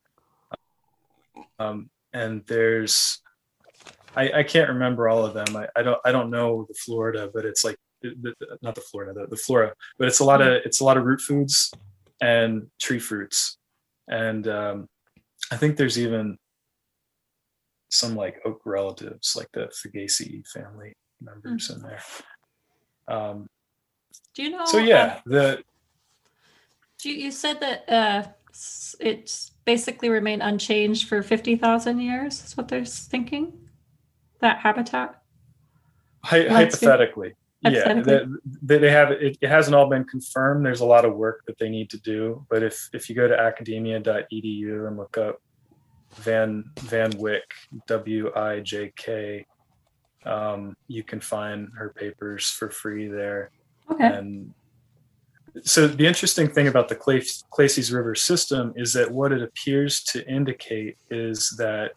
Um, 1.58 1.90
and 2.12 2.42
there's 2.46 3.22
I, 4.14 4.30
I 4.40 4.42
can't 4.42 4.68
remember 4.68 5.08
all 5.08 5.24
of 5.24 5.34
them. 5.34 5.56
I, 5.56 5.68
I 5.76 5.82
don't 5.82 6.00
I 6.04 6.12
don't 6.12 6.30
know 6.30 6.66
the 6.68 6.74
Florida, 6.74 7.30
but 7.32 7.44
it's 7.44 7.64
like 7.64 7.76
the, 8.02 8.34
the, 8.38 8.58
not 8.62 8.74
the 8.74 8.80
flora, 8.80 9.14
the, 9.14 9.26
the 9.28 9.36
flora, 9.36 9.74
but 9.98 10.08
it's 10.08 10.20
a 10.20 10.24
lot 10.24 10.40
of 10.40 10.48
it's 10.64 10.80
a 10.80 10.84
lot 10.84 10.96
of 10.96 11.04
root 11.04 11.20
foods 11.20 11.72
and 12.20 12.66
tree 12.80 12.98
fruits, 12.98 13.58
and 14.08 14.46
um, 14.48 14.88
I 15.50 15.56
think 15.56 15.76
there's 15.76 15.98
even 15.98 16.38
some 17.90 18.16
like 18.16 18.40
oak 18.44 18.60
relatives, 18.64 19.36
like 19.36 19.48
the 19.52 19.70
Fagaceae 19.70 20.46
family 20.48 20.94
members 21.20 21.70
in 21.70 21.82
there. 21.82 22.02
Um, 23.08 23.48
Do 24.34 24.42
you 24.42 24.50
know? 24.50 24.64
so 24.64 24.78
yeah, 24.78 25.20
the 25.26 25.62
you, 27.02 27.12
you 27.12 27.30
said 27.30 27.60
that 27.60 27.88
uh, 27.88 28.28
it's 29.00 29.50
basically 29.64 30.08
remained 30.08 30.42
unchanged 30.42 31.08
for 31.08 31.22
fifty 31.22 31.56
thousand 31.56 32.00
years. 32.00 32.44
Is 32.44 32.56
what 32.56 32.68
they're 32.68 32.84
thinking. 32.84 33.52
That 34.40 34.58
habitat. 34.58 35.22
Hy- 36.24 36.48
hypothetically, 36.48 37.34
yeah, 37.62 38.02
they, 38.62 38.78
they 38.78 38.90
have 38.90 39.12
it, 39.12 39.38
it. 39.40 39.48
hasn't 39.48 39.74
all 39.74 39.88
been 39.88 40.04
confirmed. 40.04 40.66
There's 40.66 40.80
a 40.80 40.86
lot 40.86 41.04
of 41.04 41.14
work 41.14 41.44
that 41.46 41.58
they 41.58 41.68
need 41.68 41.90
to 41.90 42.00
do. 42.00 42.44
But 42.50 42.62
if 42.62 42.88
if 42.92 43.08
you 43.08 43.14
go 43.14 43.28
to 43.28 43.38
academia.edu 43.38 44.88
and 44.88 44.96
look 44.96 45.16
up 45.16 45.40
Van 46.16 46.64
Van 46.80 47.12
Wijk 47.12 47.40
W 47.86 48.32
I 48.34 48.60
J 48.60 48.92
K, 48.96 49.46
um, 50.24 50.76
you 50.88 51.02
can 51.02 51.20
find 51.20 51.68
her 51.76 51.90
papers 51.90 52.50
for 52.50 52.70
free 52.70 53.08
there. 53.08 53.50
Okay. 53.90 54.06
And 54.06 54.54
so 55.62 55.86
the 55.86 56.06
interesting 56.06 56.48
thing 56.48 56.66
about 56.66 56.88
the 56.88 56.96
Clay, 56.96 57.20
Klasies 57.52 57.92
River 57.94 58.14
system 58.14 58.72
is 58.74 58.92
that 58.94 59.10
what 59.10 59.32
it 59.32 59.42
appears 59.42 60.02
to 60.04 60.26
indicate 60.26 60.96
is 61.10 61.54
that 61.58 61.92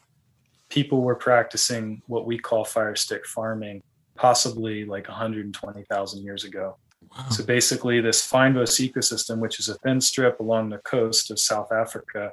people 0.70 1.02
were 1.02 1.16
practicing 1.16 2.02
what 2.08 2.26
we 2.26 2.38
call 2.38 2.66
fire 2.66 2.96
stick 2.96 3.26
farming, 3.26 3.82
possibly 4.16 4.86
like 4.86 5.08
120,000 5.08 6.24
years 6.24 6.44
ago. 6.44 6.78
Wow. 7.16 7.30
So 7.30 7.44
basically, 7.44 8.02
this 8.02 8.30
fynbos 8.30 8.80
ecosystem, 8.80 9.40
which 9.40 9.60
is 9.60 9.70
a 9.70 9.76
thin 9.76 10.02
strip 10.02 10.40
along 10.40 10.70
the 10.70 10.80
coast 10.80 11.32
of 11.32 11.40
South 11.40 11.72
Africa, 11.72 12.32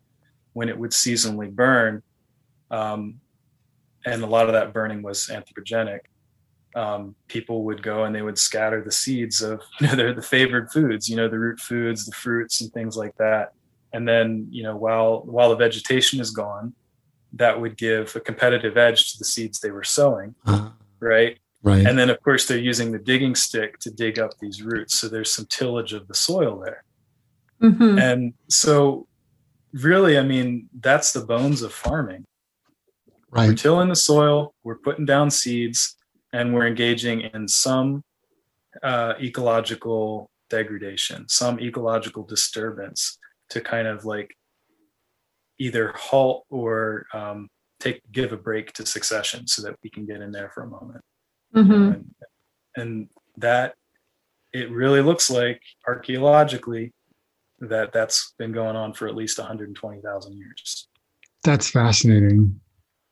when 0.54 0.68
it 0.68 0.78
would 0.78 0.90
seasonally 0.90 1.50
burn, 1.50 2.02
um, 2.70 3.20
and 4.04 4.22
a 4.22 4.26
lot 4.26 4.46
of 4.46 4.52
that 4.54 4.72
burning 4.72 5.02
was 5.02 5.28
anthropogenic, 5.28 6.00
um, 6.74 7.14
people 7.28 7.64
would 7.64 7.82
go 7.82 8.04
and 8.04 8.14
they 8.14 8.22
would 8.22 8.38
scatter 8.38 8.82
the 8.82 8.92
seeds 8.92 9.42
of 9.42 9.60
you 9.80 9.86
know 9.86 9.94
their 9.94 10.14
the 10.14 10.22
favored 10.22 10.70
foods 10.70 11.08
you 11.08 11.16
know 11.16 11.28
the 11.28 11.38
root 11.38 11.60
foods 11.60 12.06
the 12.06 12.12
fruits 12.12 12.60
and 12.60 12.72
things 12.72 12.96
like 12.96 13.16
that 13.16 13.52
and 13.92 14.08
then 14.08 14.46
you 14.50 14.62
know 14.62 14.76
while 14.76 15.22
while 15.24 15.50
the 15.50 15.56
vegetation 15.56 16.20
is 16.20 16.30
gone 16.30 16.72
that 17.34 17.60
would 17.60 17.76
give 17.76 18.14
a 18.16 18.20
competitive 18.20 18.76
edge 18.76 19.12
to 19.12 19.18
the 19.18 19.24
seeds 19.24 19.60
they 19.60 19.70
were 19.70 19.84
sowing 19.84 20.34
uh, 20.46 20.70
right 21.00 21.38
right. 21.62 21.86
And 21.86 21.98
then 21.98 22.10
of 22.10 22.20
course 22.22 22.46
they're 22.46 22.58
using 22.58 22.92
the 22.92 22.98
digging 22.98 23.34
stick 23.34 23.78
to 23.80 23.90
dig 23.90 24.18
up 24.18 24.32
these 24.40 24.62
roots. 24.62 24.98
So 24.98 25.08
there's 25.08 25.32
some 25.32 25.46
tillage 25.46 25.92
of 25.92 26.08
the 26.08 26.14
soil 26.14 26.58
there. 26.58 26.84
Mm-hmm. 27.62 27.96
and 27.96 28.34
so 28.48 29.06
really 29.72 30.18
i 30.18 30.22
mean 30.24 30.68
that's 30.80 31.12
the 31.12 31.24
bones 31.24 31.62
of 31.62 31.72
farming. 31.72 32.24
Right. 33.30 33.50
we're 33.50 33.54
tilling 33.54 33.88
the 33.88 33.94
soil 33.94 34.52
we're 34.64 34.78
putting 34.78 35.06
down 35.06 35.30
seeds 35.30 35.96
and 36.32 36.52
we're 36.52 36.66
engaging 36.66 37.20
in 37.20 37.46
some 37.46 38.02
uh, 38.82 39.14
ecological 39.20 40.30
degradation, 40.48 41.28
some 41.28 41.60
ecological 41.60 42.24
disturbance 42.24 43.18
to 43.50 43.60
kind 43.60 43.86
of 43.86 44.04
like 44.04 44.34
either 45.58 45.92
halt 45.96 46.44
or 46.50 47.06
um, 47.12 47.48
take 47.80 48.00
give 48.12 48.32
a 48.32 48.36
break 48.36 48.72
to 48.72 48.86
succession 48.86 49.46
so 49.46 49.62
that 49.62 49.76
we 49.82 49.90
can 49.90 50.06
get 50.06 50.20
in 50.20 50.32
there 50.32 50.50
for 50.54 50.62
a 50.62 50.66
moment. 50.66 51.00
Mm-hmm. 51.55 51.72
And, 51.72 52.14
and 52.76 53.09
that 53.36 53.74
it 54.53 54.70
really 54.70 55.00
looks 55.00 55.30
like 55.30 55.61
archaeologically 55.86 56.92
that 57.61 57.92
that's 57.92 58.34
been 58.38 58.53
going 58.53 58.76
on 58.76 58.92
for 58.92 59.09
at 59.09 59.14
least 59.14 59.38
120,000 59.38 60.36
years. 60.36 60.88
That's 61.44 61.70
fascinating. 61.70 62.61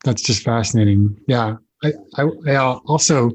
That's 0.04 0.22
just 0.22 0.42
fascinating. 0.42 1.16
Yeah. 1.26 1.56
I, 1.82 1.92
I, 2.16 2.26
I 2.48 2.56
also 2.56 3.30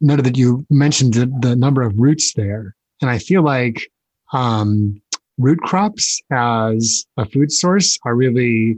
noted 0.00 0.24
that 0.26 0.36
you 0.36 0.64
mentioned 0.70 1.14
the, 1.14 1.26
the, 1.40 1.56
number 1.56 1.82
of 1.82 1.94
roots 1.96 2.32
there, 2.34 2.76
and 3.00 3.10
I 3.10 3.18
feel 3.18 3.42
like 3.42 3.88
um, 4.32 5.00
root 5.38 5.58
crops 5.60 6.20
as 6.30 7.04
a 7.16 7.26
food 7.26 7.50
source 7.50 7.98
are 8.04 8.14
really 8.14 8.76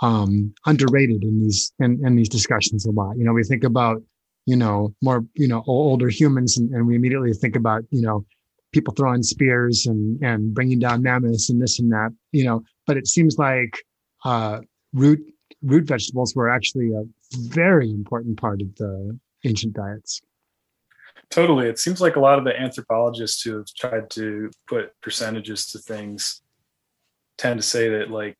um, 0.00 0.54
underrated 0.66 1.22
in 1.22 1.42
these 1.42 1.72
in, 1.78 2.04
in, 2.04 2.16
these 2.16 2.28
discussions 2.28 2.86
a 2.86 2.90
lot. 2.90 3.16
You 3.16 3.24
know, 3.24 3.32
we 3.32 3.44
think 3.44 3.64
about 3.64 4.02
you 4.46 4.56
know 4.56 4.94
more 5.02 5.24
you 5.34 5.48
know 5.48 5.62
older 5.66 6.08
humans, 6.08 6.56
and, 6.56 6.72
and 6.74 6.86
we 6.86 6.96
immediately 6.96 7.32
think 7.32 7.56
about 7.56 7.84
you 7.90 8.02
know 8.02 8.24
people 8.72 8.94
throwing 8.94 9.22
spears 9.22 9.86
and 9.86 10.22
and 10.22 10.54
bringing 10.54 10.78
down 10.78 11.02
mammoths 11.02 11.50
and 11.50 11.60
this 11.60 11.78
and 11.78 11.90
that. 11.92 12.10
You 12.32 12.44
know, 12.44 12.62
but 12.86 12.96
it 12.96 13.06
seems 13.06 13.38
like 13.38 13.78
uh, 14.24 14.60
root 14.92 15.20
root 15.62 15.84
vegetables 15.84 16.34
were 16.34 16.50
actually 16.50 16.92
a 16.92 17.04
very 17.34 17.90
important 17.90 18.40
part 18.40 18.60
of 18.60 18.74
the 18.76 19.18
ancient 19.44 19.74
diets. 19.74 20.20
Totally. 21.30 21.66
It 21.66 21.78
seems 21.78 22.00
like 22.00 22.16
a 22.16 22.20
lot 22.20 22.38
of 22.38 22.44
the 22.44 22.58
anthropologists 22.58 23.42
who 23.42 23.56
have 23.56 23.66
tried 23.78 24.10
to 24.10 24.50
put 24.68 24.92
percentages 25.00 25.66
to 25.68 25.78
things 25.78 26.42
tend 27.38 27.58
to 27.58 27.66
say 27.66 27.88
that 27.88 28.10
like 28.10 28.36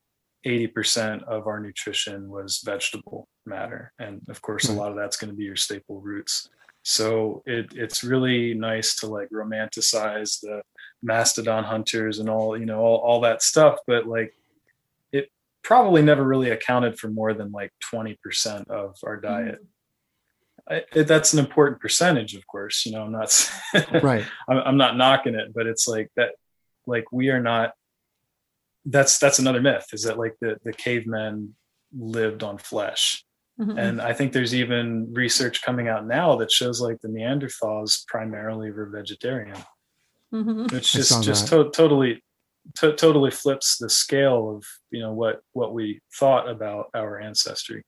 80% 0.47 1.22
of 1.24 1.47
our 1.47 1.61
nutrition 1.61 2.28
was 2.28 2.62
vegetable 2.64 3.28
matter. 3.47 3.93
And 3.99 4.22
of 4.28 4.43
course, 4.43 4.68
a 4.68 4.72
hmm. 4.72 4.78
lot 4.78 4.90
of 4.90 4.97
that's 4.97 5.16
going 5.16 5.30
to 5.30 5.36
be 5.36 5.45
your 5.45 5.57
staple 5.57 6.01
roots. 6.01 6.49
So 6.84 7.43
it, 7.47 7.72
it's 7.74 8.03
really 8.03 8.55
nice 8.55 8.97
to 8.97 9.07
like 9.07 9.28
romanticize 9.30 10.40
the 10.40 10.62
mastodon 11.03 11.64
hunters 11.64 12.18
and 12.18 12.28
all, 12.28 12.59
you 12.59 12.66
know, 12.66 12.80
all, 12.80 12.99
all 12.99 13.20
that 13.20 13.43
stuff. 13.43 13.78
But 13.86 14.07
like 14.07 14.34
it 15.12 15.30
probably 15.62 16.03
never 16.03 16.24
really 16.24 16.51
accounted 16.51 16.99
for 16.99 17.09
more 17.09 17.34
than 17.34 17.53
like 17.53 17.70
20% 17.93 18.68
of 18.68 18.97
our 19.05 19.16
mm-hmm. 19.16 19.26
diet. 19.26 19.55
Mm-hmm. 19.55 19.64
I, 20.68 20.82
it, 20.95 21.09
that's 21.09 21.32
an 21.32 21.40
important 21.40 21.80
percentage, 21.80 22.34
of 22.34 22.47
course. 22.47 22.86
You 22.86 22.93
know, 22.93 23.03
I'm 23.03 23.12
not 23.12 23.51
right. 24.03 24.24
I'm, 24.49 24.59
I'm 24.59 24.76
not 24.76 24.97
knocking 24.97 25.34
it, 25.34 25.53
but 25.55 25.66
it's 25.66 25.88
like 25.88 26.11
that. 26.16 26.30
Like 26.86 27.05
we 27.12 27.30
are 27.30 27.40
not. 27.40 27.74
That's 28.84 29.18
that's 29.18 29.38
another 29.38 29.60
myth. 29.60 29.86
Is 29.92 30.02
that 30.02 30.18
like 30.18 30.34
the 30.40 30.56
the 30.64 30.72
cavemen 30.72 31.54
lived 31.96 32.42
on 32.42 32.58
flesh, 32.58 33.24
mm-hmm. 33.60 33.78
and 33.78 34.00
I 34.00 34.12
think 34.12 34.32
there's 34.32 34.54
even 34.54 35.12
research 35.12 35.62
coming 35.62 35.88
out 35.88 36.06
now 36.06 36.36
that 36.36 36.50
shows 36.50 36.80
like 36.80 37.00
the 37.00 37.08
Neanderthals 37.08 38.06
primarily 38.06 38.70
were 38.70 38.86
vegetarian, 38.86 39.58
mm-hmm. 40.32 40.74
which 40.74 40.92
just 40.92 41.22
just 41.22 41.48
to- 41.48 41.70
totally 41.70 42.22
to- 42.76 42.94
totally 42.96 43.30
flips 43.30 43.78
the 43.78 43.90
scale 43.90 44.56
of 44.56 44.64
you 44.90 45.00
know 45.00 45.12
what 45.12 45.40
what 45.52 45.74
we 45.74 46.00
thought 46.18 46.48
about 46.48 46.86
our 46.94 47.20
ancestry. 47.20 47.84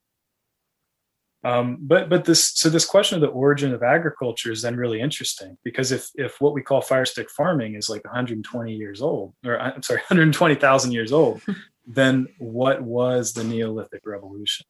Um, 1.45 1.77
but 1.81 2.09
but 2.09 2.25
this 2.25 2.53
so 2.55 2.71
this 2.71 2.87
question 2.87 3.17
of 3.17 3.21
the 3.21 3.29
origin 3.29 3.75
of 3.75 3.83
agriculture 3.83 4.51
is 4.51 4.63
then 4.63 4.77
really 4.77 5.01
interesting 5.01 5.59
because 5.63 5.93
if 5.93 6.09
if 6.15 6.41
what 6.41 6.55
we 6.55 6.63
call 6.63 6.81
fire 6.81 7.05
stick 7.05 7.31
farming 7.31 7.75
is 7.75 7.91
like 7.91 8.03
120 8.05 8.75
years 8.75 9.03
old 9.03 9.35
or 9.45 9.61
I'm 9.61 9.83
sorry 9.83 10.01
120,000 10.09 10.93
years 10.93 11.13
old, 11.13 11.43
then 11.87 12.29
what 12.39 12.81
was 12.81 13.35
the 13.35 13.45
Neolithic 13.45 14.03
Revolution? 14.07 14.65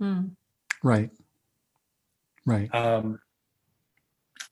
Hmm. 0.00 0.20
Right. 0.82 1.10
Right. 2.44 2.74
Um, 2.74 3.20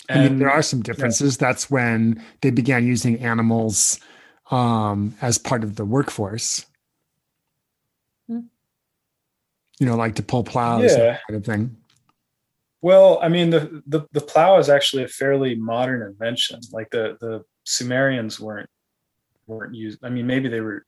I 0.09 0.21
mean, 0.21 0.39
there 0.39 0.51
are 0.51 0.63
some 0.63 0.83
differences. 0.83 1.37
Yeah. 1.37 1.49
That's 1.49 1.71
when 1.71 2.23
they 2.41 2.51
began 2.51 2.87
using 2.87 3.21
animals 3.21 3.99
um, 4.51 5.15
as 5.21 5.37
part 5.37 5.65
of 5.65 5.77
the 5.77 5.85
workforce. 5.85 6.65
Hmm. 8.27 8.41
You 9.79 9.87
know, 9.87 9.97
like 9.97 10.17
to 10.17 10.23
pull 10.23 10.45
plows, 10.45 10.97
yeah. 10.97 11.19
kind 11.29 11.39
of 11.39 11.45
thing. 11.45 11.77
Well, 12.81 13.19
I 13.23 13.29
mean, 13.29 13.51
the, 13.51 13.83
the 13.87 14.07
the 14.13 14.21
plow 14.21 14.59
is 14.59 14.69
actually 14.69 15.05
a 15.05 15.09
fairly 15.09 15.55
modern 15.55 16.03
invention. 16.03 16.61
Like 16.73 16.91
the 16.91 17.17
the 17.21 17.43
Sumerians 17.65 18.39
weren't 18.39 18.69
weren't 19.47 19.75
used. 19.75 19.99
I 20.05 20.11
mean, 20.11 20.27
maybe 20.27 20.49
they 20.49 20.61
were. 20.61 20.85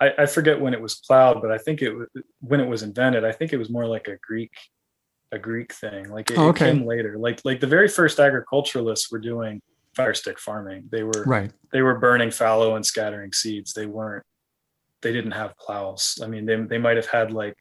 I, 0.00 0.12
I 0.18 0.26
forget 0.26 0.60
when 0.60 0.74
it 0.74 0.80
was 0.80 0.96
plowed, 0.96 1.42
but 1.42 1.50
I 1.50 1.58
think 1.58 1.82
it 1.82 1.92
was 1.92 2.08
when 2.40 2.60
it 2.60 2.68
was 2.68 2.82
invented. 2.82 3.24
I 3.24 3.32
think 3.32 3.52
it 3.52 3.58
was 3.58 3.70
more 3.70 3.86
like 3.86 4.08
a 4.08 4.16
Greek 4.18 4.52
a 5.32 5.38
Greek 5.38 5.72
thing. 5.72 6.08
Like 6.10 6.30
it, 6.30 6.38
oh, 6.38 6.48
okay. 6.48 6.68
it 6.68 6.74
came 6.74 6.86
later. 6.86 7.16
Like 7.18 7.40
like 7.44 7.60
the 7.60 7.66
very 7.66 7.88
first 7.88 8.18
agriculturalists 8.18 9.10
were 9.10 9.18
doing 9.18 9.60
fire 9.94 10.14
stick 10.14 10.38
farming. 10.38 10.88
They 10.90 11.02
were 11.02 11.24
right. 11.26 11.52
They 11.72 11.82
were 11.82 11.98
burning 11.98 12.30
fallow 12.30 12.76
and 12.76 12.84
scattering 12.84 13.32
seeds. 13.32 13.72
They 13.72 13.86
weren't. 13.86 14.24
They 15.02 15.12
didn't 15.12 15.32
have 15.32 15.56
plows. 15.58 16.18
I 16.22 16.26
mean, 16.26 16.46
they 16.46 16.56
they 16.56 16.78
might 16.78 16.96
have 16.96 17.06
had 17.06 17.32
like 17.32 17.56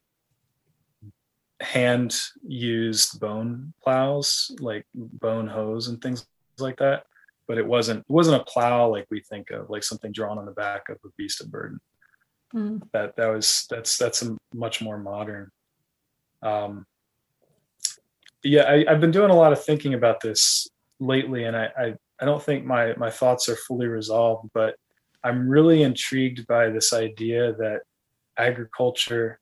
hand 1.64 2.16
used 2.46 3.20
bone 3.20 3.74
plows, 3.84 4.52
like 4.60 4.86
bone 4.94 5.48
hoes 5.48 5.88
and 5.88 6.02
things 6.02 6.26
like 6.60 6.78
that. 6.78 7.06
But 7.48 7.58
it 7.58 7.66
wasn't 7.66 8.00
it 8.02 8.10
wasn't 8.10 8.42
a 8.42 8.46
plow 8.46 8.90
like 8.90 9.08
we 9.10 9.22
think 9.22 9.50
of, 9.52 9.70
like 9.70 9.84
something 9.84 10.12
drawn 10.12 10.38
on 10.38 10.46
the 10.46 10.52
back 10.52 10.90
of 10.90 10.98
a 11.06 11.10
beast 11.18 11.42
of 11.42 11.52
burden. 11.52 11.80
Mm. 12.54 12.82
That 12.92 13.16
that 13.18 13.28
was 13.28 13.66
that's 13.70 13.98
that's 13.98 14.22
a 14.22 14.38
much 14.54 14.82
more 14.82 14.98
modern. 14.98 15.50
Um, 16.42 16.86
yeah, 18.44 18.70
I, 18.70 18.92
have 18.92 19.00
been 19.00 19.12
doing 19.12 19.32
a 19.32 19.36
lot 19.36 19.54
of 19.54 19.64
thinking 19.64 19.94
about 19.94 20.20
this 20.20 20.68
lately, 21.00 21.46
and 21.46 21.56
I, 21.56 21.70
I 21.78 21.94
I 22.20 22.26
don't 22.26 22.44
think 22.44 22.66
my 22.66 22.94
my 22.96 23.10
thoughts 23.10 23.50
are 23.50 23.56
fully 23.56 23.88
resolved, 23.88 24.50
but 24.54 24.76
I'm 25.24 25.48
really 25.48 25.84
intrigued 25.84 26.46
by 26.48 26.70
this 26.70 26.94
idea 26.94 27.54
that 27.54 27.82
agriculture 28.38 29.40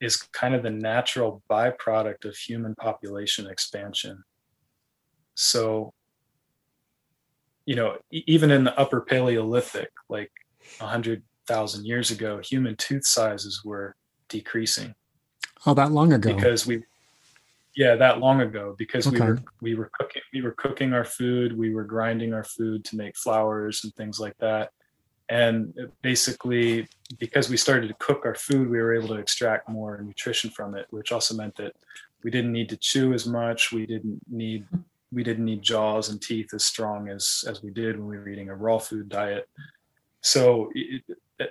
is 0.00 0.16
kind 0.16 0.54
of 0.54 0.62
the 0.62 0.70
natural 0.70 1.42
byproduct 1.50 2.24
of 2.24 2.36
human 2.36 2.74
population 2.74 3.46
expansion. 3.46 4.22
So, 5.34 5.92
you 7.66 7.76
know, 7.76 7.98
even 8.10 8.50
in 8.50 8.64
the 8.64 8.78
upper 8.78 9.00
Paleolithic, 9.00 9.90
like 10.08 10.30
100,000 10.78 11.86
years 11.86 12.10
ago, 12.10 12.40
human 12.40 12.76
tooth 12.76 13.06
sizes 13.06 13.62
were 13.64 13.96
decreasing. 14.28 14.94
Oh, 15.66 15.74
that 15.74 15.92
long 15.92 16.12
ago. 16.12 16.34
Because 16.34 16.66
we, 16.66 16.82
yeah 17.76 17.96
that 17.96 18.20
long 18.20 18.40
ago 18.40 18.74
because 18.78 19.10
we 19.10 19.20
were 19.20 19.38
we 19.60 19.74
were 19.74 19.90
cooking 19.98 20.22
we 20.32 20.42
were 20.42 20.52
cooking 20.52 20.92
our 20.92 21.04
food 21.04 21.56
we 21.56 21.74
were 21.74 21.84
grinding 21.84 22.32
our 22.32 22.44
food 22.44 22.84
to 22.84 22.96
make 22.96 23.16
flours 23.16 23.82
and 23.84 23.94
things 23.94 24.20
like 24.20 24.36
that 24.38 24.70
and 25.28 25.72
basically 26.02 26.86
because 27.18 27.48
we 27.48 27.56
started 27.56 27.88
to 27.88 27.94
cook 27.98 28.26
our 28.26 28.34
food 28.34 28.68
we 28.68 28.78
were 28.78 28.94
able 28.94 29.08
to 29.08 29.14
extract 29.14 29.68
more 29.68 30.00
nutrition 30.02 30.50
from 30.50 30.74
it 30.74 30.86
which 30.90 31.12
also 31.12 31.34
meant 31.34 31.54
that 31.56 31.74
we 32.24 32.30
didn't 32.30 32.52
need 32.52 32.70
to 32.70 32.76
chew 32.76 33.12
as 33.12 33.26
much. 33.26 33.70
We 33.70 33.86
didn't 33.86 34.20
need 34.28 34.66
we 35.12 35.22
didn't 35.22 35.44
need 35.44 35.62
jaws 35.62 36.08
and 36.08 36.20
teeth 36.20 36.52
as 36.54 36.64
strong 36.64 37.08
as 37.08 37.44
as 37.46 37.62
we 37.62 37.70
did 37.70 37.98
when 37.98 38.08
we 38.08 38.16
were 38.16 38.28
eating 38.28 38.48
a 38.48 38.56
raw 38.56 38.78
food 38.78 39.08
diet. 39.10 39.48
So 40.22 40.70
it, 40.74 41.02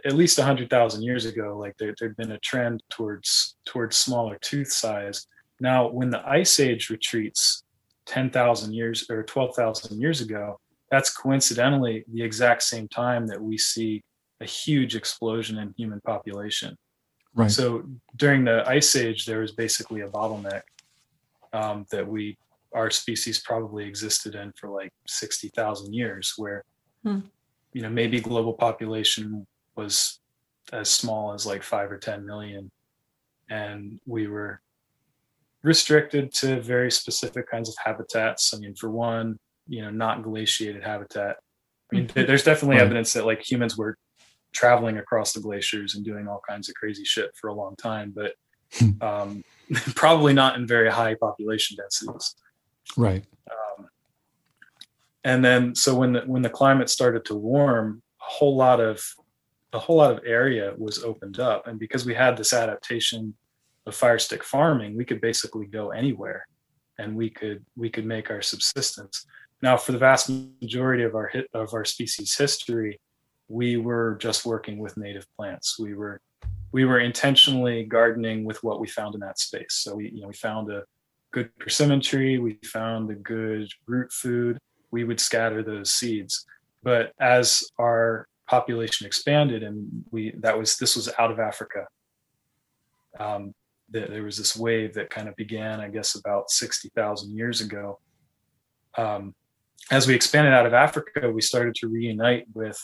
at 0.05 0.13
least 0.13 0.37
100,000 0.37 1.03
years 1.03 1.25
ago 1.25 1.57
like 1.57 1.77
there, 1.77 1.93
there'd 1.99 2.17
been 2.17 2.31
a 2.31 2.39
trend 2.39 2.81
towards 2.89 3.55
towards 3.65 3.95
smaller 3.95 4.37
tooth 4.41 4.71
size. 4.71 5.27
Now 5.59 5.87
when 5.87 6.09
the 6.09 6.27
ice 6.27 6.59
age 6.59 6.89
retreats 6.89 7.63
10,000 8.07 8.73
years 8.73 9.09
or 9.09 9.23
12,000 9.23 10.01
years 10.01 10.19
ago 10.19 10.59
that's 10.93 11.11
coincidentally 11.25 11.95
the 12.15 12.21
exact 12.29 12.61
same 12.73 12.87
time 12.87 13.23
that 13.31 13.41
we 13.49 13.57
see 13.57 13.91
a 14.45 14.45
huge 14.45 14.93
explosion 15.01 15.55
in 15.63 15.67
human 15.81 15.99
population 16.11 16.71
Right. 17.35 17.49
so 17.59 17.65
during 18.23 18.41
the 18.49 18.57
ice 18.79 18.91
age 18.95 19.25
there 19.25 19.39
was 19.45 19.53
basically 19.65 20.01
a 20.01 20.07
bottleneck 20.17 20.61
um, 21.59 21.77
that 21.93 22.05
we 22.13 22.37
our 22.79 22.89
species 22.91 23.37
probably 23.49 23.83
existed 23.91 24.33
in 24.41 24.51
for 24.59 24.67
like 24.69 24.91
60,000 25.07 25.93
years 26.01 26.25
where 26.41 26.59
Hmm. 27.05 27.21
you 27.75 27.81
know 27.83 27.89
maybe 28.01 28.17
global 28.31 28.53
population 28.67 29.25
was 29.79 30.19
as 30.71 30.87
small 31.01 31.33
as 31.33 31.43
like 31.51 31.63
5 31.63 31.91
or 31.93 31.97
10 31.97 32.23
million 32.31 32.63
and 33.49 33.99
we 34.05 34.27
were 34.27 34.53
restricted 35.63 36.25
to 36.41 36.61
very 36.61 36.91
specific 37.01 37.49
kinds 37.53 37.67
of 37.69 37.75
habitats 37.83 38.53
i 38.53 38.57
mean 38.61 38.75
for 38.81 38.89
one 38.89 39.37
you 39.67 39.81
know 39.81 39.89
not 39.89 40.23
glaciated 40.23 40.83
habitat. 40.83 41.37
I 41.91 41.95
mean 41.95 42.07
there- 42.13 42.25
there's 42.25 42.43
definitely 42.43 42.77
Right. 42.77 42.85
evidence 42.85 43.13
that 43.13 43.25
like 43.25 43.41
humans 43.49 43.77
were 43.77 43.97
traveling 44.53 44.97
across 44.97 45.33
the 45.33 45.39
glaciers 45.41 45.95
and 45.95 46.05
doing 46.05 46.27
all 46.27 46.41
kinds 46.47 46.69
of 46.69 46.75
crazy 46.75 47.03
shit 47.03 47.31
for 47.39 47.47
a 47.49 47.53
long 47.53 47.75
time 47.75 48.13
but 48.15 48.33
um, 49.01 49.43
probably 49.95 50.33
not 50.33 50.55
in 50.57 50.67
very 50.67 50.89
high 50.91 51.15
population 51.15 51.77
densities. 51.77 52.35
Right. 52.97 53.23
um, 53.51 53.87
and 55.23 55.43
then 55.45 55.75
so 55.75 55.95
when 55.95 56.13
the 56.13 56.21
when 56.21 56.41
the 56.41 56.49
climate 56.49 56.89
started 56.89 57.23
to 57.25 57.35
warm 57.35 58.01
a 58.21 58.25
whole 58.25 58.55
lot 58.55 58.79
of 58.79 59.03
a 59.73 59.79
whole 59.79 59.95
lot 59.97 60.11
of 60.11 60.19
area 60.25 60.73
was 60.77 61.03
opened 61.03 61.39
up. 61.39 61.65
And 61.67 61.79
because 61.79 62.05
we 62.05 62.13
had 62.13 62.37
this 62.37 62.53
adaptation 62.53 63.33
of 63.87 63.95
fire 63.95 64.19
stick 64.19 64.43
farming 64.43 64.95
we 64.95 65.05
could 65.05 65.19
basically 65.21 65.65
go 65.65 65.89
anywhere 65.91 66.45
and 66.99 67.15
we 67.15 67.29
could 67.29 67.65
we 67.75 67.89
could 67.89 68.05
make 68.05 68.29
our 68.31 68.41
subsistence 68.41 69.25
now 69.63 69.77
for 69.77 69.93
the 69.93 69.97
vast 69.97 70.29
majority 70.61 71.03
of 71.03 71.15
our 71.15 71.27
hit 71.27 71.47
of 71.53 71.73
our 71.73 71.85
species 71.85 72.37
history 72.37 72.99
we 73.47 73.77
were 73.77 74.15
just 74.19 74.45
working 74.45 74.79
with 74.79 74.97
native 74.97 75.27
plants. 75.35 75.77
We 75.79 75.93
were 75.93 76.21
we 76.71 76.85
were 76.85 76.99
intentionally 76.99 77.83
gardening 77.83 78.45
with 78.45 78.63
what 78.63 78.79
we 78.79 78.87
found 78.87 79.13
in 79.13 79.21
that 79.21 79.39
space. 79.39 79.75
So 79.75 79.95
we 79.95 80.09
you 80.09 80.21
know 80.21 80.27
we 80.27 80.33
found 80.33 80.71
a 80.71 80.83
good 81.31 81.49
persimmon 81.59 82.01
tree. 82.01 82.37
We 82.37 82.57
found 82.65 83.11
a 83.11 83.15
good 83.15 83.69
root 83.85 84.11
food. 84.11 84.57
We 84.91 85.03
would 85.03 85.19
scatter 85.19 85.61
those 85.63 85.91
seeds. 85.91 86.45
But 86.81 87.11
as 87.19 87.63
our 87.79 88.27
population 88.47 89.07
expanded 89.07 89.63
and 89.63 90.03
we 90.11 90.33
that 90.39 90.57
was 90.57 90.77
this 90.77 90.97
was 90.97 91.09
out 91.17 91.31
of 91.31 91.39
africa 91.39 91.87
um, 93.17 93.53
there, 93.89 94.07
there 94.07 94.23
was 94.23 94.37
this 94.37 94.57
wave 94.57 94.93
that 94.93 95.09
kind 95.09 95.29
of 95.29 95.35
began 95.37 95.79
i 95.79 95.87
guess 95.87 96.15
about 96.15 96.51
60000 96.51 97.33
years 97.33 97.61
ago 97.61 97.99
um, 98.97 99.33
as 99.91 100.07
we 100.07 100.15
expanded 100.15 100.53
out 100.53 100.65
of 100.65 100.73
africa 100.73 101.31
we 101.31 101.41
started 101.41 101.75
to 101.75 101.87
reunite 101.87 102.45
with 102.53 102.79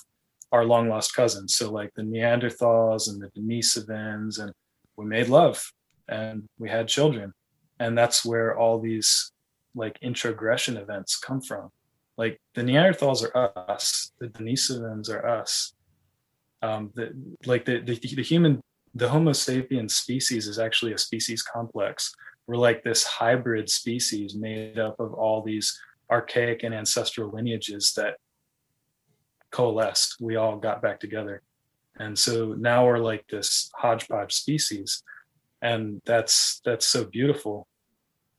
our 0.51 0.65
long 0.65 0.89
lost 0.89 1.15
cousins. 1.15 1.55
So 1.55 1.71
like 1.71 1.93
the 1.95 2.01
neanderthals 2.01 3.09
and 3.09 3.21
the 3.21 3.29
denisovans 3.39 4.39
and 4.39 4.51
we 4.97 5.05
made 5.05 5.29
love 5.29 5.71
and 6.07 6.47
we 6.57 6.69
had 6.69 6.87
children. 6.87 7.33
And 7.79 7.97
that's 7.97 8.25
where 8.25 8.57
all 8.57 8.79
these 8.79 9.31
like 9.75 9.97
introgression 10.01 10.77
events 10.77 11.17
come 11.17 11.41
from. 11.41 11.69
Like 12.17 12.41
the 12.55 12.61
neanderthals 12.61 13.23
are 13.23 13.69
us 13.69 14.11
the 14.19 14.27
denisovans 14.27 15.09
are 15.09 15.25
us. 15.25 15.73
Um 16.61 16.91
the 16.95 17.13
like 17.45 17.65
the, 17.65 17.79
the 17.79 17.95
the 17.95 18.23
human 18.23 18.61
the 18.95 19.07
homo 19.07 19.33
sapiens 19.33 19.95
species 19.95 20.47
is 20.47 20.57
actually 20.57 20.93
a 20.93 20.97
species 20.97 21.43
complex. 21.43 22.13
We're 22.47 22.55
like 22.55 22.83
this 22.83 23.03
hybrid 23.03 23.69
species 23.69 24.35
made 24.35 24.79
up 24.79 24.99
of 24.99 25.13
all 25.13 25.43
these 25.43 25.79
archaic 26.11 26.63
and 26.63 26.73
ancestral 26.73 27.31
lineages 27.31 27.93
that 27.95 28.15
coalesced. 29.51 30.17
We 30.19 30.35
all 30.35 30.57
got 30.57 30.81
back 30.81 30.99
together. 30.99 31.41
And 31.97 32.17
so 32.17 32.55
now 32.57 32.85
we're 32.85 32.99
like 32.99 33.25
this 33.27 33.69
hodgepodge 33.75 34.33
species. 34.33 35.03
And 35.61 36.01
that's 36.05 36.61
that's 36.63 36.85
so 36.85 37.05
beautiful. 37.05 37.67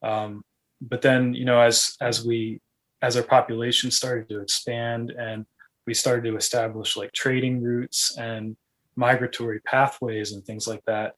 Um, 0.02 0.42
but 0.80 1.02
then 1.02 1.34
you 1.34 1.44
know 1.44 1.60
as 1.60 1.96
as 2.00 2.24
we 2.24 2.60
as 3.02 3.16
our 3.16 3.22
population 3.22 3.90
started 3.90 4.28
to 4.28 4.40
expand 4.40 5.10
and 5.10 5.44
we 5.86 5.94
started 5.94 6.28
to 6.28 6.36
establish 6.36 6.96
like 6.96 7.12
trading 7.12 7.62
routes 7.62 8.16
and 8.16 8.56
migratory 8.96 9.60
pathways 9.60 10.32
and 10.32 10.44
things 10.44 10.66
like 10.66 10.82
that 10.86 11.14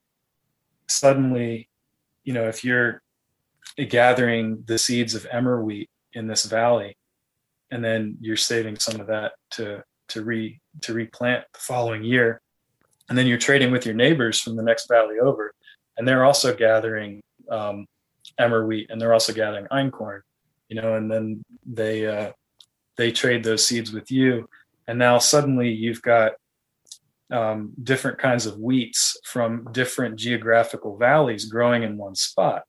suddenly 0.89 1.69
you 2.25 2.33
know 2.33 2.49
if 2.49 2.65
you're 2.65 3.03
gathering 3.89 4.63
the 4.67 4.79
seeds 4.79 5.15
of 5.15 5.27
emmer 5.31 5.63
wheat 5.63 5.89
in 6.15 6.27
this 6.27 6.45
valley. 6.45 6.97
And 7.71 7.85
then 7.85 8.17
you're 8.21 8.37
saving 8.37 8.77
some 8.77 9.01
of 9.01 9.07
that 9.07 9.33
to 9.53 9.83
to 10.09 10.23
re 10.23 10.61
to 10.83 10.93
replant 10.93 11.45
the 11.53 11.61
following 11.61 12.05
year. 12.05 12.41
And 13.09 13.17
then 13.17 13.27
you're 13.27 13.39
trading 13.39 13.71
with 13.71 13.87
your 13.87 13.95
neighbors 13.95 14.41
from 14.41 14.57
the 14.57 14.63
next 14.63 14.89
valley 14.89 15.19
over. 15.19 15.53
And 15.97 16.07
they're 16.07 16.25
also 16.25 16.55
gathering 16.55 17.23
um, 17.51 17.87
emmer 18.39 18.67
wheat 18.67 18.89
and 18.91 19.01
they're 19.01 19.13
also 19.13 19.33
gathering 19.33 19.67
einkorn 19.73 20.21
you 20.73 20.81
know 20.81 20.95
and 20.95 21.11
then 21.11 21.45
they 21.67 22.07
uh, 22.07 22.33
they 22.97 23.13
trade 23.13 23.45
those 23.45 23.67
seeds 23.67 23.93
with 23.93 24.11
you. 24.11 24.49
And 24.89 24.99
now 24.99 25.19
suddenly 25.19 25.71
you've 25.71 26.03
got 26.03 26.33
um, 27.31 27.73
different 27.83 28.19
kinds 28.19 28.47
of 28.47 28.55
wheats 28.57 29.17
from 29.25 29.69
different 29.73 30.17
geographical 30.17 30.97
valleys 30.97 31.47
growing 31.47 31.83
in 31.83 31.97
one 31.97 32.15
spot 32.15 32.63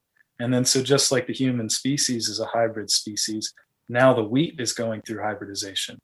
and 0.43 0.53
then 0.53 0.65
so 0.65 0.83
just 0.83 1.11
like 1.11 1.27
the 1.27 1.33
human 1.33 1.69
species 1.69 2.27
is 2.27 2.39
a 2.39 2.45
hybrid 2.45 2.89
species 2.89 3.53
now 3.89 4.13
the 4.13 4.23
wheat 4.23 4.59
is 4.59 4.73
going 4.73 5.01
through 5.01 5.21
hybridization. 5.21 5.99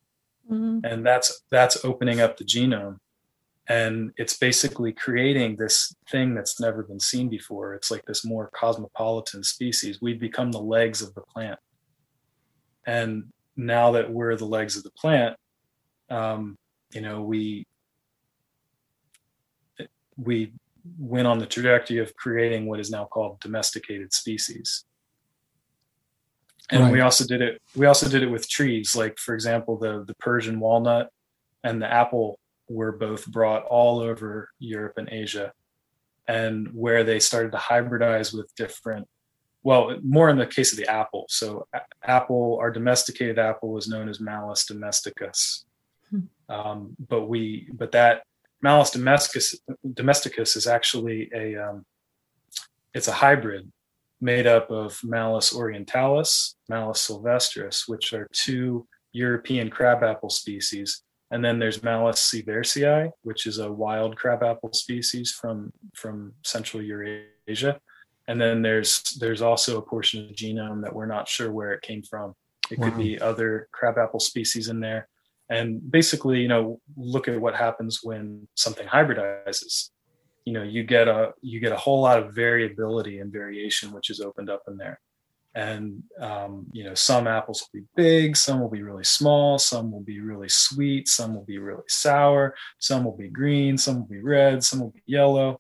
Mhm. 0.50 0.82
and 0.84 1.06
that's 1.06 1.44
that's 1.52 1.86
opening 1.86 2.22
up 2.22 2.38
the 2.38 2.44
genome. 2.44 2.98
And 3.68 4.12
it's 4.18 4.36
basically 4.36 4.92
creating 4.94 5.58
this 5.58 5.94
thing 6.10 6.34
that's 6.34 6.60
never 6.60 6.82
been 6.82 7.00
seen 7.00 7.30
before. 7.30 7.76
It's 7.76 7.92
like 7.92 8.04
this 8.06 8.26
more 8.26 8.50
cosmopolitan 8.52 9.44
species. 9.44 10.02
We've 10.02 10.20
become 10.20 10.52
the 10.52 10.62
legs 10.78 11.04
of 11.04 11.14
the 11.14 11.22
plant. 11.22 11.60
And 12.88 13.32
now 13.56 13.92
that 13.92 14.10
we're 14.12 14.36
the 14.38 14.46
legs 14.46 14.76
of 14.76 14.82
the 14.82 14.92
plant 14.92 15.38
um, 16.10 16.58
you 16.94 17.02
know 17.02 17.22
we 17.22 17.66
we 20.18 20.54
went 20.98 21.28
on 21.28 21.40
the 21.40 21.46
trajectory 21.46 21.98
of 21.98 22.16
creating 22.16 22.66
what 22.66 22.80
is 22.80 22.90
now 22.90 23.06
called 23.06 23.40
domesticated 23.40 24.14
species. 24.14 24.86
And 26.72 26.92
we 26.92 27.02
also 27.02 27.26
did 27.26 27.42
it 27.42 27.62
we 27.76 27.88
also 27.88 28.08
did 28.08 28.22
it 28.22 28.30
with 28.30 28.48
trees 28.48 28.96
like 28.96 29.18
for 29.18 29.34
example 29.34 29.78
the 29.78 30.04
the 30.06 30.14
persian 30.16 30.60
walnut 30.60 31.10
and 31.64 31.82
the 31.82 31.92
apple 31.92 32.40
were 32.70 32.92
both 32.92 33.26
brought 33.28 33.64
all 33.66 34.00
over 34.00 34.50
europe 34.60 34.98
and 34.98 35.10
asia. 35.12 35.52
And 36.28 36.70
where 36.74 37.04
they 37.04 37.20
started 37.20 37.52
to 37.54 37.58
hybridize 37.58 38.36
with 38.38 38.54
different 38.56 39.08
well 39.64 39.98
more 40.04 40.30
in 40.30 40.38
the 40.38 40.46
case 40.46 40.72
of 40.72 40.78
the 40.78 40.88
apple. 40.88 41.26
So 41.30 41.68
apple 42.04 42.60
our 42.62 42.70
domesticated 42.70 43.40
apple 43.40 43.72
was 43.72 43.88
known 43.88 44.08
as 44.08 44.20
malus 44.20 44.66
domesticus. 44.70 45.64
Hmm. 46.12 46.20
um, 46.50 46.96
but 47.00 47.28
we 47.28 47.68
but 47.74 47.92
that 47.94 48.24
malus 48.62 48.92
domesticus 48.92 49.56
domesticus 49.94 50.56
is 50.56 50.68
actually 50.68 51.30
a 51.34 51.56
um, 51.56 51.86
it's 52.94 53.08
a 53.08 53.14
hybrid 53.14 53.72
made 54.22 54.48
up 54.48 54.70
of 54.70 55.00
Malus 55.04 55.54
orientalis, 55.54 56.56
Malus 56.68 57.08
sylvestris, 57.08 57.88
which 57.88 58.14
are 58.14 58.28
two 58.34 58.86
European 59.14 59.70
crabapple 59.70 60.30
species. 60.30 61.02
And 61.32 61.46
then 61.46 61.60
there's 61.60 61.84
Malus 61.84 62.20
sieversii, 62.20 63.12
which 63.22 63.46
is 63.46 63.60
a 63.60 63.72
wild 63.72 64.18
crabapple 64.18 64.74
species 64.74 65.32
from, 65.32 65.72
from 65.94 66.34
Central 66.44 66.82
Eurasia. 66.82 67.80
And 68.28 68.40
then 68.40 68.62
there's 68.62 69.02
there's 69.20 69.42
also 69.42 69.78
a 69.78 69.82
portion 69.82 70.22
of 70.22 70.30
the 70.30 70.36
genome 70.36 70.84
that 70.84 70.94
we're 70.94 71.08
not 71.08 71.28
sure 71.28 71.52
where 71.52 71.74
it 71.74 71.82
came 71.82 72.04
from. 72.04 72.36
It 72.70 72.80
could 72.80 72.96
be 72.96 73.20
other 73.20 73.68
crabapple 73.72 74.20
species 74.20 74.70
in 74.70 74.80
there. 74.80 75.09
And 75.50 75.92
basically, 75.92 76.42
you 76.42 76.48
know, 76.48 76.80
look 76.96 77.28
at 77.28 77.40
what 77.40 77.56
happens 77.56 78.00
when 78.04 78.48
something 78.56 78.88
hybridizes. 78.88 79.90
you 80.46 80.54
know 80.54 80.64
you 80.64 80.84
get 80.84 81.08
a 81.08 81.32
you 81.42 81.60
get 81.60 81.72
a 81.72 81.78
whole 81.78 82.02
lot 82.02 82.18
of 82.22 82.34
variability 82.34 83.20
and 83.20 83.32
variation 83.32 83.92
which 83.92 84.10
is 84.10 84.20
opened 84.20 84.50
up 84.50 84.64
in 84.68 84.78
there 84.78 85.00
and 85.56 86.04
um, 86.20 86.66
you 86.72 86.84
know 86.84 86.94
some 86.94 87.28
apples 87.28 87.62
will 87.62 87.82
be 87.82 87.86
big 87.96 88.38
some 88.38 88.60
will 88.60 88.70
be 88.70 88.84
really 88.84 89.04
small 89.04 89.58
some 89.58 89.92
will 89.92 90.02
be 90.02 90.20
really 90.22 90.50
sweet 90.50 91.08
some 91.08 91.34
will 91.34 91.44
be 91.44 91.58
really 91.58 91.84
sour 91.88 92.56
some 92.78 93.04
will 93.04 93.18
be 93.18 93.28
green 93.28 93.78
some 93.78 94.00
will 94.00 94.08
be 94.08 94.22
red 94.22 94.64
some 94.64 94.80
will 94.80 94.92
be 94.92 95.04
yellow 95.06 95.60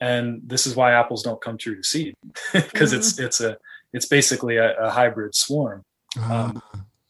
and 0.00 0.40
this 0.44 0.66
is 0.66 0.76
why 0.76 0.92
apples 0.92 1.22
don't 1.22 1.40
come 1.40 1.56
true 1.56 1.76
to 1.76 1.82
seed 1.82 2.14
because 2.52 2.90
mm-hmm. 2.90 2.98
it's 2.98 3.18
it's 3.18 3.40
a 3.40 3.56
it's 3.92 4.06
basically 4.06 4.56
a, 4.56 4.76
a 4.76 4.90
hybrid 4.90 5.34
swarm 5.34 5.84
um, 6.30 6.62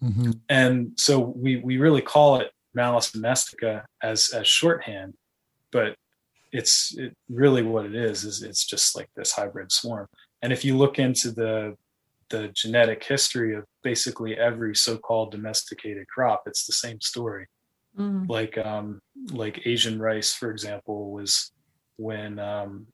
mm-hmm. 0.05 0.30
and 0.48 0.92
so 0.96 1.18
we 1.36 1.57
we 1.57 1.78
really 1.78 2.02
call 2.02 2.40
it 2.40 2.50
malus 2.74 3.11
domestica 3.12 3.84
as 4.02 4.30
as 4.30 4.46
shorthand 4.46 5.14
but 5.72 5.96
it's 6.52 6.94
it, 6.96 7.12
really 7.28 7.62
what 7.62 7.86
it 7.86 7.94
is 7.94 8.24
is 8.24 8.42
it's 8.42 8.64
just 8.64 8.96
like 8.96 9.09
this 9.16 9.32
hybrid 9.32 9.72
swarm 9.72 10.07
and 10.42 10.52
if 10.52 10.64
you 10.64 10.76
look 10.76 10.98
into 10.98 11.30
the 11.30 11.74
the 12.30 12.48
genetic 12.55 13.05
history 13.05 13.55
of 13.55 13.64
basically 13.82 14.36
every 14.36 14.74
so-called 14.74 15.30
domesticated 15.30 16.07
crop 16.09 16.42
it's 16.46 16.66
the 16.66 16.72
same 16.72 17.00
story 17.00 17.46
mm. 17.98 18.28
like 18.28 18.57
um 18.59 19.00
like 19.32 19.66
asian 19.66 20.00
rice 20.00 20.32
for 20.32 20.50
example 20.50 21.12
was 21.12 21.50
when 21.96 22.38
um 22.38 22.86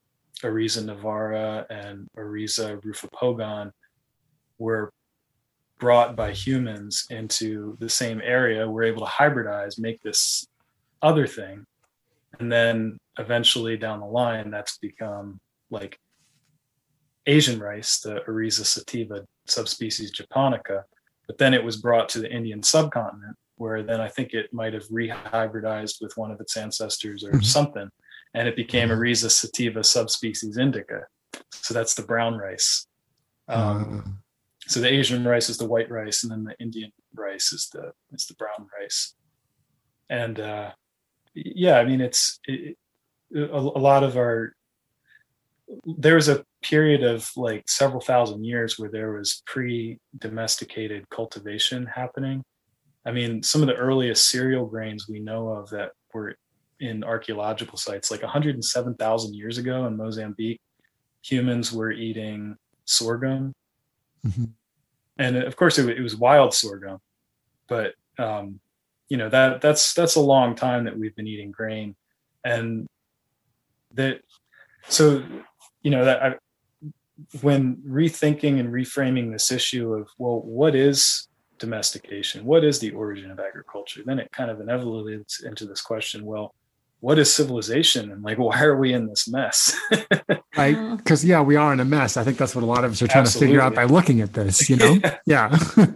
Oryza 0.42 0.82
nivara 0.82 1.66
and 1.70 2.08
Oryza 2.16 2.80
rufipogon 2.82 3.70
were 4.58 4.92
brought 5.80 6.14
by 6.14 6.30
humans 6.32 7.06
into 7.10 7.76
the 7.80 7.88
same 7.88 8.20
area 8.22 8.68
we're 8.68 8.84
able 8.84 9.04
to 9.04 9.12
hybridize 9.12 9.78
make 9.78 10.00
this 10.02 10.46
other 11.02 11.26
thing 11.26 11.64
and 12.38 12.52
then 12.52 12.98
eventually 13.18 13.76
down 13.76 14.00
the 14.00 14.06
line 14.06 14.50
that's 14.50 14.78
become 14.78 15.38
like 15.70 15.98
Asian 17.26 17.60
rice, 17.60 18.00
the 18.00 18.22
Oryza 18.28 18.64
sativa 18.64 19.24
subspecies 19.46 20.10
japonica, 20.10 20.84
but 21.26 21.38
then 21.38 21.54
it 21.54 21.62
was 21.62 21.76
brought 21.76 22.08
to 22.10 22.18
the 22.18 22.30
Indian 22.30 22.62
subcontinent, 22.62 23.36
where 23.56 23.82
then 23.82 24.00
I 24.00 24.08
think 24.08 24.32
it 24.32 24.52
might 24.52 24.72
have 24.72 24.88
rehybridized 24.88 26.00
with 26.00 26.16
one 26.16 26.30
of 26.30 26.40
its 26.40 26.56
ancestors 26.56 27.24
or 27.24 27.30
mm-hmm. 27.30 27.42
something, 27.42 27.88
and 28.34 28.48
it 28.48 28.56
became 28.56 28.88
mm-hmm. 28.88 29.00
Oryza 29.00 29.30
sativa 29.30 29.84
subspecies 29.84 30.56
indica. 30.56 31.02
So 31.52 31.74
that's 31.74 31.94
the 31.94 32.02
brown 32.02 32.36
rice. 32.36 32.86
Um, 33.48 34.02
uh. 34.04 34.10
So 34.70 34.78
the 34.78 34.92
Asian 34.92 35.24
rice 35.24 35.48
is 35.48 35.58
the 35.58 35.66
white 35.66 35.90
rice, 35.90 36.22
and 36.22 36.30
then 36.30 36.44
the 36.44 36.54
Indian 36.60 36.92
rice 37.12 37.52
is 37.52 37.68
the 37.72 37.90
is 38.12 38.26
the 38.26 38.34
brown 38.34 38.68
rice. 38.80 39.16
And 40.08 40.38
uh, 40.38 40.70
yeah, 41.34 41.78
I 41.78 41.84
mean 41.84 42.00
it's 42.00 42.38
it, 42.44 42.78
a, 43.34 43.40
a 43.40 43.82
lot 43.82 44.04
of 44.04 44.16
our 44.16 44.54
there 45.84 46.14
was 46.14 46.28
a 46.28 46.44
period 46.62 47.02
of 47.02 47.28
like 47.36 47.68
several 47.68 48.00
thousand 48.00 48.44
years 48.44 48.78
where 48.78 48.88
there 48.88 49.10
was 49.10 49.42
pre-domesticated 49.44 51.08
cultivation 51.10 51.86
happening. 51.86 52.44
I 53.04 53.10
mean, 53.10 53.42
some 53.42 53.62
of 53.62 53.66
the 53.66 53.74
earliest 53.74 54.28
cereal 54.28 54.66
grains 54.66 55.08
we 55.08 55.18
know 55.18 55.48
of 55.48 55.68
that 55.70 55.92
were 56.14 56.36
in 56.78 57.02
archaeological 57.02 57.76
sites, 57.76 58.10
like 58.12 58.22
107,000 58.22 59.34
years 59.34 59.58
ago 59.58 59.86
in 59.86 59.96
Mozambique, 59.96 60.60
humans 61.22 61.72
were 61.72 61.92
eating 61.92 62.56
sorghum, 62.84 63.52
mm-hmm. 64.26 64.44
And 65.20 65.36
of 65.36 65.54
course 65.54 65.78
it, 65.78 65.88
it, 65.88 66.00
was 66.00 66.16
wild 66.16 66.54
sorghum, 66.54 66.98
but 67.68 67.94
um, 68.18 68.58
you 69.08 69.16
know 69.16 69.28
that 69.28 69.60
that's 69.60 69.92
that's 69.94 70.16
a 70.16 70.20
long 70.20 70.54
time 70.54 70.84
that 70.84 70.98
we've 70.98 71.14
been 71.14 71.28
eating 71.28 71.52
grain, 71.52 71.94
and 72.44 72.86
that 73.94 74.22
so 74.88 75.22
you 75.82 75.90
know 75.90 76.04
that 76.04 76.22
I, 76.22 76.34
when 77.42 77.76
rethinking 77.86 78.58
and 78.58 78.72
reframing 78.72 79.30
this 79.30 79.52
issue 79.52 79.92
of 79.92 80.08
well 80.18 80.40
what 80.40 80.74
is 80.74 81.28
domestication? 81.58 82.46
What 82.46 82.64
is 82.64 82.78
the 82.78 82.92
origin 82.92 83.30
of 83.30 83.38
agriculture? 83.38 84.00
Then 84.04 84.18
it 84.18 84.32
kind 84.32 84.50
of 84.50 84.60
inevitably 84.62 85.16
leads 85.16 85.42
into 85.42 85.66
this 85.66 85.82
question 85.82 86.24
well 86.24 86.54
what 87.00 87.18
is 87.18 87.32
civilization? 87.34 88.12
And 88.12 88.22
like 88.22 88.38
why 88.38 88.62
are 88.62 88.76
we 88.76 88.92
in 88.92 89.06
this 89.06 89.28
mess? 89.28 89.76
Right 90.56 90.96
because 90.96 91.24
yeah 91.24 91.40
we 91.40 91.54
are 91.56 91.72
in 91.72 91.78
a 91.80 91.84
mess. 91.84 92.16
I 92.16 92.24
think 92.24 92.36
that's 92.36 92.54
what 92.54 92.64
a 92.64 92.66
lot 92.66 92.84
of 92.84 92.90
us 92.92 93.00
are 93.00 93.06
trying 93.06 93.22
Absolutely. 93.22 93.46
to 93.46 93.50
figure 93.52 93.60
out 93.62 93.74
by 93.74 93.84
looking 93.84 94.20
at 94.20 94.32
this 94.32 94.68
you 94.68 94.76
know? 94.76 94.98
Yeah. 95.26 95.56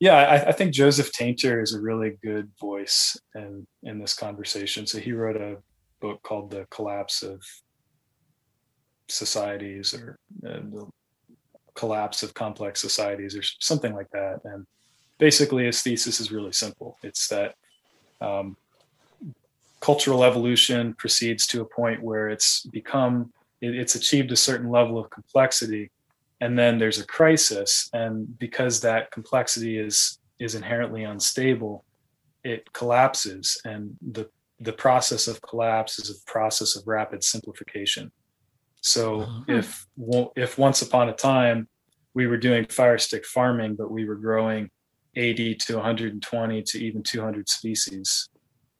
Yeah 0.00 0.14
I, 0.14 0.50
I, 0.50 0.52
think 0.52 0.72
joseph 0.72 1.10
tainter 1.10 1.60
is 1.60 1.74
a 1.74 1.80
really 1.80 2.18
good 2.22 2.52
voice 2.60 3.16
in 3.34 3.66
in 3.82 3.98
this 3.98 4.14
conversation. 4.14 4.86
So 4.86 5.00
he 5.00 5.10
wrote 5.10 5.36
a 5.36 5.56
book 6.00 6.22
called 6.22 6.52
The 6.52 6.66
Collapse 6.70 7.24
of 7.24 7.42
Societies 9.08 9.94
or 9.94 10.18
uh, 10.46 10.60
the 10.70 10.88
Collapse 11.74 12.22
of 12.22 12.34
Complex 12.34 12.80
Societies 12.80 13.36
or 13.36 13.42
something 13.42 13.94
like 13.94 14.10
that. 14.12 14.40
And 14.44 14.66
basically, 15.18 15.66
his 15.66 15.82
thesis 15.82 16.20
is 16.20 16.32
really 16.32 16.52
simple 16.52 16.96
it's 17.02 17.28
that 17.28 17.54
um, 18.20 18.56
cultural 19.80 20.24
evolution 20.24 20.94
proceeds 20.94 21.46
to 21.48 21.60
a 21.60 21.64
point 21.64 22.02
where 22.02 22.28
it's 22.28 22.66
become, 22.66 23.32
it, 23.60 23.74
it's 23.74 23.94
achieved 23.94 24.32
a 24.32 24.36
certain 24.36 24.70
level 24.70 24.98
of 24.98 25.10
complexity. 25.10 25.90
And 26.40 26.58
then 26.58 26.78
there's 26.78 27.00
a 27.00 27.06
crisis. 27.06 27.90
And 27.92 28.38
because 28.38 28.80
that 28.80 29.10
complexity 29.10 29.78
is 29.78 30.18
is 30.38 30.54
inherently 30.54 31.02
unstable, 31.02 31.84
it 32.44 32.72
collapses 32.72 33.60
and 33.64 33.96
the 34.12 34.28
the 34.60 34.72
process 34.72 35.28
of 35.28 35.40
collapse 35.42 35.98
is 35.98 36.10
a 36.10 36.30
process 36.30 36.76
of 36.76 36.86
rapid 36.86 37.22
simplification. 37.22 38.10
So 38.80 39.22
uh-huh. 39.22 39.42
if 39.48 39.86
if 40.36 40.58
once 40.58 40.82
upon 40.82 41.08
a 41.08 41.12
time 41.12 41.68
we 42.14 42.26
were 42.26 42.36
doing 42.36 42.66
fire 42.66 42.98
stick 42.98 43.24
farming, 43.24 43.76
but 43.76 43.90
we 43.90 44.04
were 44.04 44.16
growing 44.16 44.70
80 45.18 45.54
to 45.56 45.74
120 45.74 46.62
to 46.62 46.78
even 46.78 47.02
200 47.02 47.48
species, 47.48 48.28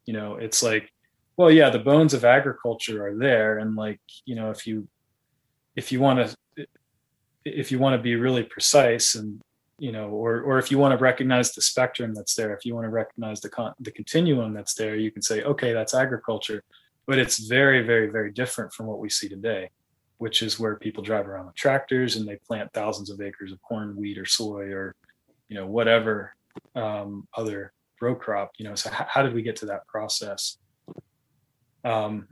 you 0.07 0.15
know, 0.15 0.37
it's 0.37 0.63
like, 0.63 0.91
well, 1.37 1.51
yeah, 1.51 1.71
the 1.71 1.79
bones 1.79 2.15
of 2.15 2.25
agriculture 2.25 3.07
are 3.07 3.17
there, 3.17 3.59
and 3.59 3.77
like, 3.77 4.01
you 4.25 4.35
know, 4.35 4.51
if 4.51 4.67
you 4.67 4.89
if 5.77 5.93
you 5.93 6.01
want 6.01 6.19
to 6.19 6.67
if 7.45 7.71
you 7.71 7.79
want 7.79 7.95
to 7.95 8.03
be 8.03 8.17
really 8.17 8.43
precise 8.43 9.15
and 9.15 9.41
you 9.79 9.93
know 9.93 10.09
or 10.09 10.41
or 10.41 10.59
if 10.59 10.71
you 10.71 10.79
want 10.79 10.93
to 10.93 11.03
recognize 11.03 11.53
the 11.53 11.63
spectrum 11.63 12.13
that's 12.13 12.35
there 12.35 12.53
if 12.53 12.65
you 12.65 12.75
want 12.75 12.85
to 12.85 12.91
recognize 12.91 13.41
the 13.41 13.49
con- 13.49 13.75
the 13.81 13.93
continuum 13.93 14.53
that's 14.53 14.75
there 14.75 14.97
you 14.97 15.11
can 15.11 15.23
say 15.23 15.43
okay 15.43 15.73
that's 15.73 15.95
agriculture 15.95 16.63
but 17.07 17.19
it's 17.19 17.39
very 17.39 17.83
very 17.83 18.09
very 18.09 18.33
different 18.33 18.73
from 18.73 18.87
what 18.87 18.99
we 18.99 19.09
see 19.09 19.29
today 19.29 19.71
which 20.19 20.43
is 20.43 20.59
where 20.59 20.75
people 20.75 21.03
drive 21.03 21.29
around 21.29 21.47
with 21.47 21.55
tractors 21.55 22.17
and 22.17 22.27
they 22.27 22.37
plant 22.47 22.69
thousands 22.73 23.09
of 23.09 23.21
acres 23.21 23.53
of 23.53 23.63
corn 23.63 23.97
wheat 23.97 24.19
or 24.19 24.27
soy 24.27 24.65
or 24.73 24.97
you 25.49 25.57
know 25.57 25.67
whatever 25.67 26.35
um, 26.75 27.27
other 27.37 27.73
row 28.01 28.15
crop 28.15 28.53
you 28.59 28.65
know 28.65 28.75
so 28.75 28.91
h- 28.91 29.07
how 29.09 29.23
did 29.23 29.35
we 29.35 29.43
get 29.43 29.57
to 29.57 29.67
that 29.67 29.87
process? 29.87 30.59
Um, 31.85 32.29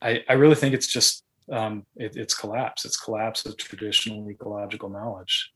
I, 0.00 0.24
I 0.28 0.32
really 0.34 0.54
think 0.54 0.74
it's 0.74 0.86
just 0.86 1.24
um, 1.50 1.84
it, 1.96 2.16
it's 2.16 2.34
collapse. 2.34 2.84
It's 2.84 2.96
collapse 2.96 3.44
of 3.46 3.56
traditional 3.56 4.28
ecological 4.30 4.88
knowledge. 4.88 5.52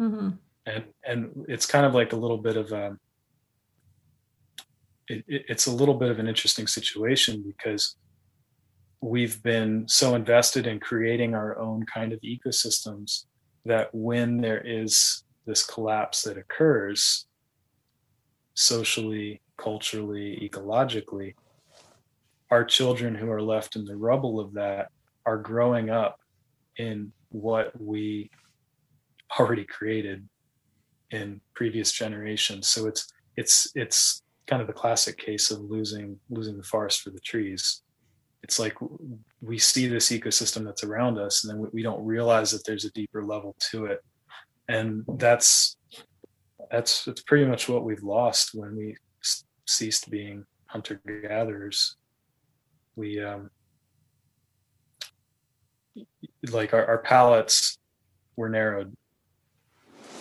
Mm-hmm. 0.00 0.30
And 0.66 0.84
and 1.04 1.44
it's 1.48 1.66
kind 1.66 1.84
of 1.84 1.94
like 1.94 2.12
a 2.12 2.16
little 2.16 2.38
bit 2.38 2.56
of 2.56 2.72
a 2.72 2.96
it, 5.08 5.24
it's 5.28 5.66
a 5.66 5.72
little 5.72 5.94
bit 5.94 6.10
of 6.10 6.18
an 6.18 6.28
interesting 6.28 6.66
situation 6.66 7.42
because 7.44 7.96
we've 9.00 9.42
been 9.42 9.84
so 9.88 10.14
invested 10.14 10.66
in 10.66 10.78
creating 10.78 11.34
our 11.34 11.58
own 11.58 11.84
kind 11.92 12.12
of 12.12 12.20
ecosystems 12.20 13.24
that 13.64 13.88
when 13.92 14.40
there 14.40 14.62
is 14.64 15.24
this 15.46 15.64
collapse 15.64 16.22
that 16.22 16.38
occurs 16.38 17.26
socially, 18.54 19.40
culturally, 19.56 20.38
ecologically, 20.42 21.34
our 22.50 22.64
children 22.64 23.14
who 23.14 23.30
are 23.30 23.42
left 23.42 23.76
in 23.76 23.84
the 23.84 23.96
rubble 23.96 24.38
of 24.38 24.52
that 24.52 24.90
are 25.24 25.38
growing 25.38 25.88
up 25.88 26.20
in 26.76 27.10
what 27.30 27.72
we 27.80 28.30
already 29.38 29.64
created 29.64 30.28
in 31.10 31.40
previous 31.54 31.92
generations. 31.92 32.68
So 32.68 32.86
it's 32.86 33.10
it's 33.36 33.70
it's 33.74 34.22
kind 34.46 34.60
of 34.60 34.68
the 34.68 34.74
classic 34.74 35.16
case 35.16 35.50
of 35.50 35.60
losing 35.60 36.18
losing 36.28 36.58
the 36.58 36.62
forest 36.62 37.00
for 37.00 37.10
the 37.10 37.20
trees. 37.20 37.82
It's 38.42 38.58
like 38.58 38.74
we 39.40 39.58
see 39.58 39.86
this 39.86 40.10
ecosystem 40.10 40.64
that's 40.64 40.84
around 40.84 41.18
us, 41.18 41.44
and 41.44 41.50
then 41.50 41.70
we 41.72 41.82
don't 41.82 42.04
realize 42.04 42.50
that 42.50 42.66
there's 42.66 42.84
a 42.84 42.92
deeper 42.92 43.24
level 43.24 43.56
to 43.70 43.86
it, 43.86 44.00
and 44.68 45.04
that's 45.16 45.76
that's 46.70 47.06
it's 47.06 47.22
pretty 47.22 47.44
much 47.44 47.68
what 47.68 47.84
we've 47.84 48.02
lost 48.02 48.50
when 48.54 48.76
we 48.76 48.96
ceased 49.66 50.10
being 50.10 50.44
hunter 50.66 51.00
gatherers. 51.22 51.96
We 52.96 53.22
um, 53.22 53.50
like 56.50 56.74
our, 56.74 56.84
our 56.86 56.98
palettes 56.98 57.78
were 58.36 58.48
narrowed 58.48 58.96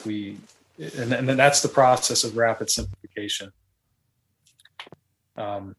we 0.06 0.38
and, 0.78 1.14
and 1.14 1.28
then 1.28 1.38
that's 1.38 1.62
the 1.62 1.70
process 1.70 2.24
of 2.24 2.38
rapid 2.38 2.70
simplification 2.70 3.52
um, 5.38 5.76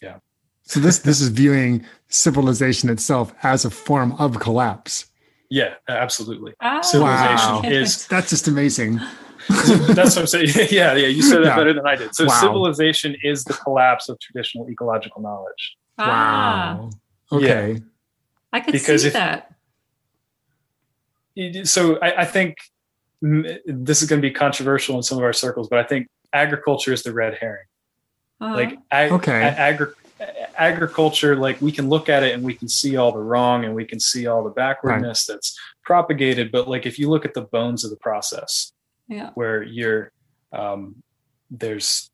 yeah. 0.00 0.18
So 0.62 0.80
this 0.80 0.98
this 0.98 1.20
is 1.20 1.28
viewing 1.28 1.84
civilization 2.08 2.88
itself 2.90 3.34
as 3.42 3.64
a 3.64 3.70
form 3.70 4.12
of 4.12 4.38
collapse. 4.38 5.06
Yeah, 5.50 5.74
absolutely. 5.88 6.52
Ah, 6.60 6.80
Civilization 6.82 7.52
Wow. 7.54 7.62
is 7.64 8.06
That's 8.08 8.30
just 8.30 8.48
amazing. 8.48 9.00
that's 9.48 10.14
what 10.14 10.18
I'm 10.18 10.26
saying. 10.26 10.48
Yeah, 10.70 10.94
yeah, 10.94 11.06
you 11.06 11.22
said 11.22 11.38
that 11.38 11.46
Yeah. 11.46 11.56
better 11.56 11.72
than 11.72 11.86
I 11.86 11.96
did. 11.96 12.14
So 12.14 12.26
Wow. 12.26 12.40
civilization 12.40 13.16
is 13.22 13.44
the 13.44 13.54
collapse 13.54 14.08
of 14.10 14.18
traditional 14.20 14.68
ecological 14.68 15.22
knowledge. 15.22 15.76
ah, 15.98 16.76
Wow. 16.78 16.90
Okay. 17.32 17.80
I 18.52 18.60
could 18.60 18.72
Because 18.72 19.02
see 19.02 19.08
if- 19.08 19.14
that. 19.14 19.54
So 21.64 21.98
I, 22.00 22.22
I 22.22 22.24
think 22.24 22.56
this 23.22 24.02
is 24.02 24.08
going 24.08 24.20
to 24.20 24.26
be 24.28 24.32
controversial 24.32 24.96
in 24.96 25.02
some 25.02 25.18
of 25.18 25.24
our 25.24 25.32
circles, 25.32 25.68
but 25.68 25.78
I 25.78 25.84
think 25.84 26.08
agriculture 26.32 26.92
is 26.92 27.02
the 27.04 27.12
red 27.12 27.34
herring. 27.40 27.64
Uh-huh. 28.40 28.54
Like 28.54 28.78
ag- 28.90 29.12
Okay. 29.12 29.42
a- 29.42 29.56
agri- 29.58 29.92
agriculture, 30.58 31.36
like 31.36 31.60
we 31.60 31.72
can 31.72 31.88
look 31.88 32.08
at 32.08 32.22
it 32.22 32.34
and 32.34 32.42
we 32.42 32.54
can 32.54 32.68
see 32.68 32.96
all 32.96 33.12
the 33.12 33.18
wrong 33.18 33.64
and 33.64 33.74
we 33.74 33.84
can 33.84 34.00
see 34.00 34.26
all 34.26 34.42
the 34.42 34.50
backwardness 34.50 35.26
that's 35.26 35.58
propagated. 35.84 36.50
But 36.52 36.68
like 36.68 36.86
if 36.86 36.98
you 36.98 37.08
look 37.08 37.24
at 37.24 37.34
the 37.34 37.42
bones 37.42 37.84
of 37.84 37.90
the 37.90 37.96
process, 37.96 38.72
yeah. 39.08 39.30
where 39.34 39.62
you're 39.62 40.12
um, 40.52 41.02
there's 41.50 42.10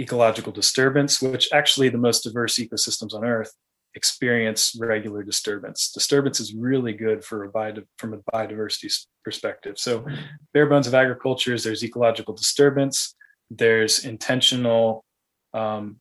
ecological 0.00 0.52
disturbance, 0.52 1.22
which 1.22 1.48
actually 1.52 1.88
the 1.88 1.98
most 1.98 2.22
diverse 2.24 2.56
ecosystems 2.56 3.14
on 3.14 3.24
Earth 3.24 3.52
experience 3.94 4.74
regular 4.78 5.22
disturbance. 5.22 5.90
Disturbance 5.92 6.40
is 6.40 6.54
really 6.54 6.92
good 6.92 7.24
for 7.24 7.44
a 7.44 7.48
bio, 7.48 7.82
from 7.98 8.14
a 8.14 8.18
biodiversity 8.32 8.90
perspective. 9.24 9.78
So, 9.78 10.06
bare 10.54 10.66
bones 10.66 10.86
of 10.86 10.94
agriculture 10.94 11.52
is 11.52 11.64
there's 11.64 11.84
ecological 11.84 12.34
disturbance, 12.34 13.14
there's 13.50 14.04
intentional 14.04 15.04
um, 15.52 16.00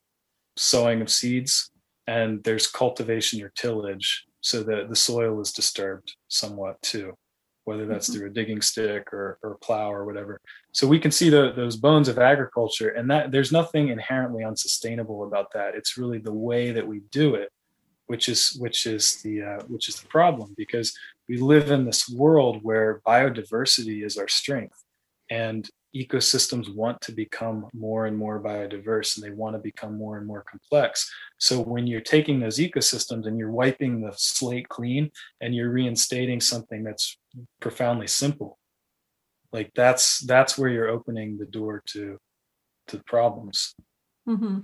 sowing 0.57 1.01
of 1.01 1.09
seeds, 1.09 1.69
and 2.07 2.43
there's 2.43 2.67
cultivation 2.67 3.41
or 3.41 3.49
tillage, 3.49 4.25
so 4.41 4.63
that 4.63 4.89
the 4.89 4.95
soil 4.95 5.39
is 5.39 5.51
disturbed 5.51 6.15
somewhat 6.27 6.81
too, 6.81 7.13
whether 7.65 7.85
that's 7.85 8.09
Mhm. 8.09 8.13
through 8.13 8.27
a 8.27 8.33
digging 8.33 8.61
stick 8.61 9.13
or, 9.13 9.37
or 9.43 9.57
plow 9.61 9.91
or 9.93 10.05
whatever. 10.05 10.39
So 10.71 10.87
we 10.87 10.99
can 10.99 11.11
see 11.11 11.29
the, 11.29 11.53
those 11.55 11.77
bones 11.77 12.07
of 12.07 12.17
agriculture, 12.17 12.89
and 12.89 13.09
that 13.11 13.31
there's 13.31 13.51
nothing 13.51 13.89
inherently 13.89 14.43
unsustainable 14.43 15.27
about 15.27 15.51
that. 15.53 15.75
It's 15.75 15.97
really 15.97 16.17
the 16.19 16.33
way 16.33 16.71
that 16.71 16.87
we 16.87 17.01
do 17.11 17.35
it, 17.35 17.49
which 18.07 18.27
is 18.27 18.57
which 18.59 18.87
is 18.87 19.21
the 19.21 19.41
uh, 19.43 19.61
which 19.67 19.87
is 19.87 19.99
the 20.01 20.07
problem 20.07 20.53
because 20.57 20.97
we 21.29 21.37
live 21.37 21.71
in 21.71 21.85
this 21.85 22.09
world 22.09 22.59
where 22.63 23.01
biodiversity 23.05 24.03
is 24.03 24.17
our 24.17 24.27
strength, 24.27 24.83
and 25.29 25.69
ecosystems 25.95 26.73
want 26.73 26.99
to 27.01 27.11
become 27.11 27.67
more 27.73 28.05
and 28.05 28.17
more 28.17 28.41
biodiverse, 28.41 29.15
and 29.15 29.25
they 29.25 29.35
want 29.35 29.55
to 29.55 29.59
become 29.59 29.97
more 29.97 30.17
and 30.17 30.27
more 30.27 30.43
complex. 30.49 31.11
So 31.37 31.61
when 31.61 31.87
you're 31.87 32.01
taking 32.01 32.39
those 32.39 32.57
ecosystems 32.57 33.27
and 33.27 33.37
you're 33.37 33.51
wiping 33.51 34.01
the 34.01 34.13
slate 34.15 34.69
clean, 34.69 35.11
and 35.41 35.53
you're 35.55 35.71
reinstating 35.71 36.39
something 36.39 36.83
that's 36.83 37.17
profoundly 37.59 38.07
simple 38.07 38.57
like 39.53 39.71
that's 39.75 40.19
that's 40.19 40.57
where 40.57 40.69
you're 40.69 40.87
opening 40.87 41.37
the 41.37 41.45
door 41.45 41.81
to 41.85 42.17
to 42.87 43.01
problems 43.05 43.75
hmm 44.25 44.59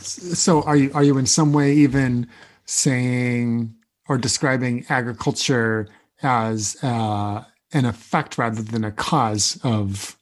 So 0.00 0.62
are 0.62 0.76
you 0.76 0.90
are 0.94 1.04
you 1.04 1.18
in 1.18 1.26
some 1.26 1.52
way 1.52 1.72
even 1.72 2.28
saying 2.64 3.74
or 4.08 4.18
describing 4.18 4.84
agriculture 4.88 5.88
as 6.22 6.76
uh, 6.82 7.44
an 7.72 7.84
effect 7.84 8.38
rather 8.38 8.62
than 8.62 8.84
a 8.84 8.92
cause 8.92 9.58
of 9.64 10.16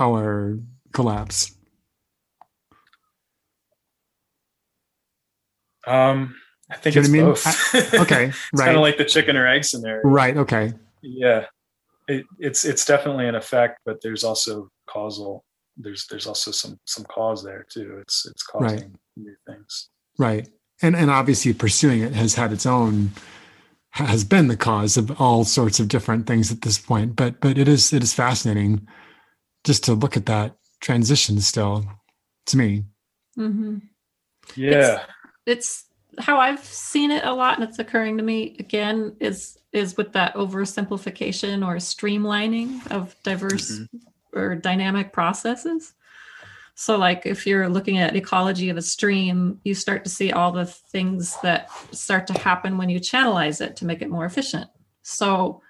our 0.00 0.58
collapse? 0.92 1.56
um 5.86 6.36
i 6.70 6.76
think 6.76 6.94
it's 6.94 7.08
you 7.08 7.16
know 7.16 7.28
both 7.28 7.44
what 7.46 7.74
I 7.74 7.90
mean? 7.90 8.00
Okay, 8.02 8.24
it's 8.26 8.50
right, 8.52 8.66
kind 8.66 8.76
of 8.76 8.82
like 8.82 8.98
the 8.98 9.04
chicken 9.06 9.34
or 9.34 9.46
egg 9.46 9.64
scenario. 9.64 10.02
Right, 10.04 10.36
okay, 10.36 10.74
yeah. 11.00 11.46
It, 12.06 12.26
it's 12.38 12.64
it's 12.66 12.84
definitely 12.84 13.28
an 13.28 13.34
effect 13.34 13.80
but 13.86 14.02
there's 14.02 14.22
also 14.22 14.68
causal 14.86 15.44
there's 15.82 16.06
there's 16.06 16.26
also 16.26 16.50
some 16.50 16.78
some 16.84 17.04
cause 17.04 17.42
there 17.42 17.66
too. 17.70 17.98
It's 18.00 18.26
it's 18.26 18.42
causing 18.42 18.98
new 19.16 19.34
things. 19.46 19.88
Right, 20.18 20.48
and 20.82 20.94
and 20.94 21.10
obviously 21.10 21.52
pursuing 21.52 22.00
it 22.00 22.12
has 22.14 22.34
had 22.34 22.52
its 22.52 22.66
own 22.66 23.10
has 23.92 24.22
been 24.22 24.48
the 24.48 24.56
cause 24.56 24.96
of 24.96 25.20
all 25.20 25.44
sorts 25.44 25.80
of 25.80 25.88
different 25.88 26.26
things 26.26 26.52
at 26.52 26.62
this 26.62 26.78
point. 26.78 27.16
But 27.16 27.40
but 27.40 27.58
it 27.58 27.68
is 27.68 27.92
it 27.92 28.02
is 28.02 28.14
fascinating 28.14 28.86
just 29.64 29.84
to 29.84 29.94
look 29.94 30.16
at 30.16 30.26
that 30.26 30.56
transition 30.80 31.40
still 31.40 31.84
to 32.46 32.56
me. 32.56 32.84
hmm 33.34 33.78
yeah 34.56 35.04
it's 35.46 35.86
how 36.18 36.38
I've 36.38 36.64
seen 36.64 37.10
it 37.10 37.24
a 37.24 37.32
lot, 37.32 37.58
and 37.58 37.68
it's 37.68 37.78
occurring 37.78 38.16
to 38.18 38.22
me 38.22 38.56
again 38.58 39.16
is 39.20 39.58
is 39.72 39.96
with 39.96 40.12
that 40.12 40.34
oversimplification 40.34 41.64
or 41.64 41.76
streamlining 41.76 42.86
of 42.90 43.14
diverse 43.22 43.80
or 44.32 44.56
dynamic 44.56 45.12
processes. 45.12 45.94
So, 46.74 46.96
like 46.96 47.26
if 47.26 47.46
you're 47.46 47.68
looking 47.68 47.98
at 47.98 48.16
ecology 48.16 48.70
of 48.70 48.76
a 48.76 48.82
stream, 48.82 49.60
you 49.64 49.74
start 49.74 50.04
to 50.04 50.10
see 50.10 50.32
all 50.32 50.50
the 50.50 50.66
things 50.66 51.36
that 51.42 51.70
start 51.94 52.26
to 52.28 52.38
happen 52.38 52.78
when 52.78 52.88
you 52.88 52.98
channelize 52.98 53.60
it 53.60 53.76
to 53.76 53.84
make 53.84 54.02
it 54.02 54.10
more 54.10 54.24
efficient. 54.24 54.68
So, 55.02 55.62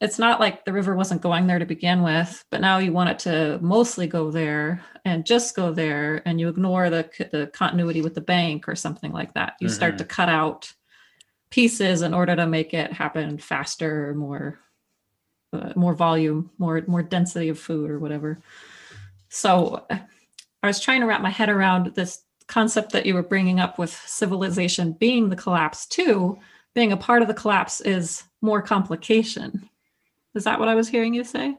it's 0.00 0.18
not 0.18 0.40
like 0.40 0.64
the 0.64 0.72
river 0.72 0.96
wasn't 0.96 1.20
going 1.20 1.46
there 1.46 1.58
to 1.58 1.66
begin 1.66 2.02
with, 2.02 2.44
but 2.50 2.60
now 2.60 2.78
you 2.78 2.92
want 2.92 3.10
it 3.10 3.18
to 3.20 3.58
mostly 3.60 4.06
go 4.06 4.30
there 4.30 4.82
and 5.04 5.26
just 5.26 5.54
go 5.54 5.72
there, 5.72 6.22
and 6.24 6.40
you 6.40 6.48
ignore 6.48 6.90
the 6.90 7.08
the 7.32 7.48
continuity 7.48 8.02
with 8.02 8.14
the 8.14 8.20
bank 8.20 8.68
or 8.68 8.74
something 8.74 9.12
like 9.12 9.34
that. 9.34 9.54
You 9.60 9.68
start 9.68 9.94
Mhm. 9.94 9.98
to 9.98 10.04
cut 10.04 10.28
out 10.28 10.72
pieces 11.50 12.02
in 12.02 12.14
order 12.14 12.36
to 12.36 12.46
make 12.46 12.72
it 12.74 12.92
happen 12.92 13.38
faster, 13.38 14.14
more 14.14 14.58
uh, 15.52 15.72
more 15.74 15.94
volume, 15.94 16.50
more 16.58 16.82
more 16.86 17.02
density 17.02 17.48
of 17.48 17.58
food 17.58 17.90
or 17.90 17.98
whatever. 17.98 18.38
So 19.28 19.86
I 20.62 20.66
was 20.66 20.80
trying 20.80 21.00
to 21.00 21.06
wrap 21.06 21.22
my 21.22 21.30
head 21.30 21.48
around 21.48 21.94
this 21.94 22.22
concept 22.46 22.92
that 22.92 23.06
you 23.06 23.14
were 23.14 23.22
bringing 23.22 23.60
up 23.60 23.78
with 23.78 23.90
civilization 23.90 24.92
being 24.92 25.28
the 25.28 25.36
collapse 25.36 25.86
too. 25.86 26.38
Being 26.74 26.92
a 26.92 26.96
part 26.96 27.22
of 27.22 27.28
the 27.28 27.34
collapse 27.34 27.80
is 27.80 28.24
more 28.42 28.60
complication. 28.62 29.68
Is 30.34 30.44
that 30.44 30.58
what 30.58 30.68
I 30.68 30.74
was 30.74 30.88
hearing 30.88 31.14
you 31.14 31.24
say? 31.24 31.56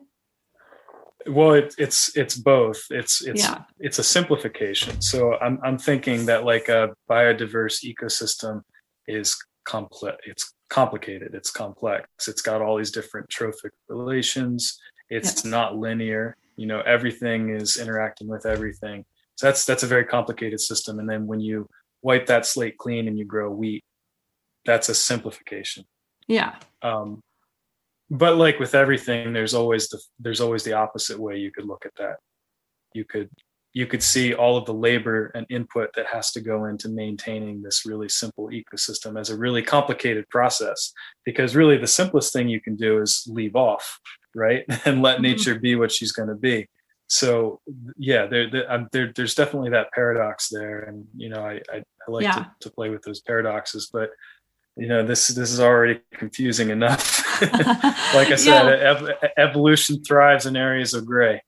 well 1.28 1.51
it, 1.53 1.76
it's 1.78 2.17
it's 2.17 2.36
both 2.36 2.82
it's 2.89 3.22
it's 3.24 3.43
Yeah. 3.43 3.59
it's 3.80 3.99
a 3.99 4.03
simplification 4.03 4.99
so 5.01 5.38
i'm 5.39 5.59
i'm 5.63 5.78
thinking 5.78 6.26
that 6.26 6.45
like 6.45 6.67
a 6.67 6.89
biodiverse 7.07 7.86
ecosystem 7.86 8.63
is 9.07 9.38
complex 9.63 10.17
it's 10.26 10.51
complicated 10.72 11.36
it's 11.36 11.51
complex 11.51 12.07
it's 12.28 12.41
got 12.41 12.59
all 12.59 12.76
these 12.76 12.89
different 12.89 13.30
trophic 13.30 13.72
relations 13.88 14.80
it's 15.11 15.36
Yes. 15.36 15.45
not 15.45 15.78
linear 15.78 16.36
you 16.55 16.65
know 16.65 16.82
everything 16.88 17.49
is 17.55 17.78
interacting 17.78 18.28
with 18.28 18.47
everything 18.47 19.05
so 19.36 19.45
that's 19.45 19.63
that's 19.63 19.84
a 19.84 19.88
very 19.88 20.05
complicated 20.05 20.59
system 20.59 20.97
and 20.97 21.07
then 21.07 21.28
when 21.28 21.39
you 21.39 21.67
wipe 22.01 22.26
that 22.26 22.47
slate 22.47 22.80
clean 22.80 23.07
and 23.07 23.19
you 23.19 23.26
grow 23.26 23.51
wheat 23.51 23.84
that's 24.65 24.89
a 24.89 24.95
simplification 24.95 25.84
Yeah. 26.28 26.55
um, 26.82 27.22
but 28.12 28.36
like 28.36 28.59
with 28.59 28.76
everything 28.76 29.34
there's 29.34 29.53
always 29.53 29.88
the 29.89 29.99
there's 30.20 30.41
always 30.41 30.64
the 30.64 30.74
opposite 30.74 31.18
way 31.20 31.38
you 31.38 31.51
could 31.51 31.66
look 31.66 31.86
at 31.86 31.95
that 31.97 32.18
you 32.93 33.05
could 33.05 33.30
you 33.74 33.88
could 33.88 34.03
see 34.03 34.34
all 34.34 34.57
of 34.57 34.66
the 34.66 34.74
labor 34.74 35.32
and 35.34 35.45
input 35.49 35.89
that 35.95 36.05
has 36.05 36.32
to 36.32 36.41
go 36.41 36.66
into 36.66 36.89
maintaining 36.89 37.62
this 37.62 37.86
really 37.86 38.09
simple 38.09 38.49
ecosystem 38.49 39.18
as 39.18 39.30
a 39.30 39.38
really 39.38 39.62
complicated 39.64 40.28
process 40.28 40.91
because 41.24 41.55
really 41.55 41.78
the 41.78 41.88
simplest 41.88 42.34
thing 42.34 42.49
you 42.49 42.59
can 42.59 42.76
do 42.76 43.01
is 43.01 43.24
leave 43.28 43.55
off 43.55 43.97
right 44.36 44.66
and 44.86 45.01
let 45.01 45.20
Mhm. 45.20 45.22
nature 45.22 45.57
be 45.57 45.76
what 45.76 45.91
she's 45.91 46.12
going 46.12 46.30
to 46.30 46.36
be 46.36 46.68
so 47.07 47.62
yeah 47.97 48.26
there, 48.26 48.49
there, 48.49 48.88
there 48.91 49.14
there's 49.16 49.36
definitely 49.36 49.70
that 49.70 49.91
paradox 49.93 50.49
there 50.49 50.80
and 50.82 51.05
you 51.16 51.30
know 51.30 51.41
i 51.45 51.53
i, 51.74 51.78
I 51.78 52.12
like 52.12 52.24
Yeah. 52.26 52.34
to, 52.34 52.51
to 52.62 52.70
play 52.72 52.89
with 52.89 53.03
those 53.03 53.22
paradoxes 53.22 53.89
but 53.91 54.09
you 54.76 54.88
know 54.88 55.05
this 55.05 55.30
this 55.30 55.51
is 55.51 55.59
already 55.62 55.99
confusing 56.14 56.70
enough 56.72 57.20
like 58.14 58.30
i 58.30 58.36
said 58.36 58.66
Yeah. 58.80 58.92
ev- 58.92 59.32
evolution 59.38 60.04
thrives 60.04 60.46
in 60.46 60.56
areas 60.56 60.94
of 60.94 61.06
gray 61.06 61.42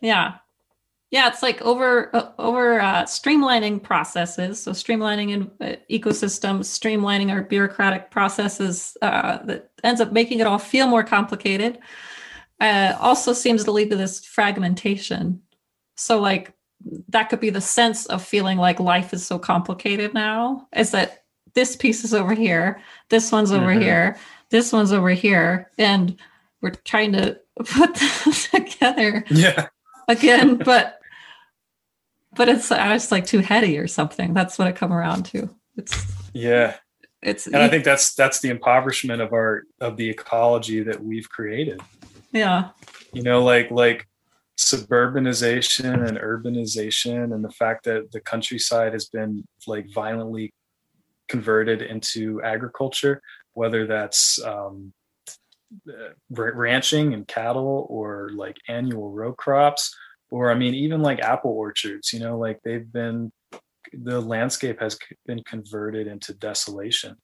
Yeah. 0.00 0.34
Yeah, 1.10 1.28
it's 1.28 1.42
like 1.44 1.62
over 1.62 2.10
over 2.40 2.80
uh, 2.80 3.04
streamlining 3.04 3.80
processes. 3.80 4.60
So 4.60 4.72
streamlining 4.72 5.30
in 5.30 5.42
uh, 5.64 5.76
ecosystems, 5.88 6.64
streamlining 6.66 7.30
our 7.30 7.42
bureaucratic 7.42 8.10
processes 8.10 8.96
uh, 9.00 9.38
that 9.44 9.70
ends 9.84 10.00
up 10.00 10.10
making 10.10 10.40
it 10.40 10.46
all 10.48 10.58
feel 10.58 10.88
more 10.88 11.04
complicated. 11.04 11.78
Uh, 12.60 12.96
also 12.98 13.32
seems 13.32 13.62
to 13.64 13.70
lead 13.70 13.90
to 13.90 13.96
this 13.96 14.24
fragmentation. 14.24 15.40
So 15.96 16.20
like 16.20 16.52
that 17.10 17.28
could 17.28 17.38
be 17.40 17.50
the 17.50 17.60
sense 17.60 18.06
of 18.06 18.20
feeling 18.24 18.58
like 18.58 18.80
life 18.80 19.12
is 19.14 19.24
so 19.24 19.38
complicated 19.38 20.14
now. 20.14 20.66
Is 20.74 20.90
that 20.90 21.24
this 21.54 21.76
piece 21.76 22.02
is 22.02 22.12
over 22.12 22.34
here, 22.34 22.80
this 23.10 23.30
one's 23.30 23.52
over 23.52 23.72
Mhm. 23.74 23.82
here, 23.82 24.16
this 24.54 24.72
one's 24.72 24.92
over 24.92 25.10
here, 25.10 25.70
and 25.78 26.16
we're 26.60 26.70
trying 26.70 27.12
to 27.12 27.38
put 27.64 27.94
them 27.94 28.32
together 28.32 29.24
yeah 29.30 29.68
again 30.08 30.56
but 30.56 30.98
but 32.34 32.48
it's 32.48 32.70
I 32.70 32.92
was 32.92 33.10
like 33.12 33.26
too 33.26 33.40
heady 33.40 33.78
or 33.78 33.86
something. 33.86 34.34
That's 34.34 34.58
what 34.58 34.68
it 34.68 34.76
come 34.76 34.92
around 34.92 35.26
to. 35.26 35.48
It's 35.76 36.06
yeah. 36.32 36.76
It's 37.22 37.46
and 37.46 37.56
I 37.56 37.68
think 37.68 37.84
that's 37.84 38.14
that's 38.14 38.40
the 38.40 38.50
impoverishment 38.50 39.22
of 39.22 39.32
our 39.32 39.62
of 39.80 39.96
the 39.96 40.08
ecology 40.10 40.82
that 40.82 41.02
we've 41.02 41.28
created. 41.28 41.80
Yeah. 42.32 42.70
You 43.12 43.22
know, 43.22 43.42
like 43.42 43.70
like 43.70 44.06
suburbanization 44.58 46.06
and 46.06 46.18
urbanization 46.18 47.34
and 47.34 47.44
the 47.44 47.50
fact 47.50 47.84
that 47.84 48.12
the 48.12 48.20
countryside 48.20 48.92
has 48.92 49.06
been 49.06 49.44
like 49.66 49.86
violently 49.92 50.52
converted 51.28 51.82
into 51.82 52.42
agriculture, 52.42 53.22
whether 53.54 53.86
that's 53.86 54.42
um, 54.44 54.92
ranching 56.30 57.14
and 57.14 57.26
cattle 57.26 57.86
or 57.88 58.30
like 58.34 58.56
annual 58.68 59.10
row 59.10 59.32
crops 59.32 59.94
or 60.30 60.50
i 60.50 60.54
mean 60.54 60.74
even 60.74 61.02
like 61.02 61.20
apple 61.20 61.50
orchards 61.50 62.12
you 62.12 62.20
know 62.20 62.38
like 62.38 62.60
they've 62.64 62.92
been 62.92 63.32
the 63.92 64.20
landscape 64.20 64.80
has 64.80 64.98
been 65.26 65.42
converted 65.44 66.06
into 66.06 66.34
desolation 66.34 67.16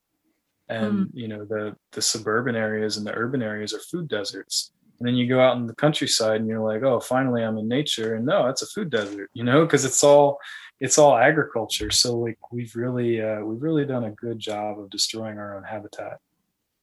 and 0.68 1.06
mm. 1.06 1.10
you 1.12 1.28
know 1.28 1.44
the 1.44 1.76
the 1.92 2.02
suburban 2.02 2.56
areas 2.56 2.96
and 2.96 3.06
the 3.06 3.14
urban 3.14 3.42
areas 3.42 3.72
are 3.72 3.80
food 3.80 4.08
deserts 4.08 4.72
and 4.98 5.06
then 5.06 5.14
you 5.14 5.28
go 5.28 5.40
out 5.40 5.56
in 5.56 5.66
the 5.66 5.74
countryside 5.74 6.40
and 6.40 6.48
you're 6.48 6.60
like 6.60 6.82
oh 6.82 7.00
finally 7.00 7.42
i'm 7.42 7.58
in 7.58 7.68
nature 7.68 8.14
and 8.14 8.26
no 8.26 8.46
it's 8.46 8.62
a 8.62 8.66
food 8.66 8.90
desert 8.90 9.30
you 9.32 9.44
know 9.44 9.64
because 9.64 9.84
it's 9.84 10.04
all 10.04 10.38
it's 10.80 10.98
all 10.98 11.16
agriculture. 11.16 11.90
So 11.90 12.18
like 12.18 12.38
we've 12.50 12.74
really 12.74 13.20
uh, 13.20 13.40
we've 13.40 13.62
really 13.62 13.84
done 13.84 14.04
a 14.04 14.10
good 14.10 14.38
job 14.38 14.78
of 14.78 14.90
destroying 14.90 15.38
our 15.38 15.56
own 15.56 15.64
habitat. 15.64 16.18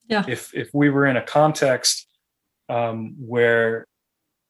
Yeah. 0.08 0.24
If 0.28 0.54
if 0.54 0.70
we 0.74 0.90
were 0.90 1.08
in 1.08 1.18
a 1.18 1.24
context 1.24 2.08
um, 2.70 3.16
where 3.20 3.88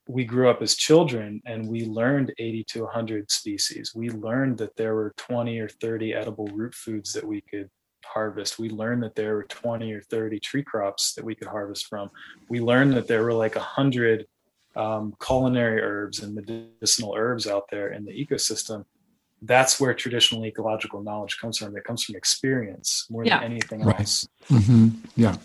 we 0.10 0.26
grew 0.26 0.50
up 0.50 0.62
as 0.62 0.76
children 0.76 1.42
and 1.46 1.68
we 1.68 1.86
learned 1.86 2.34
80 2.40 2.64
to 2.70 2.84
100 2.84 3.30
species 3.30 3.92
we 3.94 4.10
learned 4.10 4.58
that 4.60 4.74
there 4.78 4.96
were 4.96 5.14
20 5.18 5.60
or 5.60 5.68
30 5.68 6.14
edible 6.14 6.48
root 6.48 6.74
foods 6.74 7.12
that 7.12 7.26
we 7.26 7.42
could 7.42 7.70
harvest. 8.06 8.58
We 8.58 8.70
learned 8.70 9.04
that 9.04 9.16
there 9.16 9.36
were 9.36 9.44
20 9.44 9.92
or 9.92 10.02
30 10.02 10.40
tree 10.40 10.64
crops 10.64 11.14
that 11.16 11.26
we 11.26 11.36
could 11.36 11.48
harvest 11.48 11.88
from. 11.88 12.10
We 12.50 12.62
learned 12.62 12.94
that 12.94 13.08
there 13.08 13.24
were 13.24 13.34
like 13.34 13.56
100 13.56 14.26
um, 14.76 15.14
culinary 15.22 15.82
herbs 15.82 16.24
and 16.24 16.34
medicinal 16.34 17.16
herbs 17.18 17.48
out 17.48 17.66
there 17.70 17.90
in 17.90 18.06
the 18.06 18.12
ecosystem 18.12 18.86
that's 19.42 19.80
where 19.80 19.94
traditional 19.94 20.46
ecological 20.46 21.04
knowledge 21.04 21.38
comes 21.40 21.58
from. 21.58 21.76
It 21.78 21.84
comes 21.84 22.04
from 22.04 22.16
experience 22.16 23.06
more 23.10 23.24
yeah. 23.24 23.40
than 23.40 23.52
anything 23.52 23.84
right. 23.84 24.00
else. 24.00 24.28
Mm-hmm. 24.50 24.90
Yeah. 25.16 25.36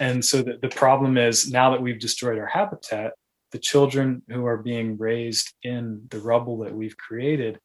And 0.00 0.24
so 0.24 0.42
the, 0.42 0.58
the 0.60 0.68
problem 0.68 1.16
is 1.16 1.50
now 1.50 1.70
that 1.70 1.80
we've 1.80 1.98
destroyed 1.98 2.38
our 2.38 2.46
habitat, 2.46 3.12
the 3.52 3.58
children 3.58 4.22
who 4.28 4.44
are 4.46 4.56
being 4.56 4.98
raised 4.98 5.54
in 5.62 6.06
the 6.10 6.18
rubble 6.18 6.58
that 6.58 6.74
we've 6.74 6.96
created, 6.96 7.58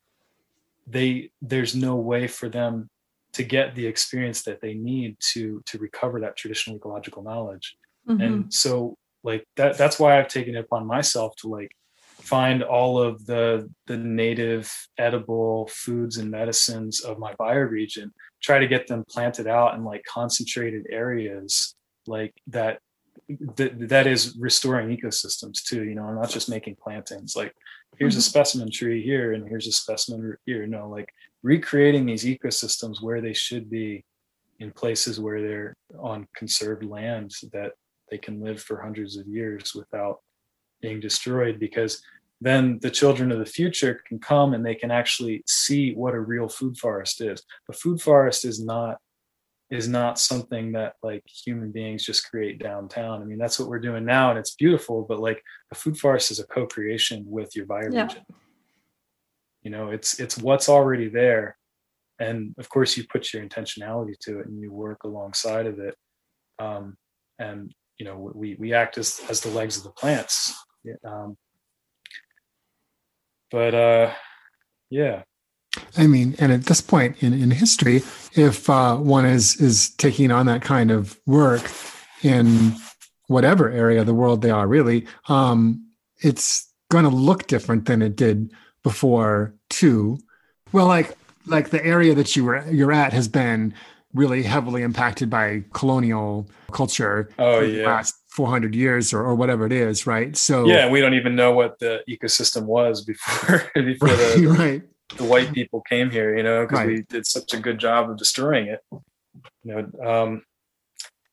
they 0.85 1.31
there's 1.41 1.75
no 1.75 1.95
way 1.95 2.27
for 2.27 2.47
them 2.47 2.89
to 3.33 3.43
get 3.43 3.75
the 3.75 3.85
experience 3.85 4.43
that 4.43 4.61
they 4.61 4.73
need 4.73 5.17
to 5.19 5.61
to 5.65 5.77
recover 5.79 6.21
that 6.21 6.37
traditional 6.37 6.77
ecological 6.77 7.23
knowledge. 7.23 7.75
Mm-hmm. 8.07 8.21
And 8.21 8.53
so 8.53 8.97
like 9.23 9.45
that 9.57 9.77
that's 9.77 9.99
why 9.99 10.17
I've 10.17 10.29
taken 10.29 10.55
it 10.55 10.59
upon 10.59 10.85
myself 10.85 11.35
to 11.37 11.49
like 11.49 11.71
find 12.27 12.61
all 12.61 13.01
of 13.01 13.25
the 13.25 13.69
the 13.85 13.97
native 13.97 14.71
edible 14.97 15.69
foods 15.71 16.17
and 16.17 16.29
medicines 16.29 16.99
of 17.01 17.17
my 17.17 17.33
bioregion 17.35 18.11
try 18.43 18.59
to 18.59 18.67
get 18.67 18.85
them 18.87 19.03
planted 19.09 19.47
out 19.47 19.75
in 19.75 19.83
like 19.83 20.03
concentrated 20.03 20.85
areas 20.89 21.75
like 22.05 22.33
that 22.47 22.79
that, 23.55 23.89
that 23.89 24.07
is 24.07 24.37
restoring 24.39 24.95
ecosystems 24.95 25.63
too 25.63 25.83
you 25.83 25.95
know 25.95 26.03
i'm 26.03 26.15
not 26.15 26.29
just 26.29 26.49
making 26.49 26.75
plantings 26.75 27.35
like 27.35 27.53
here's 27.97 28.13
mm-hmm. 28.13 28.19
a 28.19 28.23
specimen 28.23 28.69
tree 28.69 29.01
here 29.01 29.33
and 29.33 29.47
here's 29.47 29.67
a 29.67 29.71
specimen 29.71 30.35
here 30.45 30.67
no 30.67 30.89
like 30.89 31.09
recreating 31.43 32.05
these 32.05 32.25
ecosystems 32.25 33.01
where 33.01 33.21
they 33.21 33.33
should 33.33 33.69
be 33.69 34.03
in 34.59 34.71
places 34.71 35.19
where 35.19 35.41
they're 35.41 35.73
on 35.99 36.27
conserved 36.35 36.83
land 36.83 37.31
that 37.53 37.71
they 38.09 38.17
can 38.17 38.41
live 38.41 38.61
for 38.61 38.81
hundreds 38.81 39.17
of 39.17 39.27
years 39.27 39.73
without 39.75 40.19
being 40.81 40.99
destroyed 40.99 41.59
because 41.59 42.01
then 42.39 42.79
the 42.81 42.91
children 42.91 43.31
of 43.31 43.39
the 43.39 43.45
future 43.45 44.01
can 44.07 44.19
come 44.19 44.53
and 44.53 44.65
they 44.65 44.75
can 44.75 44.91
actually 44.91 45.43
see 45.47 45.93
what 45.93 46.13
a 46.13 46.19
real 46.19 46.47
food 46.47 46.77
forest 46.77 47.21
is. 47.21 47.41
A 47.69 47.73
food 47.73 48.01
forest 48.01 48.45
is 48.45 48.63
not 48.63 48.97
is 49.69 49.89
not 49.89 50.17
something 50.17 50.71
that 50.71 50.93
like 51.03 51.21
human 51.27 51.71
beings 51.73 52.05
just 52.05 52.29
create 52.29 52.57
downtown. 52.57 53.21
I 53.21 53.25
mean, 53.25 53.37
that's 53.37 53.59
what 53.59 53.67
we're 53.67 53.79
doing 53.79 54.05
now 54.05 54.29
and 54.29 54.39
it's 54.39 54.55
beautiful, 54.55 55.05
but 55.07 55.19
like 55.19 55.43
a 55.71 55.75
food 55.75 55.97
forest 55.97 56.31
is 56.31 56.39
a 56.39 56.47
co-creation 56.47 57.25
with 57.27 57.53
your 57.53 57.65
bioregion. 57.65 57.93
Yeah. 57.93 58.35
You 59.63 59.71
know, 59.71 59.89
it's 59.89 60.19
it's 60.19 60.37
what's 60.37 60.69
already 60.69 61.09
there. 61.09 61.57
And 62.19 62.55
of 62.57 62.69
course 62.69 62.95
you 62.95 63.03
put 63.11 63.33
your 63.33 63.45
intentionality 63.45 64.17
to 64.21 64.39
it 64.39 64.47
and 64.47 64.61
you 64.61 64.71
work 64.71 65.03
alongside 65.03 65.65
of 65.65 65.79
it. 65.79 65.95
Um, 66.59 66.95
and 67.39 67.73
you 67.97 68.05
know, 68.05 68.31
we 68.35 68.55
we 68.59 68.73
act 68.73 68.97
as 68.97 69.19
as 69.27 69.41
the 69.41 69.49
legs 69.49 69.75
of 69.77 69.83
the 69.83 69.91
plants. 69.91 70.53
Um, 71.03 71.35
but 73.51 73.73
uh, 73.73 74.13
yeah. 74.89 75.23
I 75.97 76.07
mean, 76.07 76.35
and 76.39 76.51
at 76.51 76.65
this 76.65 76.81
point 76.81 77.21
in, 77.21 77.33
in 77.33 77.51
history, 77.51 78.01
if 78.33 78.69
uh, 78.69 78.95
one 78.97 79.25
is 79.25 79.59
is 79.61 79.91
taking 79.95 80.31
on 80.31 80.45
that 80.47 80.61
kind 80.61 80.91
of 80.91 81.19
work 81.25 81.69
in 82.23 82.75
whatever 83.27 83.69
area 83.69 84.01
of 84.01 84.05
the 84.05 84.13
world 84.13 84.41
they 84.41 84.49
are, 84.49 84.67
really, 84.67 85.05
um, 85.27 85.85
it's 86.23 86.71
going 86.89 87.03
to 87.03 87.11
look 87.11 87.47
different 87.47 87.85
than 87.85 88.01
it 88.01 88.15
did 88.15 88.51
before. 88.83 89.53
Too, 89.69 90.17
well, 90.71 90.87
like 90.87 91.15
like 91.45 91.69
the 91.69 91.83
area 91.85 92.15
that 92.15 92.35
you 92.35 92.45
were 92.45 92.65
you're 92.69 92.91
at 92.91 93.13
has 93.13 93.27
been 93.27 93.73
really 94.13 94.43
heavily 94.43 94.81
impacted 94.81 95.29
by 95.29 95.63
colonial 95.73 96.49
culture. 96.71 97.29
Oh 97.37 97.59
yeah. 97.59 97.85
last 97.85 98.15
400 98.37 98.75
years 98.75 99.13
or, 99.13 99.23
or 99.23 99.33
whatever 99.33 99.65
it 99.65 99.71
is 99.71 100.05
right 100.05 100.37
so 100.37 100.67
yeah 100.67 100.87
we 100.87 101.01
don't 101.01 101.15
even 101.15 101.35
know 101.35 101.53
what 101.53 101.79
the 101.79 102.03
ecosystem 102.07 102.65
was 102.65 103.03
before 103.03 103.63
before 103.75 104.09
right, 104.09 104.35
the, 104.35 104.47
right. 104.47 104.83
the 105.17 105.23
white 105.23 105.51
people 105.53 105.81
came 105.81 106.11
here 106.11 106.37
you 106.37 106.43
know 106.43 106.61
because 106.61 106.77
right. 106.77 106.87
we 106.87 107.01
did 107.09 107.25
such 107.25 107.55
a 107.55 107.59
good 107.59 107.79
job 107.79 108.11
of 108.11 108.15
destroying 108.15 108.67
it 108.67 108.79
you 108.91 109.01
know 109.63 110.07
um 110.07 110.43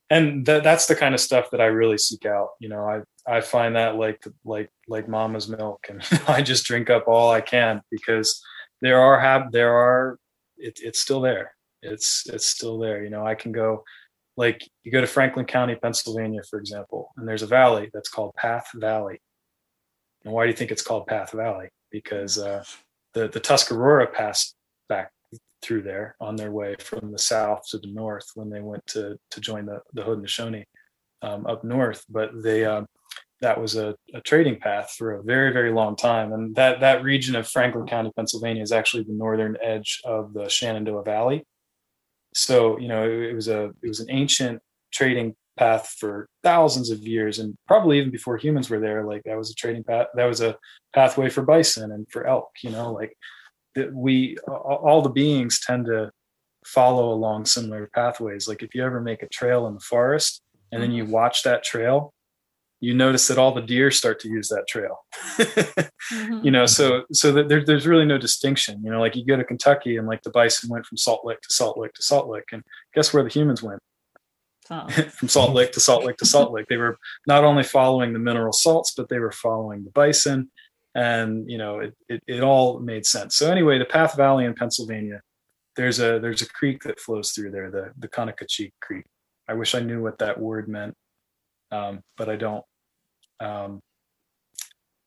and 0.09 0.47
that 0.47 0.65
that's 0.65 0.87
the 0.87 0.97
kind 0.97 1.15
of 1.15 1.21
stuff 1.21 1.51
that 1.51 1.61
i 1.61 1.67
really 1.67 1.99
seek 1.99 2.25
out 2.25 2.53
you 2.59 2.71
know 2.71 2.89
i 2.89 3.03
i 3.31 3.39
find 3.39 3.77
that 3.77 3.97
like 3.97 4.25
like 4.47 4.71
like 4.89 5.07
mama's 5.07 5.47
milk 5.47 5.85
and 5.91 6.03
i 6.27 6.41
just 6.41 6.65
drink 6.65 6.89
up 6.89 7.07
all 7.07 7.31
i 7.31 7.43
can 7.43 7.83
because 7.91 8.43
there 8.81 8.99
are 8.99 9.21
have 9.21 9.53
there 9.53 9.75
are 9.75 10.19
it, 10.57 10.81
it's 10.83 11.03
still 11.03 11.21
there 11.21 11.53
it's 11.83 12.25
it's 12.33 12.49
still 12.49 12.79
there 12.79 13.05
you 13.05 13.11
know 13.11 13.27
i 13.27 13.35
can 13.35 13.53
go 13.53 13.85
like 14.37 14.69
you 14.83 14.91
go 14.91 15.01
to 15.01 15.07
Franklin 15.07 15.47
County, 15.47 15.77
Pennsylvania, 15.77 16.43
for 16.49 16.59
example, 16.59 17.13
and 17.17 17.27
there's 17.27 17.43
a 17.43 17.47
valley 17.47 17.91
that's 17.93 18.09
called 18.09 18.35
Path 18.35 18.69
Valley. 18.75 19.21
And 20.25 20.33
why 20.33 20.45
do 20.45 20.51
you 20.51 20.57
think 20.57 20.71
it's 20.71 20.83
called 20.83 21.07
Path 21.07 21.33
Valley? 21.33 21.69
Because 21.91 22.39
uh, 22.39 22.65
the 23.13 23.29
the 23.29 23.41
Tuscarora 23.41 24.13
passed 24.13 24.57
back 24.89 25.11
through 25.63 25.83
there 25.83 26.17
on 26.21 26.37
their 26.37 26.53
way 26.53 26.77
from 26.79 27.11
the 27.11 27.19
south 27.19 27.63
to 27.71 27.79
the 27.79 27.93
north 27.93 28.27
when 28.35 28.51
they 28.51 28.61
went 28.61 28.85
to 28.87 29.17
to 29.31 29.41
join 29.41 29.67
the 29.67 29.81
the 29.93 30.03
Haudenosaunee 30.03 30.65
um, 31.23 31.47
up 31.47 31.63
north. 31.63 32.05
But 32.09 32.31
they 32.43 32.65
um, 32.65 32.87
that 33.41 33.61
was 33.61 33.77
a, 33.77 33.95
a, 34.15 34.21
trading 34.23 34.59
path 34.59 34.95
for 34.97 35.13
a 35.13 35.23
very 35.23 35.53
very 35.53 35.73
long 35.73 35.95
time, 35.95 36.33
and 36.33 36.55
that 36.57 36.81
that 36.81 37.05
region 37.05 37.37
of 37.37 37.47
Franklin 37.47 37.87
County, 37.87 38.11
Pennsylvania, 38.17 38.63
is 38.63 38.73
actually 38.73 39.05
the 39.05 39.13
northern 39.13 39.57
edge 39.63 40.01
of 40.05 40.33
the 40.33 40.49
Shenandoah 40.49 41.05
Valley 41.05 41.45
so 42.35 42.79
you 42.79 42.89
know 42.89 43.05
it, 43.05 43.31
it 43.31 43.35
was 43.35 43.49
a 43.49 43.67
it 43.83 43.89
was 43.89 44.01
an 44.01 44.11
ancient 44.11 44.61
trading 44.93 45.35
path 45.57 45.95
for 45.99 46.29
thousands 46.43 46.91
of 46.91 47.07
years 47.07 47.39
and 47.39 47.57
probably 47.67 47.99
even 47.99 48.11
before 48.11 48.37
humans 48.37 48.69
were 48.69 48.81
there 48.81 49.05
like 49.05 49.23
that 49.25 49.39
was 49.39 49.51
a 49.51 49.55
trading 49.55 49.85
path 49.85 50.07
that 50.15 50.25
was 50.25 50.41
a 50.41 50.57
pathway 50.95 51.31
for 51.31 51.43
bison 51.43 51.93
and 51.93 52.07
for 52.11 52.27
elk 52.27 52.51
you 52.63 52.71
know 52.71 52.93
like 52.93 53.17
that 53.75 53.93
we 53.95 54.37
all 54.49 55.03
the 55.03 55.09
beings 55.09 55.61
tend 55.65 55.87
to 55.87 56.11
follow 56.65 57.13
along 57.13 57.45
similar 57.45 57.89
pathways 57.95 58.49
like 58.49 58.63
if 58.63 58.75
you 58.75 58.85
ever 58.85 59.01
make 59.01 59.23
a 59.23 59.29
trail 59.29 59.67
in 59.67 59.75
the 59.75 59.81
forest 59.81 60.43
and 60.73 60.83
then 60.83 60.91
you 60.91 61.05
mm-hmm. 61.05 61.13
watch 61.13 61.43
that 61.45 61.63
trail 61.63 62.14
you 62.85 62.95
notice 62.95 63.29
that 63.29 63.39
all 63.39 63.53
the 63.53 63.63
deer 63.63 63.91
start 63.91 64.21
to 64.21 64.29
use 64.29 64.49
that 64.49 64.67
trail. 64.69 64.99
Mm-hmm. 66.13 66.45
you 66.45 66.51
know 66.51 66.67
so 66.67 67.05
so 67.15 67.33
that 67.33 67.49
there, 67.49 67.65
there's 67.65 67.87
really 67.87 68.05
no 68.05 68.19
distinction 68.19 68.79
you 68.85 68.91
know 68.91 69.01
like 69.01 69.17
you 69.17 69.25
go 69.25 69.39
to 69.39 69.45
kentucky 69.45 69.97
and 69.97 70.07
like 70.07 70.21
the 70.21 70.29
bison 70.29 70.69
went 70.69 70.85
from 70.85 70.99
salt 70.99 71.25
lake 71.25 71.41
to 71.41 71.51
salt 71.51 71.79
lake 71.79 71.95
to 71.95 72.03
salt 72.03 72.29
lake 72.29 72.45
and 72.53 72.63
guess 72.95 73.15
where 73.15 73.23
the 73.23 73.31
humans 73.31 73.63
went? 73.63 73.81
Oh. 74.69 74.87
from 75.17 75.29
salt 75.29 75.55
lake 75.55 75.73
to 75.73 75.81
salt 75.81 76.05
lake 76.05 76.19
to 76.19 76.27
salt 76.27 76.53
lake 76.53 76.67
they 76.69 76.77
were 76.77 76.99
not 77.27 77.43
only 77.43 77.63
following 77.63 78.13
the 78.13 78.19
mineral 78.19 78.53
salts 78.53 78.93
but 78.95 79.09
they 79.09 79.19
were 79.19 79.33
following 79.33 79.83
the 79.83 79.91
bison 79.93 80.51
and 80.95 81.51
you 81.51 81.57
know 81.57 81.81
it, 81.81 81.95
it, 82.11 82.23
it 82.27 82.43
all 82.43 82.81
made 82.81 83.07
sense. 83.07 83.37
So 83.37 83.51
anyway 83.51 83.79
the 83.79 83.87
path 83.87 84.15
valley 84.15 84.45
in 84.45 84.55
pennsylvania 84.55 85.23
there's 85.75 86.01
a 86.01 86.19
there's 86.19 86.43
a 86.43 86.49
creek 86.49 86.83
that 86.83 87.01
flows 87.01 87.31
through 87.33 87.51
there 87.51 87.71
the 87.71 87.93
the 87.99 88.09
conococheague 88.09 88.75
creek. 88.83 89.07
I 89.49 89.55
wish 89.55 89.75
i 89.75 89.81
knew 89.81 90.03
what 90.03 90.19
that 90.19 90.39
word 90.39 90.69
meant 90.69 90.95
um, 91.71 92.03
but 92.17 92.29
i 92.29 92.37
don't 92.37 92.65
um, 93.45 93.81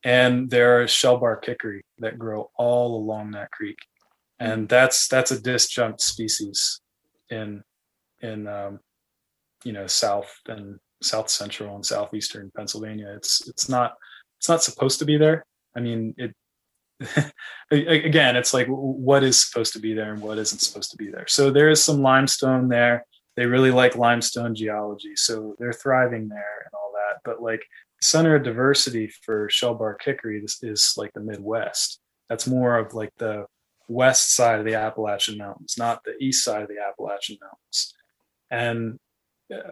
and 0.04 0.48
there 0.48 0.80
are 0.80 0.84
shellbark 0.84 1.44
hickory 1.44 1.84
that 1.98 2.18
grow 2.18 2.50
all 2.56 2.96
along 2.96 3.32
that 3.32 3.50
creek, 3.50 3.78
and 4.38 4.68
that's 4.68 5.08
that's 5.08 5.32
a 5.32 5.40
disjunct 5.40 6.00
species 6.00 6.80
in 7.30 7.62
in 8.20 8.46
um, 8.46 8.80
you 9.64 9.72
know 9.72 9.86
south 9.86 10.32
and 10.46 10.78
south 11.02 11.28
central 11.28 11.74
and 11.74 11.84
southeastern 11.84 12.50
Pennsylvania. 12.56 13.12
It's 13.16 13.48
it's 13.48 13.68
not 13.68 13.94
it's 14.38 14.48
not 14.48 14.62
supposed 14.62 14.98
to 15.00 15.04
be 15.04 15.16
there. 15.16 15.44
I 15.76 15.80
mean 15.80 16.14
it. 16.16 16.34
again, 17.70 18.34
it's 18.34 18.52
like 18.52 18.66
what 18.66 19.22
is 19.22 19.38
supposed 19.38 19.72
to 19.72 19.78
be 19.78 19.94
there 19.94 20.12
and 20.12 20.20
what 20.20 20.36
isn't 20.36 20.58
supposed 20.58 20.90
to 20.90 20.96
be 20.96 21.08
there. 21.10 21.26
So 21.28 21.48
there 21.48 21.70
is 21.70 21.82
some 21.82 22.02
limestone 22.02 22.68
there. 22.68 23.04
They 23.36 23.46
really 23.46 23.70
like 23.70 23.94
limestone 23.94 24.52
geology, 24.56 25.14
so 25.14 25.54
they're 25.60 25.72
thriving 25.72 26.28
there 26.28 26.62
and 26.64 26.74
all 26.74 26.92
that. 26.94 27.20
But 27.24 27.40
like 27.40 27.62
center 28.00 28.36
of 28.36 28.44
diversity 28.44 29.08
for 29.22 29.48
shellbark 29.48 30.02
hickory 30.04 30.40
this 30.40 30.62
is 30.62 30.94
like 30.96 31.12
the 31.14 31.20
Midwest. 31.20 32.00
That's 32.28 32.46
more 32.46 32.78
of 32.78 32.94
like 32.94 33.12
the 33.18 33.46
west 33.88 34.34
side 34.34 34.58
of 34.58 34.66
the 34.66 34.74
Appalachian 34.74 35.38
Mountains, 35.38 35.76
not 35.78 36.04
the 36.04 36.16
east 36.20 36.44
side 36.44 36.62
of 36.62 36.68
the 36.68 36.78
Appalachian 36.86 37.38
Mountains. 37.40 37.94
And 38.50 38.98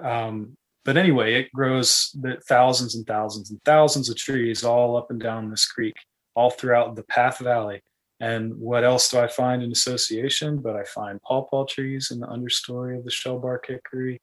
um, 0.03 0.57
but 0.85 0.97
anyway, 0.97 1.35
it 1.35 1.53
grows 1.53 2.17
the 2.21 2.39
thousands 2.49 2.95
and 2.95 3.07
thousands 3.07 3.51
and 3.51 3.61
thousands 3.65 4.09
of 4.09 4.17
trees 4.17 4.63
all 4.63 4.97
up 4.97 5.11
and 5.11 5.21
down 5.21 5.51
this 5.51 5.67
creek, 5.67 5.97
all 6.35 6.51
throughout 6.51 6.95
the 6.95 7.03
Path 7.03 7.39
Valley. 7.39 7.83
And 8.21 8.57
what 8.57 8.85
else 8.85 9.11
do 9.11 9.19
I 9.19 9.27
find 9.27 9.63
in 9.63 9.73
association? 9.73 10.59
But 10.59 10.77
I 10.77 10.85
find 10.85 11.21
pawpaw 11.23 11.67
trees 11.67 12.11
in 12.13 12.21
the 12.21 12.29
understory 12.29 12.97
of 12.97 13.05
the 13.05 13.11
shellbark 13.11 13.67
hickory, 13.67 14.21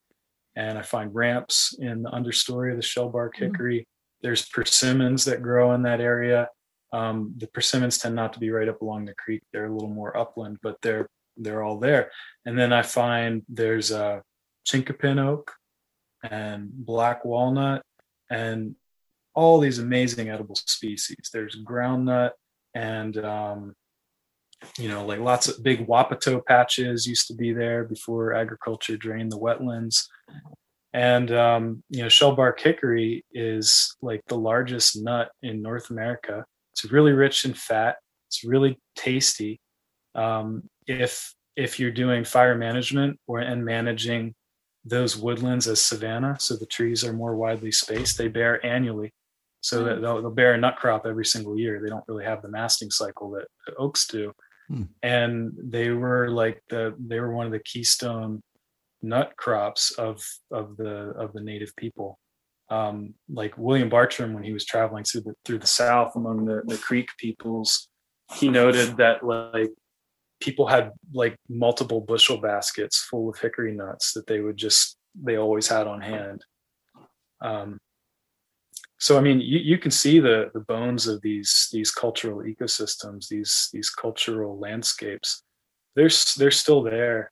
and 0.55 0.77
I 0.77 0.81
find 0.81 1.13
ramps 1.13 1.75
in 1.79 2.01
the 2.01 2.09
understory 2.11 2.71
of 2.71 2.77
the 2.77 2.83
shellbark 2.83 3.35
mm-hmm. 3.35 3.45
hickory. 3.45 3.87
There's 4.23 4.47
persimmons 4.49 5.25
that 5.25 5.43
grow 5.43 5.73
in 5.73 5.83
that 5.83 6.01
area. 6.01 6.49
Um, 6.91 7.33
the 7.37 7.47
persimmons 7.47 7.97
tend 7.97 8.15
not 8.15 8.33
to 8.33 8.39
be 8.39 8.49
right 8.49 8.69
up 8.69 8.81
along 8.81 9.05
the 9.05 9.13
creek; 9.15 9.43
they're 9.51 9.67
a 9.67 9.73
little 9.73 9.89
more 9.89 10.15
upland, 10.17 10.57
but 10.63 10.77
they're 10.81 11.07
they're 11.37 11.63
all 11.63 11.79
there. 11.79 12.11
And 12.45 12.57
then 12.57 12.71
I 12.73 12.83
find 12.83 13.43
there's 13.49 13.91
a 13.91 14.23
chinkapin 14.65 15.19
oak 15.19 15.51
and 16.23 16.69
black 16.71 17.25
walnut 17.25 17.83
and 18.29 18.75
all 19.35 19.59
these 19.59 19.79
amazing 19.79 20.29
edible 20.29 20.55
species. 20.55 21.29
There's 21.33 21.57
groundnut 21.63 22.31
and 22.73 23.17
um, 23.17 23.75
you 24.77 24.87
know 24.87 25.05
like 25.05 25.19
lots 25.19 25.47
of 25.47 25.63
big 25.63 25.87
wapato 25.87 26.43
patches 26.45 27.05
used 27.05 27.27
to 27.27 27.35
be 27.35 27.53
there 27.53 27.83
before 27.83 28.33
agriculture 28.33 28.97
drained 28.97 29.31
the 29.31 29.39
wetlands 29.39 30.07
and 30.93 31.31
um, 31.31 31.83
you 31.89 32.01
know, 32.01 32.07
shellbark 32.07 32.59
hickory 32.59 33.25
is 33.33 33.95
like 34.01 34.21
the 34.27 34.37
largest 34.37 35.01
nut 35.01 35.31
in 35.41 35.61
North 35.61 35.89
America. 35.89 36.45
It's 36.71 36.91
really 36.91 37.13
rich 37.13 37.45
in 37.45 37.53
fat. 37.53 37.95
It's 38.27 38.43
really 38.43 38.79
tasty. 38.95 39.59
Um, 40.15 40.63
if 40.85 41.33
if 41.55 41.79
you're 41.79 41.91
doing 41.91 42.23
fire 42.23 42.55
management 42.55 43.19
or 43.27 43.39
and 43.39 43.65
managing 43.65 44.35
those 44.85 45.17
woodlands 45.17 45.67
as 45.67 45.83
savanna, 45.83 46.35
so 46.39 46.55
the 46.55 46.65
trees 46.65 47.03
are 47.03 47.13
more 47.13 47.35
widely 47.35 47.71
spaced, 47.71 48.17
they 48.17 48.27
bear 48.27 48.63
annually. 48.65 49.11
So 49.61 49.85
that 49.85 50.01
they'll, 50.01 50.21
they'll 50.21 50.29
bear 50.29 50.55
a 50.55 50.57
nut 50.57 50.75
crop 50.75 51.05
every 51.05 51.25
single 51.25 51.57
year. 51.57 51.79
They 51.81 51.89
don't 51.89 52.03
really 52.07 52.25
have 52.25 52.41
the 52.41 52.49
masting 52.49 52.91
cycle 52.91 53.31
that, 53.31 53.47
that 53.65 53.75
oaks 53.77 54.05
do. 54.07 54.33
Hmm. 54.67 54.83
And 55.01 55.53
they 55.57 55.89
were 55.91 56.29
like 56.29 56.61
the 56.69 56.93
they 56.99 57.19
were 57.19 57.33
one 57.33 57.45
of 57.45 57.51
the 57.51 57.59
keystone 57.59 58.41
nut 59.03 59.33
crops 59.37 59.91
of 59.91 60.25
of 60.51 60.77
the 60.77 61.13
of 61.17 61.33
the 61.33 61.41
native 61.41 61.75
people. 61.75 62.19
Um, 62.69 63.13
like 63.29 63.55
William 63.57 63.89
Bartram, 63.89 64.33
when 64.33 64.43
he 64.43 64.53
was 64.53 64.65
traveling 64.65 65.03
through 65.03 65.21
the 65.21 65.33
through 65.45 65.59
the 65.59 65.67
South 65.67 66.15
among 66.15 66.45
the, 66.45 66.63
the 66.65 66.77
Creek 66.77 67.09
peoples, 67.19 67.87
he 68.33 68.49
noted 68.49 68.97
that 68.97 69.23
like 69.23 69.71
people 70.41 70.67
had 70.67 70.91
like 71.13 71.37
multiple 71.49 72.01
bushel 72.01 72.37
baskets 72.37 73.05
full 73.09 73.29
of 73.29 73.37
hickory 73.37 73.73
nuts 73.73 74.13
that 74.13 74.25
they 74.27 74.39
would 74.39 74.57
just 74.57 74.97
they 75.21 75.37
always 75.37 75.67
had 75.67 75.85
on 75.87 76.01
hand. 76.01 76.43
Um, 77.41 77.77
so 78.97 79.17
I 79.17 79.21
mean, 79.21 79.41
you, 79.41 79.59
you 79.59 79.77
can 79.77 79.91
see 79.91 80.19
the 80.19 80.49
the 80.53 80.61
bones 80.61 81.07
of 81.07 81.21
these 81.21 81.67
these 81.73 81.91
cultural 81.91 82.39
ecosystems, 82.39 83.27
these 83.27 83.69
these 83.73 83.89
cultural 83.89 84.57
landscapes. 84.57 85.43
They're 85.95 86.09
they're 86.37 86.51
still 86.51 86.81
there. 86.81 87.31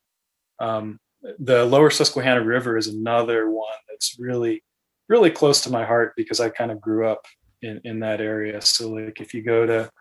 Um, 0.60 1.00
the 1.40 1.66
lower 1.66 1.90
Susquehanna 1.90 2.44
River 2.44 2.78
is 2.78 2.88
another 2.88 3.50
one 3.50 3.68
that's 3.90 4.18
really, 4.20 4.64
really 5.08 5.30
close 5.30 5.62
to 5.62 5.70
my 5.70 5.86
heart 5.86 6.14
because 6.16 6.40
I 6.40 6.50
kind 6.50 6.72
of 6.72 6.82
grew 6.82 7.08
up 7.08 7.26
in, 7.62 7.80
in 7.84 8.00
that 8.00 8.22
area. 8.22 8.62
So 8.62 8.90
like 8.90 9.22
if 9.22 9.34
you 9.34 9.44
go 9.44 9.66
to 9.66 9.92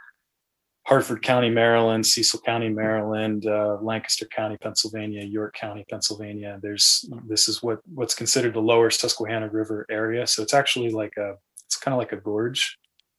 Harford 0.87 1.23
County, 1.23 1.51
Maryland, 1.51 2.07
Cecil 2.07 2.41
County, 2.41 2.69
Maryland, 2.69 3.47
uh, 3.47 3.77
Lancaster 3.81 4.27
County, 4.27 4.57
Pennsylvania, 4.57 5.23
York 5.23 5.55
County, 5.55 5.85
Pennsylvania. 5.89 6.59
There's 6.63 7.05
this 7.29 7.49
is 7.49 7.63
what 7.63 7.81
what's 7.95 8.15
considered 8.15 8.55
the 8.55 8.61
lower 8.61 8.91
Susquehanna 8.91 9.49
River 9.51 9.87
area. 9.91 10.27
So 10.27 10.43
it's 10.43 10.55
actually 10.55 10.91
like 10.91 11.17
a 11.17 11.35
it's 11.67 11.77
kind 11.77 11.95
of 11.95 11.99
like 11.99 12.13
a 12.13 12.17
gorge, 12.17 12.77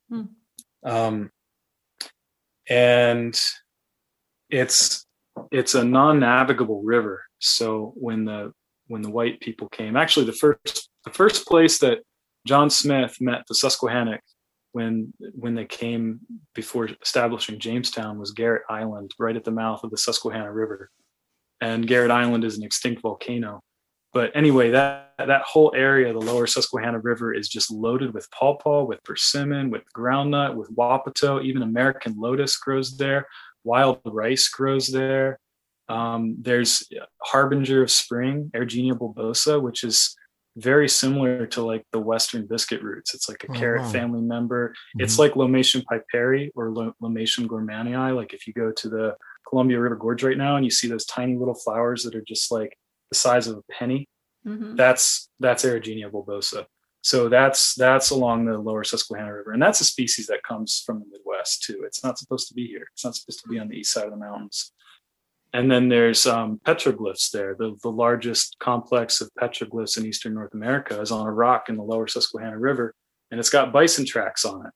hmm. 0.10 0.24
um, 0.84 1.32
and 2.68 3.40
it's 4.50 5.06
it's 5.52 5.76
a 5.76 5.86
non-navigable 5.86 6.82
river. 6.82 7.24
So 7.42 7.94
when 7.96 8.26
the 8.26 8.54
when 8.88 9.02
the 9.02 9.10
white 9.10 9.40
people 9.40 9.68
came, 9.70 9.96
actually 9.98 10.26
the 10.26 10.34
first 10.34 10.90
the 11.06 11.12
first 11.12 11.46
place 11.48 11.80
that 11.80 12.00
John 12.48 12.70
Smith 12.70 13.18
met 13.20 13.44
the 13.48 13.56
Susquehannock 13.56 14.22
when 14.72 15.14
when 15.34 15.56
they 15.56 15.66
came 15.66 16.20
before 16.56 16.90
establishing 17.02 17.60
Jamestown 17.60 18.20
was 18.20 18.32
Garrett 18.32 18.64
Island, 18.70 19.12
right 19.20 19.36
at 19.36 19.44
the 19.44 19.52
mouth 19.52 19.84
of 19.84 19.92
the 19.92 19.98
Susquehanna 19.98 20.52
River. 20.52 20.90
And 21.60 21.88
Garrett 21.88 22.12
Island 22.12 22.44
is 22.44 22.58
an 22.58 22.64
extinct 22.64 23.02
volcano. 23.02 23.62
But 24.14 24.32
anyway, 24.36 24.72
that 24.72 25.14
that 25.18 25.44
whole 25.44 25.72
area, 25.76 26.12
the 26.12 26.20
lower 26.20 26.48
Susquehanna 26.48 27.00
River, 27.00 27.34
is 27.34 27.48
just 27.48 27.72
loaded 27.72 28.14
with 28.14 28.30
pawpaw, 28.32 28.84
with 28.84 29.04
persimmon, 29.04 29.70
with 29.70 29.84
groundnut, 29.96 30.56
with 30.56 30.76
wapato. 30.76 31.44
Even 31.44 31.62
American 31.62 32.16
lotus 32.18 32.58
grows 32.58 32.98
there. 32.98 33.26
Wild 33.64 34.00
rice 34.06 34.50
grows 34.50 34.88
there. 34.88 35.40
Um, 35.92 36.36
there's 36.40 36.88
Harbinger 37.22 37.84
of 37.84 37.92
Spring, 37.92 38.52
Erigenia 38.56 38.94
bulbosa, 38.94 39.62
which 39.62 39.84
is 39.84 40.16
very 40.58 40.90
similar 40.90 41.46
to 41.48 41.62
like 41.62 41.86
the 41.92 42.00
Western 42.00 42.46
biscuit 42.46 42.84
roots. 42.84 43.14
It's 43.14 43.30
like 43.30 43.44
a 43.44 43.52
oh, 43.52 43.54
carrot 43.54 43.84
wow. 43.84 43.90
family 43.90 44.22
member. 44.22 44.70
Mm-hmm. 44.70 45.02
It's 45.02 45.18
like 45.18 45.34
Lomatium 45.34 45.84
piperi 45.84 46.52
or 46.56 46.72
Lomatium 46.72 47.48
gormanii. 47.48 48.16
Like 48.16 48.34
if 48.34 48.48
you 48.48 48.54
go 48.54 48.72
to 48.72 48.90
the 48.90 49.16
Columbia 49.48 49.80
River 49.80 49.96
Gorge 49.96 50.24
right 50.24 50.38
now 50.38 50.56
and 50.56 50.66
you 50.66 50.72
see 50.72 50.88
those 50.88 51.06
tiny 51.06 51.36
little 51.36 51.54
flowers 51.54 52.04
that 52.04 52.16
are 52.16 52.24
just 52.28 52.52
like 52.52 52.78
the 53.10 53.18
size 53.18 53.48
of 53.48 53.58
a 53.58 53.64
penny, 53.72 54.08
mm-hmm. 54.46 54.76
that's 54.76 55.30
that's 55.40 55.64
Erigenia 55.64 56.12
bulbosa. 56.12 56.66
So 57.04 57.30
that's 57.30 57.74
that's 57.76 58.12
along 58.12 58.46
the 58.46 58.58
lower 58.58 58.84
Susquehanna 58.84 59.34
River, 59.34 59.54
and 59.54 59.62
that's 59.62 59.82
a 59.82 59.86
species 59.86 60.28
that 60.28 60.44
comes 60.44 60.84
from 60.86 61.00
the 61.00 61.06
Midwest 61.12 61.64
too. 61.64 61.82
It's 61.86 62.04
not 62.04 62.20
supposed 62.20 62.48
to 62.50 62.54
be 62.54 62.68
here. 62.68 62.86
It's 62.94 63.04
not 63.04 63.16
supposed 63.16 63.42
to 63.42 63.48
be 63.48 63.58
on 63.58 63.70
the 63.70 63.78
east 63.78 63.92
side 63.92 64.06
of 64.06 64.12
the 64.12 64.18
mountains. 64.18 64.72
And 65.54 65.70
then 65.70 65.90
there's 65.90 66.26
um, 66.26 66.62
petroglyphs 66.66 67.32
there. 67.32 67.56
The, 67.58 67.76
the 67.84 67.92
largest 67.92 68.56
complex 68.60 69.20
of 69.20 69.30
petroglyphs 69.40 69.98
in 69.98 70.06
eastern 70.06 70.34
North 70.34 70.54
America 70.54 71.00
is 71.02 71.12
on 71.12 71.28
a 71.28 71.32
rock 71.32 71.68
in 71.68 71.76
the 71.76 71.84
lower 71.84 72.08
Susquehanna 72.08 72.58
River, 72.58 72.94
and 73.30 73.40
it's 73.40 73.50
got 73.50 73.74
bison 73.74 74.06
tracks 74.06 74.46
on 74.46 74.66
it. 74.66 74.72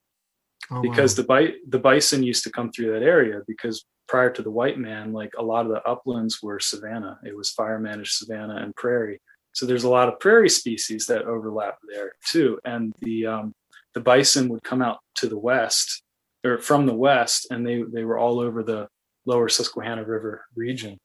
Oh, 0.70 0.82
because 0.82 1.12
wow. 1.12 1.22
the 1.22 1.26
bi- 1.26 1.56
the 1.68 1.78
bison 1.78 2.22
used 2.22 2.44
to 2.44 2.50
come 2.50 2.70
through 2.70 2.92
that 2.92 3.02
area 3.02 3.40
because 3.46 3.84
prior 4.08 4.30
to 4.30 4.42
the 4.42 4.50
white 4.50 4.78
man, 4.78 5.12
like 5.12 5.32
a 5.38 5.42
lot 5.42 5.64
of 5.64 5.72
the 5.72 5.82
uplands 5.88 6.42
were 6.42 6.58
savanna. 6.58 7.18
It 7.24 7.36
was 7.36 7.50
fire 7.50 7.78
managed 7.78 8.14
savanna 8.14 8.56
and 8.56 8.74
prairie. 8.74 9.20
So 9.52 9.64
there's 9.64 9.84
a 9.84 9.88
lot 9.90 10.08
of 10.08 10.20
prairie 10.20 10.48
species 10.48 11.06
that 11.06 11.22
overlap 11.22 11.78
there 11.88 12.12
too. 12.28 12.58
And 12.64 12.92
the 13.00 13.26
um, 13.26 13.52
the 13.94 14.00
bison 14.00 14.48
would 14.48 14.62
come 14.62 14.82
out 14.82 14.98
to 15.16 15.28
the 15.28 15.38
west 15.38 16.02
or 16.44 16.58
from 16.58 16.86
the 16.86 16.94
west, 16.94 17.46
and 17.50 17.66
they 17.66 17.82
they 17.82 18.04
were 18.04 18.18
all 18.18 18.40
over 18.40 18.62
the 18.62 18.88
lower 19.26 19.48
Susquehanna 19.48 20.04
River 20.04 20.44
region. 20.54 20.98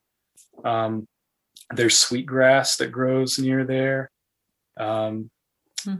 Um, 0.63 1.05
there's 1.73 1.97
sweetgrass 1.97 2.77
that 2.77 2.91
grows 2.91 3.39
near 3.39 3.65
there. 3.65 4.09
Um, 4.77 5.29
hmm. 5.83 5.95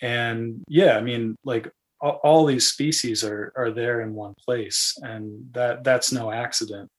And 0.00 0.62
yeah, 0.68 0.96
I 0.96 1.00
mean, 1.00 1.36
like 1.44 1.70
all, 2.00 2.20
all, 2.22 2.46
these 2.46 2.68
species 2.68 3.24
are 3.24 3.52
are 3.56 3.70
there 3.70 4.02
in 4.02 4.14
one 4.14 4.34
place, 4.44 4.96
and 5.02 5.52
that 5.52 5.84
that's 5.84 6.12
no 6.12 6.30
accident. 6.30 6.90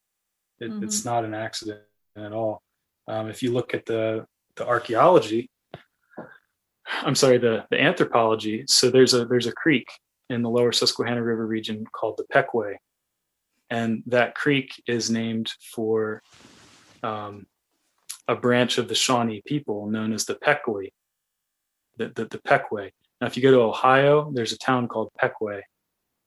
It, 0.59 0.71
mm-hmm. 0.71 0.84
It's 0.84 1.05
not 1.05 1.23
an 1.23 1.34
accident 1.34 1.81
at 2.15 2.34
all. 2.34 2.61
Um, 3.07 3.29
if 3.29 3.43
you 3.43 3.51
look 3.51 3.73
at 3.73 3.85
the 3.85 4.25
the 4.55 4.65
archaeology, 4.65 5.49
I'm 6.88 7.15
sorry, 7.15 7.38
the 7.38 7.65
the 7.69 7.79
anthropology. 7.79 8.63
So 8.67 8.89
there's 8.89 9.13
a 9.13 9.25
there's 9.25 9.47
a 9.47 9.53
creek 9.53 9.88
in 10.29 10.41
the 10.41 10.49
lower 10.49 10.71
Susquehanna 10.71 11.23
River 11.23 11.45
region 11.45 11.85
called 11.93 12.17
the 12.17 12.25
Pequea, 12.34 12.75
and 13.69 14.03
that 14.07 14.35
creek 14.35 14.81
is 14.88 15.10
named 15.10 15.52
for 15.73 16.22
um, 17.03 17.45
a 18.27 18.35
branch 18.35 18.77
of 18.77 18.88
the 18.88 18.95
Shawnee 18.95 19.41
people 19.45 19.88
known 19.88 20.14
as 20.14 20.26
the 20.26 20.35
Pequea, 20.35 20.91
the, 21.98 22.10
the, 22.10 22.26
the 22.26 22.39
Pequea. 22.39 22.91
Now, 23.19 23.27
if 23.27 23.35
you 23.35 23.44
go 23.44 23.52
to 23.52 23.61
Ohio, 23.61 24.31
there's 24.34 24.52
a 24.52 24.57
town 24.57 24.88
called 24.88 25.11
Piqua, 25.19 25.61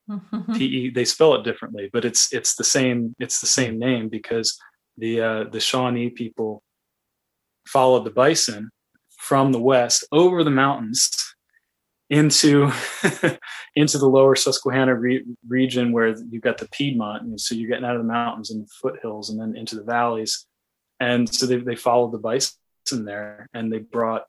P-E, 0.55 0.91
they 0.91 1.05
spell 1.05 1.35
it 1.35 1.45
differently, 1.45 1.89
but 1.93 2.05
it's 2.05 2.33
it's 2.33 2.57
the 2.57 2.65
same 2.65 3.15
it's 3.21 3.41
the 3.41 3.47
same 3.47 3.79
name 3.79 4.09
because 4.09 4.59
the 4.99 5.21
uh, 5.21 5.45
the 5.45 5.61
Shawnee 5.61 6.11
people 6.11 6.65
followed 7.67 8.05
the 8.05 8.11
bison 8.11 8.71
from 9.19 9.53
the 9.53 9.61
west 9.61 10.05
over 10.11 10.43
the 10.43 10.51
mountains 10.51 11.30
into 12.11 12.71
into 13.77 13.99
the 13.99 14.09
lower 14.09 14.35
Susquehanna 14.35 14.95
re- 14.95 15.25
region 15.49 15.93
where 15.93 16.15
you've 16.31 16.43
got 16.43 16.59
the 16.59 16.69
Piedmont, 16.69 17.23
and 17.23 17.41
so 17.41 17.55
you're 17.55 17.69
getting 17.69 17.85
out 17.85 17.97
of 17.97 18.03
the 18.03 18.09
mountains 18.09 18.51
and 18.51 18.65
the 18.65 18.69
foothills, 18.83 19.31
and 19.31 19.41
then 19.41 19.57
into 19.57 19.77
the 19.77 19.85
valleys, 19.85 20.47
and 20.99 21.33
so 21.33 21.47
they 21.47 21.57
they 21.57 21.77
followed 21.77 22.13
the 22.13 22.19
bison 22.19 23.05
there, 23.05 23.49
and 23.55 23.73
they 23.73 23.79
brought 23.79 24.25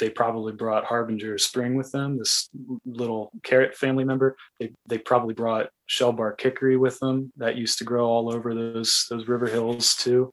they 0.00 0.10
probably 0.10 0.52
brought 0.52 0.84
Harbinger 0.84 1.38
Spring 1.38 1.76
with 1.76 1.92
them, 1.92 2.18
this 2.18 2.48
little 2.84 3.30
carrot 3.42 3.76
family 3.76 4.04
member. 4.04 4.36
They 4.58 4.72
they 4.86 4.98
probably 4.98 5.34
brought 5.34 5.68
shellbark 5.88 6.40
hickory 6.40 6.76
with 6.76 6.98
them 6.98 7.32
that 7.36 7.56
used 7.56 7.78
to 7.78 7.84
grow 7.84 8.06
all 8.06 8.34
over 8.34 8.54
those 8.54 9.06
those 9.10 9.28
river 9.28 9.46
hills 9.46 9.94
too. 9.94 10.32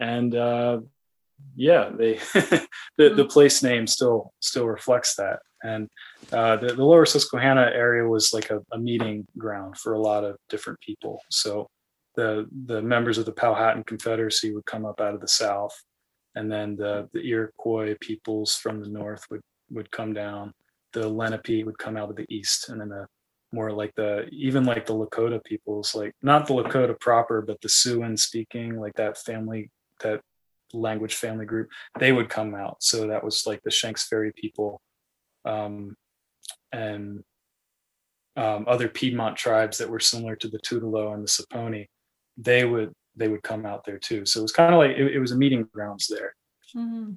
And 0.00 0.34
uh, 0.34 0.80
yeah, 1.56 1.90
they 1.96 2.14
the, 2.96 3.14
the 3.14 3.24
place 3.24 3.62
name 3.62 3.86
still 3.86 4.32
still 4.40 4.66
reflects 4.66 5.16
that. 5.16 5.40
And 5.62 5.88
uh, 6.32 6.56
the, 6.56 6.68
the 6.68 6.84
lower 6.84 7.04
Susquehanna 7.04 7.70
area 7.74 8.08
was 8.08 8.32
like 8.32 8.50
a, 8.50 8.60
a 8.72 8.78
meeting 8.78 9.26
ground 9.36 9.76
for 9.76 9.92
a 9.92 10.00
lot 10.00 10.24
of 10.24 10.36
different 10.48 10.80
people. 10.80 11.20
So 11.30 11.68
the 12.16 12.48
the 12.66 12.80
members 12.82 13.18
of 13.18 13.26
the 13.26 13.32
Powhatan 13.32 13.84
Confederacy 13.84 14.52
would 14.52 14.66
come 14.66 14.86
up 14.86 15.00
out 15.00 15.14
of 15.14 15.20
the 15.20 15.28
south 15.28 15.74
and 16.34 16.50
then 16.50 16.76
the, 16.76 17.08
the 17.12 17.20
Iroquois 17.20 17.96
peoples 18.00 18.56
from 18.56 18.80
the 18.80 18.88
north 18.88 19.24
would 19.30 19.42
would 19.70 19.90
come 19.90 20.12
down. 20.12 20.52
The 20.92 21.08
Lenape 21.08 21.64
would 21.64 21.78
come 21.78 21.96
out 21.96 22.10
of 22.10 22.16
the 22.16 22.26
east, 22.28 22.68
and 22.68 22.80
then 22.80 22.88
the 22.88 23.06
more 23.52 23.72
like 23.72 23.94
the 23.96 24.28
even 24.30 24.64
like 24.64 24.86
the 24.86 24.94
Lakota 24.94 25.42
peoples, 25.42 25.94
like 25.94 26.14
not 26.22 26.46
the 26.46 26.54
Lakota 26.54 26.98
proper, 27.00 27.42
but 27.42 27.60
the 27.60 27.68
Siouan 27.68 28.18
speaking, 28.18 28.78
like 28.78 28.94
that 28.94 29.18
family, 29.18 29.70
that 30.02 30.20
language 30.72 31.14
family 31.14 31.46
group, 31.46 31.68
they 31.98 32.12
would 32.12 32.28
come 32.28 32.54
out. 32.54 32.82
So 32.82 33.08
that 33.08 33.24
was 33.24 33.46
like 33.46 33.62
the 33.62 33.70
Shenks 33.70 34.06
Ferry 34.06 34.32
people, 34.34 34.80
um, 35.44 35.96
and 36.72 37.22
um, 38.36 38.64
other 38.68 38.88
Piedmont 38.88 39.36
tribes 39.36 39.78
that 39.78 39.90
were 39.90 40.00
similar 40.00 40.36
to 40.36 40.48
the 40.48 40.58
Tutelo 40.58 41.14
and 41.14 41.22
the 41.22 41.28
Saponi. 41.28 41.86
They 42.36 42.64
would 42.64 42.92
they 43.16 43.28
would 43.28 43.42
come 43.42 43.66
out 43.66 43.84
there 43.84 43.98
too. 43.98 44.24
So 44.24 44.40
it 44.40 44.42
was 44.42 44.52
kind 44.52 44.72
of 44.72 44.78
like 44.78 44.92
it, 44.92 45.14
it, 45.14 45.18
was 45.18 45.32
a 45.32 45.36
meeting 45.36 45.68
grounds 45.72 46.06
there. 46.06 46.34
Mm-hmm. 46.74 47.12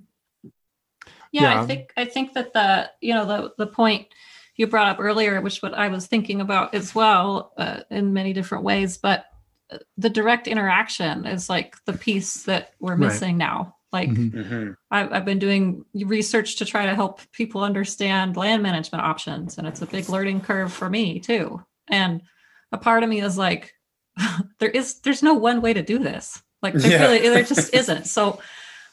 Yeah, 1.32 1.42
yeah, 1.42 1.62
I 1.62 1.66
think 1.66 1.94
I 1.98 2.06
think 2.06 2.34
that 2.34 2.54
the 2.54 2.92
you 3.02 3.14
know 3.14 3.26
the 3.26 3.54
the 3.58 3.68
point 3.68 4.08
you 4.56 4.68
brought 4.68 4.88
up 4.88 5.00
earlier, 5.00 5.42
which 5.42 5.62
what 5.62 5.74
I 5.74 5.88
was 5.88 6.06
thinking 6.06 6.42
about 6.42 6.76
as 6.76 6.94
well 6.94 7.54
uh, 7.58 7.82
in 7.90 8.14
many 8.14 8.34
different 8.34 8.64
ways, 8.64 8.98
but 8.98 9.26
the 9.98 10.10
direct 10.10 10.48
interaction 10.48 11.26
is 11.26 11.50
like 11.50 11.76
the 11.86 11.94
piece 11.94 12.44
that 12.44 12.74
we're 12.80 12.98
missing 12.98 13.38
right. 13.38 13.50
now. 13.50 13.76
Like 13.92 14.10
mm-hmm. 14.10 14.40
mm-hmm. 14.40 14.72
I've, 14.90 15.14
I've 15.14 15.26
been 15.26 15.40
doing 15.40 15.86
research 15.94 16.58
to 16.58 16.66
try 16.66 16.86
to 16.86 16.96
help 16.96 17.22
people 17.32 17.62
understand 17.62 18.36
land 18.36 18.64
management 18.64 19.04
options, 19.04 19.58
and 19.58 19.68
it's 19.68 19.82
a 19.82 19.86
big 19.86 20.10
learning 20.10 20.42
curve 20.42 20.74
for 20.74 20.90
me 20.90 21.20
too. 21.20 21.64
And 21.90 22.22
a 22.72 22.78
part 22.78 23.04
of 23.04 23.10
me 23.10 23.22
is 23.22 23.38
like, 23.38 23.74
there 24.60 24.70
is 24.70 25.00
there's 25.02 25.22
no 25.22 25.36
one 25.36 25.62
way 25.62 25.74
to 25.74 25.84
do 25.84 26.00
this. 26.00 26.42
Like 26.64 26.74
there 26.74 26.92
yeah. 26.92 27.02
really 27.02 27.20
there 27.20 27.44
just 27.44 27.74
isn't. 27.74 28.08
So 28.08 28.40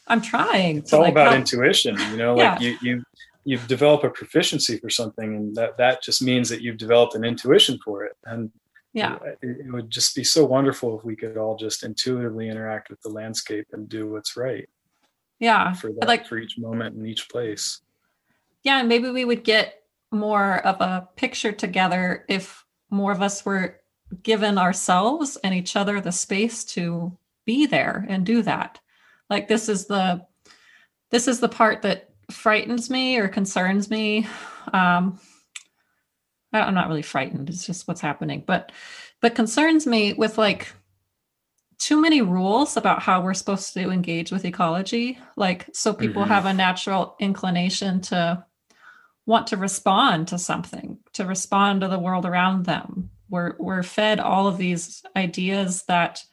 I'm 0.07 0.21
trying. 0.21 0.79
It's 0.79 0.93
all 0.93 1.01
like 1.01 1.13
about 1.13 1.29
help. 1.29 1.39
intuition, 1.39 1.99
you 2.11 2.17
know, 2.17 2.35
like 2.35 2.61
yeah. 2.61 2.69
you 2.69 2.77
you 2.83 3.03
you 3.45 3.59
develop 3.69 4.05
a 4.05 4.11
proficiency 4.11 4.77
for 4.77 4.91
something 4.91 5.35
and 5.35 5.57
that 5.57 5.79
that 5.79 6.03
just 6.03 6.21
means 6.21 6.51
that 6.51 6.61
you've 6.61 6.77
developed 6.77 7.15
an 7.15 7.25
intuition 7.25 7.79
for 7.83 8.05
it. 8.05 8.13
And 8.27 8.51
yeah, 8.93 9.19
it, 9.41 9.73
would 9.73 9.91
just 9.91 10.17
be 10.17 10.25
so 10.25 10.45
wonderful 10.45 10.99
if 10.99 11.05
we 11.05 11.15
could 11.15 11.37
all 11.37 11.57
just 11.57 11.85
intuitively 11.85 12.49
interact 12.49 12.91
with 12.91 13.01
the 13.03 13.09
landscape 13.09 13.67
and 13.73 13.89
do 13.89 14.11
what's 14.11 14.37
right. 14.37 14.69
Yeah. 15.39 15.73
For 15.75 15.93
that, 15.93 16.09
like 16.09 16.27
for 16.27 16.39
each 16.39 16.59
moment 16.59 16.97
in 16.97 17.07
each 17.07 17.29
place. 17.29 17.81
Yeah, 18.63 18.81
and 18.81 18.89
maybe 18.89 19.11
we 19.11 19.25
would 19.25 19.45
get 19.45 19.83
more 20.11 20.59
of 20.67 20.81
a 20.81 21.09
picture 21.17 21.53
together 21.53 22.25
if 22.29 22.65
more 22.91 23.13
of 23.13 23.23
us 23.23 23.45
were 23.45 23.81
given 24.23 24.59
ourselves 24.59 25.39
and 25.45 25.55
each 25.55 25.77
other 25.77 26.01
the 26.01 26.13
space 26.13 26.65
to 26.65 27.17
be 27.45 27.67
there 27.67 28.05
and 28.09 28.27
do 28.27 28.43
that 28.43 28.81
like 29.29 29.47
this 29.49 29.69
is 29.69 29.87
the 29.87 30.21
this 31.11 31.29
is 31.29 31.41
the 31.41 31.49
part 31.49 31.83
that 31.83 32.11
frightens 32.31 32.91
me 32.91 33.17
or 33.17 33.29
concerns 33.29 33.89
me 33.89 34.27
um 34.73 35.19
i'm 36.53 36.75
not 36.75 36.89
really 36.89 37.03
frightened. 37.03 37.49
It's 37.49 37.67
just 37.67 37.87
what's 37.87 38.01
happening. 38.01 38.43
But 38.47 38.73
but 39.21 39.35
concerns 39.35 39.87
me 39.87 40.13
with 40.13 40.39
like 40.39 40.73
too 41.79 42.01
many 42.01 42.21
rules 42.23 42.77
about 42.77 43.03
how 43.03 43.23
we're 43.23 43.35
supposed 43.35 43.73
to 43.73 43.91
engage 43.91 44.31
with 44.31 44.45
ecology 44.45 45.19
like 45.37 45.67
so 45.73 45.95
people 45.95 46.23
mm-hmm. 46.23 46.31
have 46.31 46.45
a 46.45 46.53
natural 46.53 47.17
inclination 47.19 48.03
to 48.03 48.45
want 49.27 49.47
to 49.47 49.57
respond 49.57 50.29
to 50.29 50.39
something 50.39 50.99
to 51.13 51.25
respond 51.25 51.81
to 51.81 51.89
the 51.89 51.99
world 51.99 52.27
around 52.27 52.67
them. 52.67 53.11
We're 53.29 53.55
we're 53.59 53.83
fed 53.83 54.21
all 54.21 54.49
of 54.49 54.59
these 54.59 55.05
ideas 55.17 55.85
that 55.85 56.25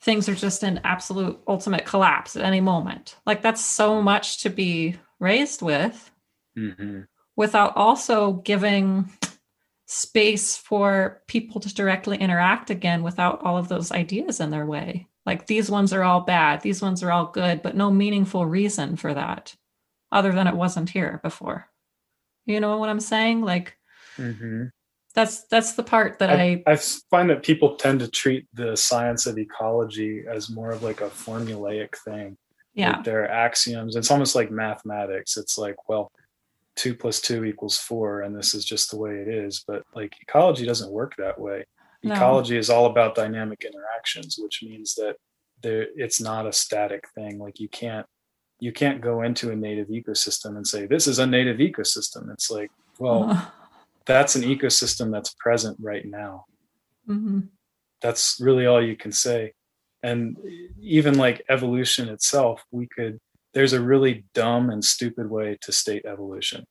things 0.00 0.28
are 0.28 0.34
just 0.34 0.62
in 0.62 0.80
absolute 0.84 1.40
ultimate 1.48 1.86
collapse 1.86 2.36
at 2.36 2.44
any 2.44 2.60
moment. 2.60 3.16
Like 3.26 3.42
that's 3.42 3.64
so 3.64 4.00
much 4.00 4.42
to 4.42 4.50
be 4.50 4.96
raised 5.18 5.60
with. 5.60 6.10
Mm-hmm. 6.56 7.00
Without 7.36 7.76
also 7.76 8.34
giving 8.34 9.10
space 9.86 10.56
for 10.56 11.22
people 11.26 11.60
to 11.60 11.74
directly 11.74 12.16
interact 12.16 12.70
again 12.70 13.02
without 13.02 13.42
all 13.42 13.56
of 13.56 13.68
those 13.68 13.92
ideas 13.92 14.40
in 14.40 14.50
their 14.50 14.64
way 14.64 15.06
like 15.26 15.46
these 15.46 15.70
ones 15.70 15.92
are 15.92 16.02
all 16.02 16.20
bad 16.20 16.62
these 16.62 16.80
ones 16.80 17.02
are 17.02 17.12
all 17.12 17.26
good 17.26 17.62
but 17.62 17.76
no 17.76 17.90
meaningful 17.90 18.46
reason 18.46 18.96
for 18.96 19.12
that 19.12 19.54
other 20.10 20.32
than 20.32 20.46
it 20.46 20.56
wasn't 20.56 20.88
here 20.88 21.20
before 21.22 21.68
you 22.46 22.60
know 22.60 22.78
what 22.78 22.88
i'm 22.88 23.00
saying 23.00 23.42
like 23.42 23.76
mm-hmm 24.16 24.64
that's 25.14 25.44
that's 25.44 25.74
the 25.74 25.82
part 25.82 26.18
that 26.18 26.30
I, 26.30 26.62
I, 26.66 26.72
I 26.72 26.76
find 26.76 27.30
that 27.30 27.44
people 27.44 27.76
tend 27.76 28.00
to 28.00 28.08
treat 28.08 28.46
the 28.52 28.76
science 28.76 29.26
of 29.26 29.38
ecology 29.38 30.24
as 30.28 30.50
more 30.50 30.72
of 30.72 30.82
like 30.82 31.00
a 31.00 31.08
formulaic 31.08 31.96
thing. 32.04 32.36
Yeah, 32.74 32.96
like 32.96 33.04
there 33.04 33.22
are 33.22 33.30
axioms. 33.30 33.94
It's 33.94 34.10
almost 34.10 34.34
like 34.34 34.50
mathematics. 34.50 35.36
It's 35.36 35.56
like, 35.56 35.76
well, 35.88 36.10
two 36.76 36.94
plus 36.94 37.20
two 37.20 37.44
equals 37.44 37.78
four, 37.78 38.22
and 38.22 38.36
this 38.36 38.54
is 38.54 38.64
just 38.64 38.90
the 38.90 38.98
way 38.98 39.16
it 39.16 39.28
is. 39.28 39.64
But 39.66 39.82
like 39.94 40.14
ecology 40.20 40.66
doesn't 40.66 40.90
work 40.90 41.14
that 41.16 41.40
way. 41.40 41.64
No. 42.02 42.14
Ecology 42.14 42.56
is 42.56 42.70
all 42.70 42.86
about 42.86 43.14
dynamic 43.14 43.64
interactions, 43.64 44.36
which 44.38 44.62
means 44.62 44.94
that 44.94 45.16
there 45.62 45.86
it's 45.96 46.20
not 46.20 46.46
a 46.46 46.52
static 46.52 47.04
thing. 47.14 47.38
Like 47.38 47.60
you 47.60 47.68
can't 47.68 48.06
you 48.60 48.72
can't 48.72 49.00
go 49.00 49.22
into 49.22 49.50
a 49.50 49.56
native 49.56 49.88
ecosystem 49.88 50.56
and 50.56 50.66
say 50.66 50.86
this 50.86 51.06
is 51.06 51.18
a 51.18 51.26
native 51.26 51.58
ecosystem. 51.58 52.32
It's 52.32 52.50
like, 52.50 52.70
well. 52.98 53.52
that's 54.06 54.36
an 54.36 54.42
ecosystem 54.42 55.10
that's 55.10 55.34
present 55.34 55.76
right 55.80 56.04
now. 56.04 56.44
Mm-hmm. 57.08 57.40
That's 58.00 58.38
really 58.40 58.66
all 58.66 58.84
you 58.84 58.96
can 58.96 59.12
say. 59.12 59.52
And 60.02 60.36
even 60.80 61.16
like 61.16 61.42
evolution 61.48 62.08
itself, 62.08 62.62
we 62.70 62.86
could, 62.86 63.18
there's 63.54 63.72
a 63.72 63.80
really 63.80 64.24
dumb 64.34 64.70
and 64.70 64.84
stupid 64.84 65.30
way 65.30 65.58
to 65.62 65.72
state 65.72 66.04
evolution. 66.04 66.64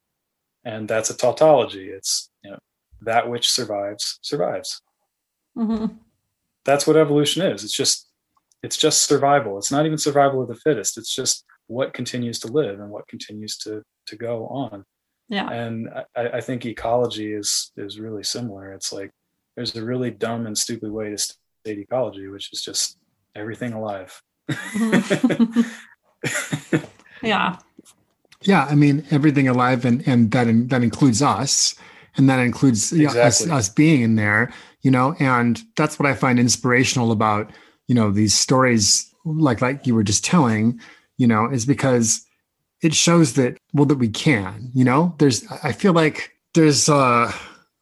And 0.64 0.88
that's 0.88 1.10
a 1.10 1.18
tautology. 1.18 1.90
It's, 1.90 2.30
you 2.44 2.52
know, 2.52 2.60
that 3.02 3.30
which 3.30 3.50
survives, 3.50 4.20
survives. 4.22 4.82
Mm-hmm. 5.58 5.96
That's 6.66 6.88
what 6.88 6.96
evolution 6.96 7.42
is. 7.42 7.64
It's 7.64 7.74
just, 7.74 8.08
it's 8.62 8.78
just 8.78 9.04
survival. 9.04 9.58
It's 9.58 9.72
not 9.72 9.86
even 9.86 9.98
survival 9.98 10.42
of 10.42 10.48
the 10.48 10.56
fittest. 10.56 10.98
It's 10.98 11.14
just 11.14 11.46
what 11.68 11.94
continues 11.94 12.40
to 12.40 12.48
live 12.48 12.80
and 12.80 12.90
what 12.90 13.08
continues 13.08 13.58
to 13.58 13.84
to 14.06 14.16
go 14.16 14.48
on 14.48 14.84
yeah 15.30 15.50
and 15.50 15.90
I, 16.16 16.28
I 16.38 16.42
think 16.42 16.66
ecology 16.66 17.34
is 17.34 17.72
is 17.78 18.00
really 18.00 18.24
similar 18.24 18.74
it's 18.74 18.92
like 18.92 19.12
there's 19.56 19.76
a 19.76 19.84
really 19.84 20.12
dumb 20.12 20.46
and 20.46 20.58
stupid 20.58 20.92
way 20.92 21.10
to 21.10 21.18
state 21.18 21.80
ecology 21.80 22.28
which 22.28 22.52
is 22.52 22.62
just 22.62 22.98
everything 23.36 23.74
alive 23.74 24.22
yeah 27.22 27.58
yeah 28.42 28.66
i 28.70 28.76
mean 28.76 29.06
everything 29.12 29.48
alive 29.48 29.86
and 29.86 30.06
and 30.08 30.32
that 30.32 30.48
in, 30.48 30.68
that 30.68 30.84
includes 30.84 31.22
us 31.22 31.76
and 32.16 32.30
that 32.30 32.40
includes 32.40 32.92
exactly. 32.92 33.22
us, 33.22 33.50
us 33.50 33.70
being 33.70 34.02
in 34.02 34.16
there 34.16 34.52
you 34.82 34.92
know 34.92 35.16
and 35.20 35.62
that's 35.76 36.00
what 36.00 36.08
i 36.08 36.14
find 36.14 36.40
inspirational 36.40 37.12
about 37.12 37.52
you 37.88 37.96
know 37.96 38.12
these 38.12 38.34
stories 38.34 39.14
like 39.26 39.62
like 39.62 39.86
you 39.88 39.96
were 39.96 40.04
just 40.04 40.24
telling 40.24 40.80
you 41.18 41.28
know 41.28 41.50
is 41.50 41.66
because 41.66 42.26
it 42.82 42.94
shows 42.94 43.34
that 43.34 43.58
well 43.74 43.86
that 43.86 43.98
we 43.98 44.10
can 44.10 44.70
you 44.74 44.84
know 44.84 45.16
there's 45.20 45.46
i 45.64 45.72
feel 45.72 45.94
like 45.94 46.32
there's 46.54 46.88
uh, 46.88 47.32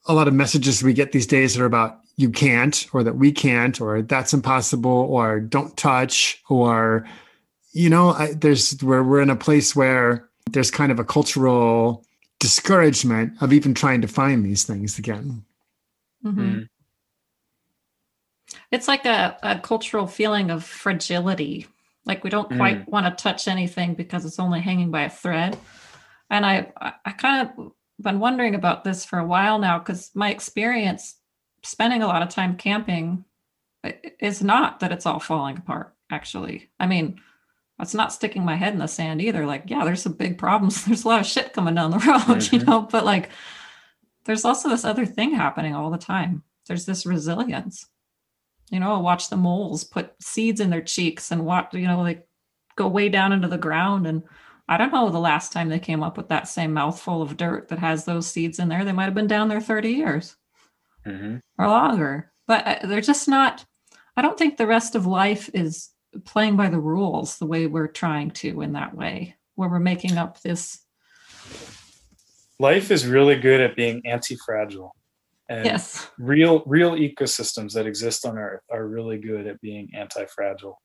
a 0.06 0.14
lot 0.14 0.28
of 0.28 0.34
messages 0.34 0.82
we 0.82 0.94
get 0.94 1.12
these 1.12 1.28
days 1.28 1.54
that 1.54 1.62
are 1.62 1.66
about 1.66 2.00
you 2.16 2.30
can't 2.30 2.88
or 2.94 3.04
that 3.04 3.16
we 3.16 3.32
can't 3.32 3.82
or 3.82 4.02
that's 4.02 4.34
impossible 4.34 4.92
or 4.92 5.40
don't 5.40 5.76
touch 5.78 6.42
or 6.50 7.06
you 7.72 7.90
know 7.90 8.10
I, 8.10 8.34
there's 8.34 8.80
where 8.82 9.04
we're 9.04 9.22
in 9.22 9.30
a 9.30 9.36
place 9.36 9.76
where 9.76 10.30
there's 10.52 10.72
kind 10.72 10.92
of 10.92 11.00
a 11.00 11.04
cultural 11.04 12.06
discouragement 12.40 13.34
of 13.42 13.54
even 13.54 13.74
trying 13.74 14.02
to 14.02 14.08
find 14.08 14.44
these 14.46 14.64
things 14.64 14.98
again 14.98 15.46
Mhm. 16.26 16.68
It's 18.72 18.88
like 18.88 19.06
a, 19.06 19.38
a 19.44 19.60
cultural 19.60 20.08
feeling 20.08 20.50
of 20.50 20.64
fragility. 20.64 21.68
Like 22.06 22.24
we 22.24 22.30
don't 22.30 22.50
quite 22.58 22.88
want 22.90 23.06
to 23.06 23.24
touch 23.24 23.48
anything 23.48 23.94
because 23.94 24.26
it's 24.26 24.40
only 24.40 24.60
hanging 24.60 24.92
by 24.92 25.04
a 25.04 25.10
thread. 25.10 25.58
And 26.30 26.46
I, 26.46 26.72
I, 26.80 26.94
I 27.06 27.12
kind 27.12 27.50
of 27.50 27.72
been 28.00 28.20
wondering 28.20 28.56
about 28.56 28.84
this 28.84 29.06
for 29.06 29.20
a 29.20 29.26
while 29.26 29.60
now 29.60 29.78
because 29.78 30.10
my 30.16 30.32
experience 30.32 31.16
spending 31.64 32.02
a 32.02 32.08
lot 32.08 32.24
of 32.24 32.30
time 32.30 32.58
camping 32.58 33.24
is 34.20 34.42
not 34.42 34.80
that 34.80 34.92
it's 34.92 35.06
all 35.06 35.20
falling 35.20 35.58
apart, 35.58 35.94
actually. 36.10 36.70
I 36.80 36.88
mean, 36.88 37.20
that's 37.82 37.96
not 37.96 38.14
sticking 38.14 38.46
my 38.46 38.56
head 38.56 38.74
in 38.74 38.80
the 38.80 38.86
sand 38.88 39.22
either. 39.24 39.44
Like, 39.48 39.64
yeah, 39.66 39.84
there's 39.84 40.04
some 40.04 40.14
big 40.14 40.38
problems. 40.38 40.86
There's 40.86 41.04
a 41.04 41.08
lot 41.08 41.20
of 41.20 41.26
shit 41.26 41.52
coming 41.52 41.74
down 41.74 41.90
the 41.90 41.98
road, 41.98 42.44
you 42.52 42.60
Mhm. 42.60 42.68
know, 42.68 42.82
but 42.84 43.06
like, 43.06 43.32
there's 44.26 44.46
also 44.46 44.70
this 44.70 44.86
other 44.86 45.04
thing 45.08 45.34
happening 45.34 45.74
all 45.74 45.90
the 45.90 45.98
time. 45.98 46.44
There's 46.68 46.86
this 46.86 47.08
resilience. 47.08 47.88
You 48.70 48.80
know, 48.80 49.00
watch 49.00 49.30
the 49.32 49.36
moles 49.36 49.84
put 49.84 50.14
seeds 50.22 50.60
in 50.62 50.70
their 50.70 50.84
cheeks 50.84 51.32
and 51.32 51.44
watch, 51.44 51.74
you 51.74 51.88
know, 51.88 52.02
like 52.02 52.28
go 52.76 52.88
way 52.88 53.10
down 53.10 53.34
into 53.34 53.48
the 53.48 53.58
ground. 53.58 54.06
And 54.06 54.22
I 54.70 54.78
don't 54.78 54.94
know 54.94 55.10
the 55.10 55.18
last 55.20 55.52
time 55.52 55.70
they 55.70 55.80
came 55.80 56.04
up 56.04 56.18
with 56.18 56.30
that 56.30 56.48
same 56.48 56.74
mouthful 56.74 57.24
of 57.24 57.36
dirt 57.36 57.70
that 57.70 57.80
has 57.80 58.06
those 58.06 58.28
seeds 58.28 58.60
in 58.60 58.70
there. 58.70 58.86
They 58.86 58.92
might 58.92 59.06
have 59.06 59.16
been 59.16 59.26
down 59.26 59.48
there 59.50 59.60
30 59.60 59.90
years 59.90 60.38
Mhm. 61.04 61.40
or 61.58 61.68
longer. 61.68 62.32
But 62.46 62.68
uh, 62.68 62.86
they're 62.88 63.02
just 63.02 63.28
not, 63.28 63.66
I 64.16 64.22
don't 64.22 64.38
think 64.38 64.58
the 64.58 64.68
rest 64.68 64.94
of 64.94 65.08
life 65.08 65.50
is 65.56 65.90
playing 66.26 66.58
by 66.58 66.70
the 66.70 66.80
rules 66.80 67.38
the 67.38 67.46
way 67.46 67.68
we're 67.68 67.88
trying 67.88 68.32
to 68.32 68.62
in 68.62 68.74
that 68.74 68.96
way, 68.96 69.36
where 69.56 69.70
we're 69.70 69.80
making 69.80 70.18
up 70.18 70.42
this. 70.42 70.80
Life 72.60 72.92
is 72.92 73.08
really 73.08 73.36
good 73.38 73.62
at 73.62 73.76
being 73.76 74.02
anti-fragile. 74.06 74.96
And 75.50 75.66
Yes. 75.66 76.08
real 76.18 76.64
real 76.66 76.92
ecosystems 76.92 77.74
that 77.74 77.86
exist 77.86 78.26
on 78.26 78.38
earth 78.38 78.62
are 78.72 78.88
really 78.88 79.18
good 79.18 79.48
at 79.48 79.60
being 79.62 79.90
anti-fragile. 79.94 80.80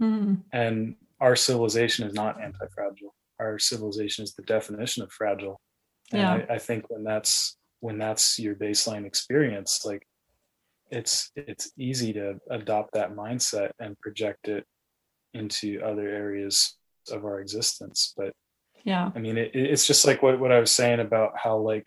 Mm, 0.00 0.42
And 0.52 0.96
our 1.20 1.34
civilization 1.34 2.06
is 2.06 2.14
not 2.14 2.40
anti-fragile. 2.40 3.14
Our 3.40 3.58
civilization 3.58 4.22
is 4.22 4.34
the 4.34 4.42
definition 4.42 5.02
of 5.02 5.10
fragile. 5.12 5.60
And 6.12 6.20
Yeah. 6.20 6.32
I, 6.48 6.54
I 6.54 6.58
think 6.58 6.90
when 6.90 7.02
that's 7.04 7.56
when 7.80 7.98
that's 7.98 8.38
your 8.38 8.54
baseline 8.54 9.04
experience, 9.04 9.84
like 9.84 10.06
it's 10.90 11.30
it's 11.34 11.72
easy 11.78 12.12
to 12.12 12.38
adopt 12.50 12.92
that 12.94 13.14
mindset 13.14 13.70
and 13.80 13.98
project 14.00 14.48
it 14.48 14.64
into 15.32 15.80
other 15.82 16.08
areas 16.08 16.76
of 17.10 17.24
our 17.24 17.40
existence. 17.40 18.14
But 18.16 18.32
yeah. 18.84 19.10
I 19.14 19.18
mean, 19.18 19.38
it, 19.38 19.50
it's 19.54 19.86
just 19.86 20.06
like 20.06 20.22
what, 20.22 20.38
what 20.38 20.52
I 20.52 20.60
was 20.60 20.70
saying 20.70 21.00
about 21.00 21.32
how 21.36 21.58
like 21.58 21.84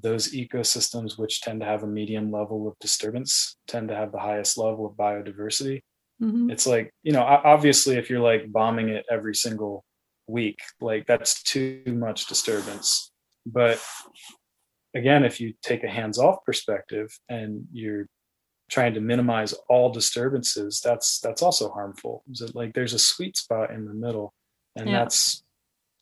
those 0.00 0.32
ecosystems, 0.32 1.18
which 1.18 1.40
tend 1.40 1.60
to 1.60 1.66
have 1.66 1.82
a 1.82 1.86
medium 1.86 2.30
level 2.30 2.66
of 2.66 2.78
disturbance, 2.80 3.56
tend 3.66 3.88
to 3.88 3.96
have 3.96 4.12
the 4.12 4.18
highest 4.18 4.56
level 4.58 4.86
of 4.86 4.94
biodiversity. 4.94 5.82
Mhm. 6.22 6.50
It's 6.50 6.66
like, 6.66 6.92
you 7.02 7.12
know, 7.12 7.22
obviously 7.22 7.96
if 7.96 8.10
you're 8.10 8.20
like 8.20 8.50
bombing 8.52 8.88
it 8.88 9.06
every 9.10 9.34
single 9.34 9.84
week, 10.26 10.58
like 10.80 11.06
that's 11.06 11.42
too 11.42 11.82
much 11.86 12.26
disturbance. 12.26 13.10
But 13.46 13.82
again, 14.94 15.24
if 15.24 15.40
you 15.40 15.54
take 15.62 15.84
a 15.84 15.88
hands 15.88 16.18
off 16.18 16.44
perspective 16.44 17.08
and 17.28 17.66
you're 17.72 18.06
trying 18.70 18.94
to 18.94 19.00
minimize 19.00 19.52
all 19.68 19.90
disturbances, 19.92 20.80
that's 20.82 21.18
that's 21.20 21.42
also 21.42 21.70
harmful. 21.70 22.22
Is 22.30 22.40
it 22.40 22.54
like 22.54 22.72
there's 22.74 22.94
a 22.94 22.98
sweet 22.98 23.36
spot 23.36 23.70
in 23.72 23.84
the 23.84 23.94
middle, 23.94 24.32
and 24.76 24.88
Yeah. 24.88 25.00
that's 25.00 25.42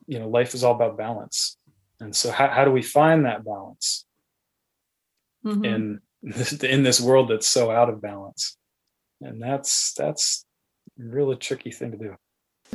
you 0.07 0.19
know, 0.19 0.29
life 0.29 0.55
is 0.55 0.65
all 0.65 0.75
about 0.75 0.97
balance. 0.97 1.59
And 2.01 2.15
so, 2.15 2.31
how 2.31 2.49
how 2.49 2.65
do 2.65 2.71
we 2.71 2.83
find 2.83 3.25
that 3.25 3.45
balance 3.45 4.07
Mhm. 5.45 5.65
in 5.65 6.01
this, 6.23 6.53
in 6.75 6.83
this 6.83 7.01
world 7.01 7.29
that's 7.31 7.49
so 7.49 7.71
out 7.71 7.89
of 7.91 8.01
balance? 8.01 8.57
And 9.21 9.43
that's 9.43 9.95
that's 9.95 10.45
a 10.99 11.03
really 11.05 11.37
tricky 11.37 11.71
thing 11.71 11.91
to 11.93 11.99
do. 11.99 12.17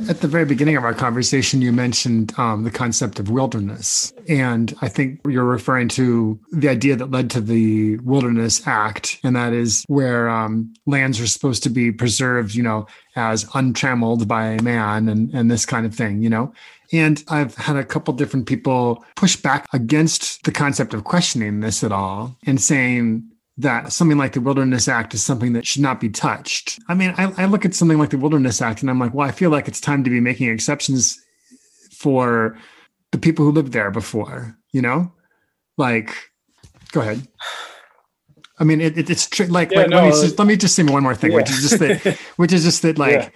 At 0.08 0.20
the 0.20 0.28
very 0.28 0.44
beginning 0.44 0.76
of 0.76 0.84
our 0.84 0.92
conversation, 0.92 1.62
you 1.62 1.72
mentioned 1.72 2.36
um, 2.38 2.64
the 2.64 2.70
concept 2.70 3.20
of 3.20 3.30
wilderness. 3.30 4.12
And 4.28 4.74
I 4.82 4.88
think 4.88 5.20
you're 5.26 5.44
referring 5.44 5.88
to 5.90 6.38
the 6.52 6.68
idea 6.68 6.96
that 6.96 7.10
led 7.10 7.30
to 7.30 7.40
the 7.40 7.98
Wilderness 7.98 8.66
Act, 8.66 9.20
and 9.22 9.36
that 9.36 9.52
is 9.52 9.84
where 9.86 10.28
um, 10.28 10.74
lands 10.86 11.20
are 11.20 11.26
supposed 11.26 11.62
to 11.62 11.70
be 11.70 11.92
preserved, 11.92 12.54
you 12.54 12.62
know, 12.62 12.86
as 13.14 13.44
untrammeled 13.54 14.26
by 14.26 14.60
man 14.62 15.08
and, 15.08 15.32
and 15.32 15.50
this 15.50 15.64
kind 15.64 15.86
of 15.86 15.94
thing, 15.94 16.22
you 16.22 16.28
know. 16.28 16.52
And 16.92 17.22
I've 17.28 17.54
had 17.54 17.76
a 17.76 17.84
couple 17.84 18.14
different 18.14 18.46
people 18.46 19.04
push 19.16 19.36
back 19.36 19.66
against 19.72 20.44
the 20.44 20.52
concept 20.52 20.92
of 20.92 21.04
questioning 21.04 21.60
this 21.60 21.82
at 21.82 21.92
all 21.92 22.36
and 22.46 22.60
saying, 22.60 23.30
that 23.56 23.92
something 23.92 24.18
like 24.18 24.32
the 24.32 24.40
Wilderness 24.40 24.88
Act 24.88 25.14
is 25.14 25.22
something 25.22 25.52
that 25.52 25.66
should 25.66 25.82
not 25.82 26.00
be 26.00 26.08
touched. 26.08 26.80
I 26.88 26.94
mean, 26.94 27.14
I, 27.16 27.32
I 27.42 27.44
look 27.46 27.64
at 27.64 27.74
something 27.74 27.98
like 27.98 28.10
the 28.10 28.18
Wilderness 28.18 28.60
Act 28.60 28.80
and 28.82 28.90
I'm 28.90 28.98
like, 28.98 29.14
well, 29.14 29.28
I 29.28 29.32
feel 29.32 29.50
like 29.50 29.68
it's 29.68 29.80
time 29.80 30.02
to 30.04 30.10
be 30.10 30.20
making 30.20 30.48
exceptions 30.50 31.20
for 31.92 32.58
the 33.12 33.18
people 33.18 33.44
who 33.44 33.52
lived 33.52 33.72
there 33.72 33.92
before, 33.92 34.56
you 34.72 34.82
know? 34.82 35.12
Like, 35.76 36.12
go 36.90 37.00
ahead. 37.00 37.26
I 38.58 38.64
mean, 38.64 38.80
it, 38.80 38.98
it, 38.98 39.08
it's 39.10 39.28
tr- 39.28 39.44
like, 39.44 39.70
Yeah, 39.70 39.82
like 39.82 39.90
no, 39.90 39.96
let, 39.96 40.04
me 40.04 40.08
uh, 40.08 40.22
just, 40.22 40.38
let 40.38 40.48
me 40.48 40.56
just 40.56 40.74
say 40.74 40.82
one 40.82 41.02
more 41.04 41.14
thing, 41.14 41.32
which 41.32 41.50
is 41.50 41.62
just 41.62 41.78
that, 41.78 42.18
which 42.36 42.52
is 42.52 42.64
just 42.64 42.82
that, 42.82 42.98
like, 42.98 43.12
Yeah. 43.12 43.28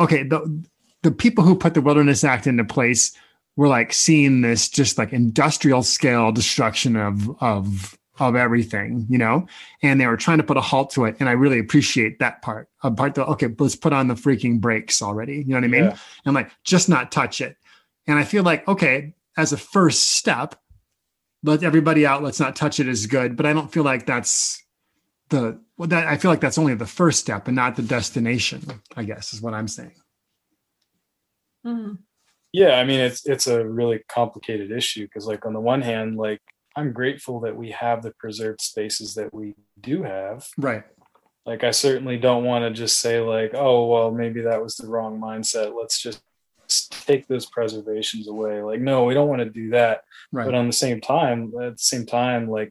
okay, 0.00 0.22
the, 0.24 0.64
the 1.02 1.10
people 1.10 1.44
who 1.44 1.54
put 1.54 1.72
the 1.72 1.80
Wilderness 1.80 2.22
Act 2.22 2.46
into 2.46 2.64
place 2.64 3.16
were 3.56 3.68
like 3.68 3.92
seeing 3.94 4.42
this 4.42 4.68
just 4.68 4.98
like 4.98 5.12
industrial 5.12 5.82
scale 5.82 6.32
destruction 6.32 6.96
of, 6.96 7.30
of, 7.42 7.96
of 8.18 8.36
everything, 8.36 9.06
you 9.08 9.18
know, 9.18 9.46
and 9.82 10.00
they 10.00 10.06
were 10.06 10.16
trying 10.16 10.38
to 10.38 10.44
put 10.44 10.56
a 10.56 10.60
halt 10.60 10.90
to 10.90 11.04
it. 11.04 11.16
And 11.18 11.28
I 11.28 11.32
really 11.32 11.58
appreciate 11.58 12.18
that 12.20 12.42
part. 12.42 12.68
A 12.82 12.90
part 12.90 13.14
that 13.16 13.26
okay, 13.26 13.48
let's 13.58 13.76
put 13.76 13.92
on 13.92 14.08
the 14.08 14.14
freaking 14.14 14.60
brakes 14.60 15.02
already. 15.02 15.38
You 15.38 15.44
know 15.46 15.56
what 15.56 15.64
I 15.64 15.68
mean? 15.68 15.84
Yeah. 15.84 15.96
And 16.24 16.34
like 16.34 16.50
just 16.62 16.88
not 16.88 17.10
touch 17.10 17.40
it. 17.40 17.56
And 18.06 18.18
I 18.18 18.24
feel 18.24 18.44
like 18.44 18.66
okay, 18.68 19.14
as 19.36 19.52
a 19.52 19.56
first 19.56 20.12
step, 20.12 20.54
let 21.42 21.62
everybody 21.64 22.06
out. 22.06 22.22
Let's 22.22 22.40
not 22.40 22.54
touch 22.54 22.78
it 22.78 22.88
is 22.88 23.06
good. 23.06 23.36
But 23.36 23.46
I 23.46 23.52
don't 23.52 23.72
feel 23.72 23.84
like 23.84 24.06
that's 24.06 24.62
the 25.30 25.60
well, 25.76 25.88
that 25.88 26.06
I 26.06 26.16
feel 26.16 26.30
like 26.30 26.40
that's 26.40 26.58
only 26.58 26.74
the 26.74 26.86
first 26.86 27.18
step 27.18 27.48
and 27.48 27.56
not 27.56 27.74
the 27.74 27.82
destination. 27.82 28.80
I 28.96 29.04
guess 29.04 29.34
is 29.34 29.42
what 29.42 29.54
I'm 29.54 29.68
saying. 29.68 29.94
Mhm. 31.66 31.98
Yeah, 32.52 32.74
I 32.78 32.84
mean 32.84 33.00
it's 33.00 33.26
it's 33.26 33.48
a 33.48 33.66
really 33.66 34.04
complicated 34.08 34.70
issue 34.70 35.02
because 35.06 35.26
like 35.26 35.44
on 35.44 35.52
the 35.52 35.60
one 35.60 35.82
hand, 35.82 36.16
like 36.16 36.40
I'm 36.76 36.92
grateful 36.92 37.40
that 37.40 37.56
we 37.56 37.70
have 37.70 38.02
the 38.02 38.12
preserved 38.12 38.60
spaces 38.60 39.14
that 39.14 39.32
we 39.32 39.54
do 39.80 40.02
have. 40.02 40.48
Right. 40.58 40.84
Like 41.46 41.62
I 41.62 41.70
certainly 41.70 42.18
don't 42.18 42.44
want 42.44 42.64
to 42.64 42.70
just 42.70 43.00
say 43.00 43.20
like, 43.20 43.52
oh 43.54 43.86
well, 43.86 44.10
maybe 44.10 44.42
that 44.42 44.62
was 44.62 44.76
the 44.76 44.86
wrong 44.86 45.20
mindset. 45.20 45.76
Let's 45.78 46.00
just 46.00 46.22
take 47.06 47.26
those 47.28 47.46
preservations 47.46 48.28
away. 48.28 48.62
Like, 48.62 48.80
no, 48.80 49.04
we 49.04 49.14
don't 49.14 49.28
want 49.28 49.40
to 49.40 49.50
do 49.50 49.70
that. 49.70 50.02
Right. 50.32 50.46
But 50.46 50.54
on 50.54 50.66
the 50.66 50.72
same 50.72 51.00
time, 51.00 51.52
at 51.60 51.76
the 51.76 51.82
same 51.82 52.06
time, 52.06 52.48
like 52.48 52.70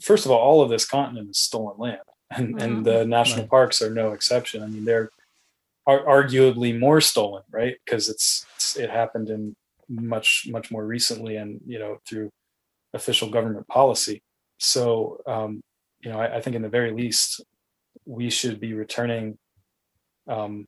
first 0.00 0.24
of 0.24 0.32
all, 0.32 0.38
all 0.38 0.62
of 0.62 0.70
this 0.70 0.86
continent 0.86 1.30
is 1.30 1.38
stolen 1.38 1.76
land. 1.78 2.00
And 2.30 2.48
mm-hmm. 2.48 2.58
and 2.58 2.84
the 2.86 3.04
national 3.04 3.42
Right. 3.42 3.50
parks 3.50 3.82
are 3.82 3.90
no 3.90 4.12
exception. 4.12 4.62
I 4.62 4.66
mean, 4.66 4.84
they're 4.84 5.10
are 5.86 6.04
arguably 6.04 6.76
more 6.78 7.00
stolen, 7.00 7.42
right? 7.50 7.76
Because 7.84 8.08
it's, 8.08 8.46
it's 8.56 8.76
it 8.76 8.90
happened 8.90 9.28
in 9.28 9.54
much 9.88 10.46
much 10.48 10.70
more 10.70 10.84
recently, 10.86 11.36
and 11.36 11.60
you 11.66 11.78
know 11.78 11.98
through 12.08 12.30
official 12.94 13.28
government 13.28 13.66
policy. 13.68 14.22
So 14.58 15.18
um, 15.26 15.62
you 16.00 16.10
know, 16.10 16.20
I, 16.20 16.36
I 16.36 16.40
think 16.40 16.56
in 16.56 16.62
the 16.62 16.68
very 16.68 16.92
least, 16.92 17.42
we 18.06 18.30
should 18.30 18.60
be 18.60 18.74
returning. 18.74 19.38
Um, 20.28 20.66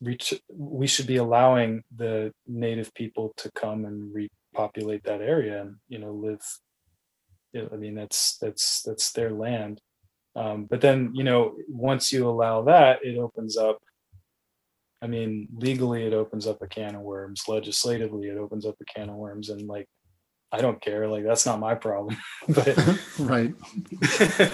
we 0.00 0.86
should 0.88 1.06
be 1.06 1.16
allowing 1.16 1.84
the 1.96 2.32
native 2.46 2.92
people 2.94 3.32
to 3.36 3.50
come 3.52 3.84
and 3.84 4.12
repopulate 4.12 5.04
that 5.04 5.20
area, 5.20 5.62
and 5.62 5.76
you 5.88 5.98
know 5.98 6.12
live. 6.12 6.42
I 7.54 7.76
mean, 7.76 7.94
that's 7.94 8.38
that's 8.38 8.82
that's 8.82 9.12
their 9.12 9.30
land. 9.30 9.80
Um, 10.34 10.64
but 10.64 10.80
then 10.80 11.12
you 11.14 11.24
know, 11.24 11.56
once 11.68 12.12
you 12.12 12.28
allow 12.28 12.62
that, 12.62 13.04
it 13.04 13.18
opens 13.18 13.56
up 13.56 13.78
I 15.02 15.08
mean, 15.08 15.48
legally, 15.52 16.06
it 16.06 16.12
opens 16.12 16.46
up 16.46 16.62
a 16.62 16.68
can 16.68 16.94
of 16.94 17.02
worms. 17.02 17.48
Legislatively, 17.48 18.28
it 18.28 18.38
opens 18.38 18.64
up 18.64 18.76
a 18.80 18.84
can 18.84 19.10
of 19.10 19.16
worms, 19.16 19.50
and 19.50 19.66
like, 19.66 19.88
I 20.52 20.60
don't 20.60 20.80
care. 20.80 21.08
Like, 21.08 21.24
that's 21.24 21.46
not 21.46 21.58
my 21.58 21.74
problem. 21.74 22.16
but, 22.48 22.76
right. 23.18 23.54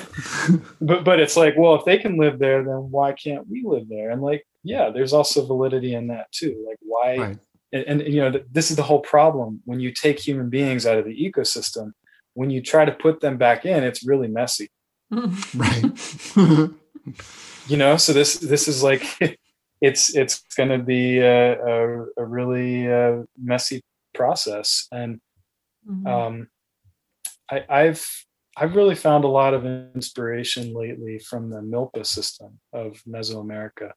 but, 0.81 1.05
but 1.05 1.21
it's 1.21 1.37
like, 1.37 1.55
well, 1.57 1.75
if 1.75 1.85
they 1.85 1.99
can 1.99 2.17
live 2.17 2.39
there, 2.39 2.63
then 2.63 2.91
why 2.91 3.13
can't 3.13 3.49
we 3.49 3.65
live 3.65 3.89
there? 3.89 4.11
And 4.11 4.23
like, 4.23 4.47
yeah, 4.63 4.91
there's 4.91 5.13
also 5.13 5.45
validity 5.45 5.95
in 5.95 6.07
that 6.09 6.31
too. 6.33 6.65
Like, 6.67 6.79
why? 6.81 7.17
Right. 7.17 7.39
And, 7.73 7.85
and 7.85 8.03
you 8.03 8.21
know, 8.21 8.31
th- 8.31 8.45
this 8.51 8.71
is 8.71 8.77
the 8.77 8.83
whole 8.83 9.01
problem 9.01 9.61
when 9.65 9.81
you 9.81 9.93
take 9.93 10.19
human 10.19 10.49
beings 10.49 10.87
out 10.87 10.99
of 10.99 11.05
the 11.05 11.17
ecosystem. 11.17 11.93
When 12.35 12.51
you 12.51 12.63
try 12.63 12.85
to 12.85 12.93
put 12.93 13.21
them 13.21 13.37
back 13.37 13.67
in, 13.67 13.83
it's 13.83 14.07
really 14.07 14.29
messy. 14.29 14.71
Right. 15.11 15.85
you 17.67 17.77
know 17.79 17.97
so 17.97 18.13
this 18.13 18.35
this 18.35 18.69
is 18.69 18.83
like 18.83 19.03
it's 19.81 20.15
it's 20.15 20.43
going 20.55 20.69
to 20.69 20.79
be 20.79 21.19
a, 21.19 21.59
a, 21.59 22.05
a 22.19 22.25
really 22.25 22.93
uh, 22.93 23.23
messy 23.43 23.83
process 24.15 24.87
and 24.93 25.21
Mhm. 25.89 26.07
um 26.07 26.49
I, 27.51 27.65
i've 27.69 28.07
I've 28.61 28.75
really 28.75 28.97
found 28.97 29.23
a 29.25 29.29
lot 29.29 29.55
of 29.55 29.65
inspiration 29.65 30.75
lately 30.75 31.21
from 31.21 31.49
the 31.49 31.61
Milpa 31.61 32.05
system 32.05 32.59
of 32.73 33.01
Mesoamerica, 33.07 33.93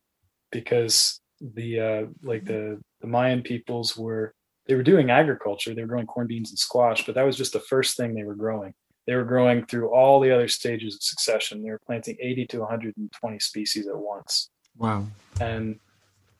because 0.51 1.19
the 1.41 1.79
uh, 1.79 2.05
like 2.21 2.45
the 2.45 2.79
the 3.01 3.07
Mayan 3.07 3.41
peoples 3.41 3.97
were 3.97 4.35
they 4.67 4.75
were 4.75 4.83
doing 4.83 5.09
agriculture. 5.09 5.73
They 5.73 5.81
were 5.81 5.87
growing 5.87 6.05
corn, 6.05 6.27
beans, 6.27 6.51
and 6.51 6.59
squash, 6.59 7.05
but 7.07 7.15
that 7.15 7.23
was 7.23 7.35
just 7.35 7.53
the 7.53 7.59
first 7.59 7.97
thing 7.97 8.13
they 8.13 8.23
were 8.23 8.35
growing. 8.35 8.73
They 9.07 9.15
were 9.15 9.23
growing 9.23 9.65
through 9.65 9.89
all 9.89 10.19
the 10.19 10.31
other 10.31 10.47
stages 10.47 10.93
of 10.93 11.01
succession. 11.01 11.63
They 11.63 11.71
were 11.71 11.81
planting 11.87 12.17
80 12.21 12.45
to 12.47 12.59
120 12.59 13.39
species 13.39 13.87
at 13.87 13.97
once. 13.97 14.51
Wow. 14.77 15.07
And 15.39 15.79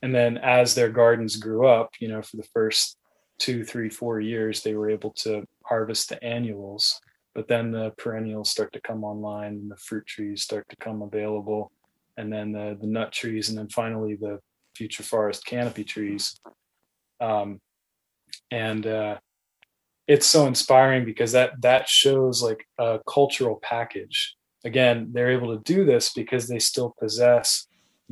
and 0.04 0.14
then 0.14 0.38
as 0.38 0.76
their 0.76 0.90
gardens 0.90 1.38
grew 1.38 1.66
up, 1.66 1.90
you 2.00 2.08
know, 2.08 2.22
for 2.22 2.38
the 2.38 2.48
first 2.54 2.98
two, 3.42 3.66
three, 3.66 3.90
four 3.90 4.20
years, 4.20 4.62
they 4.62 4.76
were 4.76 4.90
able 4.90 5.12
to 5.12 5.44
harvest 5.64 6.10
the 6.10 6.24
annuals 6.24 7.02
but 7.34 7.48
then 7.48 7.72
the 7.72 7.92
perennials 7.98 8.50
start 8.50 8.74
to 8.74 8.82
come 8.82 9.04
online 9.04 9.54
and 9.54 9.72
the 9.72 9.78
fruit 9.78 10.06
trees 10.06 10.44
start 10.44 10.68
to 10.70 10.76
come 10.78 11.02
available 11.02 11.72
and 12.18 12.32
then 12.32 12.52
the, 12.52 12.78
the 12.80 12.88
nut 12.88 13.12
trees 13.12 13.50
and 13.50 13.58
then 13.58 13.70
finally 13.70 14.16
the 14.16 14.40
future 14.76 15.04
forest 15.04 15.46
canopy 15.46 15.84
trees. 15.84 16.40
Um, 17.22 17.62
and 18.50 18.86
uh, 18.86 19.18
it's 20.08 20.26
so 20.26 20.46
inspiring 20.46 21.06
because 21.06 21.32
that 21.32 21.62
that 21.62 21.88
shows 21.88 22.42
like 22.42 22.66
a 22.78 23.00
cultural 23.08 23.60
package. 23.64 24.36
Again 24.66 25.10
they're 25.14 25.32
able 25.32 25.56
to 25.56 25.64
do 25.64 25.86
this 25.86 26.14
because 26.14 26.48
they 26.48 26.60
still 26.60 26.94
possess 27.00 27.66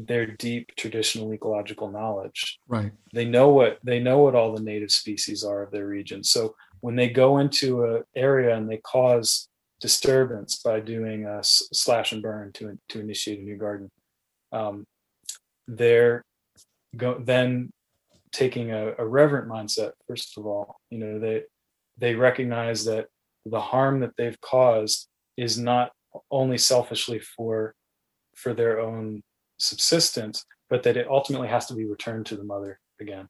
their 0.07 0.25
deep 0.25 0.69
traditional 0.77 1.33
ecological 1.33 1.91
knowledge 1.91 2.59
right 2.67 2.91
they 3.13 3.25
know 3.25 3.49
what 3.49 3.79
they 3.83 3.99
know 3.99 4.19
what 4.19 4.35
all 4.35 4.53
the 4.53 4.61
native 4.61 4.91
species 4.91 5.43
are 5.43 5.61
of 5.63 5.71
their 5.71 5.87
region 5.87 6.23
so 6.23 6.55
when 6.81 6.95
they 6.95 7.09
go 7.09 7.39
into 7.39 7.83
an 7.83 8.03
area 8.15 8.55
and 8.55 8.69
they 8.69 8.77
cause 8.77 9.49
disturbance 9.79 10.61
by 10.63 10.79
doing 10.79 11.25
a 11.25 11.39
slash 11.43 12.11
and 12.11 12.21
burn 12.21 12.51
to 12.53 12.77
to 12.89 12.99
initiate 12.99 13.39
a 13.39 13.43
new 13.43 13.57
garden, 13.57 13.89
um, 14.51 14.85
they're 15.67 16.23
go, 16.95 17.19
then 17.19 17.71
taking 18.31 18.71
a, 18.71 18.93
a 18.97 19.05
reverent 19.05 19.47
mindset. 19.47 19.91
First 20.07 20.37
of 20.37 20.45
all, 20.45 20.79
you 20.89 20.99
know 20.99 21.19
they 21.19 21.43
they 21.97 22.15
recognize 22.15 22.85
that 22.85 23.07
the 23.45 23.61
harm 23.61 23.99
that 24.01 24.15
they've 24.17 24.39
caused 24.41 25.07
is 25.37 25.57
not 25.57 25.91
only 26.31 26.57
selfishly 26.57 27.19
for 27.19 27.73
for 28.35 28.53
their 28.53 28.79
own 28.79 29.21
subsistence, 29.59 30.45
but 30.69 30.83
that 30.83 30.97
it 30.97 31.07
ultimately 31.09 31.47
has 31.47 31.67
to 31.67 31.75
be 31.75 31.85
returned 31.85 32.25
to 32.27 32.35
the 32.35 32.43
mother 32.43 32.79
again. 32.99 33.27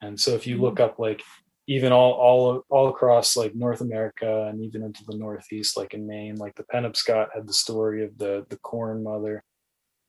And 0.00 0.18
so 0.18 0.32
if 0.32 0.46
you 0.46 0.60
look 0.60 0.76
mm-hmm. 0.76 0.84
up 0.84 0.98
like 0.98 1.22
even 1.66 1.92
all 1.92 2.12
all 2.12 2.64
all 2.68 2.88
across 2.88 3.36
like 3.36 3.54
North 3.54 3.80
America 3.80 4.46
and 4.48 4.62
even 4.62 4.82
into 4.82 5.04
the 5.06 5.16
Northeast, 5.16 5.76
like 5.76 5.94
in 5.94 6.06
Maine, 6.06 6.36
like 6.36 6.54
the 6.56 6.64
Penobscot 6.64 7.28
had 7.34 7.46
the 7.46 7.52
story 7.52 8.04
of 8.04 8.16
the 8.18 8.46
the 8.48 8.58
corn 8.58 9.02
mother, 9.04 9.44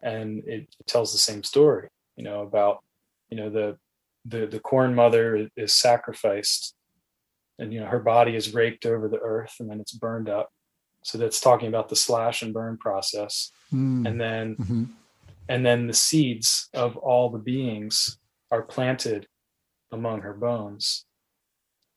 and 0.02 0.44
it, 0.46 0.68
tells 0.88 1.12
the 1.12 1.20
same 1.20 1.44
story, 1.44 1.90
you 2.16 2.24
know, 2.24 2.42
about 2.42 2.80
you 3.30 3.38
know 3.38 3.50
the 3.50 3.78
the 4.26 4.48
the 4.48 4.60
corn 4.60 4.96
mother 4.96 5.50
is 5.56 5.76
sacrificed, 5.76 6.74
and 7.60 7.72
you 7.74 7.80
know 7.80 7.86
her 7.86 8.00
body 8.00 8.36
is 8.36 8.54
raked 8.54 8.86
over 8.86 9.08
the 9.08 9.20
earth 9.20 9.56
and 9.60 9.70
then 9.70 9.80
it's 9.80 9.94
burned 9.94 10.30
up. 10.30 10.50
So 11.04 11.18
that's 11.18 11.42
talking 11.42 11.68
about 11.68 11.90
the 11.90 11.96
slash 11.96 12.42
and 12.42 12.54
burn 12.54 12.78
process, 12.78 13.52
mm. 13.74 14.08
and 14.08 14.20
then 14.20 14.56
mm-hmm. 14.56 14.84
And 15.50 15.66
then 15.66 15.88
the 15.88 15.94
seeds 15.94 16.70
of 16.74 16.98
all 16.98 17.30
the 17.30 17.40
beings 17.40 18.18
are 18.52 18.62
planted 18.62 19.28
among 19.92 20.22
her 20.22 20.34
bones 20.34 21.06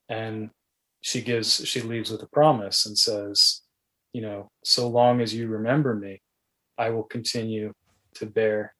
and 0.08 0.50
she 1.00 1.20
gives 1.20 1.66
she 1.66 1.80
leaves 1.80 2.10
with 2.10 2.22
a 2.22 2.28
promise 2.28 2.86
and 2.86 2.98
says 2.98 3.62
you 4.12 4.22
know 4.22 4.48
so 4.64 4.88
long 4.88 5.20
as 5.20 5.34
you 5.34 5.46
remember 5.48 5.94
me 5.94 6.20
i 6.78 6.90
will 6.90 7.04
continue 7.04 7.72
to 8.14 8.26
bear 8.26 8.74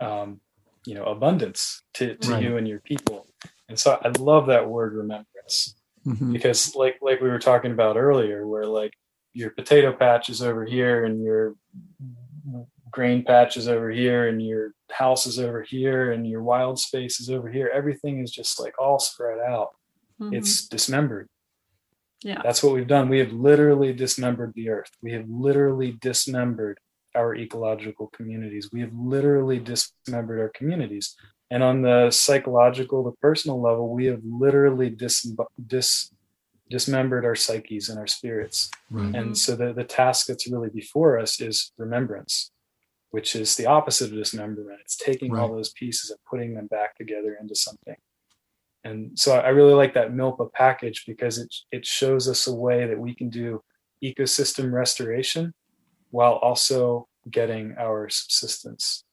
um, 0.00 0.40
you 0.86 0.94
know 0.94 1.04
abundance 1.04 1.82
to, 1.94 2.16
to 2.16 2.30
right. 2.30 2.42
you 2.42 2.56
and 2.56 2.66
your 2.66 2.80
people 2.80 3.26
and 3.68 3.78
so 3.78 3.98
i 4.02 4.08
love 4.18 4.46
that 4.46 4.68
word 4.68 4.94
remembrance 4.94 5.76
mm-hmm. 6.06 6.32
because 6.32 6.74
like 6.74 6.98
like 7.02 7.20
we 7.20 7.28
were 7.28 7.38
talking 7.38 7.72
about 7.72 7.96
earlier 7.96 8.46
where 8.46 8.66
like 8.66 8.92
your 9.32 9.50
potato 9.50 9.92
patch 9.92 10.28
is 10.28 10.42
over 10.42 10.64
here 10.64 11.04
and 11.04 11.22
your 11.22 11.54
grain 12.92 13.24
patch 13.24 13.56
is 13.56 13.68
over 13.68 13.90
here 13.90 14.28
and 14.28 14.44
your 14.44 14.72
house 14.90 15.26
is 15.26 15.38
over 15.40 15.62
here 15.62 16.12
and 16.12 16.28
your 16.28 16.42
wild 16.42 16.78
space 16.78 17.18
is 17.18 17.30
over 17.30 17.50
here 17.50 17.70
everything 17.74 18.20
is 18.20 18.30
just 18.30 18.60
like 18.60 18.78
all 18.78 18.98
spread 18.98 19.38
out 19.38 19.70
mm-hmm. 20.20 20.34
it's 20.34 20.68
dismembered. 20.68 21.28
Yeah. 22.24 22.40
That's 22.42 22.62
what 22.62 22.74
we've 22.74 22.86
done. 22.86 23.08
We 23.08 23.18
have 23.18 23.32
literally 23.32 23.92
dismembered 23.92 24.52
the 24.54 24.68
earth. 24.70 24.90
We 25.02 25.12
have 25.12 25.28
literally 25.28 25.98
dismembered 26.00 26.78
our 27.14 27.34
ecological 27.34 28.08
communities. 28.08 28.70
We 28.72 28.80
have 28.80 28.92
literally 28.94 29.58
dismembered 29.58 30.40
our 30.40 30.50
communities. 30.50 31.16
And 31.50 31.62
on 31.62 31.82
the 31.82 32.10
psychological, 32.10 33.02
the 33.02 33.16
personal 33.20 33.60
level, 33.60 33.88
we 33.92 34.06
have 34.06 34.20
literally 34.24 34.88
dis, 34.88 35.30
dis, 35.66 36.10
dismembered 36.70 37.24
our 37.24 37.34
psyches 37.34 37.88
and 37.88 37.98
our 37.98 38.06
spirits. 38.06 38.70
Right. 38.90 39.14
And 39.14 39.36
so 39.36 39.56
the, 39.56 39.72
the 39.72 39.84
task 39.84 40.26
that's 40.26 40.50
really 40.50 40.70
before 40.70 41.18
us 41.18 41.40
is 41.40 41.72
remembrance, 41.76 42.51
which 43.12 43.34
is 43.34 43.56
the 43.56 43.66
opposite 43.66 44.10
of 44.10 44.16
dismemberment. 44.16 44.80
It's 44.82 44.96
taking 44.96 45.32
right. 45.32 45.40
all 45.40 45.54
those 45.54 45.72
pieces 45.72 46.10
and 46.10 46.18
putting 46.28 46.54
them 46.54 46.66
back 46.66 46.96
together 46.96 47.38
into 47.40 47.54
something 47.54 47.96
and 48.84 49.18
so 49.18 49.32
I 49.38 49.48
really 49.48 49.74
like 49.74 49.94
that 49.94 50.12
MILPA 50.12 50.52
package 50.52 51.04
because 51.06 51.38
it 51.38 51.54
it 51.70 51.86
shows 51.86 52.28
us 52.28 52.46
a 52.46 52.54
way 52.54 52.86
that 52.86 52.98
we 52.98 53.14
can 53.14 53.28
do 53.28 53.62
ecosystem 54.02 54.72
restoration 54.72 55.52
while 56.10 56.34
also 56.34 57.06
getting 57.30 57.74
our 57.78 58.08
subsistence, 58.08 59.04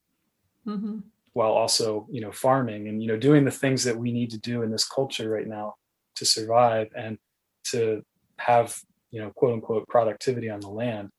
mm-hmm. 0.65 0.99
while 1.34 1.51
also 1.51 2.07
you 2.09 2.21
know 2.21 2.31
farming 2.31 2.88
and 2.88 3.01
you 3.01 3.07
know 3.07 3.17
doing 3.17 3.45
the 3.45 3.51
things 3.51 3.84
that 3.84 3.97
we 3.97 4.11
need 4.11 4.31
to 4.31 4.39
do 4.39 4.63
in 4.63 4.71
this 4.71 4.88
culture 4.88 5.30
right 5.30 5.47
now 5.47 5.76
to 6.15 6.26
survive 6.26 6.88
and 6.97 7.17
to 7.65 8.01
have 8.38 8.76
you 9.11 9.21
know 9.21 9.30
quote 9.35 9.53
unquote 9.53 9.88
productivity 9.88 10.49
on 10.49 10.59
the 10.61 10.69
land. 10.69 11.09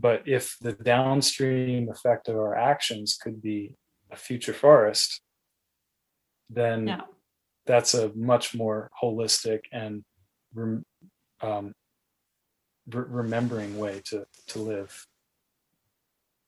But 0.00 0.26
if 0.26 0.56
the 0.60 0.72
downstream 0.72 1.90
effect 1.90 2.28
of 2.28 2.36
our 2.36 2.56
actions 2.56 3.18
could 3.20 3.42
be 3.42 3.74
a 4.10 4.16
future 4.16 4.54
forest, 4.54 5.20
then 6.48 6.88
yeah. 6.88 7.02
that's 7.66 7.92
a 7.92 8.10
much 8.14 8.54
more 8.54 8.90
holistic 9.02 9.60
and 9.72 10.02
rem, 10.54 10.84
um, 11.42 11.74
re- 12.90 13.04
remembering 13.06 13.76
way 13.76 14.00
to 14.06 14.24
to 14.48 14.58
live. 14.58 15.06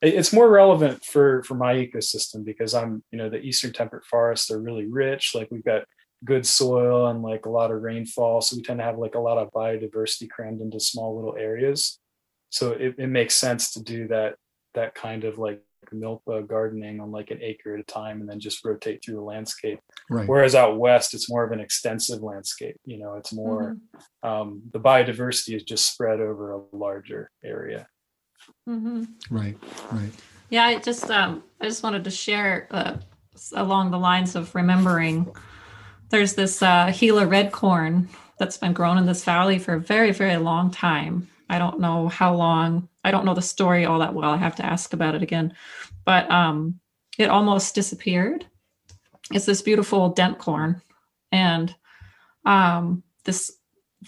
It's 0.01 0.33
more 0.33 0.49
relevant 0.49 1.05
for 1.05 1.43
for 1.43 1.55
my 1.55 1.75
ecosystem 1.75 2.45
because 2.45 2.75
i'm 2.75 3.05
you 3.13 3.19
know 3.19 3.31
the 3.31 3.41
eastern 3.41 3.73
temperate 3.73 4.05
forests 4.05 4.51
are 4.51 4.61
really 4.61 4.87
rich 4.87 5.33
like 5.33 5.49
we've 5.53 5.65
got 5.65 5.85
good 6.25 6.45
soil 6.45 7.07
and 7.07 7.23
like 7.23 7.47
a 7.47 7.51
lot 7.51 7.71
of 7.71 7.83
rainfall 7.83 8.41
so 8.41 8.57
we 8.57 8.63
tend 8.63 8.81
to 8.81 8.85
have 8.85 8.99
like 8.99 9.15
a 9.15 9.21
lot 9.21 9.39
of 9.39 9.53
biodiversity 9.53 10.29
crammed 10.29 10.61
into 10.61 10.81
small 10.81 11.15
little 11.15 11.37
areas 11.37 12.01
so 12.53 12.73
it, 12.73 12.95
it 12.99 13.09
makes 13.09 13.35
sense 13.35 13.73
to 13.73 13.83
do 13.83 14.07
that 14.09 14.37
that 14.75 14.95
kind 14.95 15.25
of 15.25 15.39
like 15.39 15.61
milpa 15.93 16.47
gardening 16.47 17.01
on 17.01 17.11
like 17.11 17.31
an 17.31 17.39
acre 17.43 17.75
at 17.75 17.81
a 17.81 17.85
time 17.85 18.21
and 18.21 18.29
then 18.29 18.39
just 18.39 18.65
rotate 18.65 19.03
through 19.05 19.17
the 19.17 19.21
landscape 19.21 19.81
right. 20.09 20.29
whereas 20.29 20.55
out 20.55 20.79
west 20.79 21.13
it's 21.13 21.29
more 21.29 21.45
of 21.45 21.51
an 21.51 21.61
extensive 21.61 22.23
landscape 22.23 22.77
you 22.85 22.99
know 22.99 23.15
it's 23.15 23.33
more 23.33 23.75
mm-hmm. 23.75 24.29
um, 24.29 24.63
the 24.73 24.79
biodiversity 24.79 25.57
is 25.57 25.65
just 25.65 25.93
spread 25.93 26.21
over 26.21 26.53
a 26.53 26.63
larger 26.73 27.31
area 27.43 27.87
mm-hmm. 28.69 29.05
right 29.31 29.57
right 29.91 30.13
yeah 30.51 30.65
i 30.65 30.79
just 30.79 31.11
um 31.11 31.43
i 31.61 31.67
just 31.67 31.83
wanted 31.83 32.05
to 32.05 32.11
share 32.11 32.69
uh, 32.71 32.97
along 33.55 33.91
the 33.91 33.99
lines 33.99 34.37
of 34.37 34.55
remembering 34.55 35.27
there's 36.11 36.35
this 36.35 36.63
uh, 36.63 36.93
gila 36.97 37.27
red 37.27 37.51
corn 37.51 38.09
that's 38.39 38.57
been 38.57 38.73
grown 38.73 38.99
in 38.99 39.07
this 39.07 39.25
valley 39.25 39.59
for 39.59 39.75
a 39.75 39.81
very 39.81 40.13
very 40.13 40.37
long 40.37 40.71
time 40.71 41.29
I 41.53 41.59
don't 41.59 41.81
know 41.81 42.09
how 42.09 42.35
long. 42.35 42.89
I 43.05 43.11
don't 43.11 43.27
know 43.27 43.35
the 43.35 43.43
story 43.43 43.85
all 43.85 43.99
that 43.99 44.15
well. 44.15 44.31
I 44.31 44.39
have 44.39 44.57
to 44.57 44.65
ask 44.65 44.95
about 44.95 45.15
it 45.15 45.23
again. 45.23 45.53
But 46.07 46.31
um, 46.31 46.81
it 47.19 47.29
almost 47.29 47.75
disappeared. 47.75 48.47
It's 49.31 49.45
this 49.45 49.61
beautiful 49.61 50.09
dent 50.09 50.39
corn. 50.39 50.81
And 51.31 51.75
um, 52.47 53.03
this 53.25 53.53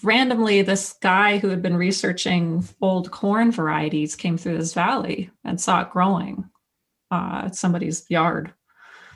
randomly, 0.01 0.63
this 0.63 0.93
guy 1.03 1.37
who 1.37 1.49
had 1.49 1.61
been 1.61 1.77
researching 1.77 2.67
old 2.81 3.11
corn 3.11 3.51
varieties 3.51 4.15
came 4.15 4.39
through 4.39 4.57
this 4.57 4.73
valley 4.73 5.29
and 5.43 5.61
saw 5.61 5.81
it 5.81 5.91
growing 5.91 6.49
uh, 7.11 7.43
at 7.45 7.55
somebody's 7.55 8.09
yard. 8.09 8.51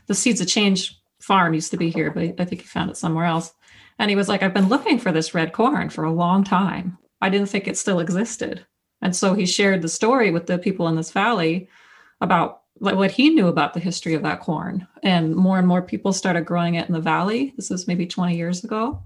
The 0.05 0.13
Seeds 0.13 0.39
of 0.39 0.47
Change 0.47 0.95
farm 1.19 1.55
used 1.55 1.71
to 1.71 1.77
be 1.77 1.89
here, 1.89 2.11
but 2.11 2.39
I 2.39 2.45
think 2.45 2.61
he 2.61 2.67
found 2.67 2.91
it 2.91 2.97
somewhere 2.97 3.25
else. 3.25 3.51
And 3.97 4.11
he 4.11 4.15
was 4.15 4.29
like, 4.29 4.43
I've 4.43 4.53
been 4.53 4.69
looking 4.69 4.99
for 4.99 5.11
this 5.11 5.33
red 5.33 5.51
corn 5.51 5.89
for 5.89 6.03
a 6.03 6.13
long 6.13 6.43
time. 6.43 6.99
I 7.21 7.29
didn't 7.29 7.49
think 7.49 7.67
it 7.67 7.77
still 7.77 7.99
existed. 7.99 8.65
And 9.01 9.15
so 9.15 9.33
he 9.33 9.45
shared 9.45 9.81
the 9.81 9.89
story 9.89 10.31
with 10.31 10.47
the 10.47 10.57
people 10.57 10.87
in 10.87 10.95
this 10.95 11.11
valley 11.11 11.69
about 12.21 12.63
what 12.79 13.11
he 13.11 13.29
knew 13.29 13.47
about 13.47 13.73
the 13.73 13.79
history 13.79 14.13
of 14.13 14.23
that 14.23 14.39
corn. 14.39 14.87
And 15.03 15.35
more 15.35 15.57
and 15.57 15.67
more 15.67 15.81
people 15.81 16.13
started 16.13 16.45
growing 16.45 16.75
it 16.75 16.87
in 16.87 16.93
the 16.93 17.01
valley. 17.01 17.53
This 17.55 17.69
was 17.69 17.87
maybe 17.87 18.05
20 18.05 18.35
years 18.35 18.63
ago. 18.63 19.03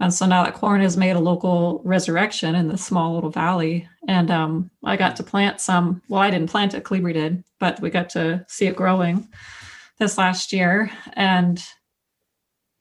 And 0.00 0.12
so 0.12 0.26
now 0.26 0.42
that 0.42 0.54
corn 0.54 0.80
has 0.80 0.96
made 0.96 1.16
a 1.16 1.20
local 1.20 1.80
resurrection 1.84 2.54
in 2.54 2.68
this 2.68 2.84
small 2.84 3.14
little 3.14 3.30
valley. 3.30 3.88
And 4.08 4.30
um, 4.30 4.70
I 4.82 4.96
got 4.96 5.14
to 5.16 5.22
plant 5.22 5.60
some. 5.60 6.02
Well, 6.08 6.20
I 6.20 6.30
didn't 6.30 6.50
plant 6.50 6.74
it, 6.74 6.84
Kollibri 6.84 7.12
did, 7.12 7.44
but 7.60 7.80
we 7.80 7.90
got 7.90 8.10
to 8.10 8.44
see 8.48 8.66
it 8.66 8.76
growing 8.76 9.28
this 9.98 10.18
last 10.18 10.52
year. 10.52 10.90
And 11.12 11.62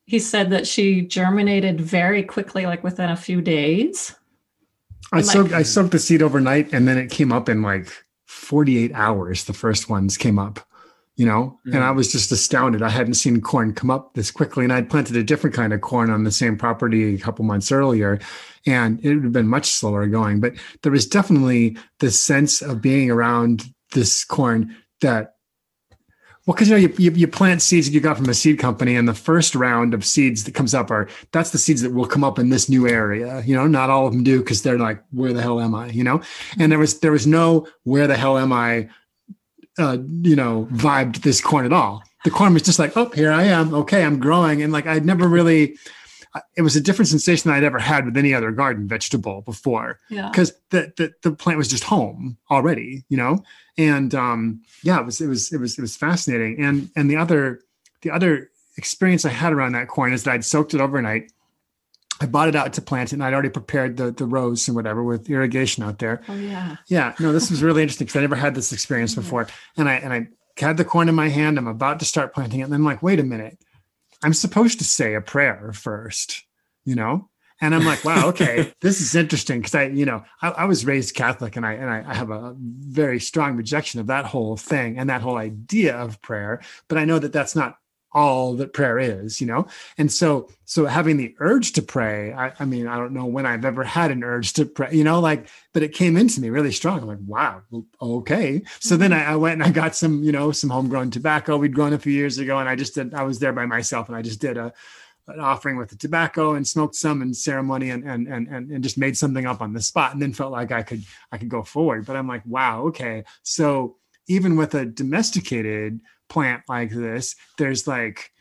he 0.06 0.18
said 0.18 0.50
that 0.50 0.66
she 0.66 1.02
germinated 1.02 1.80
very 1.80 2.24
quickly, 2.24 2.66
like 2.66 2.84
within 2.84 3.10
a 3.10 3.16
few 3.16 3.42
days. 3.42 4.16
I 5.12 5.18
Like- 5.18 5.26
soaked 5.26 5.54
I 5.54 5.64
soaked 5.64 5.92
the 5.92 6.00
seed 6.00 6.22
overnight 6.22 6.74
and 6.74 6.88
then 6.88 6.98
it 6.98 7.10
came 7.12 7.32
up 7.32 7.50
in 7.50 7.62
like 7.62 7.92
48 8.28 8.92
hours. 8.94 9.44
The 9.46 9.54
first 9.54 9.90
ones 9.90 10.18
came 10.18 10.40
up, 10.40 10.60
you 11.16 11.26
know, 11.26 11.60
and 11.66 11.76
Mm. 11.76 11.82
I 11.82 11.92
was 11.92 12.12
just 12.12 12.32
astounded. 12.32 12.82
I 12.82 12.90
hadn't 12.90 13.16
seen 13.16 13.42
corn 13.42 13.74
come 13.74 13.90
up 13.92 14.14
this 14.14 14.32
quickly. 14.32 14.64
And 14.64 14.72
I'd 14.74 14.90
planted 14.90 15.16
a 15.18 15.24
different 15.24 15.56
kind 15.56 15.74
of 15.74 15.82
corn 15.82 16.10
on 16.10 16.24
the 16.24 16.32
same 16.32 16.56
property 16.58 17.14
a 17.16 17.20
couple 17.20 17.44
months 17.46 17.72
earlier, 17.72 18.20
and 18.66 19.00
it 19.04 19.14
would 19.16 19.24
have 19.24 19.34
been 19.34 19.48
much 19.48 19.70
slower 19.72 20.08
going. 20.08 20.40
But 20.40 20.54
there 20.84 20.92
was 20.92 21.06
definitely 21.06 21.78
this 22.00 22.18
sense 22.18 22.62
of 22.62 22.82
being 22.82 23.12
around 23.12 23.66
this 23.94 24.24
corn 24.24 24.76
that 25.02 25.34
well, 26.52 26.56
because 26.56 26.68
you 26.70 26.76
know 26.76 26.80
you, 26.82 26.94
you 26.98 27.12
you 27.12 27.28
plant 27.28 27.62
seeds 27.62 27.88
that 27.88 27.94
you 27.94 28.02
got 28.02 28.18
from 28.18 28.28
a 28.28 28.34
seed 28.34 28.60
company, 28.60 28.98
and 28.98 29.08
the 29.08 29.14
first 29.14 29.56
round 29.56 29.94
of 29.94 30.04
seeds 30.04 30.44
that 30.44 30.54
comes 30.54 30.74
up 30.74 30.92
are 30.92 31.08
that's 31.32 31.52
the 31.52 31.58
seeds 31.58 31.82
that 31.82 31.94
will 31.94 32.06
come 32.06 32.26
up 32.26 32.38
in 32.38 32.50
this 32.50 32.68
new 32.68 32.90
area. 32.90 33.42
You 33.46 33.56
know, 33.56 33.68
not 33.68 33.90
all 33.90 34.06
of 34.06 34.12
them 34.12 34.24
do 34.24 34.40
because 34.40 34.62
they're 34.62 34.78
like, 34.78 35.02
where 35.12 35.32
the 35.32 35.42
hell 35.42 35.62
am 35.62 35.74
I? 35.74 35.88
You 35.88 36.04
know, 36.04 36.22
and 36.60 36.70
there 36.70 36.80
was 36.80 37.00
there 37.00 37.14
was 37.14 37.26
no 37.26 37.68
where 37.84 38.06
the 38.06 38.18
hell 38.18 38.38
am 38.38 38.52
I, 38.52 38.90
uh, 39.80 39.98
you 40.24 40.36
know, 40.36 40.68
vibe 40.74 41.14
to 41.14 41.22
this 41.22 41.40
corn 41.40 41.66
at 41.66 41.72
all. 41.72 42.04
The 42.26 42.32
corn 42.32 42.54
was 42.54 42.64
just 42.64 42.80
like, 42.80 42.98
oh, 42.98 43.10
here 43.12 43.32
I 43.32 43.44
am. 43.44 43.74
Okay, 43.74 44.04
I'm 44.04 44.20
growing, 44.20 44.62
and 44.62 44.74
like 44.74 44.88
I'd 44.88 45.06
never 45.06 45.28
really. 45.30 45.78
It 46.56 46.62
was 46.62 46.78
a 46.78 46.82
different 46.82 47.10
sensation 47.10 47.50
than 47.50 47.58
I'd 47.58 47.66
ever 47.66 47.80
had 47.80 48.06
with 48.06 48.16
any 48.16 48.34
other 48.34 48.52
garden 48.52 48.88
vegetable 48.88 49.42
before 49.42 50.00
Yeah. 50.10 50.30
because 50.30 50.54
the, 50.70 50.94
the 50.96 51.14
the 51.24 51.32
plant 51.36 51.58
was 51.58 51.68
just 51.68 51.84
home 51.84 52.38
already, 52.50 53.04
you 53.10 53.18
know. 53.18 53.44
And 53.82 54.14
um, 54.14 54.62
yeah, 54.84 55.00
it 55.00 55.06
was 55.06 55.20
it 55.20 55.28
was 55.28 55.52
it 55.52 55.60
was 55.60 55.78
it 55.78 55.82
was 55.82 55.98
fascinating. 55.98 56.64
And 56.64 56.90
and 56.96 57.10
the 57.10 57.18
other 57.18 57.62
the 58.04 58.12
other 58.12 58.52
experience 58.78 59.26
I 59.26 59.30
had 59.30 59.54
around 59.54 59.74
that 59.74 59.88
corn 59.88 60.14
is 60.14 60.24
that 60.24 60.34
I'd 60.34 60.46
soaked 60.46 60.74
it 60.74 60.82
overnight. 60.82 61.32
I 62.20 62.28
bought 62.28 62.48
it 62.48 62.56
out 62.56 62.74
to 62.74 62.82
plant 62.82 63.10
it, 63.10 63.14
and 63.14 63.24
I'd 63.24 63.34
already 63.34 63.50
prepared 63.50 63.98
the 63.98 64.12
the 64.12 64.28
rows 64.28 64.68
and 64.68 64.76
whatever 64.76 65.04
with 65.04 65.30
irrigation 65.30 65.84
out 65.84 65.98
there. 65.98 66.22
Oh, 66.30 66.36
yeah. 66.36 66.76
Yeah, 66.88 67.16
no, 67.20 67.34
this 67.34 67.50
was 67.50 67.64
really 67.64 67.82
interesting 67.84 68.06
because 68.06 68.20
I 68.20 68.22
never 68.22 68.36
had 68.36 68.54
this 68.54 68.72
experience 68.72 69.16
before. 69.16 69.48
And 69.78 69.90
I 69.90 69.96
and 69.96 70.14
I 70.14 70.28
had 70.58 70.78
the 70.78 70.86
corn 70.86 71.10
in 71.10 71.16
my 71.16 71.30
hand. 71.30 71.58
I'm 71.58 71.68
about 71.68 71.98
to 72.00 72.06
start 72.06 72.36
planting 72.36 72.60
it, 72.60 72.64
and 72.64 72.72
then 72.72 72.82
I'm 72.82 72.86
like, 72.86 73.02
wait 73.02 73.20
a 73.20 73.24
minute, 73.24 73.58
I'm 74.24 74.36
supposed 74.36 74.78
to 74.78 74.86
say 74.86 75.16
a 75.16 75.22
prayer 75.22 75.72
first, 75.74 76.44
you 76.86 76.94
know. 76.94 77.31
And 77.62 77.76
I'm 77.76 77.86
like, 77.86 78.04
wow, 78.04 78.28
okay, 78.30 78.74
this 78.82 79.00
is 79.00 79.16
interesting 79.16 79.60
because 79.60 79.76
I, 79.76 79.84
you 79.86 80.06
know, 80.06 80.24
I, 80.42 80.50
I 80.50 80.66
was 80.66 80.86
raised 80.86 81.16
Catholic, 81.16 81.56
and 81.56 81.66
I 81.66 81.74
and 81.74 81.90
I, 81.90 82.04
I 82.06 82.16
have 82.16 82.32
a 82.32 82.56
very 82.58 83.20
strong 83.20 83.56
rejection 83.56 84.00
of 84.00 84.08
that 84.08 84.26
whole 84.26 84.58
thing 84.58 84.98
and 84.98 85.10
that 85.10 85.22
whole 85.22 85.38
idea 85.38 85.96
of 85.96 86.22
prayer. 86.22 86.62
But 86.88 86.98
I 86.98 87.06
know 87.06 87.20
that 87.20 87.32
that's 87.32 87.56
not 87.56 87.78
all 88.14 88.56
that 88.56 88.74
prayer 88.74 89.00
is, 89.00 89.40
you 89.40 89.48
know. 89.48 89.66
And 89.98 90.12
so, 90.12 90.50
so 90.66 90.86
having 90.86 91.18
the 91.18 91.34
urge 91.40 91.72
to 91.74 91.82
pray, 91.82 92.34
I, 92.34 92.52
I 92.60 92.66
mean, 92.66 92.88
I 92.88 92.98
don't 92.98 93.14
know 93.14 93.26
when 93.26 93.46
I've 93.46 93.64
ever 93.64 93.84
had 93.84 94.12
an 94.12 94.24
urge 94.24 94.54
to 94.54 94.66
pray, 94.66 94.90
you 94.92 95.04
know, 95.04 95.20
like, 95.20 95.48
but 95.74 95.84
it 95.84 95.94
came 95.94 96.18
into 96.18 96.42
me 96.42 96.50
really 96.50 96.72
strong. 96.74 97.00
I'm 97.00 97.08
like, 97.08 97.20
wow, 97.26 97.62
okay. 98.02 98.64
So 98.80 98.98
then 98.98 99.12
mm-hmm. 99.12 99.30
I, 99.30 99.34
I 99.34 99.36
went 99.38 99.54
and 99.54 99.64
I 99.64 99.72
got 99.72 99.96
some, 99.96 100.24
you 100.24 100.32
know, 100.32 100.52
some 100.52 100.70
homegrown 100.70 101.12
tobacco 101.12 101.58
we'd 101.58 101.74
grown 101.74 101.94
a 101.94 102.00
few 102.00 102.14
years 102.14 102.38
ago, 102.38 102.58
and 102.58 102.68
I 102.68 102.76
just 102.76 102.96
did. 102.96 103.14
I 103.14 103.24
was 103.24 103.40
there 103.40 103.54
by 103.54 103.66
myself, 103.66 104.10
and 104.10 104.18
I 104.18 104.22
just 104.22 104.42
did 104.42 104.58
a 104.58 104.74
an 105.28 105.40
offering 105.40 105.78
with 105.78 105.90
the 105.90 105.96
tobacco 105.96 106.56
and 106.56 106.68
smoked 106.68 106.96
some 106.96 107.22
in 107.22 107.34
ceremony 107.34 107.90
and 107.90 108.04
and 108.04 108.28
and 108.28 108.48
and, 108.48 108.72
and 108.72 108.84
just 108.84 108.98
made 108.98 109.18
something 109.18 109.46
up 109.46 109.62
on 109.62 109.74
the 109.74 109.82
spot, 109.82 110.14
and 110.14 110.22
then 110.22 110.34
felt 110.34 110.52
like 110.52 110.72
I 110.72 110.84
could 110.84 111.04
I 111.32 111.38
could 111.38 111.50
go 111.50 111.64
forward. 111.64 112.06
But 112.06 112.16
I'm 112.16 112.28
like, 112.28 112.44
wow, 112.46 112.84
okay. 112.88 113.24
So 113.44 113.98
even 114.28 114.56
with 114.56 114.76
a 114.76 114.86
domesticated 114.86 116.00
plant 116.30 116.64
like 116.70 116.92
this, 116.92 117.36
there's 117.58 117.88
like 117.88 118.32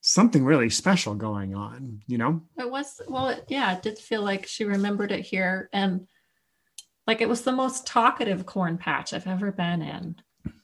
something 0.00 0.44
really 0.44 0.70
special 0.70 1.14
going 1.14 1.54
on, 1.54 2.00
you 2.06 2.18
know? 2.18 2.42
It 2.56 2.70
was 2.70 3.00
well, 3.08 3.28
it, 3.28 3.44
yeah, 3.48 3.74
it 3.76 3.82
did 3.82 3.98
feel 3.98 4.22
like 4.22 4.46
she 4.46 4.64
remembered 4.64 5.12
it 5.12 5.24
here, 5.24 5.68
and 5.72 6.06
like 7.06 7.20
it 7.20 7.28
was 7.28 7.42
the 7.42 7.52
most 7.52 7.86
talkative 7.86 8.46
corn 8.46 8.78
patch 8.78 9.12
I've 9.12 9.26
ever 9.26 9.52
been 9.52 9.82
in. 9.82 10.16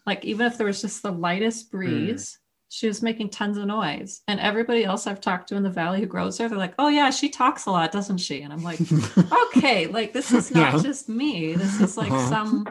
Like 0.07 0.25
even 0.25 0.47
if 0.47 0.59
there 0.59 0.67
was 0.67 0.81
just 0.81 1.03
the 1.03 1.13
lightest 1.13 1.71
breeze, 1.71 2.33
mm. 2.33 2.44
She 2.75 2.89
was 2.89 3.03
making 3.03 3.31
tons 3.31 3.57
of 3.57 3.67
noise. 3.67 4.23
And 4.27 4.41
everybody 4.41 4.85
else 4.85 5.07
I've 5.07 5.21
talked 5.21 5.49
to 5.51 5.57
in 5.57 5.63
the 5.63 5.71
valley 5.71 6.01
who 6.01 6.07
grows 6.07 6.39
there, 6.39 6.49
they're 6.49 6.59
like, 6.59 6.75
"Oh 6.79 6.89
yeah, 6.89 7.11
she 7.11 7.29
talks 7.29 7.67
a 7.67 7.71
lot, 7.71 7.93
doesn't 7.93 8.19
she?" 8.19 8.43
And 8.43 8.53
I'm 8.53 8.65
like, 8.65 8.81
"Okay, 9.57 9.87
like 9.87 10.13
this 10.13 10.33
is 10.33 10.51
not 10.51 10.75
Yeah. 10.75 10.83
just 10.83 11.09
me. 11.09 11.55
This 11.55 11.81
is 11.81 11.97
like 11.97 12.11
Uh-huh. 12.11 12.29
some 12.29 12.67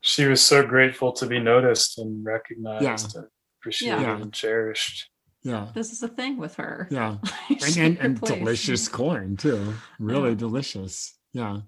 She 0.00 0.26
was 0.26 0.40
so 0.42 0.64
grateful 0.66 1.12
to 1.14 1.26
be 1.26 1.38
noticed 1.40 1.98
and 1.98 2.24
recognized 2.24 3.16
and 3.16 3.26
appreciated 3.60 4.02
Yeah. 4.02 4.20
and 4.20 4.32
cherished. 4.32 5.08
yeah. 5.42 5.68
this 5.74 5.90
is 5.92 6.02
a 6.04 6.08
thing 6.08 6.38
with 6.38 6.54
her." 6.56 6.86
Yeah. 6.90 7.16
And 7.50 7.76
and, 7.78 7.98
and 7.98 8.20
delicious 8.20 8.86
corn 8.88 9.36
too. 9.36 9.74
Really 9.98 10.30
Yeah. 10.30 10.34
delicious. 10.46 11.18
Yeah. 11.32 11.60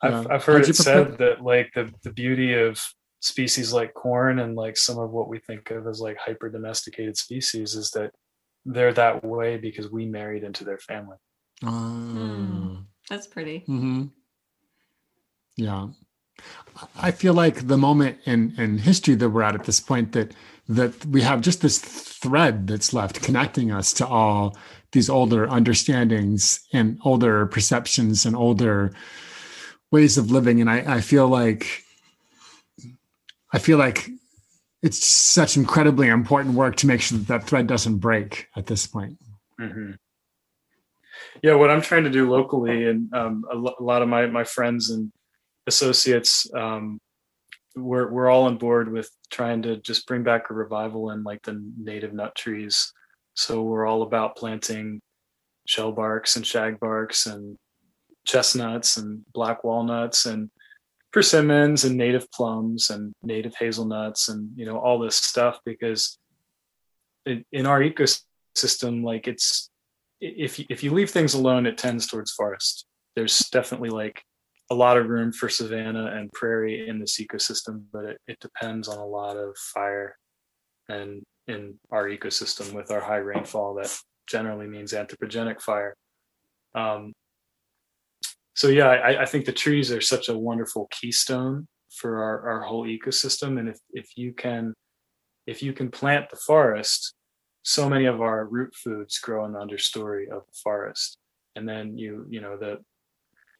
I've, 0.00 0.26
I've 0.30 0.44
heard 0.44 0.58
How'd 0.58 0.66
you 0.68 0.70
it 0.70 0.76
said 0.76 1.18
that 1.18 1.42
like 1.42 1.72
the, 1.74 1.92
the 2.04 2.12
beauty 2.12 2.54
of 2.54 2.80
species 3.20 3.72
like 3.72 3.94
corn 3.94 4.38
and 4.38 4.54
like 4.54 4.76
some 4.76 4.98
of 4.98 5.10
what 5.10 5.28
we 5.28 5.38
think 5.40 5.70
of 5.70 5.86
as 5.86 6.00
like 6.00 6.16
hyper 6.16 6.48
domesticated 6.48 7.16
species 7.16 7.74
is 7.74 7.90
that 7.90 8.12
they're 8.64 8.92
that 8.92 9.24
way 9.24 9.56
because 9.56 9.90
we 9.90 10.06
married 10.06 10.44
into 10.44 10.64
their 10.64 10.78
family. 10.78 11.16
Uh, 11.66 12.82
That's 13.08 13.26
pretty. 13.26 13.64
hmm 13.66 14.06
Yeah. 15.56 15.88
I 16.96 17.10
feel 17.10 17.34
like 17.34 17.66
the 17.66 17.76
moment 17.76 18.18
in, 18.24 18.54
in 18.58 18.78
history 18.78 19.16
that 19.16 19.30
we're 19.30 19.42
at 19.42 19.56
at 19.56 19.64
this 19.64 19.80
point 19.80 20.12
that 20.12 20.32
that 20.68 21.04
we 21.06 21.22
have 21.22 21.40
just 21.40 21.62
this 21.62 21.78
thread 21.78 22.66
that's 22.66 22.92
left 22.92 23.22
connecting 23.22 23.72
us 23.72 23.92
to 23.94 24.06
all 24.06 24.56
these 24.92 25.08
older 25.08 25.48
understandings 25.48 26.60
and 26.74 26.98
older 27.04 27.46
perceptions 27.46 28.26
and 28.26 28.36
older 28.36 28.92
ways 29.90 30.18
of 30.18 30.30
living. 30.30 30.60
And 30.60 30.68
I, 30.70 30.96
I 30.96 31.00
feel 31.00 31.26
like 31.26 31.82
I 33.52 33.58
feel 33.58 33.78
like 33.78 34.08
it's 34.82 35.06
such 35.06 35.56
incredibly 35.56 36.08
important 36.08 36.54
work 36.54 36.76
to 36.76 36.86
make 36.86 37.00
sure 37.00 37.18
that 37.18 37.26
that 37.28 37.44
thread 37.44 37.66
doesn't 37.66 37.98
break 37.98 38.48
at 38.56 38.66
this 38.66 38.86
point. 38.86 39.18
Mm-hmm. 39.60 39.92
Yeah, 41.42 41.54
what 41.54 41.70
I'm 41.70 41.82
trying 41.82 42.04
to 42.04 42.10
do 42.10 42.30
locally, 42.30 42.88
and 42.88 43.12
um, 43.14 43.44
a, 43.50 43.56
lo- 43.56 43.74
a 43.78 43.82
lot 43.82 44.02
of 44.02 44.08
my 44.08 44.26
my 44.26 44.44
friends 44.44 44.90
and 44.90 45.12
associates, 45.66 46.46
um, 46.54 47.00
we're 47.76 48.10
we're 48.10 48.30
all 48.30 48.44
on 48.44 48.58
board 48.58 48.90
with 48.90 49.10
trying 49.30 49.62
to 49.62 49.76
just 49.78 50.06
bring 50.06 50.22
back 50.22 50.50
a 50.50 50.54
revival 50.54 51.10
in 51.10 51.22
like 51.24 51.42
the 51.42 51.62
native 51.76 52.12
nut 52.12 52.34
trees. 52.34 52.92
So 53.34 53.62
we're 53.62 53.86
all 53.86 54.02
about 54.02 54.36
planting 54.36 55.00
shell 55.66 55.92
barks 55.92 56.36
and 56.36 56.46
shag 56.46 56.80
barks 56.80 57.26
and 57.26 57.56
chestnuts 58.24 58.96
and 58.96 59.22
black 59.32 59.64
walnuts 59.64 60.26
and 60.26 60.50
persimmons 61.12 61.84
and 61.84 61.96
native 61.96 62.30
plums 62.32 62.90
and 62.90 63.14
native 63.22 63.54
hazelnuts 63.58 64.28
and 64.28 64.50
you 64.56 64.66
know 64.66 64.78
all 64.78 64.98
this 64.98 65.16
stuff 65.16 65.58
because 65.64 66.18
in, 67.26 67.66
our 67.66 67.80
ecosystem 67.80 69.02
like 69.02 69.26
it's 69.26 69.70
if 70.20 70.58
you, 70.58 70.64
if 70.68 70.82
you 70.82 70.92
leave 70.92 71.10
things 71.10 71.34
alone, 71.34 71.66
it 71.66 71.78
tends 71.78 72.06
towards 72.06 72.32
forest. 72.32 72.86
There's 73.14 73.38
definitely 73.52 73.90
like 73.90 74.22
a 74.70 74.74
lot 74.74 74.96
of 74.96 75.08
room 75.08 75.32
for 75.32 75.48
savanna 75.48 76.06
and 76.06 76.32
prairie 76.32 76.88
in 76.88 76.98
this 76.98 77.20
ecosystem, 77.20 77.84
but 77.92 78.04
it, 78.04 78.18
it 78.26 78.40
depends 78.40 78.88
on 78.88 78.98
a 78.98 79.06
lot 79.06 79.36
of 79.36 79.56
fire 79.56 80.16
and 80.88 81.22
in 81.46 81.78
our 81.90 82.06
ecosystem 82.06 82.72
with 82.72 82.90
our 82.90 83.00
high 83.00 83.16
rainfall 83.16 83.74
that 83.74 83.96
generally 84.26 84.66
means 84.66 84.92
anthropogenic 84.92 85.60
fire. 85.60 85.94
Um, 86.74 87.12
so 88.58 88.66
yeah, 88.66 88.88
I, 88.88 89.22
I 89.22 89.24
think 89.24 89.44
the 89.44 89.52
trees 89.52 89.92
are 89.92 90.00
such 90.00 90.28
a 90.28 90.36
wonderful 90.36 90.88
keystone 90.90 91.68
for 91.94 92.24
our, 92.24 92.50
our 92.50 92.62
whole 92.62 92.84
ecosystem. 92.88 93.60
And 93.60 93.68
if, 93.68 93.78
if 93.92 94.16
you 94.16 94.32
can 94.32 94.74
if 95.46 95.62
you 95.62 95.72
can 95.72 95.92
plant 95.92 96.28
the 96.28 96.36
forest, 96.36 97.14
so 97.62 97.88
many 97.88 98.06
of 98.06 98.20
our 98.20 98.46
root 98.46 98.74
foods 98.74 99.20
grow 99.20 99.44
in 99.44 99.52
the 99.52 99.60
understory 99.60 100.24
of 100.24 100.42
the 100.44 100.58
forest 100.60 101.18
and 101.54 101.68
then 101.68 101.96
you 101.96 102.26
you 102.28 102.40
know 102.40 102.56
the 102.56 102.78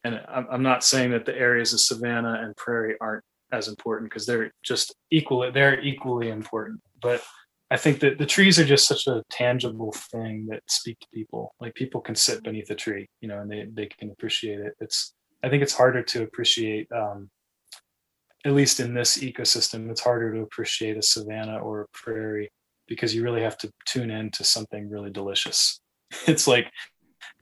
and 0.05 0.21
i'm, 0.29 0.63
not 0.63 0.85
saying 0.85 1.11
that 1.11 1.27
the 1.27 1.37
areas 1.37 1.73
of 1.73 1.81
savanna 1.81 2.41
and 2.43 2.57
prairie 2.57 2.97
aren't 3.01 3.25
as 3.53 3.69
important 3.69 4.11
because 4.11 4.27
they're 4.27 4.53
just 4.63 4.95
equally 5.11 5.51
they're 5.51 5.81
equally 5.81 6.31
important 6.31 6.81
but 7.03 7.23
i 7.71 7.77
think 7.77 8.01
that 8.01 8.19
the 8.19 8.27
trees 8.27 8.59
are 8.59 8.65
just 8.65 8.87
such 8.89 9.07
a 9.07 9.23
tangible 9.31 9.93
thing 10.11 10.47
that 10.49 10.63
speak 10.69 10.99
to 11.01 11.07
people 11.13 11.55
like 11.61 11.75
people 11.75 12.01
can 12.01 12.15
sit 12.15 12.43
beneath 12.43 12.71
a 12.71 12.75
tree 12.75 13.09
you 13.21 13.29
know 13.29 13.41
and 13.41 13.51
they, 13.51 13.67
they 13.73 13.87
can 13.87 14.11
appreciate 14.11 14.61
it 14.61 14.75
it's 14.81 15.15
i 15.43 15.49
think 15.49 15.63
it's 15.63 15.75
harder 15.75 16.03
to 16.03 16.23
appreciate 16.23 16.87
um, 16.93 17.31
at 18.45 18.53
least 18.53 18.81
in 18.81 18.95
this 18.95 19.19
ecosystem 19.19 19.91
it's 19.91 20.01
harder 20.01 20.33
to 20.35 20.41
appreciate 20.43 20.97
a 20.97 21.03
savanna 21.03 21.59
or 21.59 21.83
a 21.83 21.87
prairie 21.93 22.51
because 22.89 23.15
you 23.15 23.23
really 23.23 23.43
have 23.43 23.59
to 23.59 23.71
tune 23.87 24.11
in 24.11 24.31
to 24.33 24.43
something 24.45 24.89
really 24.91 25.11
delicious. 25.11 25.81
It's 26.27 26.47
like 26.49 26.67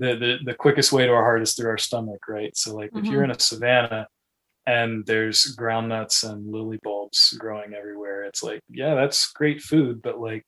the, 0.00 0.16
the 0.16 0.38
the 0.44 0.54
quickest 0.54 0.92
way 0.92 1.06
to 1.06 1.12
our 1.12 1.22
heart 1.22 1.42
is 1.42 1.54
through 1.54 1.70
our 1.70 1.78
stomach, 1.78 2.20
right? 2.28 2.54
So 2.56 2.74
like 2.74 2.90
if 2.96 3.08
you're 3.08 3.22
Mm-hmm. 3.22 3.30
in 3.30 3.36
a 3.36 3.40
savanna 3.40 4.08
and 4.66 5.06
there's 5.06 5.44
ground 5.56 5.88
nuts 5.88 6.24
and 6.24 6.50
lily 6.52 6.78
bulbs 6.82 7.32
growing 7.38 7.74
everywhere, 7.74 8.15
it's 8.26 8.42
like, 8.42 8.60
yeah, 8.68 8.94
that's 8.94 9.32
great 9.32 9.60
food, 9.60 10.02
but 10.02 10.20
like 10.20 10.44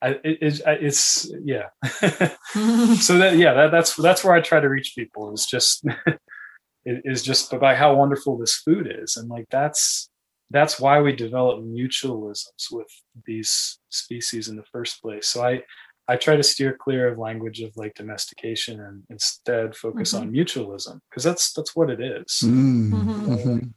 I, 0.00 0.10
it, 0.22 0.38
it's, 0.40 0.60
it's 0.64 1.30
yeah. 1.44 1.68
so 1.84 3.18
that 3.18 3.34
yeah, 3.36 3.54
that, 3.54 3.70
that's 3.72 3.96
that's 3.96 4.22
where 4.24 4.34
I 4.34 4.40
try 4.40 4.60
to 4.60 4.68
reach 4.68 4.92
people 4.96 5.32
is 5.32 5.46
just 5.46 5.84
it 6.84 7.02
is 7.04 7.22
just 7.22 7.50
by 7.58 7.74
how 7.74 7.94
wonderful 7.94 8.38
this 8.38 8.56
food 8.56 8.92
is, 9.02 9.16
and 9.16 9.28
like 9.28 9.46
that's 9.50 10.08
that's 10.50 10.80
why 10.80 11.00
we 11.00 11.14
develop 11.14 11.60
mutualisms 11.60 12.70
with 12.70 12.86
these 13.26 13.78
species 13.90 14.48
in 14.48 14.56
the 14.56 14.64
first 14.72 15.02
place. 15.02 15.28
So 15.28 15.44
I 15.44 15.62
I 16.06 16.16
try 16.16 16.36
to 16.36 16.42
steer 16.42 16.76
clear 16.80 17.08
of 17.08 17.18
language 17.18 17.60
of 17.60 17.76
like 17.76 17.94
domestication 17.94 18.80
and 18.80 19.02
instead 19.10 19.76
focus 19.76 20.14
on 20.14 20.32
mutualism 20.32 21.00
because 21.10 21.24
that's 21.24 21.52
that's 21.52 21.76
what 21.76 21.90
it 21.90 22.00
is. 22.00 22.40
Mm, 22.44 22.90
Mhm. 22.92 23.72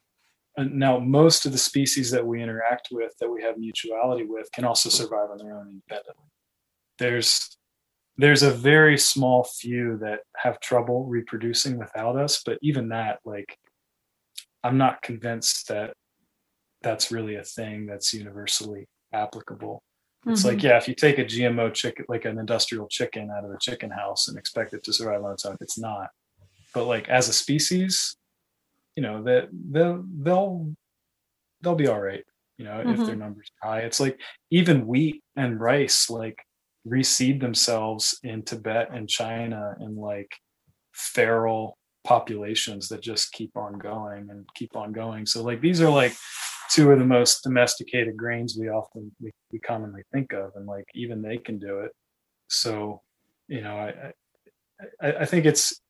And 0.61 0.75
now 0.75 0.99
most 0.99 1.45
of 1.45 1.51
the 1.51 1.57
species 1.57 2.11
that 2.11 2.25
we 2.25 2.41
interact 2.41 2.89
with 2.91 3.13
that 3.19 3.29
we 3.29 3.41
have 3.41 3.57
mutuality 3.57 4.25
with 4.25 4.51
can 4.51 4.63
also 4.63 4.89
survive 4.89 5.29
on 5.31 5.37
their 5.37 5.57
own 5.57 5.67
independently. 5.69 6.25
There's 6.99 7.57
there's 8.17 8.43
a 8.43 8.51
very 8.51 8.97
small 8.97 9.43
few 9.43 9.97
that 9.97 10.19
have 10.37 10.59
trouble 10.59 11.05
reproducing 11.05 11.79
without 11.79 12.17
us, 12.17 12.43
but 12.45 12.59
even 12.61 12.89
that, 12.89 13.19
like, 13.25 13.57
I'm 14.63 14.77
not 14.77 15.01
convinced 15.01 15.69
that 15.69 15.93
that's 16.83 17.11
really 17.11 17.35
a 17.35 17.43
thing 17.43 17.87
that's 17.87 18.13
universally 18.13 18.87
applicable. 19.13 19.81
It's 20.27 20.45
like, 20.45 20.57
mm-hmm. 20.57 20.67
yeah, 20.67 20.77
if 20.77 20.87
you 20.87 20.93
take 20.93 21.17
a 21.17 21.25
GMO 21.25 21.73
chicken, 21.73 22.05
like 22.07 22.25
an 22.25 22.37
industrial 22.37 22.87
chicken 22.87 23.31
out 23.35 23.43
of 23.43 23.49
a 23.49 23.57
chicken 23.59 23.89
house 23.89 24.27
and 24.27 24.37
expect 24.37 24.73
it 24.73 24.83
to 24.83 24.93
survive 24.93 25.23
on 25.23 25.31
its 25.31 25.45
own, 25.45 25.57
it's 25.61 25.79
not. 25.79 26.09
But 26.75 26.85
like 26.85 27.09
as 27.09 27.27
a 27.27 27.33
species, 27.33 28.15
you 28.95 29.03
know, 29.03 29.23
that 29.23 29.49
they'll 29.51 30.03
they'll 30.21 30.73
they'll 31.61 31.75
be 31.75 31.87
all 31.87 32.01
right, 32.01 32.23
you 32.57 32.65
know, 32.65 32.79
if 32.79 32.85
their 32.85 33.07
mm-hmm. 33.07 33.19
numbers 33.19 33.51
are 33.63 33.69
high. 33.69 33.79
It's 33.81 33.99
like 33.99 34.19
even 34.49 34.87
wheat 34.87 35.23
and 35.35 35.59
rice 35.59 36.09
like 36.09 36.37
reseed 36.87 37.39
themselves 37.39 38.17
in 38.23 38.43
Tibet 38.43 38.89
and 38.91 39.07
China 39.07 39.75
and 39.79 39.97
like 39.97 40.31
feral 40.93 41.77
populations 42.03 42.89
that 42.89 43.01
just 43.01 43.31
keep 43.31 43.55
on 43.55 43.77
going 43.77 44.29
and 44.29 44.47
keep 44.55 44.75
on 44.75 44.91
going. 44.91 45.25
So 45.25 45.43
like 45.43 45.61
these 45.61 45.81
are 45.81 45.89
like 45.89 46.15
two 46.71 46.91
of 46.91 46.99
the 46.99 47.05
most 47.05 47.43
domesticated 47.43 48.15
grains 48.15 48.57
we 48.57 48.69
often 48.69 49.11
we, 49.21 49.31
we 49.51 49.59
commonly 49.59 50.03
think 50.13 50.31
of 50.33 50.51
and 50.55 50.65
like 50.65 50.85
even 50.95 51.21
they 51.21 51.37
can 51.37 51.59
do 51.59 51.79
it 51.79 51.91
so 52.47 53.01
you 53.47 53.61
know 53.61 53.75
i 53.75 55.05
i, 55.05 55.21
I 55.21 55.25
think 55.25 55.45
it's 55.45 55.80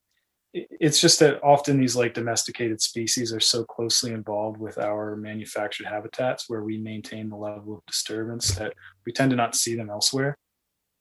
it's 0.53 0.99
just 0.99 1.19
that 1.19 1.41
often 1.43 1.79
these 1.79 1.95
like 1.95 2.13
domesticated 2.13 2.81
species 2.81 3.31
are 3.33 3.39
so 3.39 3.63
closely 3.63 4.11
involved 4.11 4.59
with 4.59 4.77
our 4.77 5.15
manufactured 5.15 5.85
habitats 5.87 6.49
where 6.49 6.63
we 6.63 6.77
maintain 6.77 7.29
the 7.29 7.35
level 7.37 7.75
of 7.75 7.85
disturbance 7.85 8.51
that 8.55 8.73
we 9.05 9.13
tend 9.13 9.29
to 9.29 9.37
not 9.37 9.55
see 9.55 9.75
them 9.75 9.89
elsewhere 9.89 10.37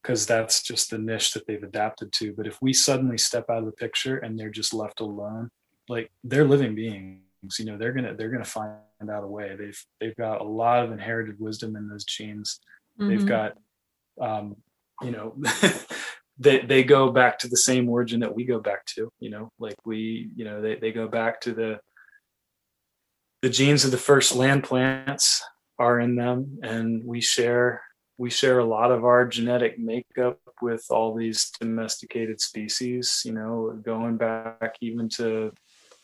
because 0.03 0.25
that's 0.27 0.63
just 0.63 0.91
the 0.91 0.99
niche 0.99 1.33
that 1.33 1.47
they've 1.47 1.63
adapted 1.65 2.13
to. 2.13 2.33
But 2.33 2.47
if 2.47 2.59
we 2.63 2.73
suddenly 2.73 3.19
step 3.19 3.51
out 3.51 3.59
of 3.59 3.67
the 3.67 3.73
picture 3.73 4.19
and 4.19 4.39
they're 4.39 4.51
just 4.51 4.73
left 4.73 5.01
alone 5.01 5.51
like 5.89 6.11
they're 6.23 6.47
living 6.47 6.75
beings 6.77 7.59
you 7.59 7.65
know 7.65 7.77
they're 7.79 7.93
gonna 7.93 8.15
they're 8.15 8.29
gonna 8.31 8.45
find 8.45 8.77
out 9.11 9.25
a 9.25 9.27
way. 9.27 9.57
They've 9.57 9.85
they've 9.99 10.17
got 10.17 10.41
a 10.43 10.45
lot 10.45 10.85
of 10.85 10.93
inherited 10.93 11.41
wisdom 11.41 11.75
in 11.75 11.89
those 11.89 12.05
genes. 12.05 12.61
They've 12.99 13.25
Mhm. 13.25 13.27
got 13.27 13.57
um 14.21 14.57
you 15.03 15.11
know 15.11 15.35
they 16.41 16.61
they 16.61 16.83
go 16.83 17.13
back 17.13 17.39
to 17.39 17.49
the 17.49 17.57
same 17.57 17.89
origin 17.89 18.21
that 18.21 18.35
we 18.35 18.45
go 18.45 18.59
back 18.59 18.85
to 18.87 19.09
you 19.21 19.31
know 19.31 19.51
like 19.59 19.77
we 19.85 20.31
you 20.35 20.45
know 20.45 20.61
they, 20.61 20.75
they 20.75 20.91
go 20.91 21.07
back 21.07 21.41
to 21.41 21.53
the 21.53 21.79
the 23.43 23.51
genes 23.51 23.85
of 23.85 23.91
the 23.91 23.97
first 23.97 24.35
land 24.35 24.65
plants 24.65 25.43
are 25.79 26.01
in 26.01 26.17
them 26.17 26.59
and 26.63 27.05
we 27.05 27.21
share 27.21 27.83
we 28.19 28.29
share 28.29 28.59
a 28.59 28.65
lot 28.65 28.91
of 28.91 29.05
our 29.05 29.27
genetic 29.27 29.79
makeup 29.79 30.39
with 30.61 30.85
all 30.91 31.15
these 31.15 31.51
domesticated 31.61 32.41
species 32.41 33.23
you 33.25 33.33
know 33.33 33.79
going 33.85 34.17
back 34.17 34.77
even 34.81 35.09
to 35.09 35.53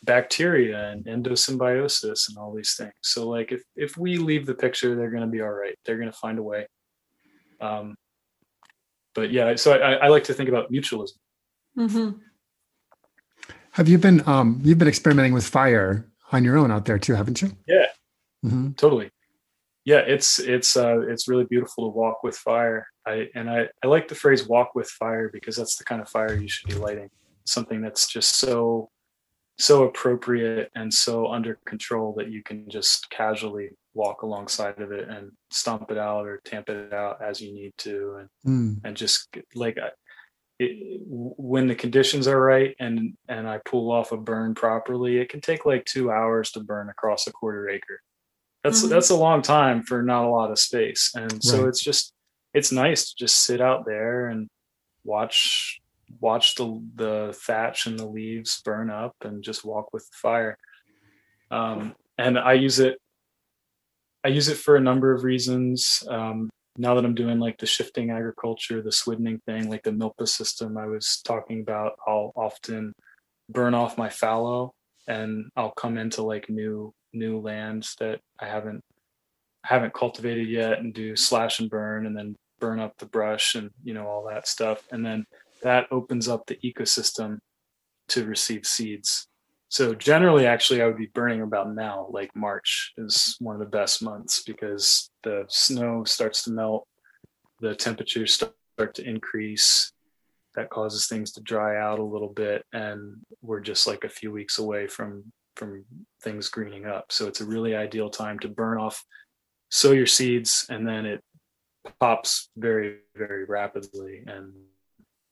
bacteria 0.03 0.91
and 0.91 1.05
endosymbiosis 1.07 2.29
and 2.29 2.39
all 2.39 2.55
these 2.55 2.75
things. 2.77 2.93
So 3.03 3.29
like 3.29 3.53
if 3.53 3.63
if 3.75 3.97
we 3.97 4.19
leave 4.19 4.47
the 4.47 4.55
picture 4.55 4.95
they're 4.95 5.11
going 5.11 5.23
to 5.23 5.29
be 5.29 5.43
all 5.43 5.51
right. 5.51 5.77
They're 5.85 5.99
going 5.99 6.11
to 6.11 6.19
find 6.19 6.39
a 6.39 6.43
way. 6.43 6.67
Um 7.61 7.97
but 9.17 9.33
yeah 9.33 9.57
so 9.57 9.73
I, 9.73 9.95
I 9.95 10.09
like 10.09 10.25
to 10.25 10.35
think 10.35 10.49
about 10.49 10.71
mutualism 10.71 11.19
Mhm. 11.77 12.21
Have 13.73 13.89
you 13.89 13.99
been 13.99 14.27
um 14.27 14.61
you've 14.65 14.79
been 14.79 14.89
experimenting 14.89 15.35
with 15.35 15.47
fire 15.47 16.07
on 16.33 16.45
your 16.45 16.57
own 16.57 16.71
out 16.71 16.87
there 16.87 16.99
too, 16.99 17.15
haven't 17.15 17.43
you? 17.43 17.51
Yeah. 17.67 17.87
hmm 18.43 18.73
totally 18.73 19.11
yeah 19.85 19.99
it's 19.99 20.39
it's 20.39 20.77
uh 20.77 21.01
it's 21.01 21.27
really 21.29 21.45
beautiful 21.45 21.85
to 21.85 21.97
walk 21.97 22.23
with 22.23 22.37
fire 22.37 22.87
i 23.07 23.29
and 23.35 23.49
i 23.49 23.67
i 23.83 23.87
like 23.87 24.09
the 24.09 24.15
phrase 24.15 24.47
walk 24.47 24.75
with 24.75 24.89
fire 24.89 25.31
because 25.33 25.57
that's 25.57 25.77
the 25.77 25.85
kind 25.85 26.03
of 26.03 26.09
fire 26.09 26.35
you 26.35 26.49
should 26.49 26.69
be 26.69 26.75
lighting 26.75 27.09
something 27.45 27.81
that's 27.81 28.07
just 28.07 28.37
so 28.37 28.91
so 29.59 29.85
appropriate 29.85 30.71
and 30.75 30.93
so 30.93 31.29
under 31.29 31.59
control 31.65 32.13
that 32.19 32.29
you 32.29 32.43
can 32.43 32.69
just 32.69 33.09
casually 33.11 33.71
walk 33.97 34.21
alongside 34.23 34.79
of 34.81 34.93
it 34.93 35.09
and 35.09 35.33
stomp 35.51 35.91
it 35.91 35.97
out 35.97 36.27
or 36.27 36.41
tamp 36.45 36.69
it 36.69 36.93
out 36.93 37.21
as 37.23 37.41
you 37.41 37.53
need 37.55 37.73
to 37.79 38.17
and 38.21 38.29
Mm. 38.47 38.81
and 38.85 38.97
just 38.97 39.29
like 39.55 39.79
I- 39.79 39.93
it, 40.59 41.01
when 41.07 41.67
the 41.67 41.75
conditions 41.75 42.27
are 42.29 42.41
right 42.41 42.75
and 42.79 43.17
and 43.29 43.47
I 43.49 43.59
pull 43.65 43.91
off 43.93 44.13
a 44.13 44.17
burn 44.17 44.55
properly, 44.55 45.19
it 45.19 45.29
can 45.29 45.41
take 45.41 45.67
like 45.67 45.85
two 45.85 46.11
hours 46.11 46.51
to 46.53 46.61
burn 46.61 46.89
across 46.89 47.27
a 47.27 47.33
quarter 47.33 47.69
acre. 47.69 48.01
That's 48.65 48.83
Mhm. 48.85 48.89
that's 48.91 49.11
a 49.11 49.17
long 49.27 49.43
time 49.43 49.83
for 49.83 50.03
not 50.03 50.25
a 50.25 50.29
lot 50.39 50.51
of 50.51 50.59
space, 50.59 51.13
and 51.15 51.43
so 51.43 51.61
Right. 51.61 51.69
it's 51.69 51.83
just 51.83 52.13
it's 52.55 52.73
nice 52.73 53.11
to 53.11 53.15
just 53.19 53.45
sit 53.45 53.61
out 53.61 53.85
there 53.87 54.29
and 54.29 54.49
watch 55.05 55.79
watch 56.21 56.55
the 56.55 56.67
the 56.95 57.35
thatch 57.47 57.87
and 57.87 57.99
the 57.99 58.07
leaves 58.07 58.63
burn 58.63 58.89
up 58.91 59.15
and 59.23 59.43
just 59.45 59.65
walk 59.65 59.93
with 59.93 60.05
the 60.11 60.17
fire. 60.17 60.57
Um, 61.51 61.95
and 62.19 62.39
I 62.39 62.55
use 62.55 62.79
it 62.79 62.99
I 64.27 64.31
use 64.31 64.49
it 64.49 64.57
for 64.57 64.75
a 64.75 64.81
number 64.81 65.13
of 65.13 65.23
reasons. 65.23 66.03
Um, 66.09 66.51
now 66.77 66.97
that 66.97 67.05
I'm 67.05 67.15
doing 67.15 67.39
like 67.39 67.59
the 67.59 67.67
shifting 67.67 68.11
agriculture, 68.11 68.83
the 68.83 68.91
swiddening 68.91 69.39
thing, 69.47 69.71
like 69.71 69.85
the 69.85 69.93
MILPA 69.93 70.27
system 70.27 70.77
I 70.77 70.87
was 70.87 71.23
talking 71.25 71.61
about, 71.61 71.93
I'll 72.09 72.33
often 72.35 72.93
burn 73.49 73.73
off 73.73 73.97
my 73.97 74.09
fallow 74.09 74.73
and 75.07 75.49
I'll 75.55 75.71
come 75.71 75.97
into 75.97 76.25
like 76.25 76.51
new 76.51 76.93
new 77.13 77.39
lands 77.39 77.95
that 78.01 78.19
I 78.41 78.47
haven't 78.47 78.81
haven't 79.65 79.95
cultivated 79.95 80.49
yet 80.49 80.81
and 80.81 80.93
do 80.93 81.15
slash 81.15 81.61
and 81.61 81.71
burn 81.71 82.07
and 82.07 82.19
then 82.19 82.35
burn 82.59 82.81
up 82.81 82.95
the 82.99 83.07
brush 83.07 83.55
and 83.55 83.71
you 83.85 83.95
know 83.95 84.09
all 84.09 84.27
that 84.29 84.49
stuff. 84.49 84.83
And 84.91 85.07
then 85.07 85.25
that 85.63 85.87
opens 85.93 86.27
up 86.27 86.43
the 86.49 86.59
ecosystem 86.65 87.39
to 88.09 88.27
receive 88.27 88.67
seeds. 88.67 89.29
So 89.77 89.95
generally, 89.95 90.47
actually, 90.47 90.81
I 90.81 90.87
would 90.87 90.97
be 90.97 91.11
burning 91.13 91.43
about 91.43 91.75
now. 91.75 92.07
Like 92.09 92.35
March 92.35 92.95
is 92.97 93.37
one 93.41 93.55
of 93.57 93.61
the 93.61 93.67
best 93.67 94.03
months 94.03 94.43
because 94.43 95.11
the 95.23 95.45
snow 95.49 96.03
starts 96.05 96.45
to 96.45 96.51
melt, 96.51 96.89
the 97.61 97.75
temperatures 97.75 98.33
start 98.33 98.95
to 98.95 99.07
increase. 99.07 99.93
That 100.55 100.71
causes 100.71 101.09
things 101.09 101.31
to 101.33 101.43
dry 101.43 101.79
out 101.79 101.99
a 101.99 102.03
little 102.03 102.31
bit, 102.31 102.65
and 102.73 103.17
we're 103.43 103.61
just 103.61 103.87
like 103.87 104.05
a 104.05 104.09
few 104.09 104.33
weeks 104.33 104.59
away 104.59 104.87
from 104.87 105.31
from 105.57 105.85
things 106.23 106.49
greening 106.49 106.87
up. 106.87 107.13
So 107.13 107.29
it's 107.29 107.43
a 107.43 107.47
really 107.47 107.77
ideal 107.77 108.09
time 108.09 108.39
to 108.39 108.49
burn 108.49 108.79
off, 108.79 109.05
sow 109.71 109.93
your 109.93 110.07
seeds, 110.07 110.65
and 110.71 110.89
then 110.89 111.05
it 111.05 111.23
pops 112.01 112.49
very 112.57 113.01
very 113.15 113.45
rapidly 113.45 114.25
and 114.27 114.55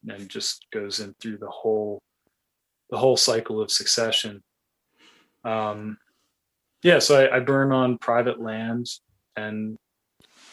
and 0.06 0.28
just 0.28 0.66
goes 0.70 1.00
in 1.00 1.14
through 1.14 1.38
the 1.38 1.48
whole 1.48 2.02
the 2.94 3.00
whole 3.00 3.16
cycle 3.16 3.60
of 3.60 3.72
succession. 3.72 4.40
Um, 5.42 5.98
yeah, 6.84 7.00
so 7.00 7.20
I, 7.20 7.38
I 7.38 7.40
burn 7.40 7.72
on 7.72 7.98
private 7.98 8.40
land, 8.40 8.86
and 9.34 9.76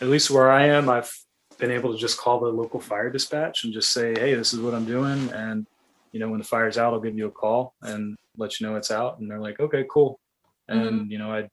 at 0.02 0.08
least 0.08 0.32
where 0.32 0.50
I 0.50 0.66
am, 0.66 0.90
I've 0.90 1.14
been 1.60 1.70
able 1.70 1.94
to 1.94 2.00
just 2.00 2.18
call 2.18 2.40
the 2.40 2.48
local 2.48 2.80
fire 2.80 3.12
dispatch 3.12 3.64
and 3.64 3.72
just 3.72 3.92
say, 3.92 4.16
"Hey, 4.18 4.34
this 4.34 4.54
is 4.56 4.60
what 4.60 4.74
I'm 4.74 4.86
doing," 4.86 5.30
and 5.34 5.68
you 6.14 6.20
know, 6.20 6.30
when 6.30 6.40
the 6.40 6.52
fire's 6.54 6.80
out, 6.80 6.94
I'll 6.94 7.00
give 7.00 7.16
you 7.16 7.28
a 7.28 7.32
call 7.32 7.76
and 7.84 8.18
let 8.38 8.60
you 8.60 8.66
know 8.66 8.76
it's 8.76 8.90
out. 8.90 9.20
And 9.20 9.30
they're 9.30 9.40
like, 9.40 9.60
"Okay, 9.60 9.86
cool," 9.88 10.20
and 10.68 11.12
you 11.12 11.20
know, 11.20 11.32
I 11.32 11.48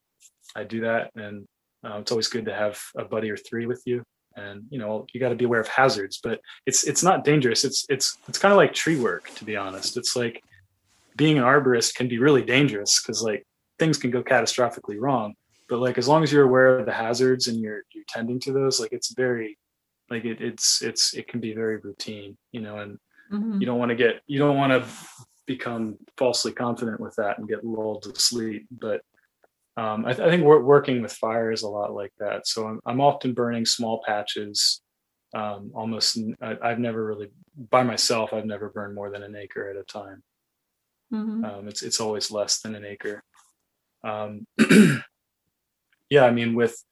I 0.57 0.65
do 0.65 0.81
that, 0.81 1.11
and 1.17 1.45
uh, 1.85 1.99
it's 1.99 2.13
always 2.13 2.29
good 2.29 2.47
to 2.47 2.55
have 2.55 2.81
a 2.97 3.05
buddy 3.05 3.31
or 3.31 3.37
three 3.37 3.67
with 3.67 3.83
you. 3.85 4.03
And 4.37 4.63
you 4.71 4.79
know, 4.79 5.07
you 5.13 5.21
got 5.21 5.31
to 5.31 5.35
be 5.35 5.45
aware 5.45 5.61
of 5.61 5.69
hazards, 5.69 6.19
but 6.23 6.41
it's 6.65 6.85
it's 6.85 7.03
not 7.03 7.25
dangerous. 7.25 7.65
It's 7.65 7.85
it's 7.91 8.17
it's 8.27 8.39
kind 8.39 8.53
of 8.53 8.57
like 8.57 8.73
tree 8.73 8.99
work, 8.99 9.29
to 9.35 9.45
be 9.45 9.55
honest. 9.55 9.99
It's 9.99 10.17
like 10.17 10.43
being 11.19 11.37
an 11.37 11.45
arborist 11.45 11.95
can 11.95 12.09
be 12.09 12.19
really 12.19 12.43
dangerous 12.43 13.03
because 13.03 13.23
like 13.23 13.45
things 13.79 13.99
can 13.99 14.11
go 14.11 14.23
catastrophically 14.23 14.97
wrong. 14.99 15.35
But 15.69 15.81
like 15.81 15.99
as 15.99 16.09
long 16.09 16.23
as 16.23 16.33
you're 16.33 16.45
aware 16.45 16.79
of 16.79 16.87
the 16.87 16.93
hazards 16.93 17.49
and 17.49 17.61
you're 17.61 17.83
you're 17.93 18.05
tending 18.09 18.41
to 18.41 18.53
those, 18.53 18.81
like 18.81 18.93
it's 18.93 19.13
very 19.15 19.59
like 20.09 20.25
it, 20.25 20.41
it's 20.41 20.81
it's 20.81 21.13
it 21.13 21.29
can 21.29 21.41
be 21.41 21.53
very 21.53 21.77
routine, 21.77 22.39
you 22.53 22.63
know. 22.63 22.79
And 22.79 22.99
Mhm. 23.31 23.61
you 23.61 23.67
don't 23.67 23.79
want 23.79 23.91
to 23.91 23.95
get 23.95 24.23
you 24.27 24.39
don't 24.39 24.57
want 24.57 24.73
to 24.73 24.83
become 25.47 25.99
falsely 26.17 26.53
confident 26.53 27.01
with 27.01 27.15
that 27.17 27.39
and 27.39 27.49
get 27.49 27.65
lulled 27.65 28.03
to 28.03 28.21
sleep 28.21 28.67
but 28.71 29.01
um, 29.77 30.05
I, 30.05 30.13
th- 30.13 30.27
I 30.27 30.31
think 30.31 30.45
we're 30.45 30.61
working 30.61 31.03
with 31.03 31.13
fire 31.13 31.51
is 31.53 31.63
a 31.63 31.69
lot 31.69 31.93
like 31.95 32.13
that 32.19 32.47
so 32.47 32.67
i'm, 32.67 32.81
I'm 32.87 33.01
often 33.01 33.33
burning 33.35 33.65
small 33.67 34.03
patches 34.07 34.83
um, 35.35 35.73
almost 35.75 36.19
I've 36.41 36.79
never 36.79 37.05
really 37.05 37.31
by 37.71 37.83
myself 37.83 38.33
i've 38.33 38.45
never 38.47 38.71
burned 38.71 38.95
more 38.95 39.11
than 39.11 39.23
an 39.23 39.37
acre 39.37 39.69
at 39.71 39.77
a 39.77 39.85
time 39.85 40.23
Mhm. 41.13 41.45
um, 41.45 41.69
it's 41.69 41.83
it's 41.83 42.01
always 42.01 42.31
less 42.31 42.61
than 42.61 42.75
an 42.75 42.85
acre. 42.85 43.23
Um, 44.05 44.47
yeah 46.11 46.25
i 46.25 46.31
mean 46.31 46.55
with 46.55 46.83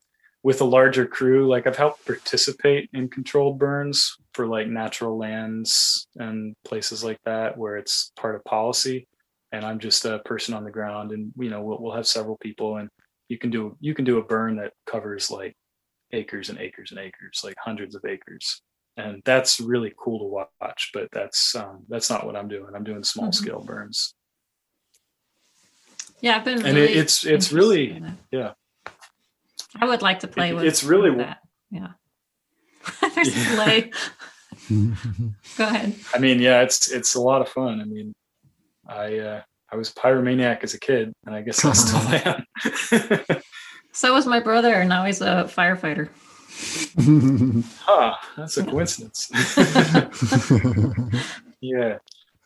with 0.42 0.60
a 0.60 0.64
larger 0.64 1.06
crew 1.06 1.46
like 1.48 1.66
i've 1.66 1.76
helped 1.76 2.04
participate 2.04 2.90
in 2.92 3.08
controlled 3.08 3.58
burns 3.58 4.16
for 4.34 4.46
like 4.46 4.66
natural 4.68 5.16
lands 5.16 6.06
and 6.16 6.54
places 6.64 7.02
like 7.02 7.18
that 7.24 7.56
where 7.56 7.76
it's 7.76 8.12
part 8.16 8.34
of 8.34 8.44
policy. 8.44 9.06
And 9.52 9.64
i'm 9.64 9.78
just 9.78 10.04
a 10.04 10.18
person 10.20 10.52
on 10.54 10.64
the 10.64 10.70
ground 10.70 11.12
and 11.12 11.32
you 11.38 11.48
know 11.48 11.62
we'll, 11.62 11.78
we'll 11.80 11.94
have 11.94 12.06
several 12.06 12.36
people 12.38 12.76
and 12.76 12.88
you 13.28 13.38
can 13.38 13.50
do 13.50 13.76
you 13.80 13.94
can 13.94 14.04
do 14.04 14.18
a 14.18 14.24
burn 14.24 14.56
that 14.56 14.72
covers 14.86 15.30
like 15.30 15.54
acres 16.12 16.50
and 16.50 16.58
acres 16.58 16.90
and 16.90 17.00
acres 17.00 17.40
like 17.44 17.54
hundreds 17.58 17.94
of 17.94 18.04
acres 18.06 18.60
and 18.96 19.22
that's 19.24 19.60
really 19.60 19.92
cool 19.98 20.18
to 20.18 20.24
watch 20.60 20.90
but 20.94 21.08
that's 21.12 21.54
um, 21.54 21.84
that's 21.88 22.08
not 22.10 22.24
what 22.26 22.36
i'm 22.36 22.48
doing 22.48 22.68
i'm 22.74 22.84
doing 22.84 23.02
small 23.04 23.28
Mhm. 23.28 23.34
scale 23.34 23.60
burns 23.60 24.14
Yeah, 26.20 26.36
I've 26.36 26.44
been. 26.44 26.64
and 26.66 26.78
it, 26.78 26.90
it's 26.96 27.24
it's 27.26 27.52
really 27.52 27.90
it. 27.92 28.02
yeah. 28.30 28.52
I 29.78 29.84
would 29.86 30.00
like 30.02 30.20
to 30.20 30.28
play 30.28 30.50
It- 30.50 30.54
with. 30.54 30.64
it's 30.64 30.82
really 30.82 31.10
with 31.10 31.18
that. 31.20 31.38
Yeah. 31.70 31.92
There's 33.14 33.36
Yeah. 33.36 33.54
play. 33.54 33.90
Go 35.58 35.64
ahead. 35.66 35.94
I 36.14 36.18
mean, 36.18 36.40
yeah, 36.40 36.62
it's 36.62 36.90
it's 36.90 37.14
a 37.16 37.20
lot 37.20 37.42
of 37.42 37.48
fun. 37.50 37.80
I 37.82 37.84
mean, 37.84 38.14
I 38.88 39.18
uh, 39.18 39.42
I 39.70 39.76
was 39.76 39.90
a 39.90 39.94
pyromaniac 39.94 40.64
as 40.64 40.72
a 40.72 40.80
kid, 40.80 41.12
and 41.26 41.34
I 41.34 41.42
guess 41.42 41.62
I 41.64 41.72
still 41.84 42.00
am. 42.24 43.40
So 43.92 44.14
was 44.14 44.26
my 44.26 44.40
brother. 44.40 44.72
And 44.74 44.88
now 44.88 45.04
he's 45.04 45.20
a 45.20 45.44
firefighter. 45.44 46.08
Huh, 47.78 48.14
that's 48.36 48.56
a 48.56 48.64
coincidence. 48.64 49.30
yeah, 51.60 51.98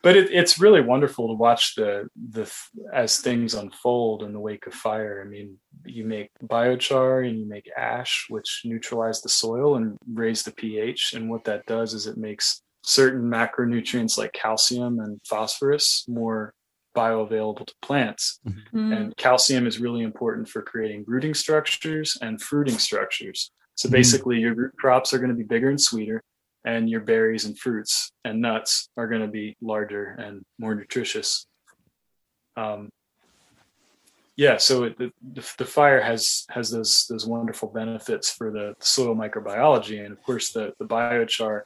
but 0.02 0.16
it, 0.16 0.30
it's 0.30 0.58
really 0.58 0.80
wonderful 0.80 1.28
to 1.28 1.34
watch 1.34 1.74
the 1.74 2.08
the 2.30 2.50
as 2.92 3.18
things 3.18 3.54
unfold 3.54 4.22
in 4.22 4.32
the 4.32 4.40
wake 4.40 4.66
of 4.66 4.74
fire. 4.74 5.22
I 5.24 5.28
mean, 5.28 5.58
you 5.84 6.04
make 6.04 6.30
biochar 6.44 7.28
and 7.28 7.38
you 7.38 7.46
make 7.46 7.70
ash, 7.76 8.26
which 8.28 8.62
neutralize 8.64 9.20
the 9.20 9.28
soil 9.28 9.76
and 9.76 9.96
raise 10.12 10.42
the 10.42 10.52
pH. 10.52 11.12
And 11.14 11.30
what 11.30 11.44
that 11.44 11.66
does 11.66 11.94
is 11.94 12.06
it 12.06 12.16
makes 12.16 12.62
certain 12.82 13.22
macronutrients 13.22 14.16
like 14.16 14.32
calcium 14.32 15.00
and 15.00 15.20
phosphorus 15.28 16.06
more 16.08 16.54
bioavailable 16.96 17.66
to 17.66 17.74
plants. 17.82 18.40
Mm. 18.74 18.96
And 18.96 19.16
calcium 19.16 19.66
is 19.66 19.80
really 19.80 20.02
important 20.02 20.48
for 20.48 20.62
creating 20.62 21.04
rooting 21.06 21.34
structures 21.34 22.16
and 22.20 22.40
fruiting 22.40 22.78
structures. 22.78 23.52
So 23.80 23.88
Mhm. 23.88 23.92
basically, 23.92 24.38
your 24.38 24.54
root 24.54 24.76
crops 24.76 25.14
are 25.14 25.18
going 25.18 25.30
to 25.30 25.34
be 25.34 25.42
bigger 25.42 25.70
and 25.70 25.80
sweeter, 25.80 26.22
and 26.66 26.90
your 26.90 27.00
berries 27.00 27.46
and 27.46 27.58
fruits 27.58 28.12
and 28.26 28.38
nuts 28.38 28.90
are 28.98 29.08
going 29.08 29.22
to 29.22 29.26
be 29.26 29.56
larger 29.62 30.04
and 30.18 30.44
more 30.58 30.74
nutritious. 30.74 31.46
Um, 32.58 32.90
yeah, 34.36 34.58
so 34.58 34.84
it, 34.84 34.98
the, 34.98 35.10
the 35.56 35.64
fire 35.64 36.02
has 36.02 36.44
has 36.50 36.70
those 36.70 37.06
those 37.08 37.26
wonderful 37.26 37.70
benefits 37.70 38.30
for 38.30 38.50
the 38.50 38.74
soil 38.80 39.16
microbiology, 39.16 40.04
and 40.04 40.12
of 40.12 40.22
course 40.24 40.52
the 40.52 40.74
the 40.78 40.84
biochar 40.84 41.62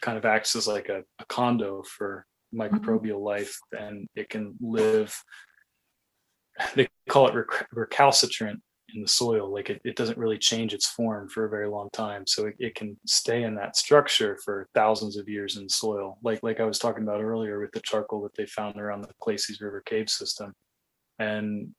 kind 0.00 0.16
of 0.16 0.24
acts 0.24 0.54
as 0.54 0.68
like 0.68 0.88
a, 0.88 1.02
a 1.18 1.24
condo 1.24 1.82
for 1.82 2.24
microbial 2.54 3.20
life, 3.20 3.58
and 3.76 4.06
it 4.14 4.30
can 4.30 4.54
live. 4.60 5.20
They 6.76 6.86
call 7.08 7.26
it 7.26 7.34
rec- 7.34 7.66
recalcitrant 7.72 8.62
in 8.94 9.02
the 9.02 9.08
soil 9.08 9.52
like 9.52 9.70
it, 9.70 9.80
it 9.84 9.96
doesn't 9.96 10.18
really 10.18 10.38
change 10.38 10.72
its 10.72 10.86
form 10.86 11.28
for 11.28 11.44
a 11.44 11.50
very 11.50 11.68
long 11.68 11.88
time 11.92 12.26
so 12.26 12.46
it, 12.46 12.54
it 12.58 12.74
can 12.74 12.96
stay 13.06 13.42
in 13.42 13.54
that 13.54 13.76
structure 13.76 14.38
for 14.44 14.68
thousands 14.74 15.16
of 15.16 15.28
years 15.28 15.56
in 15.56 15.68
soil 15.68 16.18
like 16.22 16.42
like 16.42 16.60
i 16.60 16.64
was 16.64 16.78
talking 16.78 17.02
about 17.02 17.20
earlier 17.20 17.60
with 17.60 17.72
the 17.72 17.80
charcoal 17.80 18.22
that 18.22 18.34
they 18.36 18.46
found 18.46 18.80
around 18.80 19.02
the 19.02 19.08
Klasies 19.22 19.60
river 19.60 19.82
cave 19.84 20.08
system 20.08 20.52
and 21.18 21.70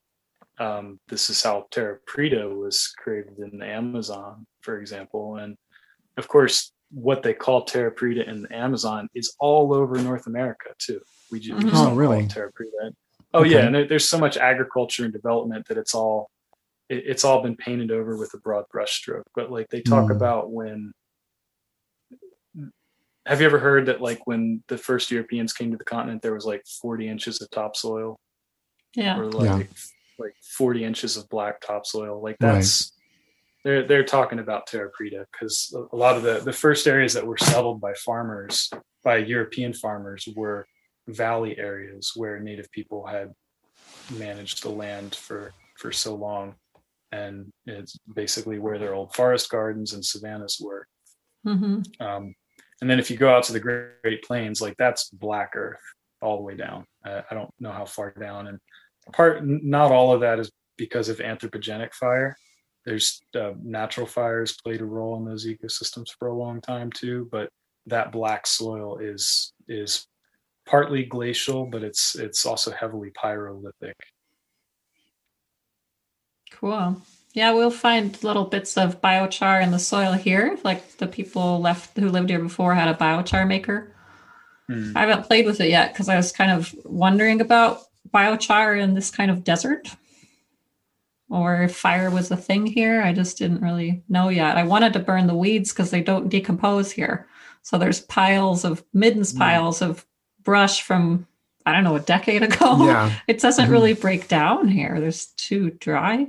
um, 0.58 1.00
this 1.10 1.30
is 1.30 1.42
how 1.44 1.66
terra 1.72 1.98
preta 2.10 2.54
was 2.56 2.94
created 2.98 3.38
in 3.40 3.58
the 3.60 3.66
amazon 3.66 4.46
for 4.62 4.80
example 4.80 5.38
and 5.38 5.58
of 6.18 6.28
course 6.28 6.72
what 6.92 7.24
they 7.24 7.34
call 7.34 7.64
terra 7.64 7.92
preta 7.92 8.28
in 8.28 8.44
the 8.44 8.56
amazon 8.56 9.08
is 9.16 9.36
all 9.40 9.74
over 9.74 9.98
north 9.98 10.28
america 10.28 10.70
too 10.78 11.02
we 11.32 11.40
just, 11.40 11.58
we 11.58 11.70
just. 11.70 11.76
Oh, 11.76 11.86
don't 11.86 11.94
call 11.94 11.94
it 11.94 11.96
really? 11.96 12.28
terra 12.28 12.52
preta 12.52 12.92
oh 13.34 13.40
Okay. 13.42 13.50
yeah 13.50 13.68
and 13.68 13.90
there's 13.90 14.08
so 14.08 14.18
much 14.18 14.38
agriculture 14.38 15.04
and 15.04 15.12
development 15.12 15.68
that 15.68 15.78
it's 15.78 15.94
all 15.94 16.30
it, 16.90 17.04
it's 17.08 17.24
all 17.26 17.42
been 17.42 17.56
painted 17.56 17.92
over 17.92 18.18
with 18.18 18.34
a 18.34 18.38
broad 18.40 18.66
brushstroke. 18.74 19.24
But 19.36 19.52
like 19.52 19.70
they 19.70 19.82
talk 19.82 20.10
Mm. 20.10 20.16
about 20.16 20.52
when. 20.52 20.94
Have 23.26 23.40
you 23.42 23.48
ever 23.48 23.58
heard 23.58 23.88
that 23.88 24.02
like 24.02 24.28
when 24.28 24.64
the 24.68 24.78
first 24.78 25.10
Europeans 25.10 25.52
came 25.52 25.72
to 25.72 25.78
the 25.78 25.84
continent, 25.84 26.22
there 26.22 26.34
was 26.36 26.46
like 26.46 26.64
40 26.82 27.08
inches 27.08 27.42
of 27.42 27.50
topsoil, 27.50 28.20
Yeah. 28.96 29.18
or 29.20 29.32
like 29.32 29.68
Yeah. 29.68 29.68
like 30.20 30.36
40 30.58 30.84
inches 30.84 31.18
of 31.18 31.28
black 31.30 31.60
topsoil? 31.60 32.22
Like 32.22 32.38
Right. 32.40 32.54
that's 32.56 32.92
they're 33.64 33.88
they're 33.88 34.04
talking 34.04 34.38
about 34.38 34.68
terra 34.68 34.92
preta 34.92 35.26
because 35.32 35.76
a 35.92 35.96
lot 35.96 36.16
of 36.16 36.22
the 36.22 36.40
the 36.42 36.54
first 36.54 36.86
areas 36.86 37.14
that 37.14 37.26
were 37.26 37.38
settled 37.38 37.82
by 37.82 37.96
farmers 37.96 38.70
by 39.04 39.18
European 39.18 39.74
farmers 39.74 40.28
were 40.36 40.68
valley 41.08 41.58
areas 41.58 42.12
where 42.16 42.40
native 42.40 42.70
people 42.72 43.08
had 43.08 43.34
managed 44.20 44.62
the 44.62 44.70
land 44.70 45.16
for 45.16 45.52
for 45.78 45.92
so 45.92 46.14
long 46.14 46.56
and 47.16 47.52
it's 47.66 47.98
basically 48.14 48.60
where 48.60 48.80
their 48.80 48.94
old 48.94 49.14
forest 49.16 49.50
gardens 49.50 49.94
and 49.94 50.04
savannas 50.04 50.58
were. 50.60 50.88
Hmm 51.44 51.82
um, 52.00 52.36
and 52.82 52.90
then 52.90 53.00
if 53.00 53.10
you 53.10 53.18
go 53.18 53.34
out 53.34 53.44
to 53.44 53.54
the 53.54 53.60
great, 53.60 54.02
great 54.04 54.24
plains 54.24 54.62
like 54.62 54.76
that's 54.78 55.10
black 55.10 55.52
earth 55.56 55.80
all 56.22 56.38
the 56.38 56.44
way 56.44 56.56
down. 56.56 56.86
Uh, 57.08 57.22
i 57.30 57.34
don't 57.34 57.54
know 57.60 57.72
how 57.72 57.86
far 57.86 58.12
down 58.12 58.48
and 58.48 58.60
part 59.14 59.46
not 59.46 59.92
all 59.92 60.14
of 60.14 60.22
that 60.22 60.40
is 60.40 60.52
because 60.78 61.08
of 61.10 61.18
anthropogenic 61.20 61.94
fire. 61.94 62.36
There's 62.86 63.22
uh, 63.34 63.54
natural 63.64 64.06
fires 64.06 64.58
played 64.64 64.82
a 64.82 64.86
role 64.86 65.18
in 65.18 65.26
those 65.26 65.48
ecosystems 65.48 66.10
for 66.20 66.28
a 66.28 66.38
long 66.44 66.62
time 66.62 66.92
too 66.92 67.28
but 67.32 67.50
that 67.88 68.12
black 68.12 68.48
soil 68.48 68.98
is 68.98 69.54
is 69.68 70.08
partly 70.66 71.04
glacial 71.04 71.66
but 71.66 71.84
it's 71.84 72.16
it's 72.16 72.46
also 72.46 72.72
heavily 72.72 73.12
pyrolithic 73.12 73.96
Cool. 76.60 77.02
Yeah, 77.34 77.52
we'll 77.52 77.70
find 77.72 78.22
little 78.24 78.46
bits 78.46 78.78
of 78.78 79.02
biochar 79.02 79.62
in 79.62 79.72
the 79.72 79.80
soil 79.80 80.14
here. 80.14 80.58
Like 80.64 80.98
the 80.98 81.08
people 81.08 81.60
left 81.60 81.98
who 81.98 82.10
lived 82.10 82.30
here 82.30 82.40
before 82.40 82.74
had 82.76 82.88
a 82.88 82.94
biochar 82.98 83.46
maker. 83.48 83.92
Hmm. 84.68 84.94
I 84.96 85.02
haven't 85.02 85.28
played 85.28 85.46
with 85.46 85.60
it 85.60 85.70
yet 85.70 85.92
because 85.94 86.08
I 86.10 86.16
was 86.16 86.32
kind 86.32 86.52
of 86.52 86.74
wondering 86.86 87.42
about 87.42 87.82
biochar 88.14 88.82
in 88.82 88.94
this 88.94 89.12
kind 89.12 89.30
of 89.30 89.44
desert 89.44 89.90
or 91.30 91.64
if 91.64 91.76
fire 91.76 92.10
was 92.10 92.32
a 92.32 92.38
thing 92.38 92.66
here. 92.66 93.02
I 93.02 93.12
just 93.12 93.38
didn't 93.38 93.62
really 93.62 94.04
know 94.08 94.30
yet. 94.30 94.58
I 94.58 94.64
wanted 94.64 94.94
to 94.94 95.00
burn 95.00 95.28
the 95.28 95.36
weeds 95.36 95.74
because 95.74 95.92
they 95.92 96.02
don't 96.02 96.30
decompose 96.30 96.92
here. 96.92 97.28
So 97.64 97.78
there's 97.78 98.02
piles 98.02 98.64
of 98.64 98.84
middens 98.94 99.32
Hmm. 99.34 99.40
piles 99.40 99.82
of 99.82 100.06
brush 100.44 100.82
from 100.84 101.28
I 101.68 101.72
don't 101.74 101.84
know 101.84 101.96
a 101.96 102.00
decade 102.00 102.44
ago. 102.44 102.86
yeah. 102.86 103.12
It 103.28 103.40
doesn't 103.42 103.68
Mhm. 103.68 103.72
really 103.72 103.94
break 103.94 104.28
down 104.28 104.68
here. 104.68 105.00
There's 105.00 105.26
too 105.36 105.72
dry. 105.72 106.28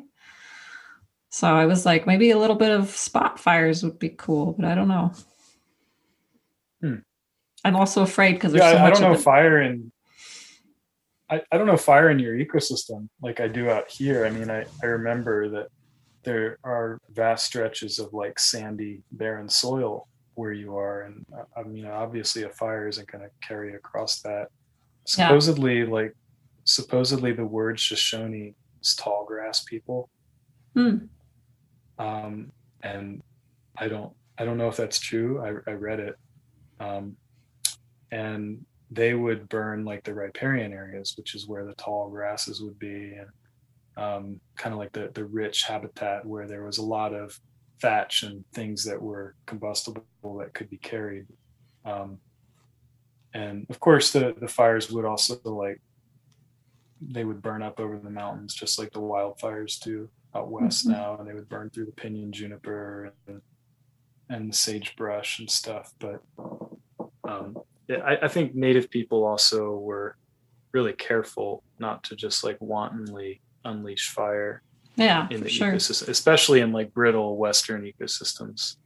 So 1.37 1.47
I 1.49 1.67
was 1.67 1.85
like, 1.85 2.07
maybe 2.07 2.31
a 2.31 2.39
little 2.39 2.57
bit 2.57 2.71
of 2.71 2.89
spot 2.89 3.39
fires 3.39 3.83
would 3.83 3.99
be 3.99 4.09
cool, 4.09 4.55
but 4.55 4.65
I 4.65 4.75
don't 4.75 4.89
know. 4.89 5.13
Hmm. 6.81 6.95
I'm 7.63 7.77
also 7.77 8.01
afraid 8.01 8.37
because 8.37 8.53
there's 8.53 8.65
yeah, 8.65 8.73
so 8.73 8.79
I, 8.79 8.81
I 8.81 8.89
much 8.89 8.95
don't 8.95 9.03
know 9.03 9.13
of 9.13 9.21
it. 9.21 9.23
fire 9.23 9.61
in 9.61 9.93
I, 11.29 11.43
I 11.53 11.59
don't 11.59 11.67
know 11.67 11.77
fire 11.77 12.09
in 12.09 12.19
your 12.19 12.35
ecosystem 12.35 13.11
like 13.21 13.41
I 13.41 13.49
do 13.49 13.69
out 13.69 13.91
here. 13.91 14.25
I 14.25 14.31
mean, 14.31 14.51
I, 14.51 14.65
I 14.83 14.87
remember 14.87 15.51
that 15.51 15.67
there 16.23 16.57
are 16.65 17.03
vast 17.13 17.45
stretches 17.45 17.99
of 17.99 18.15
like 18.15 18.39
sandy, 18.39 19.03
barren 19.13 19.51
soil 19.51 20.09
where 20.37 20.53
you 20.55 20.75
are. 20.79 21.03
And 21.03 21.27
uh, 21.39 21.45
I 21.55 21.65
mean, 21.65 21.85
obviously 21.85 22.45
a 22.45 22.49
fire 22.49 22.89
isn't 22.89 23.13
going 23.13 23.25
to 23.25 23.31
carry 23.47 23.75
across 23.75 24.23
that. 24.23 24.49
Yeah. 25.19 25.29
Supposedly, 25.29 25.85
like 25.85 26.17
supposedly 26.65 27.35
the 27.35 27.45
word 27.45 27.79
Shoshone 27.79 28.55
is 28.81 28.95
tall 28.95 29.27
grass 29.27 29.65
people. 29.65 30.09
Hmm. 30.73 30.97
Um, 31.99 32.53
and 32.83 33.23
I 33.79 33.89
don't 33.89 34.13
I 34.39 34.45
don't 34.45 34.59
know 34.59 34.69
if 34.69 34.77
that's 34.77 34.99
true. 34.99 35.41
I, 35.41 35.71
I 35.71 35.75
read 35.75 36.01
it. 36.01 36.17
Um, 36.79 37.17
and 38.11 38.65
they 38.91 39.15
would 39.15 39.49
burn 39.49 39.85
like 39.85 40.05
the 40.05 40.15
riparian 40.15 40.73
areas, 40.73 41.15
which 41.17 41.35
is 41.35 41.49
where 41.49 41.65
the 41.65 41.75
tall 41.75 42.09
grasses 42.11 42.63
would 42.63 42.79
be, 42.79 43.15
and 43.15 43.29
um, 43.97 44.41
kind 44.57 44.73
of 44.73 44.79
like 44.79 44.93
the 44.93 45.11
the 45.15 45.25
rich 45.25 45.63
habitat 45.63 46.25
where 46.25 46.47
there 46.47 46.65
was 46.65 46.79
a 46.79 46.85
lot 46.85 47.15
of 47.15 47.39
thatch 47.81 48.23
and 48.23 48.45
things 48.55 48.85
that 48.85 49.01
were 49.01 49.35
combustible 49.47 50.05
that 50.39 50.55
could 50.55 50.71
be 50.71 50.79
carried. 50.79 51.27
Um, 51.85 52.19
and 53.35 53.67
of 53.69 53.81
course 53.81 54.13
the 54.13 54.35
the 54.39 54.49
fires 54.49 54.91
would 54.91 55.05
also 55.05 55.39
like 55.45 55.81
they 57.01 57.25
would 57.25 57.43
burn 57.43 57.63
up 57.63 57.79
over 57.79 57.99
the 57.99 58.11
mountains 58.11 58.55
just 58.55 58.79
like 58.79 58.91
the 58.93 59.01
wildfires 59.01 59.79
do 59.79 60.09
out 60.37 60.51
west 60.51 60.87
Mhm. 60.87 60.93
now 60.93 61.17
and 61.19 61.27
they 61.29 61.35
would 61.35 61.49
burn 61.49 61.71
through 61.71 61.87
the 61.87 61.93
pinyon 62.03 62.33
juniper 62.33 63.13
and 63.27 63.41
and 64.29 64.51
the 64.51 64.57
sagebrush 64.57 65.39
and 65.41 65.51
stuff 65.51 65.87
but 66.01 66.19
um 67.29 67.57
I, 67.91 68.19
I 68.27 68.29
think 68.29 68.55
native 68.55 68.91
people 68.91 69.25
also 69.25 69.61
were 69.77 70.17
really 70.75 70.93
careful 70.93 71.63
not 71.79 72.03
to 72.05 72.17
just 72.17 72.45
like 72.45 72.59
wantonly 72.61 73.41
unleash 73.65 74.11
fire 74.11 74.63
Yeah, 74.97 75.29
in 75.31 75.41
the 75.43 75.49
sure. 75.49 75.73
ecosystem 75.73 76.09
especially 76.09 76.61
in 76.61 76.73
like 76.73 76.93
brittle 76.93 77.37
western 77.37 77.81
ecosystems 77.91 78.77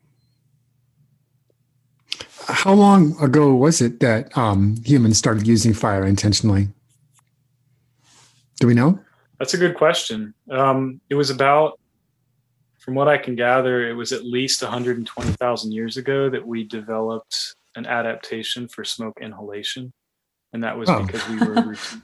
How 2.47 2.75
long 2.75 3.17
ago 3.23 3.55
was 3.55 3.81
it 3.81 4.01
that 4.01 4.37
um, 4.37 4.77
humans 4.85 5.19
started 5.19 5.47
using 5.47 5.73
fire 5.73 6.05
intentionally? 6.05 6.69
Do 8.61 8.67
we 8.67 8.75
know? 8.75 8.99
That's 9.41 9.55
a 9.55 9.59
good 9.59 9.75
question. 9.75 10.35
Um, 10.51 11.01
it 11.09 11.15
was 11.15 11.31
about, 11.31 11.81
from 12.79 12.95
what 12.95 13.09
I 13.09 13.17
can 13.17 13.35
gather, 13.37 13.89
it 13.89 13.95
was 13.95 14.13
at 14.13 14.23
least 14.25 14.63
120,000 14.63 15.73
years 15.73 15.97
ago 15.97 16.29
that 16.31 16.47
we 16.47 16.63
developed 16.65 17.57
an 17.75 17.87
adaptation 17.87 18.69
for 18.69 18.85
smoke 18.85 19.19
inhalation. 19.21 19.93
And 20.53 20.63
that 20.63 20.77
was 20.77 20.91
Oh. 20.91 21.05
because 21.07 21.27
we 21.29 21.39
were 21.39 21.55
routine, 21.63 22.03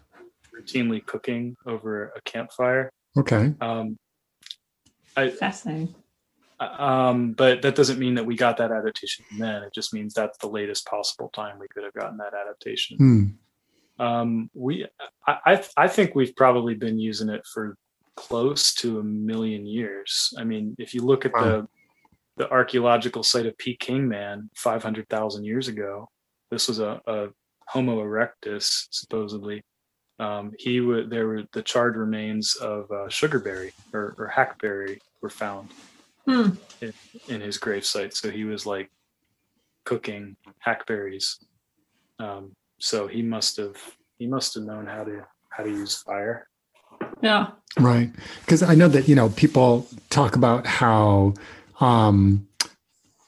routinely 0.58 1.04
cooking 1.04 1.56
over 1.66 2.12
a 2.16 2.22
campfire. 2.22 2.90
Okay. 3.18 3.52
Um, 3.60 3.98
I, 5.14 5.28
Fascinating. 5.30 5.94
um, 6.60 7.32
but 7.32 7.60
that 7.62 7.74
doesn't 7.74 7.98
mean 7.98 8.14
that 8.14 8.24
we 8.24 8.34
got 8.36 8.56
that 8.58 8.70
adaptation 8.72 9.26
then. 9.38 9.62
It 9.62 9.74
just 9.74 9.92
means 9.92 10.14
that's 10.14 10.38
the 10.38 10.46
latest 10.48 10.86
possible 10.86 11.28
time 11.34 11.58
we 11.58 11.68
could 11.68 11.84
have 11.84 11.92
gotten 11.94 12.16
that 12.18 12.32
adaptation. 12.32 12.96
Hmm. 12.96 13.24
Um, 13.98 14.50
we, 14.54 14.86
I, 15.26 15.36
I, 15.46 15.64
I 15.76 15.88
think 15.88 16.14
we've 16.14 16.36
probably 16.36 16.74
been 16.74 16.98
using 16.98 17.28
it 17.28 17.42
for 17.52 17.76
close 18.16 18.74
to 18.74 18.98
a 18.98 19.02
million 19.04 19.66
years. 19.66 20.32
I 20.38 20.44
mean, 20.44 20.74
if 20.78 20.94
you 20.94 21.02
look 21.02 21.24
at 21.26 21.32
Wow. 21.32 21.42
the 21.44 21.68
the 22.38 22.50
archaeological 22.50 23.22
site 23.22 23.46
of 23.46 23.56
Peking 23.56 24.06
Man, 24.06 24.50
five 24.54 24.82
hundred 24.82 25.08
thousand 25.08 25.44
years 25.44 25.68
ago, 25.68 26.08
this 26.50 26.68
was 26.68 26.80
a, 26.80 27.00
a 27.06 27.28
Homo 27.68 28.02
erectus, 28.02 28.86
supposedly. 28.90 29.62
Um, 30.18 30.52
he 30.58 30.80
would 30.80 31.08
there 31.10 31.26
were 31.26 31.44
the 31.52 31.62
charred 31.62 31.96
remains 31.96 32.56
of 32.56 32.90
uh, 32.90 33.08
sugarberry 33.08 33.72
or, 33.94 34.14
or 34.18 34.26
hackberry 34.28 35.00
were 35.22 35.30
found 35.30 35.70
Hmm. 36.26 36.50
in, 36.80 36.92
in 37.28 37.40
his 37.40 37.58
gravesite. 37.58 38.14
So 38.14 38.30
he 38.30 38.44
was 38.44 38.66
like 38.66 38.90
cooking 39.84 40.36
hackberries. 40.58 41.38
Um, 42.18 42.52
so 42.78 43.06
he 43.06 43.22
must 43.22 43.56
have 43.56 43.76
he 44.18 44.26
must 44.26 44.54
have 44.54 44.64
known 44.64 44.86
how 44.86 45.04
to 45.04 45.24
how 45.50 45.64
to 45.64 45.70
use 45.70 45.96
fire. 45.96 46.48
Yeah. 47.22 47.48
Right. 47.78 48.10
Because 48.40 48.62
I 48.62 48.74
know 48.74 48.88
that, 48.88 49.08
you 49.08 49.14
know, 49.14 49.30
people 49.30 49.86
talk 50.10 50.36
about 50.36 50.66
how 50.66 51.34
um, 51.80 52.46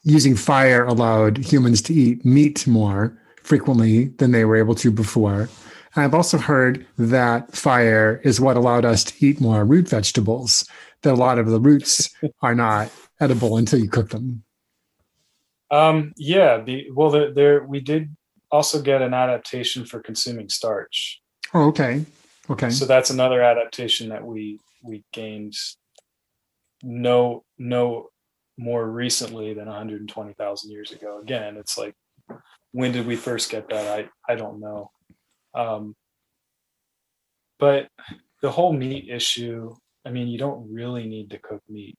using 0.05 0.37
fire 0.37 0.85
allowed 0.85 1.39
humans 1.39 1.83
to 1.83 1.95
eat 1.95 2.25
meat 2.25 2.67
more 2.67 3.17
frequently 3.43 4.07
than 4.19 4.33
they 4.33 4.45
were 4.45 4.57
able 4.57 4.75
to 4.77 4.91
before. 4.91 5.49
And 5.95 6.05
I've 6.05 6.15
also 6.15 6.39
heard 6.39 6.87
that 6.99 7.55
fire 7.55 8.21
is 8.25 8.41
what 8.41 8.57
allowed 8.57 8.85
us 8.85 9.05
to 9.05 9.27
eat 9.27 9.41
more 9.41 9.65
root 9.65 9.89
vegetables, 9.89 10.67
that 11.03 11.15
a 11.15 11.17
lot 11.17 11.39
of 11.39 11.47
the 11.47 11.61
roots 11.61 12.11
are 12.43 12.55
not 12.55 12.91
edible 13.21 13.57
until 13.57 13.79
you 13.79 13.89
cook 13.89 14.11
them. 14.11 14.45
Um, 15.71 16.15
yeah, 16.17 16.63
the 16.63 16.91
well, 16.95 17.11
the, 17.11 17.33
there 17.35 17.63
we 17.65 17.81
did 17.81 18.17
also 18.51 18.81
get 18.81 19.03
an 19.03 19.15
adaptation 19.15 19.85
for 19.85 20.01
consuming 20.01 20.49
starch. 20.49 21.21
Oh, 21.55 21.69
okay. 21.69 22.05
Okay. 22.51 22.71
So 22.71 22.85
that's 22.85 23.11
another 23.11 23.43
adaptation 23.43 24.09
that 24.09 24.25
we 24.25 24.59
we 24.83 25.05
gained 25.13 25.55
no 26.83 27.45
no 27.59 28.09
more 28.57 28.91
recently 28.91 29.55
than 29.55 29.67
120,000 29.67 30.71
years 30.71 30.91
ago. 30.91 31.21
Again, 31.23 31.57
it's 31.57 31.79
like 31.79 31.95
when 32.73 32.93
did 32.93 33.07
we 33.07 33.17
first 33.17 33.51
get 33.51 33.69
that? 33.69 33.99
I 33.99 34.33
I 34.33 34.37
don't 34.37 34.61
know. 34.61 34.91
Um, 35.55 35.95
but 37.59 37.89
the 38.41 38.51
whole 38.51 38.73
meat 38.73 39.09
issue, 39.11 39.75
I 40.07 40.11
mean, 40.11 40.29
you 40.29 40.39
don't 40.39 40.73
really 40.73 41.07
need 41.07 41.31
to 41.31 41.39
cook 41.39 41.63
meat. 41.69 41.99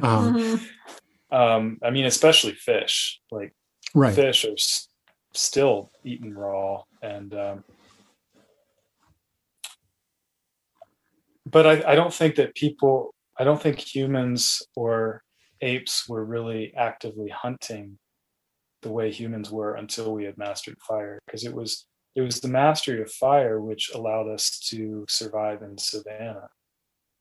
Mhm. 0.00 0.60
um, 1.30 1.78
I 1.82 1.90
mean, 1.90 2.04
especially 2.06 2.52
fish. 2.52 3.20
Like 3.30 3.54
right. 3.94 4.14
fish 4.14 4.44
are 4.44 4.56
still 5.36 5.90
eaten 6.04 6.34
raw 6.34 6.82
and 7.02 7.34
um, 7.34 7.64
but 11.44 11.66
I, 11.66 11.92
I 11.92 11.94
don't 11.94 12.12
think 12.12 12.36
that 12.36 12.54
people 12.54 13.14
i 13.38 13.44
don't 13.44 13.60
think 13.60 13.78
humans 13.78 14.62
or 14.74 15.22
apes 15.60 16.08
were 16.08 16.24
really 16.24 16.72
actively 16.76 17.28
hunting 17.28 17.98
the 18.82 18.90
way 18.90 19.10
humans 19.10 19.50
were 19.50 19.74
until 19.74 20.14
we 20.14 20.24
had 20.24 20.38
mastered 20.38 20.76
fire 20.86 21.18
because 21.26 21.44
it 21.44 21.54
was 21.54 21.86
it 22.14 22.22
was 22.22 22.40
the 22.40 22.48
mastery 22.48 23.02
of 23.02 23.10
fire 23.10 23.60
which 23.60 23.90
allowed 23.94 24.28
us 24.28 24.58
to 24.70 25.04
survive 25.08 25.62
in 25.62 25.76
savanna 25.78 26.48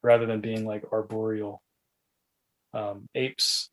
rather 0.03 0.25
than 0.25 0.41
being 0.41 0.65
like 0.65 0.83
arboreal 0.91 1.61
um, 2.75 3.07
apes. 3.15 3.69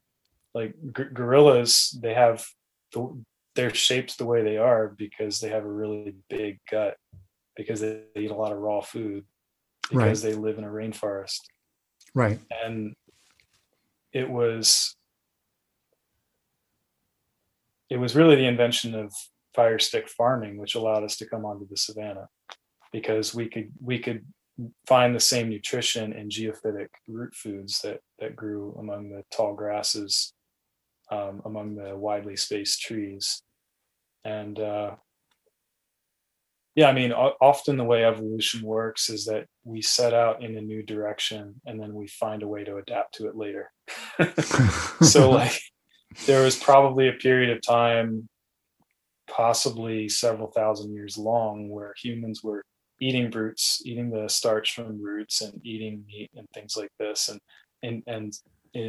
Like 0.55 0.75
g- 0.97 1.05
gorillas 1.13 1.99
they 2.03 2.15
have 2.15 2.45
the, 2.93 3.23
they're 3.55 3.75
shaped 3.75 4.19
the 4.19 4.27
way 4.27 4.43
they 4.43 4.57
are 4.57 4.89
because 4.89 5.41
they 5.41 5.49
have 5.49 5.65
a 5.65 5.71
really 5.73 6.15
big 6.31 6.59
gut 6.71 6.97
because 7.57 7.81
they 7.81 8.03
eat 8.17 8.31
a 8.31 8.35
lot 8.35 8.53
of 8.53 8.59
raw 8.59 8.81
food 8.81 9.25
because 9.91 10.23
they 10.23 10.35
live 10.35 10.59
in 10.59 10.65
a 10.65 10.69
rainforest 10.69 11.41
Right. 12.15 12.39
and 12.65 12.95
it 14.13 14.29
was 14.29 14.95
it 17.91 17.97
was 17.99 18.17
really 18.17 18.37
the 18.37 18.47
invention 18.47 18.95
of 18.95 19.13
fire 19.55 19.79
stick 19.79 20.09
farming 20.09 20.57
which 20.57 20.75
allowed 20.75 21.05
us 21.05 21.17
to 21.19 21.27
come 21.27 21.45
onto 21.45 21.67
the 21.69 21.77
savannah 21.77 22.29
because 22.93 23.35
we 23.35 23.49
could 23.49 23.71
we 23.83 23.99
could 23.99 24.25
find 24.87 25.15
the 25.15 25.21
same 25.21 25.49
nutrition 25.49 26.13
in 26.13 26.29
geophytic 26.29 26.89
root 27.09 27.35
foods 27.35 27.81
that 27.81 28.01
that 28.19 28.37
grew 28.37 28.75
among 28.79 29.11
the 29.11 29.23
tall 29.31 29.55
grasses 29.55 30.33
um, 31.13 31.43
among 31.45 31.77
the 31.77 31.97
widely 31.97 32.37
spaced 32.37 32.81
trees. 32.81 33.43
And 34.25 34.59
uh, 34.59 34.93
yeah 36.75 36.89
i 36.89 36.93
mean 36.93 37.13
often 37.13 37.77
the 37.77 37.85
way 37.85 38.05
evolution 38.05 38.63
works 38.63 39.11
is 39.11 39.27
that 39.27 39.47
we 39.65 39.83
set 39.83 40.15
out 40.15 40.43
in 40.43 40.57
a 40.57 40.61
new 40.61 40.83
direction 40.83 41.61
and 41.67 41.79
then 41.79 41.95
we 41.95 42.07
find 42.07 42.43
a 42.43 42.49
way 42.49 42.65
to 42.65 42.77
adapt 42.77 43.15
to 43.15 43.29
it 43.29 43.37
later. 43.37 43.71
So 45.03 45.31
like 45.41 45.61
there 46.27 46.43
was 46.43 46.57
probably 46.57 47.09
a 47.09 47.15
period 47.15 47.51
of 47.51 47.63
time 47.63 48.29
possibly 49.29 50.09
several 50.09 50.51
thousand 50.51 50.93
years 50.93 51.17
long 51.17 51.69
where 51.69 51.95
humans 52.03 52.43
were 52.43 52.63
eating 53.01 53.31
roots 53.31 53.83
eating 53.85 54.11
the 54.11 54.29
starch 54.29 54.75
from 54.75 55.03
roots 55.03 55.41
and 55.41 55.61
eating 55.65 56.05
meat 56.07 56.31
and 56.37 56.47
things 56.55 56.77
like 56.77 56.91
this. 56.99 57.29
And 57.29 57.41
and 57.83 58.03
and 58.07 58.33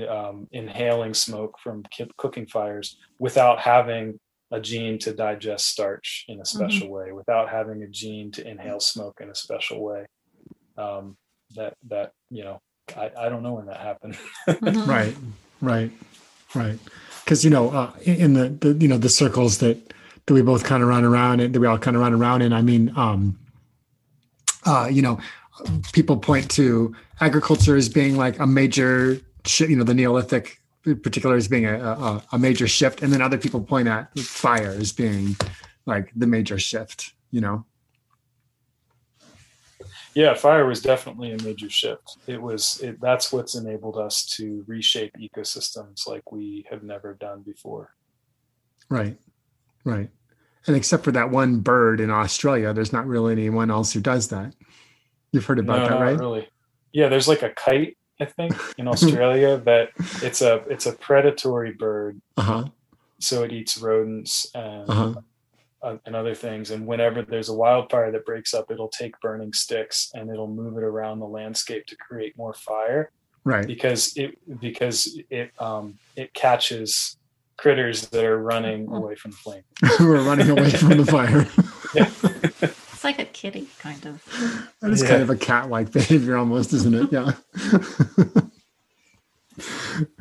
um, 0.10 0.48
inhaling 0.52 1.14
smoke 1.14 1.58
from 1.64 1.84
ki- 1.92 2.12
cooking 2.18 2.46
fires 2.46 2.98
without 3.20 3.60
having 3.60 4.20
a 4.52 4.60
gene 4.60 5.00
to 5.00 5.14
digest 5.14 5.68
starch 5.68 6.26
in 6.28 6.40
a 6.40 6.46
special 6.46 6.90
way 6.90 7.12
without 7.12 7.50
having 7.50 7.82
a 7.84 7.88
gene 7.88 8.32
to 8.32 8.48
inhale 8.48 8.80
smoke 8.80 9.20
in 9.22 9.30
a 9.30 9.36
special 9.36 9.84
way. 9.84 10.06
Um, 10.78 11.18
that 11.56 11.76
that 11.90 12.12
you 12.30 12.44
know 12.44 12.60
I, 12.96 13.12
I 13.18 13.30
don't 13.30 13.44
know 13.44 13.54
when 13.54 13.66
that 13.68 13.80
happened. 13.80 14.18
Mhm. 14.48 14.88
right 14.96 15.16
right 15.62 15.92
right. 16.56 16.80
Because 17.24 17.44
you 17.44 17.50
know 17.50 17.70
uh, 17.70 17.92
in 18.04 18.16
in 18.16 18.34
the, 18.34 18.50
the 18.50 18.74
you 18.82 18.88
know 18.88 18.98
the 18.98 19.10
circles 19.10 19.58
that 19.60 19.94
that 20.26 20.34
we 20.34 20.42
both 20.42 20.64
kind 20.64 20.82
of 20.82 20.90
run 20.90 21.04
around 21.04 21.40
and 21.40 21.54
that 21.54 21.60
we 21.60 21.68
all 21.68 21.78
kind 21.78 21.96
of 21.98 22.02
run 22.02 22.14
around 22.14 22.42
in 22.42 22.54
i 22.54 22.62
mean 22.62 22.92
um 22.96 23.38
uh 24.66 24.88
you 24.90 25.02
know 25.02 25.20
people 25.92 26.18
point 26.18 26.50
to 26.50 26.96
agriculture 27.20 27.76
as 27.76 27.90
being 27.90 28.16
like 28.16 28.40
a 28.40 28.48
major 28.48 29.16
shi 29.16 29.24
you 29.60 29.76
know 29.76 29.84
the 29.84 29.94
neolithic 29.94 30.60
in 30.86 31.00
particular 31.00 31.36
as 31.36 31.48
being 31.48 31.66
a, 31.66 31.80
a, 31.80 32.24
a 32.34 32.40
major 32.40 32.68
shift 32.68 33.02
and 33.02 33.14
then 33.14 33.22
other 33.22 33.38
people 33.38 33.62
point 33.62 33.88
at 33.88 34.18
fire 34.20 34.72
as 34.72 34.92
being 34.92 35.36
like 35.86 36.12
the 36.16 36.28
major 36.28 36.60
shift 36.60 37.14
you 37.34 37.42
know? 37.42 37.66
Yeah 40.14 40.36
fire 40.36 40.68
was 40.68 40.82
definitely 40.82 41.34
a 41.34 41.42
major 41.42 41.70
shift. 41.70 42.18
It 42.28 42.40
was 42.40 42.80
it, 42.82 43.02
that's 43.02 43.34
what's 43.34 43.56
enabled 43.56 43.98
us 43.98 44.24
to 44.38 44.64
reshape 44.68 45.12
ecosystems 45.20 46.08
like 46.08 46.32
we 46.32 46.66
have 46.70 46.84
never 46.84 47.16
done 47.16 47.42
before. 47.42 47.96
Right 48.90 49.18
right. 49.84 50.10
And 50.68 50.76
except 50.78 51.04
for 51.04 51.12
that 51.12 51.32
one 51.32 51.60
bird 51.60 52.00
in 52.00 52.12
australia 52.12 52.72
there's 52.72 52.94
not 52.94 53.08
really 53.08 53.34
anyone 53.34 53.72
else 53.72 53.92
who 53.92 54.00
does 54.00 54.28
that. 54.28 54.54
You've 55.32 55.46
heard 55.46 55.60
about 55.60 55.80
no, 55.80 55.84
that 55.86 55.90
not 55.90 56.02
right? 56.02 56.20
really. 56.20 56.48
Yeah 56.92 57.10
there's 57.10 57.28
like 57.28 57.42
a 57.42 57.50
kite 57.50 57.98
i 58.20 58.26
think 58.26 58.56
in 58.78 58.88
australia 58.94 59.58
that 59.58 59.90
it's 60.22 60.42
a 60.42 60.56
it's 60.70 60.86
a 60.86 60.94
predatory 60.94 61.72
bird 61.74 62.20
uh-huh 62.38 62.66
so 63.20 63.44
it 63.44 63.52
eats 63.52 63.78
rodents 63.78 64.48
and 64.56 64.90
uh-huh 64.90 65.14
uh, 65.84 65.98
and 66.06 66.16
other 66.16 66.34
things. 66.34 66.72
And 66.72 66.88
whenever 66.88 67.22
there's 67.24 67.50
a 67.50 67.54
wildfire 67.54 68.10
that 68.12 68.26
breaks 68.26 68.54
up, 68.54 68.72
it'll 68.72 68.88
take 68.88 69.20
burning 69.20 69.52
sticks 69.52 70.12
and 70.14 70.30
it'll 70.30 70.48
move 70.48 70.78
it 70.78 70.84
around 70.84 71.20
the 71.20 71.28
landscape 71.28 71.86
to 71.88 71.98
create 71.98 72.38
more 72.38 72.54
fire 72.54 73.12
Right. 73.44 73.68
because 73.68 74.16
it 74.16 74.38
because 74.62 75.20
it 75.30 75.52
um, 75.60 76.00
it 76.16 76.34
catches 76.34 77.18
critters 77.58 78.08
that 78.08 78.24
are 78.24 78.42
running 78.42 78.88
away 78.88 79.16
from 79.16 79.32
the 79.32 79.38
flame. 79.38 79.64
Who 79.98 80.10
are 80.14 80.24
running 80.24 80.50
away 80.50 80.70
from 80.70 80.98
the 80.98 81.06
fire. 81.18 82.74
It's 83.04 83.18
like 83.20 83.28
a 83.28 83.30
kitty, 83.30 83.68
kind 83.80 84.06
of. 84.06 84.24
That 84.82 84.92
is 84.94 85.02
Yeah. 85.02 85.10
kind 85.10 85.24
of 85.24 85.30
a 85.30 85.36
cat-like 85.36 85.92
behavior, 85.92 86.38
almost, 86.38 86.72
isn't 86.72 86.94
it? 86.96 87.12
Yeah. 87.12 87.34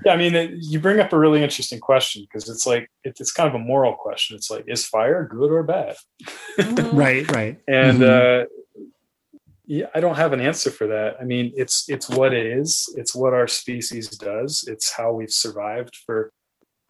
Yeah, 0.05 0.13
I 0.13 0.17
mean, 0.17 0.35
it, 0.35 0.51
you 0.55 0.81
bring 0.81 0.99
up 0.99 1.13
a 1.13 1.19
really 1.19 1.43
interesting 1.45 1.79
question 1.79 2.23
because 2.23 2.49
it's 2.51 2.67
like 2.67 2.91
it, 3.05 3.17
it's 3.21 3.31
kind 3.33 3.49
of 3.49 3.55
a 3.55 3.59
moral 3.65 3.95
question. 3.95 4.35
It's 4.37 4.51
like, 4.51 4.65
is 4.67 4.85
fire 4.85 5.25
good 5.31 5.51
or 5.53 5.63
bad? 5.63 5.95
Mhm. 6.59 6.93
right. 6.93 7.31
Right. 7.31 7.59
And 7.69 8.01
Mhm. 8.01 8.43
uh, 8.43 8.47
yeah, 9.65 9.87
I 9.95 10.01
don't 10.01 10.17
have 10.17 10.33
an 10.33 10.41
answer 10.41 10.71
for 10.73 10.89
that. 10.89 11.17
I 11.21 11.25
mean, 11.25 11.53
it's 11.57 11.89
it's 11.89 12.11
what 12.11 12.35
it 12.35 12.45
is. 12.47 12.93
It's 12.97 13.15
what 13.15 13.33
our 13.33 13.47
species 13.47 14.09
does. 14.11 14.65
It's 14.67 14.91
how 14.93 15.13
we've 15.13 15.31
survived 15.31 15.97
for 16.05 16.33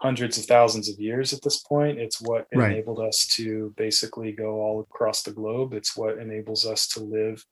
hundreds 0.02 0.36
of 0.36 0.44
thousands 0.44 0.88
of 0.88 0.98
years 0.98 1.32
at 1.32 1.40
this 1.42 1.60
point. 1.60 1.96
It's 1.98 2.20
what 2.20 2.48
Right. 2.52 2.72
enabled 2.72 2.98
us 2.98 3.24
to 3.36 3.72
basically 3.76 4.32
go 4.32 4.60
all 4.60 4.80
across 4.80 5.22
the 5.22 5.32
globe. 5.32 5.72
It's 5.72 5.96
what 5.96 6.18
enables 6.18 6.66
us 6.66 6.88
to 6.88 7.00
live 7.00 7.46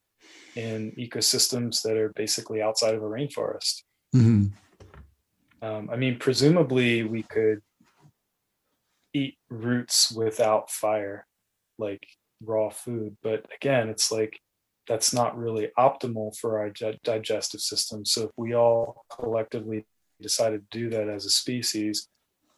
in 0.55 0.91
ecosystems 0.97 1.81
that 1.83 1.95
are 1.95 2.11
basically 2.13 2.61
outside 2.61 2.93
of 2.93 3.01
a 3.01 3.05
rainforest. 3.07 3.83
hmm 4.11 4.47
Um, 5.61 5.89
I 5.91 5.95
mean, 5.95 6.17
presumably 6.19 7.03
we 7.03 7.23
could 7.23 7.61
eat 9.13 9.37
roots 9.49 10.11
without 10.11 10.71
fire, 10.71 11.27
like 11.77 12.05
raw 12.43 12.69
food. 12.69 13.15
But 13.21 13.45
again, 13.55 13.87
it's 13.87 14.11
like 14.11 14.39
that's 14.87 15.13
not 15.13 15.37
really 15.37 15.69
optimal 15.77 16.35
for 16.35 16.59
our 16.59 16.71
digestive 17.03 17.61
system. 17.61 18.03
So 18.03 18.23
if 18.23 18.31
we 18.35 18.55
all 18.55 19.05
collectively 19.09 19.85
decided 20.19 20.69
to 20.69 20.79
do 20.79 20.89
that 20.89 21.07
as 21.07 21.25
a 21.25 21.29
species, 21.29 22.09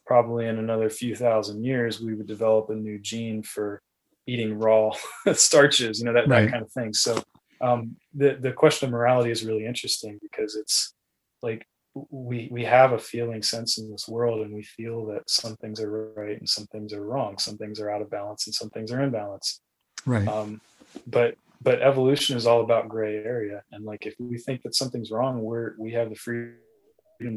probably 0.06 0.48
in 0.48 0.60
another 0.60 0.90
few 0.90 1.16
thousand 1.16 1.64
years, 1.64 2.02
we 2.02 2.14
would 2.14 2.28
develop 2.28 2.70
a 2.70 2.76
new 2.76 3.00
gene 3.00 3.44
for 3.44 3.82
eating 4.28 4.58
raw 4.58 4.92
starches, 5.34 6.00
you 6.00 6.06
know, 6.06 6.14
that, 6.14 6.28
Right. 6.28 6.46
that 6.46 6.52
kind 6.52 6.64
of 6.64 6.72
thing. 6.72 6.94
So 6.94 7.22
um, 7.62 7.96
the, 8.14 8.38
the 8.40 8.52
question 8.52 8.88
of 8.88 8.92
morality 8.92 9.32
is 9.32 9.46
really 9.46 9.66
interesting 9.66 10.20
because 10.22 10.56
it's 10.56 10.94
like 11.42 11.66
we 12.10 12.50
we 12.52 12.64
have 12.66 12.92
a 12.94 12.98
feeling 12.98 13.44
sense 13.44 13.78
in 13.78 13.92
this 13.92 14.08
world 14.08 14.42
and 14.42 14.52
we 14.54 14.64
feel 14.64 15.06
that 15.06 15.30
some 15.30 15.56
things 15.58 15.80
are 15.80 16.12
right 16.16 16.40
and 16.40 16.50
some 16.50 16.66
things 16.72 16.92
are 16.92 17.06
wrong 17.06 17.38
some 17.38 17.56
things 17.56 17.80
are 17.80 17.92
out 17.92 18.02
of 18.02 18.10
balance 18.10 18.48
and 18.48 18.54
some 18.56 18.70
things 18.72 18.92
are 18.92 19.04
in 19.04 19.12
balance 19.12 19.62
Right. 20.06 20.28
um, 20.28 20.60
but 21.06 21.36
but 21.62 21.84
evolution 21.84 22.36
is 22.36 22.48
all 22.48 22.62
about 22.62 22.90
gray 22.90 23.18
area 23.18 23.62
and 23.72 23.86
like 23.86 24.08
if 24.08 24.16
we 24.20 24.40
think 24.40 24.64
that 24.64 24.74
something's 24.74 25.12
wrong 25.12 25.42
we're 25.44 25.76
we 25.78 25.92
have 25.94 26.10
the 26.10 26.16
freedom 26.16 26.58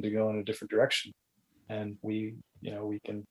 to 0.03 0.11
go 0.11 0.31
in 0.31 0.37
a 0.39 0.43
different 0.43 0.71
direction 0.71 1.13
and 1.69 1.97
we 2.03 2.35
you 2.61 2.71
know 2.73 2.87
we 2.87 3.01
can 3.05 3.25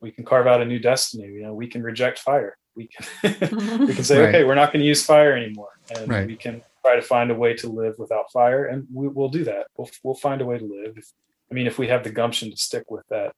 we 0.00 0.10
can 0.10 0.24
carve 0.24 0.46
out 0.46 0.60
a 0.62 0.64
new 0.64 0.78
destiny. 0.78 1.24
You 1.24 1.42
know 1.42 1.54
we 1.54 1.66
can 1.68 1.82
reject 1.82 2.18
fire. 2.18 2.56
We 2.76 2.88
can 2.88 3.06
we 3.86 3.94
can 3.94 4.04
say 4.04 4.18
Right. 4.24 4.28
okay 4.34 4.44
we're 4.44 4.54
not 4.54 4.72
going 4.72 4.80
to 4.80 4.86
use 4.86 5.04
fire 5.04 5.36
anymore. 5.36 5.70
And 5.96 6.08
Right. 6.08 6.26
we 6.26 6.36
can 6.36 6.62
try 6.84 6.96
to 6.96 7.02
find 7.02 7.30
a 7.30 7.34
way 7.34 7.54
to 7.54 7.68
live 7.68 7.94
without 7.98 8.30
fire 8.32 8.66
and 8.66 8.86
we, 8.92 9.08
we'll 9.08 9.28
do 9.28 9.44
that. 9.44 9.66
We'll, 9.76 9.90
we'll 10.02 10.14
find 10.14 10.40
a 10.42 10.46
way 10.46 10.58
to 10.58 10.64
live. 10.64 10.96
If, 10.96 11.06
i 11.50 11.54
mean 11.54 11.66
if 11.66 11.78
we 11.78 11.88
have 11.88 12.02
the 12.04 12.10
gumption 12.10 12.50
to 12.50 12.56
stick 12.56 12.90
with 12.90 13.06
that 13.10 13.32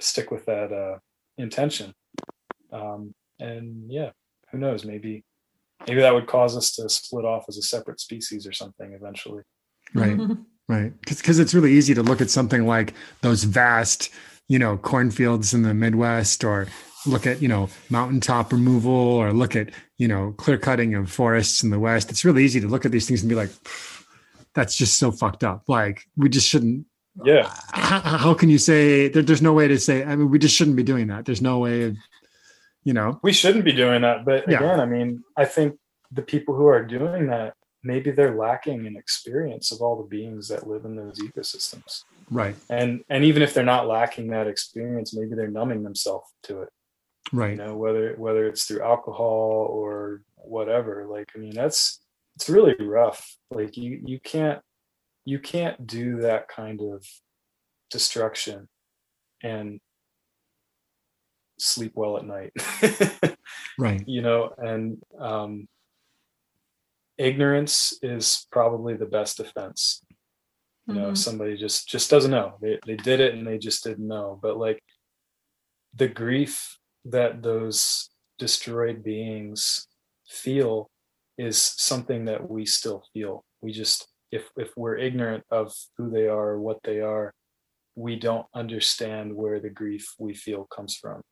stick 0.00 0.30
with 0.30 0.44
that 0.46 0.72
uh 0.72 0.98
intention 1.38 1.92
um 2.72 3.14
and 3.40 3.90
yeah 3.90 4.10
who 4.52 4.58
knows? 4.58 4.84
Maybe 4.84 5.24
maybe 5.86 6.00
that 6.00 6.14
would 6.14 6.26
cause 6.26 6.56
us 6.56 6.74
to 6.76 6.88
split 6.88 7.24
off 7.24 7.44
as 7.48 7.58
a 7.58 7.62
separate 7.62 8.00
species 8.00 8.46
or 8.46 8.52
something 8.52 8.92
eventually. 8.92 9.42
Right. 9.94 10.18
Right. 10.68 10.92
Because 11.02 11.38
it's 11.38 11.54
really 11.54 11.72
easy 11.72 11.94
to 11.94 12.02
look 12.02 12.20
at 12.20 12.30
something 12.30 12.66
like 12.66 12.92
those 13.22 13.44
vast, 13.44 14.10
you 14.48 14.58
know, 14.58 14.76
cornfields 14.76 15.54
in 15.54 15.62
the 15.62 15.74
Midwest 15.74 16.42
or 16.42 16.66
look 17.06 17.26
at, 17.26 17.40
you 17.40 17.46
know, 17.48 17.68
mountaintop 17.88 18.52
removal 18.52 18.92
or 18.92 19.32
look 19.32 19.54
at, 19.54 19.70
you 19.98 20.08
know, 20.08 20.32
clear 20.38 20.58
cutting 20.58 20.94
of 20.94 21.10
forests 21.10 21.62
in 21.62 21.70
the 21.70 21.78
West. 21.78 22.10
It's 22.10 22.24
really 22.24 22.44
easy 22.44 22.60
to 22.60 22.66
look 22.66 22.84
at 22.84 22.90
these 22.90 23.06
things 23.06 23.22
and 23.22 23.28
be 23.28 23.36
like, 23.36 23.50
that's 24.54 24.76
just 24.76 24.98
so 24.98 25.12
fucked 25.12 25.44
up. 25.44 25.68
Like, 25.68 26.02
we 26.16 26.28
just 26.28 26.48
shouldn't. 26.48 26.84
yeah 27.24 27.48
How, 27.72 28.00
how 28.00 28.34
can 28.34 28.48
you 28.50 28.58
say 28.58 29.06
there, 29.08 29.22
there's 29.22 29.42
no 29.42 29.52
way 29.52 29.68
to 29.68 29.78
say, 29.78 30.02
I 30.02 30.16
mean, 30.16 30.30
we 30.30 30.38
just 30.40 30.56
shouldn't 30.56 30.76
be 30.76 30.82
doing 30.82 31.06
that. 31.08 31.26
There's 31.26 31.42
no 31.42 31.58
way 31.60 31.84
of, 31.84 31.96
you 32.82 32.92
know, 32.92 33.20
we 33.22 33.32
shouldn't 33.32 33.64
be 33.64 33.72
doing 33.72 34.02
that 34.02 34.24
but 34.24 34.48
Yeah. 34.48 34.58
again 34.58 34.78
i 34.78 34.86
mean 34.86 35.24
i 35.36 35.44
think 35.44 35.76
the 36.12 36.22
people 36.22 36.54
who 36.54 36.66
are 36.66 36.84
doing 36.84 37.26
that 37.26 37.54
maybe 37.86 38.10
they're 38.10 38.36
lacking 38.36 38.86
an 38.86 38.96
experience 38.96 39.70
of 39.72 39.80
all 39.80 39.96
the 39.96 40.08
beings 40.08 40.48
that 40.48 40.66
live 40.66 40.84
in 40.84 40.96
those 40.96 41.18
ecosystems 41.20 42.04
right. 42.30 42.56
and 42.68 43.02
and 43.08 43.24
even 43.24 43.42
if 43.42 43.54
they're 43.54 43.64
not 43.64 43.86
lacking 43.86 44.28
that 44.28 44.46
experience 44.46 45.14
maybe 45.14 45.34
they're 45.34 45.48
numbing 45.60 45.82
themselves 45.82 46.28
to 46.42 46.62
it 46.62 46.68
Right. 47.32 47.50
you 47.50 47.56
know 47.56 47.76
whether 47.76 48.14
whether 48.16 48.46
it's 48.46 48.64
through 48.64 48.82
alcohol 48.82 49.66
or 49.70 50.22
whatever 50.36 51.06
like 51.08 51.30
i 51.34 51.38
mean 51.38 51.54
that's 51.54 52.00
it's 52.36 52.48
really 52.48 52.74
rough 52.78 53.36
like 53.50 53.76
you 53.76 54.00
you 54.04 54.20
can't 54.20 54.60
you 55.24 55.38
can't 55.40 55.86
do 55.86 56.20
that 56.20 56.46
kind 56.48 56.80
of 56.80 57.04
destruction 57.90 58.68
and 59.42 59.80
sleep 61.58 61.92
well 61.96 62.16
at 62.16 62.24
night 62.24 62.52
Right. 63.78 64.06
you 64.06 64.22
know 64.22 64.52
and 64.58 65.02
um 65.18 65.66
ignorance 67.18 67.98
is 68.02 68.46
probably 68.50 68.94
the 68.94 69.06
best 69.06 69.36
defense. 69.38 70.02
You 70.88 70.94
know 70.94 71.10
Mhm. 71.10 71.16
somebody 71.16 71.56
just 71.56 71.88
just 71.88 72.10
doesn't 72.10 72.30
know. 72.30 72.58
They, 72.60 72.78
they 72.86 72.96
did 72.96 73.18
it 73.20 73.34
and 73.34 73.46
they 73.46 73.58
just 73.58 73.82
didn't 73.82 74.06
know. 74.06 74.38
But 74.40 74.56
like 74.56 74.82
the 75.94 76.08
grief 76.08 76.78
that 77.06 77.42
those 77.42 78.10
destroyed 78.38 79.02
beings 79.02 79.88
feel 80.28 80.88
is 81.38 81.60
something 81.60 82.26
that 82.26 82.48
we 82.48 82.66
still 82.66 83.02
feel. 83.12 83.44
We 83.60 83.72
just 83.72 84.06
if 84.30 84.50
if 84.56 84.76
we're 84.76 84.96
ignorant 84.96 85.44
of 85.50 85.74
who 85.96 86.10
they 86.10 86.26
are 86.28 86.58
what 86.60 86.78
they 86.84 87.00
are 87.00 87.32
we 87.98 88.14
don't 88.14 88.46
understand 88.54 89.34
where 89.34 89.58
the 89.58 89.70
grief 89.70 90.14
we 90.18 90.34
feel 90.34 90.66
comes 90.66 90.94
from. 90.96 91.22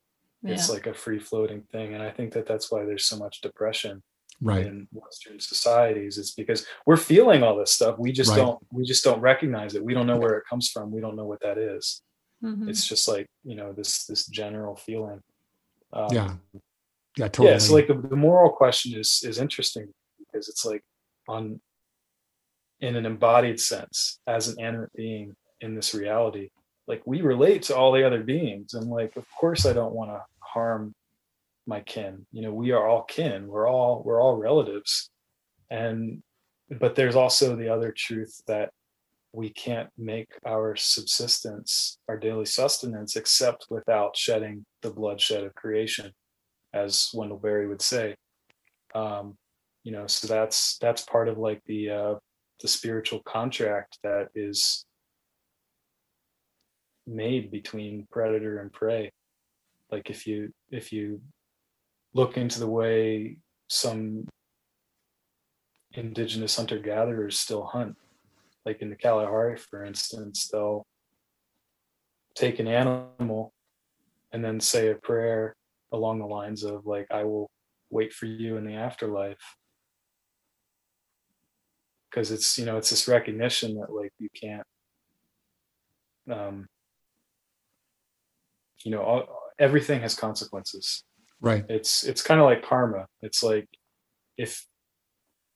It's 0.45 0.69
like 0.71 0.87
a 0.87 0.95
free 0.95 1.19
floating 1.19 1.63
thing. 1.73 1.95
And 1.95 2.03
i 2.03 2.11
think 2.11 2.33
that 2.33 2.47
that's 2.47 2.71
why 2.73 2.85
there's 2.85 3.07
so 3.07 3.17
much 3.19 3.41
depression 3.41 4.03
Right. 4.43 4.67
in 4.67 4.89
western 4.93 5.39
societies 5.41 6.19
it's 6.19 6.33
because 6.33 6.67
we're 6.87 6.97
feeling 6.97 7.43
all 7.43 7.57
this 7.57 7.73
stuff 7.73 7.99
we 7.99 8.13
just 8.13 8.31
Right. 8.31 8.37
don't 8.39 8.59
we 8.73 8.85
just 8.85 9.05
don't 9.05 9.21
recognize 9.21 9.75
it 9.75 9.85
we 9.85 9.95
don't 9.95 10.07
know 10.07 10.19
where 10.19 10.37
it 10.39 10.45
comes 10.51 10.69
from 10.71 10.91
we 10.93 11.01
don't 11.01 11.17
know 11.17 11.25
what 11.27 11.41
that 11.41 11.57
is 11.57 12.03
Mhm. 12.43 12.69
it's 12.69 12.87
just 12.87 13.09
like 13.09 13.27
you 13.45 13.55
know 13.55 13.73
this 13.73 14.05
this 14.07 14.27
general 14.27 14.77
feeling 14.77 15.23
um, 15.93 16.09
Yeah. 16.13 16.35
Yeah. 17.17 17.29
Totally. 17.29 17.51
yeah 17.51 17.59
so 17.59 17.73
like 17.75 17.87
the, 17.87 17.95
the 17.95 18.17
moral 18.17 18.51
question 18.51 18.99
is 18.99 19.23
is 19.25 19.39
interesting 19.39 19.93
because 20.19 20.49
it's 20.49 20.65
like 20.65 20.83
on 21.29 21.61
in 22.81 22.97
an 22.97 23.07
embodied 23.07 23.61
sense 23.61 24.19
as 24.27 24.49
an 24.49 24.61
animate 24.61 24.93
being 24.95 25.35
in 25.61 25.75
this 25.75 25.95
reality 25.95 26.51
like 26.87 27.03
we 27.07 27.23
relate 27.23 27.63
to 27.63 27.75
all 27.77 27.93
the 27.93 28.05
other 28.05 28.23
beings 28.23 28.75
and 28.75 28.91
like 28.91 29.17
of 29.17 29.25
course 29.41 29.65
i 29.65 29.73
don't 29.73 29.95
want 29.95 30.11
to 30.11 30.21
harm 30.41 30.93
my 31.67 31.81
kin. 31.81 32.27
You 32.33 32.43
know 32.43 32.53
we 32.53 32.73
are 32.73 32.87
all 32.87 33.03
kin. 33.03 33.47
We're 33.47 33.69
all 33.69 34.03
we're 34.05 34.21
all 34.21 34.37
relatives. 34.37 35.11
And 35.71 36.23
but 36.71 36.95
there's 36.95 37.17
also 37.17 37.57
the 37.57 37.69
other 37.69 37.93
truth 37.93 38.43
that 38.47 38.71
we 39.33 39.51
can't 39.51 39.91
make 39.99 40.29
our 40.47 40.77
subsistence 40.77 41.99
our 42.09 42.17
daily 42.17 42.47
sustenance 42.47 43.17
except 43.17 43.67
without 43.71 44.17
shedding 44.17 44.65
the 44.83 44.91
bloodshed 44.91 45.45
of 45.45 45.55
creation 45.55 46.13
as 46.73 47.11
wendell 47.15 47.39
berry 47.39 47.67
would 47.67 47.83
say. 47.83 48.15
Um 48.95 49.37
you 49.83 49.93
know 49.93 50.07
so 50.07 50.27
that's 50.27 50.79
that's 50.79 51.03
part 51.03 51.29
of 51.29 51.39
like 51.39 51.63
the 51.67 51.91
uh 51.91 52.15
the 52.61 52.69
spiritual 52.69 53.21
contract 53.25 53.99
that 54.03 54.29
is 54.35 54.87
made 57.07 57.51
between 57.51 58.07
predator 58.11 58.61
and 58.61 58.73
prey. 58.73 59.11
Like 59.91 60.11
if 60.11 60.27
you 60.27 60.53
if 60.71 60.93
you 60.93 61.21
look 62.15 62.37
into 62.37 62.61
the 62.61 62.67
way 62.67 63.37
some 63.69 64.27
indigenous 65.93 66.57
hunter 66.57 66.79
gatherers 66.79 67.39
still 67.39 67.65
hunt. 67.65 67.97
Like 68.65 68.81
in 68.81 68.89
the 68.89 68.97
kalahari 68.97 69.59
for 69.59 69.85
instance 69.85 70.49
they'll 70.49 70.87
take 72.35 72.59
an 72.59 72.69
animal 72.69 73.53
and 74.33 74.45
then 74.45 74.59
say 74.61 74.89
a 74.89 74.95
prayer 74.95 75.55
along 75.93 76.19
the 76.19 76.27
lines 76.27 76.65
of 76.65 76.87
like 76.87 77.07
i 77.13 77.23
will 77.23 77.49
wait 77.91 78.13
for 78.13 78.27
you 78.27 78.57
in 78.57 78.65
the 78.65 78.75
afterlife. 78.75 79.57
Because 82.11 82.31
it's 82.31 82.57
you 82.59 82.65
know 82.65 82.79
it's 82.79 82.91
this 82.91 83.07
recognition 83.09 83.75
that 83.75 83.93
like 83.93 84.13
you 84.19 84.29
can't 84.35 84.67
um 86.31 86.67
you 88.83 88.91
know 88.91 89.03
all, 89.03 89.25
everything 89.59 90.01
has 90.01 90.15
consequences 90.15 91.05
Right. 91.45 91.65
It's 91.69 92.05
it's 92.05 92.23
kind 92.23 92.41
of 92.41 92.47
like 92.47 92.65
karma. 92.65 93.07
It's 93.23 93.43
like 93.43 93.69
if 94.37 94.67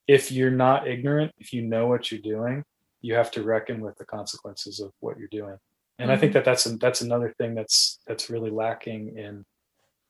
if 0.06 0.32
you're 0.32 0.51
not 0.51 0.89
ignorant, 0.89 1.32
if 1.39 1.52
you 1.52 1.62
know 1.62 1.86
what 1.86 2.10
you're 2.10 2.20
doing, 2.20 2.65
you 3.01 3.15
have 3.15 3.31
to 3.32 3.43
reckon 3.43 3.81
with 3.81 3.97
the 3.97 4.05
consequences 4.05 4.81
of 4.81 4.93
what 5.01 5.19
you're 5.19 5.28
doing. 5.28 5.56
And 6.01 6.12
I 6.12 6.16
think 6.16 6.32
that 6.35 6.44
that's 6.44 6.65
a, 6.66 6.77
that's 6.77 7.01
another 7.01 7.35
thing 7.39 7.55
that's 7.55 7.98
that's 8.06 8.31
really 8.31 8.51
lacking 8.51 9.16
in 9.19 9.44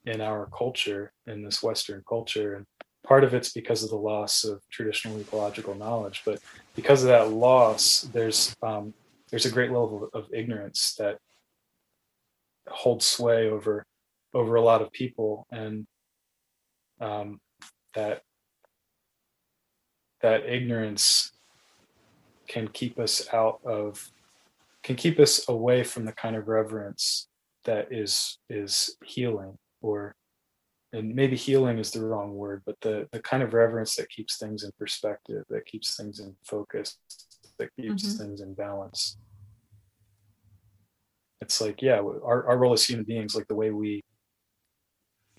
in 0.04 0.20
our 0.20 0.48
culture 0.56 1.12
in 1.26 1.42
this 1.42 1.62
Western 1.62 2.02
culture. 2.08 2.54
And 2.54 2.66
part 3.04 3.24
of 3.24 3.32
it's 3.32 3.52
because 3.52 3.82
of 3.82 3.90
the 3.90 3.96
loss 3.96 4.44
of 4.44 4.60
traditional 4.70 5.18
ecological 5.18 5.74
knowledge, 5.74 6.22
but 6.26 6.40
because 6.76 7.02
of 7.02 7.08
that 7.08 7.30
loss, 7.30 8.02
there's 8.12 8.54
um, 8.62 8.92
there's 9.30 9.46
a 9.46 9.50
great 9.50 9.70
level 9.70 10.08
of 10.12 10.26
ignorance 10.32 10.94
that 10.98 11.18
holds 12.68 13.06
sway 13.06 13.48
over 13.48 13.86
over 14.34 14.56
a 14.56 14.62
lot 14.62 14.82
of 14.82 14.92
people, 14.92 15.46
and 15.50 15.86
um, 17.00 17.40
that 17.94 18.22
that 20.20 20.44
ignorance 20.46 21.32
can 22.48 22.68
keep 22.68 22.98
us 22.98 23.28
out 23.32 23.60
of 23.64 24.10
can 24.82 24.96
keep 24.96 25.18
us 25.18 25.48
away 25.48 25.84
from 25.84 26.04
the 26.04 26.12
kind 26.12 26.34
of 26.34 26.48
reverence 26.48 27.28
that 27.64 27.92
is 27.92 28.38
is 28.48 28.96
healing 29.04 29.56
or 29.82 30.14
and 30.92 31.14
maybe 31.14 31.36
healing 31.36 31.78
is 31.78 31.90
the 31.90 32.04
wrong 32.04 32.34
word 32.34 32.62
but 32.64 32.76
the 32.80 33.06
the 33.12 33.20
kind 33.20 33.42
of 33.42 33.52
reverence 33.52 33.94
that 33.96 34.08
keeps 34.08 34.38
things 34.38 34.64
in 34.64 34.70
perspective 34.78 35.44
that 35.50 35.66
keeps 35.66 35.94
things 35.96 36.20
in 36.20 36.34
focus 36.44 36.96
that 37.58 37.68
keeps 37.76 38.14
Mhm. 38.14 38.18
things 38.18 38.40
in 38.40 38.54
balance 38.54 39.18
it's 41.40 41.60
like 41.60 41.82
yeah 41.82 41.98
our, 42.00 42.46
our 42.48 42.58
role 42.58 42.72
as 42.72 42.84
human 42.84 43.04
beings 43.04 43.36
like 43.36 43.46
the 43.48 43.54
way 43.54 43.70
we 43.70 44.02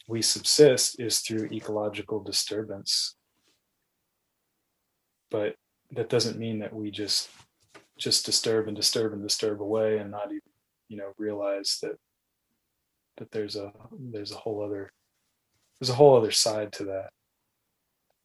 we 0.09 0.23
subsist 0.23 0.99
is 0.99 1.19
through 1.19 1.49
ecological 1.51 2.19
disturbance. 2.19 3.15
But 5.29 5.55
that 5.91 6.09
doesn't 6.09 6.39
mean 6.39 6.59
that 6.59 6.73
we 6.73 6.89
just 6.89 7.29
just 7.97 8.25
disturb 8.25 8.67
and 8.67 8.75
disturb 8.75 9.13
and 9.13 9.21
disturb 9.21 9.61
away 9.61 9.97
and 9.99 10.09
not 10.09 10.27
even 10.27 10.41
you 10.87 10.97
know 10.97 11.13
realize 11.17 11.77
that 11.83 11.97
that 13.17 13.29
there's 13.31 13.55
a 13.55 13.71
there's 14.11 14.31
a 14.31 14.37
whole 14.37 14.63
other 14.63 14.91
there's 15.79 15.91
a 15.91 15.93
whole 15.93 16.17
other 16.17 16.31
side 16.31 16.73
to 16.73 16.85
that. 16.85 17.09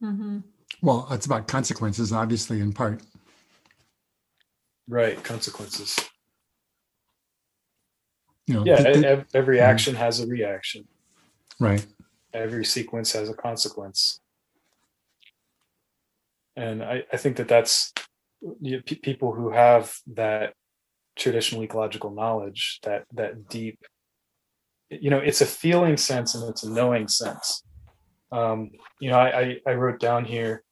Mm-hmm. 0.03 0.39
Well, 0.81 1.07
it's 1.11 1.27
about 1.27 1.47
consequences, 1.47 2.11
obviously, 2.11 2.59
in 2.59 2.73
part. 2.73 3.01
right 4.89 5.23
consequences. 5.23 5.95
You 8.47 8.55
know, 8.55 8.65
yeah 8.65 8.77
th- 8.77 8.93
th- 8.95 9.05
ev- 9.05 9.25
every 9.33 9.59
action 9.59 9.95
has 9.95 10.19
a 10.19 10.27
reaction 10.27 10.87
right. 11.59 11.85
every 12.33 12.65
sequence 12.65 13.13
has 13.13 13.29
a 13.29 13.33
consequence. 13.33 14.19
And 16.55 16.83
i, 16.83 17.03
I 17.11 17.17
think 17.17 17.37
that 17.37 17.47
that's 17.47 17.93
you 18.61 18.77
know, 18.77 18.81
pe- 18.85 18.95
people 18.95 19.33
who 19.33 19.51
have 19.51 19.93
that 20.13 20.53
traditional 21.15 21.63
ecological 21.63 22.11
knowledge 22.11 22.79
that 22.83 23.05
that 23.13 23.47
deep 23.49 23.79
you 24.89 25.09
know 25.09 25.19
it's 25.19 25.41
a 25.41 25.45
feeling 25.45 25.97
sense 25.97 26.35
and 26.35 26.49
it's 26.49 26.63
a 26.63 26.69
knowing 26.69 27.07
sense. 27.07 27.63
Um 28.31 28.71
you 28.99 29.09
know 29.09 29.17
i 29.17 29.39
i, 29.39 29.57
I 29.67 29.73
wrote 29.73 29.99
down 29.99 30.25
here 30.25 30.63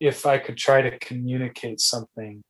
if 0.00 0.26
i 0.26 0.38
could 0.38 0.56
try 0.56 0.82
to 0.82 0.98
communicate 0.98 1.80
something 1.80 2.42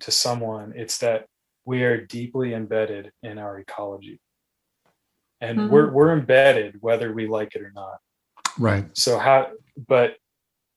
to 0.00 0.10
someone 0.10 0.72
it's 0.76 0.98
that 0.98 1.26
we 1.64 1.82
are 1.82 2.04
deeply 2.06 2.54
embedded 2.54 3.10
in 3.22 3.38
our 3.38 3.58
ecology 3.58 4.20
and 5.40 5.58
Mhm. 5.58 5.70
we're 5.70 5.90
we're 5.90 6.12
embedded 6.12 6.80
whether 6.80 7.12
we 7.12 7.26
like 7.26 7.54
it 7.54 7.62
or 7.62 7.72
not 7.74 7.98
Right. 8.58 8.86
so 8.96 9.18
how 9.18 9.52
but 9.88 10.16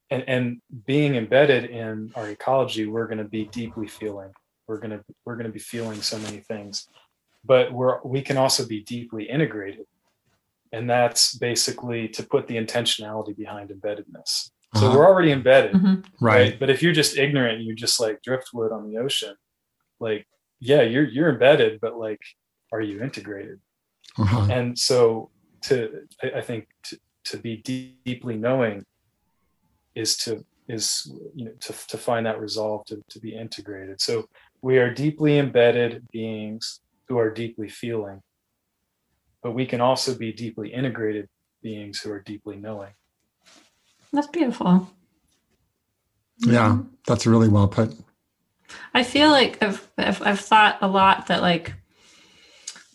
and 0.09 0.23
and 0.27 0.61
being 0.85 1.15
embedded 1.15 1.65
in 1.69 2.11
our 2.15 2.29
ecology 2.29 2.85
we're 2.87 3.05
going 3.07 3.19
to 3.19 3.23
be 3.39 3.45
deeply 3.45 3.87
feeling 3.87 4.31
we're 4.67 4.77
going 4.77 4.91
to 4.91 5.03
we're 5.25 5.35
going 5.35 5.45
to 5.47 5.51
be 5.53 5.59
feeling 5.59 6.01
so 6.01 6.17
many 6.19 6.39
things 6.39 6.87
but 7.45 7.71
we're 7.71 8.01
we 8.03 8.21
can 8.21 8.37
also 8.37 8.65
be 8.67 8.81
deeply 8.83 9.23
integrated 9.29 9.85
and 10.71 10.89
that's 10.89 11.35
basically 11.35 12.07
to 12.09 12.21
put 12.23 12.47
the 12.47 12.55
intentionality 12.57 13.35
behind 13.35 13.69
embeddedness 13.69 14.51
so 14.75 14.85
Uh-huh. 14.85 14.97
we're 14.97 15.07
already 15.07 15.31
embedded 15.31 15.73
Mhm. 15.73 16.05
Right. 16.19 16.59
but 16.59 16.69
if 16.69 16.83
you're 16.83 16.93
just 17.01 17.17
ignorant 17.17 17.61
you're 17.63 17.75
just 17.75 17.99
like 17.99 18.21
driftwood 18.21 18.71
on 18.73 18.89
the 18.89 18.97
ocean 18.97 19.35
like 20.01 20.27
yeah 20.59 20.81
you're 20.81 21.05
you're 21.07 21.29
embedded 21.29 21.79
but 21.79 21.97
like 21.97 22.19
are 22.73 22.81
you 22.81 23.01
integrated 23.01 23.59
Uh-huh. 24.17 24.47
and 24.49 24.77
so 24.77 25.29
to 25.63 26.05
i, 26.23 26.39
I 26.39 26.41
think 26.41 26.67
to, 26.83 26.97
to 27.25 27.37
be 27.37 27.57
deep, 27.57 28.03
deeply 28.05 28.35
knowing 28.37 28.83
is 29.95 30.17
to 30.17 30.45
is 30.67 31.11
you 31.35 31.45
know 31.45 31.51
to, 31.61 31.73
to 31.87 31.97
find 31.97 32.25
that 32.25 32.39
resolve 32.39 32.85
to, 32.85 33.01
to 33.09 33.19
be 33.19 33.35
integrated 33.35 33.99
so 34.01 34.25
we 34.61 34.77
are 34.77 34.93
deeply 34.93 35.37
embedded 35.37 36.05
beings 36.11 36.81
who 37.07 37.17
are 37.17 37.31
deeply 37.33 37.69
feeling 37.69 38.21
but 39.43 39.51
we 39.53 39.65
can 39.65 39.81
also 39.81 40.15
be 40.15 40.31
deeply 40.33 40.73
integrated 40.73 41.27
beings 41.61 41.99
who 42.01 42.11
are 42.11 42.21
deeply 42.21 42.55
knowing 42.55 42.93
That's 44.13 44.27
beautiful. 44.27 44.89
Yeah, 46.39 46.69
Mhm. 46.71 46.87
that's 47.05 47.27
really 47.27 47.47
well 47.49 47.67
put. 47.67 47.93
I 48.93 49.03
feel 49.03 49.29
like 49.29 49.61
I've, 49.61 49.85
I've 49.97 50.21
I've 50.21 50.39
thought 50.39 50.77
a 50.81 50.87
lot 50.87 51.27
that 51.27 51.41
like 51.41 51.73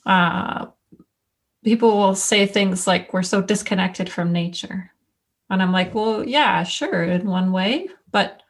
uh 0.06 0.66
people 1.64 1.96
will 1.96 2.14
say 2.14 2.46
things 2.46 2.86
like 2.86 3.12
we're 3.12 3.22
so 3.22 3.40
disconnected 3.40 4.08
from 4.08 4.32
nature. 4.32 4.92
And 5.50 5.62
I'm 5.62 5.72
like, 5.72 5.94
well, 5.94 6.26
yeah, 6.26 6.62
sure, 6.62 7.02
in 7.02 7.26
one 7.26 7.52
way, 7.52 7.88
but 8.12 8.42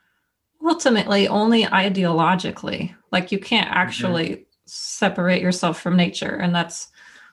ultimately 0.65 1.29
only 1.29 1.65
ideologically. 1.65 2.95
Like 3.13 3.33
you 3.33 3.39
can't 3.39 3.69
mm-hmm. 3.69 3.79
actually 3.79 4.47
separate 4.67 5.43
yourself 5.43 5.81
from 5.81 5.97
nature. 5.97 6.37
And 6.37 6.55
that's 6.55 6.89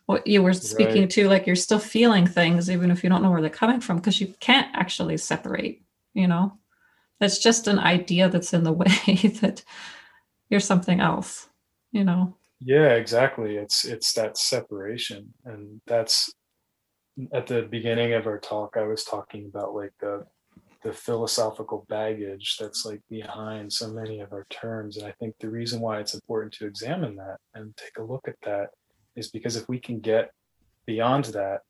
what 0.06 0.26
you 0.28 0.44
were 0.44 0.54
speaking 0.54 1.04
Right. 1.04 1.10
to. 1.12 1.30
Like 1.30 1.48
you're 1.48 1.56
still 1.56 1.80
feeling 1.80 2.28
things, 2.28 2.70
even 2.70 2.92
if 2.92 3.04
you 3.04 3.10
don't 3.10 3.24
know 3.24 3.32
where 3.32 3.42
they're 3.42 3.50
coming 3.50 3.82
from, 3.82 3.98
because 3.98 4.22
you 4.22 4.34
can't 4.40 4.68
actually 4.74 5.18
separate, 5.18 5.82
you 6.14 6.28
know? 6.28 6.58
That's 7.20 7.40
just 7.40 7.68
an 7.68 7.80
idea 7.80 8.30
that's 8.30 8.54
in 8.54 8.64
the 8.64 8.72
way 8.84 8.88
that 9.42 9.64
you're 10.50 10.60
something 10.60 11.00
else, 11.00 11.48
you 11.92 12.04
know? 12.04 12.36
Yeah 12.64 12.90
exactly 12.90 13.58
it's 13.58 13.86
it's 13.86 14.14
that 14.14 14.38
separation 14.38 15.34
and 15.46 15.82
that's 15.88 16.34
at 17.34 17.48
the 17.48 17.64
beginning 17.64 18.14
of 18.14 18.28
our 18.28 18.40
talk 18.40 18.76
i 18.78 18.84
was 18.84 19.04
talking 19.04 19.46
about 19.46 19.74
like 19.74 19.92
the 20.00 20.24
the 20.84 20.94
philosophical 20.94 21.86
baggage 21.90 22.58
that's 22.60 22.86
like 22.86 23.02
behind 23.10 23.72
so 23.72 23.92
many 23.92 24.20
of 24.20 24.32
our 24.32 24.46
terms 24.50 24.98
and 24.98 25.08
i 25.08 25.14
think 25.20 25.36
the 25.40 25.50
reason 25.50 25.80
why 25.80 26.00
it's 26.00 26.14
important 26.14 26.54
to 26.54 26.66
examine 26.66 27.16
that 27.16 27.38
and 27.56 27.76
take 27.78 27.98
a 27.98 28.04
look 28.04 28.28
at 28.28 28.40
that 28.44 28.70
is 29.16 29.30
because 29.30 29.56
if 29.56 29.68
we 29.68 29.80
can 29.80 30.00
get 30.00 30.32
beyond 30.86 31.26
that 31.26 31.62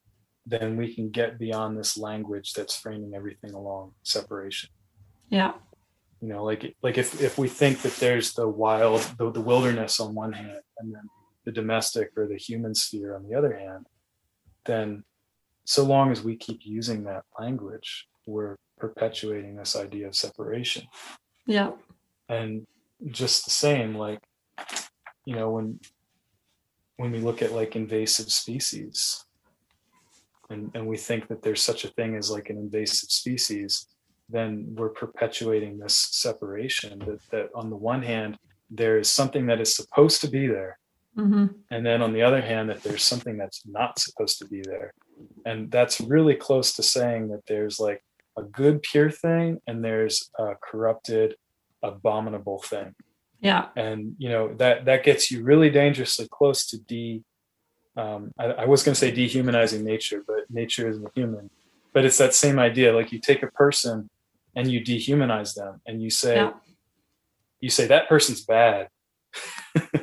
then 0.45 0.75
we 0.75 0.93
can 0.93 1.09
get 1.09 1.37
beyond 1.39 1.77
this 1.77 1.97
language 1.97 2.53
that's 2.53 2.75
framing 2.75 3.13
everything 3.15 3.53
along 3.53 3.91
separation 4.03 4.69
Yeah. 5.29 5.53
You 6.21 6.27
know 6.27 6.43
like 6.43 6.75
like 6.81 6.97
if 6.97 7.19
if 7.21 7.37
we 7.37 7.47
think 7.47 7.81
that 7.81 7.95
there's 7.97 8.33
the 8.33 8.47
wild 8.47 9.01
the, 9.17 9.31
the 9.31 9.41
wilderness 9.41 9.99
on 9.99 10.13
one 10.13 10.31
hand 10.33 10.59
and 10.79 10.93
then 10.93 11.09
the 11.45 11.51
domestic 11.51 12.11
or 12.15 12.27
the 12.27 12.37
human 12.37 12.75
sphere 12.75 13.15
on 13.15 13.27
the 13.27 13.35
other 13.35 13.57
hand 13.57 13.87
then 14.65 15.03
so 15.65 15.83
long 15.83 16.11
as 16.11 16.21
we 16.23 16.35
keep 16.35 16.59
using 16.63 17.03
that 17.03 17.23
language 17.39 18.07
we're 18.27 18.55
perpetuating 18.77 19.55
this 19.55 19.75
idea 19.75 20.07
of 20.07 20.15
separation 20.15 20.83
Yeah. 21.45 21.71
and 22.29 22.65
just 23.09 23.45
the 23.45 23.51
same 23.51 23.95
like 23.95 24.19
you 25.25 25.35
know 25.35 25.49
when 25.51 25.79
when 26.97 27.11
we 27.11 27.19
look 27.19 27.41
at 27.41 27.51
like 27.51 27.75
invasive 27.75 28.31
species 28.31 29.25
and 30.51 30.69
and 30.75 30.85
we 30.85 30.97
think 30.97 31.27
that 31.29 31.41
there's 31.41 31.63
such 31.63 31.83
a 31.83 31.87
thing 31.87 32.15
as 32.15 32.29
like 32.29 32.51
an 32.51 32.57
invasive 32.57 33.09
species 33.09 33.87
then 34.31 34.67
we're 34.75 34.89
perpetuating 34.89 35.77
this 35.77 36.09
separation 36.11 36.99
that 36.99 37.19
that 37.31 37.49
on 37.55 37.69
the 37.69 37.75
one 37.75 38.03
hand 38.03 38.37
there 38.69 38.97
is 38.97 39.09
something 39.09 39.47
that 39.47 39.59
is 39.59 39.75
supposed 39.75 40.21
to 40.21 40.29
be 40.29 40.47
there. 40.47 40.77
Hmm 41.15 41.47
and 41.71 41.85
then 41.85 42.01
on 42.01 42.13
the 42.13 42.21
other 42.21 42.41
hand 42.41 42.69
that 42.69 42.83
there's 42.83 43.03
something 43.03 43.37
that's 43.37 43.65
not 43.65 43.99
supposed 43.99 44.37
to 44.39 44.45
be 44.45 44.61
there. 44.61 44.93
And 45.45 45.71
that's 45.71 45.99
really 45.99 46.35
close 46.35 46.73
to 46.75 46.83
saying 46.83 47.29
that 47.29 47.45
there's 47.47 47.79
like 47.79 48.03
a 48.37 48.43
good 48.43 48.81
pure 48.81 49.09
thing 49.09 49.59
and 49.67 49.83
there's 49.83 50.29
a 50.39 50.53
corrupted 50.61 51.35
abominable 51.83 52.59
thing. 52.59 52.95
Yeah. 53.41 53.69
and 53.75 54.13
you 54.19 54.29
know 54.29 54.53
that 54.55 54.85
that 54.85 55.03
gets 55.03 55.31
you 55.31 55.43
really 55.43 55.71
dangerously 55.71 56.27
close 56.29 56.67
to 56.67 56.77
de 56.77 57.23
um, 57.97 58.31
I, 58.37 58.45
I 58.45 58.65
was 58.65 58.83
going 58.83 58.93
to 58.93 58.99
say 58.99 59.11
dehumanizing 59.11 59.83
nature 59.83 60.23
but 60.25 60.49
nature 60.49 60.87
isn't 60.87 61.11
human. 61.15 61.49
But 61.93 62.05
it's 62.05 62.19
that 62.19 62.33
same 62.35 62.59
idea 62.59 62.93
like 62.93 63.11
you 63.11 63.19
take 63.19 63.41
a 63.43 63.51
person 63.51 64.10
and 64.55 64.69
you 64.71 64.81
dehumanize 64.81 65.53
them 65.55 65.81
and 65.85 66.01
you 66.01 66.09
say 66.09 66.35
Yeah. 66.35 66.53
you 67.59 67.69
say 67.69 67.87
that 67.87 68.09
person's 68.09 68.43
bad. 68.45 68.87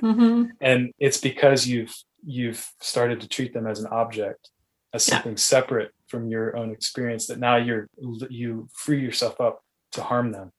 Hmm 0.00 0.44
and 0.60 0.92
it's 0.98 1.20
because 1.20 1.66
you've 1.66 1.94
you've 2.24 2.66
started 2.80 3.20
to 3.20 3.28
treat 3.28 3.52
them 3.52 3.66
as 3.66 3.80
an 3.80 3.86
object 3.88 4.50
as 4.94 5.06
Yeah. 5.06 5.14
something 5.16 5.36
separate 5.36 5.90
from 6.06 6.28
your 6.28 6.56
own 6.56 6.70
experience 6.72 7.26
that 7.26 7.38
now 7.38 7.56
you're 7.56 7.88
you 8.30 8.68
free 8.72 9.00
yourself 9.00 9.40
up 9.40 9.62
to 9.92 10.02
harm 10.02 10.32
them. 10.32 10.52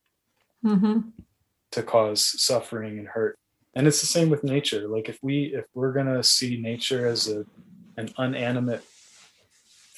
Hmm 0.63 0.99
to 1.71 1.83
cause 1.83 2.21
suffering 2.41 2.97
and 2.97 3.07
hurt. 3.07 3.37
And 3.75 3.85
it's 3.87 4.01
the 4.01 4.07
same 4.07 4.29
with 4.31 4.43
nature. 4.43 4.87
Like 4.87 5.07
if 5.07 5.19
we 5.21 5.53
if 5.55 5.65
we're 5.75 5.93
going 5.93 6.07
to 6.07 6.23
see 6.23 6.59
nature 6.59 7.05
as 7.07 7.27
a 7.27 7.45
an 7.97 8.09
unanimate 8.17 8.83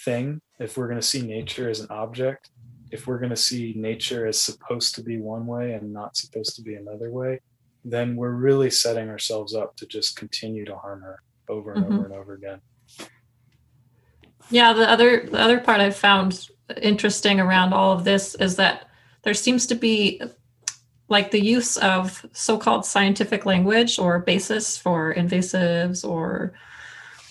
thing 0.05 0.41
if 0.59 0.77
we're 0.77 0.88
going 0.88 0.99
to 0.99 1.05
see 1.05 1.22
nature 1.22 1.69
as 1.69 1.80
an 1.80 1.88
object 1.89 2.49
if 2.91 3.07
we're 3.07 3.19
going 3.19 3.30
to 3.30 3.35
see 3.35 3.73
nature 3.76 4.27
as 4.27 4.39
supposed 4.39 4.95
to 4.95 5.01
be 5.03 5.18
one 5.18 5.45
way 5.45 5.73
and 5.73 5.91
not 5.93 6.15
supposed 6.18 6.55
to 6.55 6.61
be 6.61 6.76
another 6.76 7.11
way 7.11 7.39
then 7.84 8.15
we're 8.15 8.30
really 8.31 8.69
setting 8.69 9.09
ourselves 9.09 9.55
up 9.55 9.76
to 9.76 9.88
just 9.88 10.15
continue 10.15 10.63
to 10.65 10.76
harm 10.76 11.01
her 11.01 11.19
over 11.49 11.73
and 11.73 11.84
Mhm. 11.85 11.93
over 11.93 12.05
and 12.05 12.13
over 12.13 12.34
again 12.34 12.61
Yeah, 14.49 14.73
the 14.73 14.89
other 14.89 15.26
the 15.31 15.39
other 15.39 15.59
part 15.59 15.80
I've 15.80 15.95
found 15.95 16.47
interesting 16.81 17.39
around 17.39 17.73
all 17.73 17.93
of 17.93 18.03
this 18.03 18.35
is 18.35 18.57
that 18.57 18.88
there 19.23 19.34
seems 19.34 19.65
to 19.68 19.76
be 19.76 20.22
like 21.07 21.31
the 21.31 21.43
use 21.43 21.77
of 21.77 22.26
so-called 22.34 22.85
scientific 22.85 23.45
language 23.45 23.99
or 23.99 24.19
basis 24.19 24.77
for 24.77 25.13
invasives 25.13 26.07
or 26.07 26.53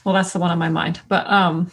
well 0.04 0.14
that's 0.14 0.32
the 0.32 0.38
one 0.38 0.50
on 0.50 0.58
my 0.58 0.68
mind 0.68 1.00
but 1.08 1.26
um 1.30 1.70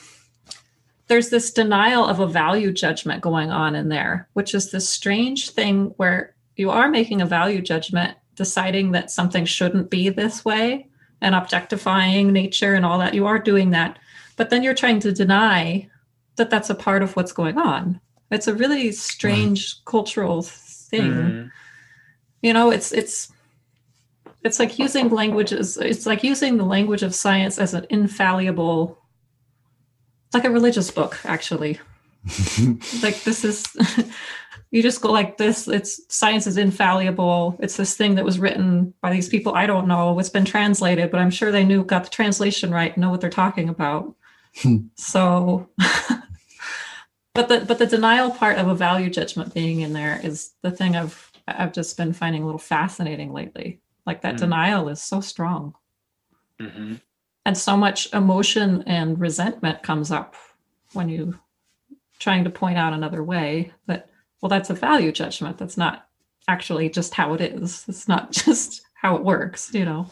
there's 1.08 1.30
this 1.30 1.52
denial 1.52 2.06
of 2.06 2.20
a 2.20 2.28
value 2.28 2.72
judgment 2.72 3.22
going 3.22 3.50
on 3.52 3.76
in 3.76 3.90
there 3.90 4.28
which 4.34 4.54
is 4.54 4.72
this 4.72 4.88
strange 4.90 5.50
thing 5.52 5.94
where 5.98 6.36
you 6.56 6.70
are 6.70 6.90
making 6.90 7.22
a 7.22 7.26
value 7.26 7.62
judgment 7.62 8.18
deciding 8.36 8.92
that 8.92 9.10
something 9.12 9.46
shouldn't 9.46 9.90
be 9.90 10.10
this 10.10 10.44
way 10.46 10.88
and 11.22 11.34
objectifying 11.34 12.32
nature 12.32 12.76
and 12.76 12.86
all 12.86 13.00
that. 13.00 13.14
You 13.16 13.26
are 13.26 13.40
doing 13.40 13.72
that 13.72 13.98
but 14.36 14.50
then 14.50 14.64
you're 14.64 14.76
trying 14.76 15.00
to 15.02 15.12
deny 15.12 15.90
that 16.36 16.50
that's 16.52 16.70
a 16.70 16.76
part 16.76 17.02
of 17.02 17.16
what's 17.16 17.32
going 17.32 17.58
on. 17.58 18.00
It's 18.30 18.48
a 18.48 18.54
really 18.54 18.92
strange 18.92 19.84
cultural 19.86 20.42
thing. 20.44 21.12
Mhm. 21.12 21.52
you 22.42 22.54
know 22.54 22.70
it's 22.70 22.92
it's 22.92 23.32
it's 24.44 24.60
like 24.60 24.78
using 24.80 25.10
languages 25.10 25.78
it's 25.78 26.06
like 26.06 26.24
using 26.24 26.56
the 26.58 26.64
language 26.64 27.04
of 27.04 27.14
science 27.16 27.58
as 27.60 27.74
an 27.74 27.86
infallible 27.90 28.98
it's 30.28 30.34
like 30.36 30.46
a 30.46 30.50
religious 30.52 30.92
book 30.92 31.20
actually. 31.26 31.80
Like 33.02 33.24
this 33.24 33.44
is 33.46 33.66
you 34.72 34.82
just 34.84 35.02
go 35.02 35.12
like 35.12 35.38
this 35.38 35.68
it's 35.68 36.02
science 36.14 36.46
is 36.48 36.58
infallible. 36.58 37.56
It's 37.60 37.78
this 37.78 37.96
thing 37.96 38.16
that 38.16 38.26
was 38.26 38.38
written 38.40 38.94
by 39.02 39.12
these 39.14 39.30
people. 39.30 39.56
I 39.56 39.66
don't 39.66 39.88
know. 39.88 40.20
It's 40.20 40.30
been 40.30 40.46
translated 40.46 41.10
but 41.12 41.20
i'm 41.22 41.32
sure 41.32 41.52
they 41.52 41.64
knew 41.64 41.84
got 41.84 42.04
the 42.04 42.10
translation 42.10 42.72
right 42.72 42.98
know 42.98 43.10
what 43.10 43.22
they're 43.22 43.30
talking 43.30 43.70
about. 43.70 44.14
Hmm. 44.62 44.88
so 44.96 45.70
but 47.34 47.48
the 47.48 47.64
but 47.68 47.78
the 47.78 47.86
denial 47.86 48.32
part 48.32 48.58
of 48.58 48.68
a 48.68 48.76
value 48.76 49.10
judgment 49.10 49.54
being 49.54 49.82
in 49.82 49.94
there 49.94 50.20
is 50.24 50.52
the 50.64 50.72
thing 50.72 50.96
i've 50.96 51.32
i've 51.48 51.72
just 51.74 51.96
been 51.96 52.12
finding 52.14 52.42
a 52.42 52.46
little 52.46 52.60
fascinating 52.60 53.32
lately. 53.34 53.80
Like 54.06 54.22
that 54.22 54.34
Hmm. 54.34 54.38
denial 54.48 54.90
is 54.90 55.02
so 55.02 55.22
strong. 55.22 55.76
Mhm. 56.62 57.02
And 57.48 57.58
so 57.58 57.78
much 57.78 58.14
emotion 58.14 58.84
and 58.88 59.18
resentment 59.18 59.82
comes 59.82 60.12
up 60.12 60.36
when 60.92 61.08
you 61.08 61.40
trying 62.20 62.44
to 62.44 62.50
point 62.50 62.78
out 62.78 62.92
another 62.92 63.24
way 63.24 63.72
that 63.86 64.10
well 64.42 64.50
that's 64.50 64.70
a 64.70 64.74
value 64.74 65.14
judgment. 65.14 65.58
That's 65.58 65.78
not 65.78 66.10
actually 66.50 66.90
just 66.90 67.14
how 67.14 67.34
it 67.36 67.42
is. 67.42 67.86
It's 67.88 68.06
not 68.06 68.32
just 68.46 68.82
how 68.96 69.16
it 69.16 69.24
works 69.24 69.74
you 69.74 69.86
know? 69.86 70.12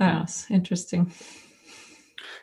It's 0.00 0.50
interesting. 0.50 1.12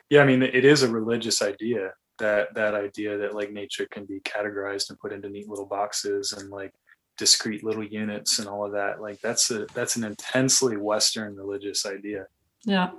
Yeah 0.09 0.21
i 0.21 0.25
mean 0.25 0.43
it 0.43 0.63
is 0.63 0.83
a 0.83 0.91
religious 0.91 1.41
idea 1.41 1.93
that 2.19 2.53
that 2.53 2.75
idea 2.75 3.17
that 3.17 3.33
like 3.33 3.51
nature 3.51 3.87
can 3.89 4.05
be 4.05 4.19
categorized 4.19 4.91
and 4.91 4.99
put 4.99 5.11
into 5.11 5.29
neat 5.29 5.49
little 5.49 5.65
boxes 5.65 6.31
and 6.33 6.51
like 6.51 6.71
discrete 7.17 7.63
little 7.63 7.83
units 7.83 8.37
and 8.37 8.47
all 8.47 8.63
of 8.63 8.73
that. 8.73 9.01
Like 9.01 9.19
that's 9.21 9.49
a 9.49 9.65
that's 9.73 9.95
an 9.95 10.03
intensely 10.03 10.77
western 10.77 11.35
religious 11.35 11.87
idea 11.87 12.27
yeah. 12.65 12.91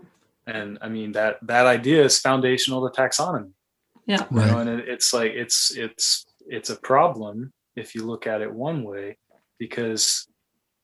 And 0.47 0.79
i 0.83 0.89
mean 0.89 1.13
that 1.13 1.39
that 1.43 1.67
idea 1.67 2.05
is 2.05 2.19
foundational 2.19 2.89
to 2.89 3.01
taxonomy. 3.01 3.53
Yeah. 4.07 4.27
You 4.31 4.37
know 4.37 4.43
right. 4.43 4.69
and 4.69 4.81
it, 4.81 4.89
it's 4.89 5.15
like 5.15 5.33
it's 5.33 5.77
it's 5.77 6.27
it's 6.47 6.71
a 6.71 6.77
problem 6.77 7.53
if 7.77 7.95
you 7.95 8.05
look 8.05 8.27
at 8.27 8.43
it 8.43 8.53
one 8.53 8.85
way 8.85 9.17
because 9.59 10.27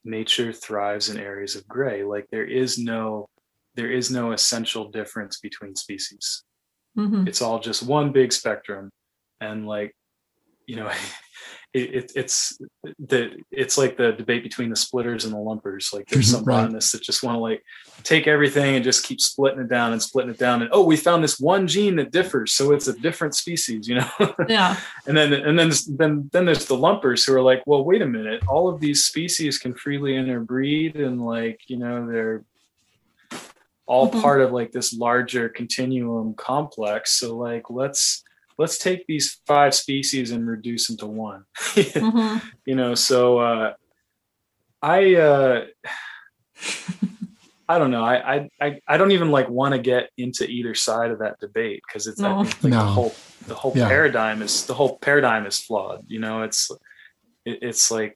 nature 0.03 0.51
thrives 0.51 1.09
in 1.09 1.19
areas 1.19 1.55
of 1.55 1.67
gray. 1.67 2.03
Like 2.03 2.27
there 2.31 2.45
is 2.45 2.77
no 2.77 3.27
there 3.75 3.91
is 3.91 4.11
no 4.11 4.31
essential 4.31 4.89
difference 4.89 5.39
between 5.39 5.75
species. 5.75 6.43
Hmm 6.95 7.27
it's 7.27 7.41
all 7.41 7.59
just 7.59 7.83
one 7.83 8.11
big 8.11 8.33
spectrum. 8.33 8.89
And 9.39 9.67
like 9.67 9.95
you 10.65 10.75
know 10.75 10.87
it, 11.73 11.95
it, 11.95 12.11
it's 12.15 12.61
the 12.99 13.37
it's 13.49 13.77
like 13.77 13.95
the 13.95 14.11
debate 14.11 14.43
between 14.43 14.69
the 14.69 14.75
splitters 14.75 15.23
and 15.23 15.33
the 15.33 15.37
lumpers. 15.37 15.91
Like 15.93 16.07
there's 16.07 16.29
some 16.29 16.43
Right. 16.43 16.63
botanists 16.63 16.91
that 16.91 17.01
just 17.01 17.23
want 17.23 17.35
to 17.35 17.39
like 17.39 17.63
take 18.03 18.27
everything 18.27 18.75
and 18.75 18.83
just 18.83 19.05
keep 19.05 19.21
splitting 19.21 19.61
it 19.61 19.69
down 19.69 19.93
and 19.93 20.01
splitting 20.01 20.31
it 20.31 20.37
down. 20.37 20.61
And 20.61 20.69
oh 20.73 20.83
we 20.83 20.97
found 20.97 21.23
this 21.23 21.39
one 21.39 21.67
gene 21.67 21.95
that 21.95 22.11
differs 22.11 22.51
so 22.51 22.73
it's 22.73 22.87
a 22.87 22.99
different 22.99 23.35
species 23.35 23.87
you 23.87 23.95
know? 23.95 24.09
Yeah. 24.49 24.75
And 25.07 25.15
then 25.15 25.31
and 25.31 25.57
then 25.57 25.71
then 25.89 26.29
then 26.33 26.43
there's 26.45 26.65
the 26.65 26.75
lumpers 26.75 27.23
who 27.25 27.33
are 27.35 27.41
like 27.41 27.63
well 27.65 27.85
wait 27.85 28.01
a 28.01 28.05
minute. 28.07 28.43
All 28.49 28.67
of 28.67 28.81
these 28.81 29.05
species 29.05 29.57
can 29.57 29.73
freely 29.73 30.15
interbreed 30.17 30.97
and 30.97 31.25
like 31.25 31.61
you 31.67 31.77
know 31.77 32.05
they're 32.05 32.43
all 33.85 34.11
Mhm. 34.11 34.21
part 34.21 34.41
of 34.41 34.51
like 34.51 34.71
this 34.73 34.93
larger 34.93 35.47
continuum 35.49 36.33
complex. 36.33 37.13
So 37.13 37.37
like 37.37 37.69
let's 37.69 38.23
let's 38.61 38.77
take 38.77 39.05
these 39.07 39.41
five 39.47 39.73
species 39.73 40.31
and 40.31 40.47
reduce 40.47 40.87
them 40.87 40.97
to 40.97 41.07
one 41.07 41.43
hmm 41.75 42.37
you 42.65 42.75
know 42.75 42.93
so 42.95 43.39
uh 43.39 43.73
i 44.81 45.15
uh 45.15 45.65
i 47.67 47.77
don't 47.79 47.91
know 47.91 48.03
i 48.03 48.35
i 48.35 48.49
i, 48.61 48.79
I 48.87 48.97
don't 48.97 49.11
even 49.11 49.31
like 49.31 49.49
want 49.49 49.73
to 49.73 49.81
get 49.81 50.09
into 50.17 50.45
either 50.47 50.75
side 50.75 51.11
of 51.11 51.19
that 51.19 51.39
debate 51.39 51.81
because 51.87 52.07
it's 52.07 52.21
I 52.21 52.29
No. 52.29 52.43
think, 52.43 52.63
like 52.63 52.73
No. 52.73 52.79
the 52.85 52.91
whole 52.91 53.15
the 53.47 53.55
whole 53.55 53.75
Yeah. 53.75 53.87
paradigm 53.87 54.41
is 54.41 54.65
the 54.65 54.73
whole 54.75 54.97
paradigm 54.99 55.45
is 55.45 55.59
flawed 55.59 56.05
you 56.07 56.19
know 56.19 56.43
it's 56.43 56.69
it, 57.45 57.59
it's 57.63 57.89
like 57.89 58.15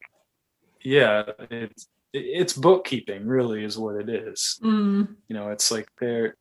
yeah 0.83 1.23
it's 1.49 1.87
it's 2.13 2.53
bookkeeping 2.53 3.25
really 3.27 3.63
is 3.63 3.77
what 3.77 3.95
it 3.95 4.09
is 4.09 4.59
mm 4.63 5.07
you 5.27 5.35
know 5.35 5.49
it's 5.49 5.71
like 5.71 5.87
there 5.99 6.35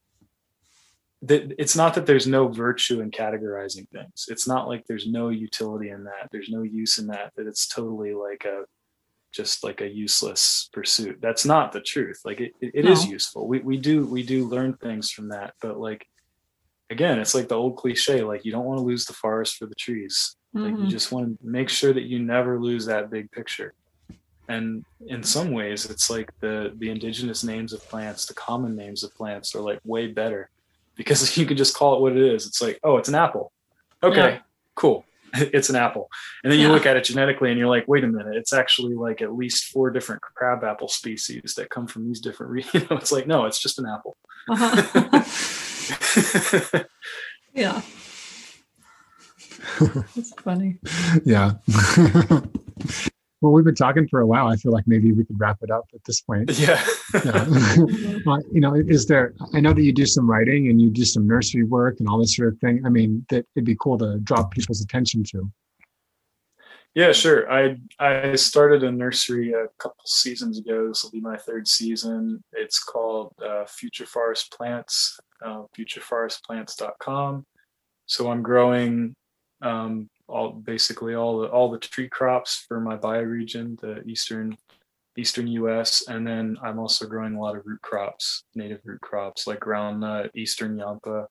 that 1.27 1.55
it's 1.59 1.77
not 1.77 1.95
that 1.95 2.07
there's 2.07 2.27
no 2.27 2.49
virtue 2.49 3.01
in 3.01 3.11
categorizing 3.11 3.89
things. 3.91 4.27
It's 4.29 4.47
not 4.47 4.69
like 4.69 4.85
there's 4.87 5.07
no 5.07 5.29
utility 5.31 5.89
in 5.91 6.05
that. 6.05 6.29
There's 6.31 6.51
no 6.51 6.63
use 6.63 6.99
in 6.99 7.07
that 7.09 7.33
that 7.37 7.47
it's 7.47 7.67
totally 7.67 8.15
like 8.15 8.45
a 8.45 8.65
just 9.33 9.65
like 9.65 9.81
a 9.81 9.89
useless 9.89 10.69
pursuit. 10.73 11.19
That's 11.21 11.45
not 11.45 11.73
the 11.73 11.81
truth. 11.81 12.21
Like 12.25 12.41
it, 12.41 12.53
it, 12.61 12.71
it 12.75 12.85
is 12.87 13.05
No. 13.05 13.13
useful. 13.13 13.49
We, 13.49 13.61
we 13.61 13.77
do 13.77 14.07
we 14.07 14.23
do 14.23 14.47
learn 14.47 14.75
things 14.75 15.11
from 15.11 15.29
that 15.31 15.55
but 15.61 15.79
like 15.79 16.07
again 16.91 17.19
it's 17.19 17.35
like 17.35 17.49
the 17.49 17.57
old 17.57 17.77
cliche 17.77 18.23
like 18.23 18.45
you 18.45 18.53
don't 18.53 18.67
want 18.67 18.79
to 18.79 18.85
lose 18.85 19.07
the 19.07 19.13
forest 19.13 19.57
for 19.57 19.67
the 19.67 19.75
trees. 19.75 20.37
Like 20.53 20.73
you 20.73 20.85
mhm. 20.85 20.89
just 20.89 21.11
want 21.11 21.27
to 21.41 21.47
make 21.47 21.69
sure 21.69 21.93
that 21.93 22.05
you 22.05 22.21
never 22.21 22.61
lose 22.61 22.87
that 22.87 23.11
big 23.11 23.29
picture. 23.33 23.75
And 24.49 24.85
in 25.07 25.23
some 25.23 25.51
ways 25.53 25.87
it's 25.87 26.11
like 26.11 26.31
the 26.41 26.73
the 26.77 26.91
indigenous 26.91 27.43
names 27.43 27.73
of 27.73 27.81
plants 27.89 28.27
the 28.27 28.35
common 28.35 28.77
names 28.77 29.03
of 29.03 29.15
plants 29.15 29.55
are 29.55 29.61
like 29.61 29.81
way 29.85 30.07
better 30.09 30.51
because 30.97 31.37
you 31.39 31.47
can 31.47 31.57
just 31.57 31.75
call 31.75 31.97
it 31.97 32.01
what 32.01 32.13
it 32.17 32.19
is 32.35 32.47
it's 32.47 32.61
like 32.63 32.79
oh 32.85 32.97
it's 32.97 33.09
an 33.09 33.15
apple 33.15 33.53
okay 34.03 34.17
Yeah. 34.35 34.39
cool 34.77 35.05
it's 35.35 35.69
an 35.71 35.77
apple 35.77 36.09
and 36.43 36.53
then 36.53 36.61
you 36.61 36.67
Yeah. 36.67 36.73
look 36.73 36.87
at 36.87 36.97
it 36.97 37.05
genetically 37.05 37.51
and 37.51 37.59
you're 37.59 37.69
like 37.69 37.87
wait 37.89 38.05
a 38.05 38.07
minute 38.07 38.37
it's 38.37 38.53
actually 38.53 38.95
like 38.95 39.21
at 39.23 39.35
least 39.35 39.65
four 39.73 39.91
different 39.91 40.23
crab 40.23 40.63
apple 40.65 40.89
species 40.89 41.55
that 41.57 41.71
come 41.71 41.87
from 41.87 42.07
these 42.07 42.21
different 42.21 42.53
re- 42.53 42.65
you 42.73 42.81
know 42.89 42.97
it's 42.97 43.11
like 43.13 43.27
no 43.27 43.45
it's 43.47 43.61
just 43.61 43.79
an 43.79 43.87
apple 43.87 44.17
Uh-huh. 44.49 44.75
yeah 47.55 47.81
it's 50.17 50.33
funny 50.43 50.79
yeah. 51.25 51.53
Well, 53.45 53.53
we've 53.53 53.65
been 53.65 53.75
talking 53.75 54.09
for 54.09 54.21
a 54.21 54.27
while. 54.27 54.47
I 54.47 54.57
feel 54.57 54.73
like 54.73 54.87
maybe 54.87 55.13
we 55.13 55.23
could 55.23 55.39
wrap 55.39 55.59
it 55.61 55.71
up 55.71 55.85
at 55.95 56.03
this 56.05 56.23
point. 56.23 56.51
yeah 56.59 56.83
Yeah. 57.25 57.47
You 58.51 58.61
know, 58.61 58.75
is 58.75 59.07
there? 59.07 59.35
I 59.53 59.61
know 59.61 59.75
that 59.75 59.83
you 59.83 59.93
do 59.93 60.07
some 60.07 60.29
writing 60.29 60.69
and 60.69 60.81
you 60.81 60.89
do 60.89 61.05
some 61.05 61.27
nursery 61.27 61.65
work 61.65 62.01
and 62.01 62.09
all 62.09 62.19
this 62.19 62.37
sort 62.37 62.49
of 62.49 62.59
thing. 62.59 62.85
I 62.87 62.89
mean, 62.89 63.27
that 63.29 63.45
it'd 63.55 63.67
be 63.67 63.77
cool 63.79 63.99
to 63.99 64.19
draw 64.21 64.45
people's 64.45 64.81
attention 64.81 65.25
to. 65.25 65.51
Yeah, 66.95 67.13
sure. 67.13 67.51
I 67.53 67.77
I 67.99 68.35
started 68.37 68.83
a 68.83 68.91
nursery 68.91 69.53
a 69.53 69.67
couple 69.79 70.05
seasons 70.07 70.59
ago. 70.59 70.89
This 70.89 71.03
will 71.03 71.11
be 71.11 71.21
my 71.21 71.37
third 71.37 71.69
season. 71.69 72.43
It's 72.53 72.83
called 72.83 73.33
uh, 73.45 73.67
Future 73.67 74.07
Forest 74.07 74.53
Plants, 74.57 75.19
uh, 75.45 75.65
futureforestplants.com. 75.77 77.45
So 78.07 78.31
I'm 78.31 78.43
growing 78.43 79.15
um, 79.61 80.09
all 80.29 80.53
basically 80.53 81.15
all 81.15 81.41
the 81.41 81.49
all 81.49 81.71
the 81.71 81.79
tree 81.79 82.09
crops 82.09 82.65
for 82.67 82.81
my 82.81 82.97
bioregion, 82.97 83.79
the 83.81 84.03
eastern 84.05 84.57
eastern 85.17 85.47
U.S., 85.47 86.05
and 86.09 86.27
then 86.27 86.57
I'm 86.63 86.79
also 86.79 87.07
growing 87.07 87.37
a 87.37 87.41
lot 87.41 87.57
of 87.57 87.63
root 87.65 87.83
crops, 87.83 88.45
native 88.55 88.81
root 88.85 89.01
crops 89.01 89.47
like 89.47 89.61
groundnut, 89.61 90.31
eastern 90.35 90.77
yampa, 90.77 91.29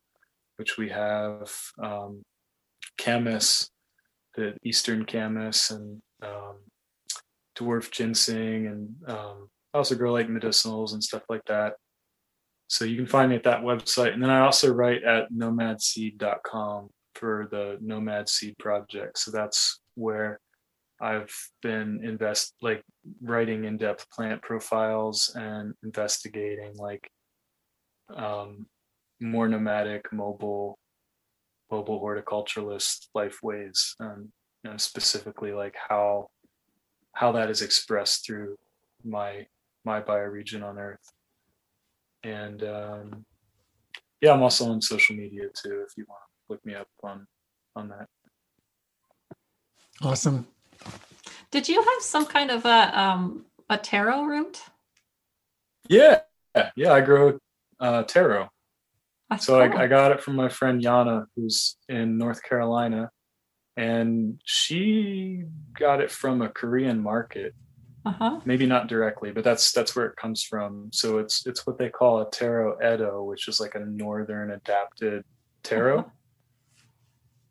which 0.58 0.78
we 0.78 0.90
have 0.90 1.52
um, 1.82 2.24
camas, 2.98 3.70
the 4.36 4.56
eastern 4.64 5.06
camas, 5.06 5.72
and 5.72 6.02
um, 6.22 6.60
dwarf 7.58 7.92
ginseng, 7.92 8.68
and 8.68 8.96
um, 9.08 9.50
I 9.74 9.80
also 9.80 9.96
grow 9.96 10.14
like 10.14 10.30
medicinals 10.30 10.94
and 10.94 11.04
stuff 11.04 11.24
like 11.30 11.44
that. 11.48 11.74
So 12.68 12.86
you 12.86 12.96
can 12.96 13.06
find 13.06 13.30
me 13.30 13.36
at 13.36 13.44
that 13.44 13.62
website, 13.62 14.14
and 14.14 14.24
then 14.24 14.30
I 14.30 14.40
also 14.40 14.74
write 14.74 15.04
at 15.04 15.32
nomadseed.com 15.32 16.90
for 17.16 17.48
the 17.52 17.78
Nomad 17.82 18.30
Seed 18.30 18.58
project. 18.58 19.20
So 19.20 19.32
that's 19.32 19.82
where 19.96 20.40
I've 21.02 21.34
been 21.62 22.02
invest 22.04 22.56
like 22.62 22.84
writing 23.22 23.66
in-depth 23.66 24.10
plant 24.10 24.42
profiles 24.42 25.36
and 25.36 25.74
investigating 25.84 26.76
like 26.78 27.10
um, 28.16 28.68
more 29.20 29.48
nomadic, 29.48 30.12
mobile, 30.14 30.78
mobile 31.72 32.00
horticulturalist 32.00 33.08
life 33.14 33.40
ways, 33.44 33.96
um, 34.00 34.32
you 34.64 34.72
know, 34.72 34.78
specifically 34.78 35.52
like 35.52 35.76
how 35.90 36.30
how 37.14 37.32
that 37.32 37.50
is 37.50 37.62
expressed 37.62 38.26
through 38.26 38.58
my 39.04 39.46
my 39.86 40.02
bioregion 40.02 40.64
on 40.64 40.80
Earth. 40.80 41.12
And 42.24 42.64
um, 42.64 43.26
yeah, 44.22 44.32
I'm 44.32 44.42
also 44.42 44.72
on 44.72 44.82
social 44.82 45.16
media 45.16 45.44
too. 45.54 45.84
If 45.86 45.98
you 45.98 46.06
want 46.08 46.23
look 46.50 46.66
me 46.66 46.76
up 46.76 46.88
on 47.04 47.28
on 47.76 47.90
that. 47.90 48.08
Awesome. 50.02 50.48
Did 51.52 51.70
you 51.70 51.82
have 51.82 52.02
some 52.02 52.26
kind 52.26 52.52
of 52.52 52.66
a 52.66 53.00
um, 53.00 53.46
a 53.70 53.78
taro 53.78 54.24
root? 54.24 54.62
Yeah, 55.88 56.22
yeah, 56.76 56.94
I 56.94 57.02
grow 57.02 57.38
uh, 57.80 58.04
taro. 58.04 58.50
That's 59.30 59.46
So 59.46 59.54
cool. 59.68 59.78
I, 59.78 59.84
I 59.84 59.88
got 59.88 60.12
it 60.12 60.22
from 60.22 60.36
my 60.36 60.50
friend 60.50 60.82
Yana, 60.82 61.26
who's 61.36 61.78
in 61.90 62.18
North 62.18 62.42
Carolina, 62.44 63.10
and 63.78 64.42
she 64.46 65.44
got 65.78 66.02
it 66.02 66.12
from 66.12 66.42
a 66.42 66.50
Korean 66.50 67.02
market. 67.02 67.54
uh-huh. 68.06 68.40
Maybe 68.46 68.66
not 68.66 68.88
directly, 68.88 69.32
but 69.32 69.44
that's 69.44 69.72
that's 69.72 69.96
where 69.96 70.06
it 70.08 70.16
comes 70.16 70.44
from. 70.44 70.90
So 70.92 71.20
it's 71.20 71.46
it's 71.46 71.66
what 71.66 71.78
they 71.78 71.90
call 71.90 72.22
a 72.22 72.30
taro 72.30 72.78
eddo, 72.80 73.26
which 73.26 73.48
is 73.48 73.60
like 73.60 73.76
a 73.76 73.80
northern 73.80 74.52
adapted 74.52 75.24
taro. 75.64 76.00
Uh-huh. 76.00 76.10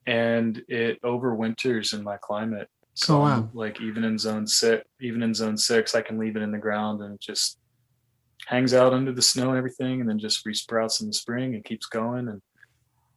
And 0.07 0.63
it 0.69 1.01
overwinters 1.03 1.95
in 1.95 2.03
my 2.03 2.17
climate. 2.19 2.69
So 2.95 3.17
Oh, 3.17 3.21
wow. 3.21 3.49
Like 3.55 3.81
even 3.81 4.05
in 4.05 4.19
zone 4.19 4.47
six, 4.47 4.85
even 5.01 5.23
in 5.23 5.33
zone 5.35 5.57
six, 5.57 5.95
I 5.95 6.03
can 6.03 6.19
leave 6.19 6.37
it 6.37 6.43
in 6.43 6.53
the 6.53 6.59
ground 6.59 7.01
and 7.03 7.15
it 7.15 7.21
just 7.21 7.59
hangs 8.47 8.75
out 8.75 8.93
under 8.93 9.13
the 9.13 9.23
snow 9.23 9.49
and 9.51 9.59
everything, 9.59 10.01
and 10.01 10.09
then 10.09 10.19
just 10.19 10.45
resprouts 10.45 11.01
in 11.01 11.07
the 11.07 11.13
spring 11.13 11.55
and 11.55 11.65
keeps 11.65 11.87
going. 11.87 12.29
And 12.29 12.43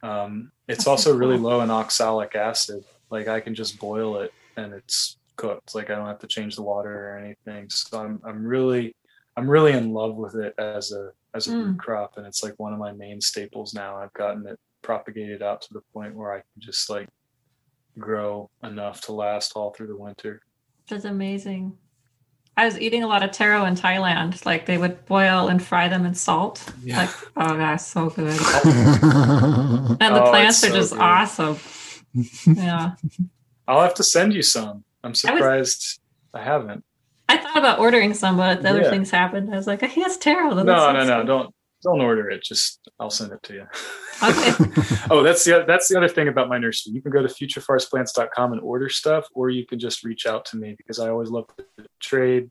um, 0.03 0.51
it's 0.67 0.79
That's 0.79 0.87
also 0.87 1.11
so 1.11 1.17
really 1.17 1.37
low 1.37 1.61
in 1.61 1.71
oxalic 1.71 2.35
acid. 2.35 2.83
Like 3.09 3.27
I 3.27 3.39
can 3.39 3.55
just 3.55 3.79
boil 3.79 4.21
it 4.21 4.31
and 4.55 4.73
it's 4.73 5.17
cooked. 5.37 5.75
Like 5.75 5.89
I 5.89 5.95
don't 5.95 6.07
have 6.07 6.19
to 6.19 6.27
change 6.27 6.55
the 6.55 6.63
water 6.63 7.09
or 7.09 7.17
anything. 7.17 7.69
So 7.69 7.99
I'm 7.99 8.19
I'm 8.25 8.45
really 8.45 8.95
I'm 9.35 9.49
really 9.49 9.73
in 9.73 9.91
love 9.91 10.15
with 10.15 10.35
it 10.35 10.53
as 10.57 10.91
a 10.91 11.09
as 11.33 11.47
a 11.47 11.51
root 11.51 11.75
Mm. 11.75 11.79
crop, 11.79 12.13
and 12.17 12.25
it's 12.25 12.43
like 12.43 12.53
one 12.57 12.71
of 12.71 12.79
my 12.79 12.93
main 12.93 13.19
staples 13.19 13.73
now. 13.73 13.97
I've 13.97 14.13
gotten 14.13 14.47
it 14.47 14.57
propagated 14.85 15.41
out 15.41 15.61
to 15.63 15.73
the 15.73 15.81
point 15.93 16.15
where 16.15 16.31
I 16.31 16.37
can 16.37 16.59
just 16.59 16.89
like 16.89 17.09
grow 17.97 18.49
enough 18.63 19.01
to 19.01 19.11
last 19.13 19.53
all 19.55 19.71
through 19.73 19.87
the 19.87 19.97
winter. 19.97 20.41
That's 20.89 21.05
amazing. 21.05 21.75
I 22.57 22.65
was 22.65 22.79
eating 22.79 23.03
a 23.03 23.07
lot 23.07 23.21
of 23.23 23.31
taro 23.31 23.65
in 23.65 23.75
Thailand. 23.75 24.45
Like 24.45 24.65
they 24.65 24.77
would 24.77 25.05
boil 25.07 25.47
and 25.49 25.61
fry 25.61 25.87
them 25.89 26.05
in 26.05 26.13
salt. 26.13 26.63
Yeah. 26.83 26.99
Like, 26.99 27.09
oh 27.35 27.57
gosh, 27.57 27.81
so 27.81 28.09
good. 28.09 28.39
And 29.99 30.15
the 30.15 30.23
Oh, 30.23 30.29
plants 30.29 30.63
are 30.63 30.69
so 30.69 30.75
just 30.75 30.93
good. 30.93 31.01
awesome. 31.01 31.57
Yeah. 32.45 32.91
I'll 33.67 33.81
have 33.81 33.95
to 33.95 34.03
send 34.03 34.33
you 34.33 34.41
some. 34.43 34.83
I'm 35.03 35.15
surprised 35.15 35.99
I, 36.33 36.41
haven't. 36.43 36.83
I 37.27 37.37
thought 37.37 37.57
about 37.57 37.79
ordering 37.79 38.13
some, 38.13 38.37
but 38.37 38.61
the 38.61 38.69
other 38.69 38.81
Yeah. 38.83 38.89
things 38.91 39.09
happened. 39.11 39.51
I 39.53 39.57
was 39.57 39.67
like, 39.67 39.81
he 39.83 40.01
has 40.03 40.17
taro. 40.17 40.53
That 40.53 40.65
No, 40.65 40.73
looks 40.93 40.93
no, 40.93 41.05
no, 41.05 41.23
don't 41.25 41.54
don't 41.85 42.01
order 42.01 42.29
it. 42.29 42.43
Just 42.43 42.89
I'll 42.99 43.09
send 43.09 43.31
it 43.31 43.41
to 43.43 43.53
you. 43.53 43.67
Okay. 44.23 44.51
oh, 45.09 45.23
that's 45.23 45.45
the 45.45 45.63
that's 45.67 45.87
the 45.87 45.97
other 45.97 46.09
thing 46.09 46.27
about 46.27 46.49
my 46.49 46.57
nursery. 46.57 46.93
You 46.93 47.01
can 47.01 47.11
go 47.11 47.21
to 47.21 47.27
futureforestplants.com 47.27 48.51
and 48.51 48.61
order 48.61 48.89
stuff, 48.89 49.27
or 49.33 49.49
you 49.49 49.65
can 49.65 49.79
just 49.79 50.03
reach 50.03 50.25
out 50.25 50.45
to 50.45 50.57
me 50.57 50.75
because 50.77 50.99
I 50.99 51.09
always 51.09 51.29
love 51.29 51.45
to 51.57 51.85
trade 51.99 52.49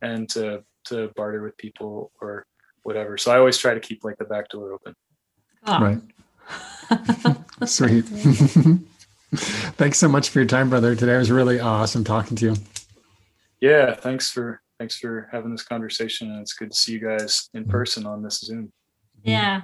and 0.00 0.28
to 0.30 0.62
to 0.86 1.10
barter 1.16 1.42
with 1.42 1.56
people 1.58 2.12
or 2.20 2.46
whatever. 2.84 3.18
So 3.18 3.32
I 3.32 3.38
always 3.38 3.58
try 3.58 3.74
to 3.74 3.80
keep 3.80 4.04
like 4.04 4.16
the 4.18 4.24
back 4.24 4.48
door 4.48 4.72
open. 4.72 4.94
Oh. 5.66 5.80
Right. 5.80 6.00
Sweet. 7.68 8.04
Thanks 9.34 9.98
so 9.98 10.08
much 10.08 10.30
for 10.30 10.38
your 10.38 10.46
time, 10.46 10.70
brother. 10.70 10.94
Today 10.94 11.16
It 11.16 11.18
was 11.18 11.30
really 11.30 11.60
awesome 11.60 12.04
talking 12.04 12.36
to 12.38 12.46
you. 12.46 12.54
Yeah, 13.60 13.94
thanks 13.94 14.30
for 14.30 14.62
thanks 14.78 14.98
for 14.98 15.28
having 15.32 15.50
this 15.50 15.64
conversation, 15.64 16.30
and 16.30 16.40
it's 16.40 16.54
good 16.54 16.70
to 16.70 16.76
see 16.76 16.92
you 16.92 17.00
guys 17.00 17.48
in 17.54 17.62
mm-hmm. 17.62 17.70
person 17.70 18.06
on 18.06 18.22
this 18.22 18.40
Zoom. 18.40 18.72
Mm-hmm. 19.20 19.30
Yeah. 19.30 19.62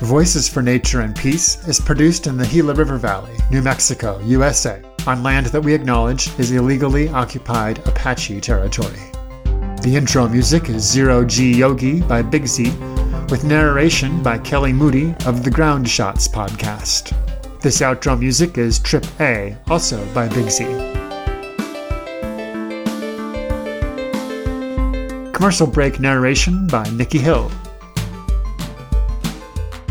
Voices 0.00 0.48
for 0.48 0.62
Nature 0.62 1.00
and 1.00 1.14
Peace 1.16 1.66
is 1.66 1.80
produced 1.80 2.28
in 2.28 2.36
the 2.36 2.46
Gila 2.46 2.74
River 2.74 2.98
Valley, 2.98 3.36
New 3.50 3.62
Mexico, 3.62 4.20
USA, 4.20 4.80
on 5.08 5.24
land 5.24 5.46
that 5.46 5.60
we 5.60 5.74
acknowledge 5.74 6.28
is 6.38 6.52
illegally 6.52 7.08
occupied 7.08 7.78
Apache 7.86 8.40
territory. 8.40 9.00
The 9.82 9.94
intro 9.96 10.28
music 10.28 10.68
is 10.68 10.88
Zero 10.88 11.24
G 11.24 11.52
Yogi 11.52 12.00
by 12.00 12.22
Big 12.22 12.46
Z, 12.46 12.70
with 13.28 13.44
narration 13.44 14.22
by 14.22 14.38
Kelly 14.38 14.72
Moody 14.72 15.14
of 15.26 15.42
the 15.42 15.50
Ground 15.50 15.88
Shots 15.88 16.28
podcast. 16.28 17.12
This 17.60 17.80
outro 17.80 18.18
music 18.18 18.56
is 18.56 18.78
Trip 18.78 19.04
A, 19.20 19.56
also 19.68 20.04
by 20.14 20.28
Big 20.28 20.48
Z. 20.48 20.97
Commercial 25.38 25.68
break 25.68 26.00
narration 26.00 26.66
by 26.66 26.82
Nikki 26.90 27.18
Hill. 27.18 27.48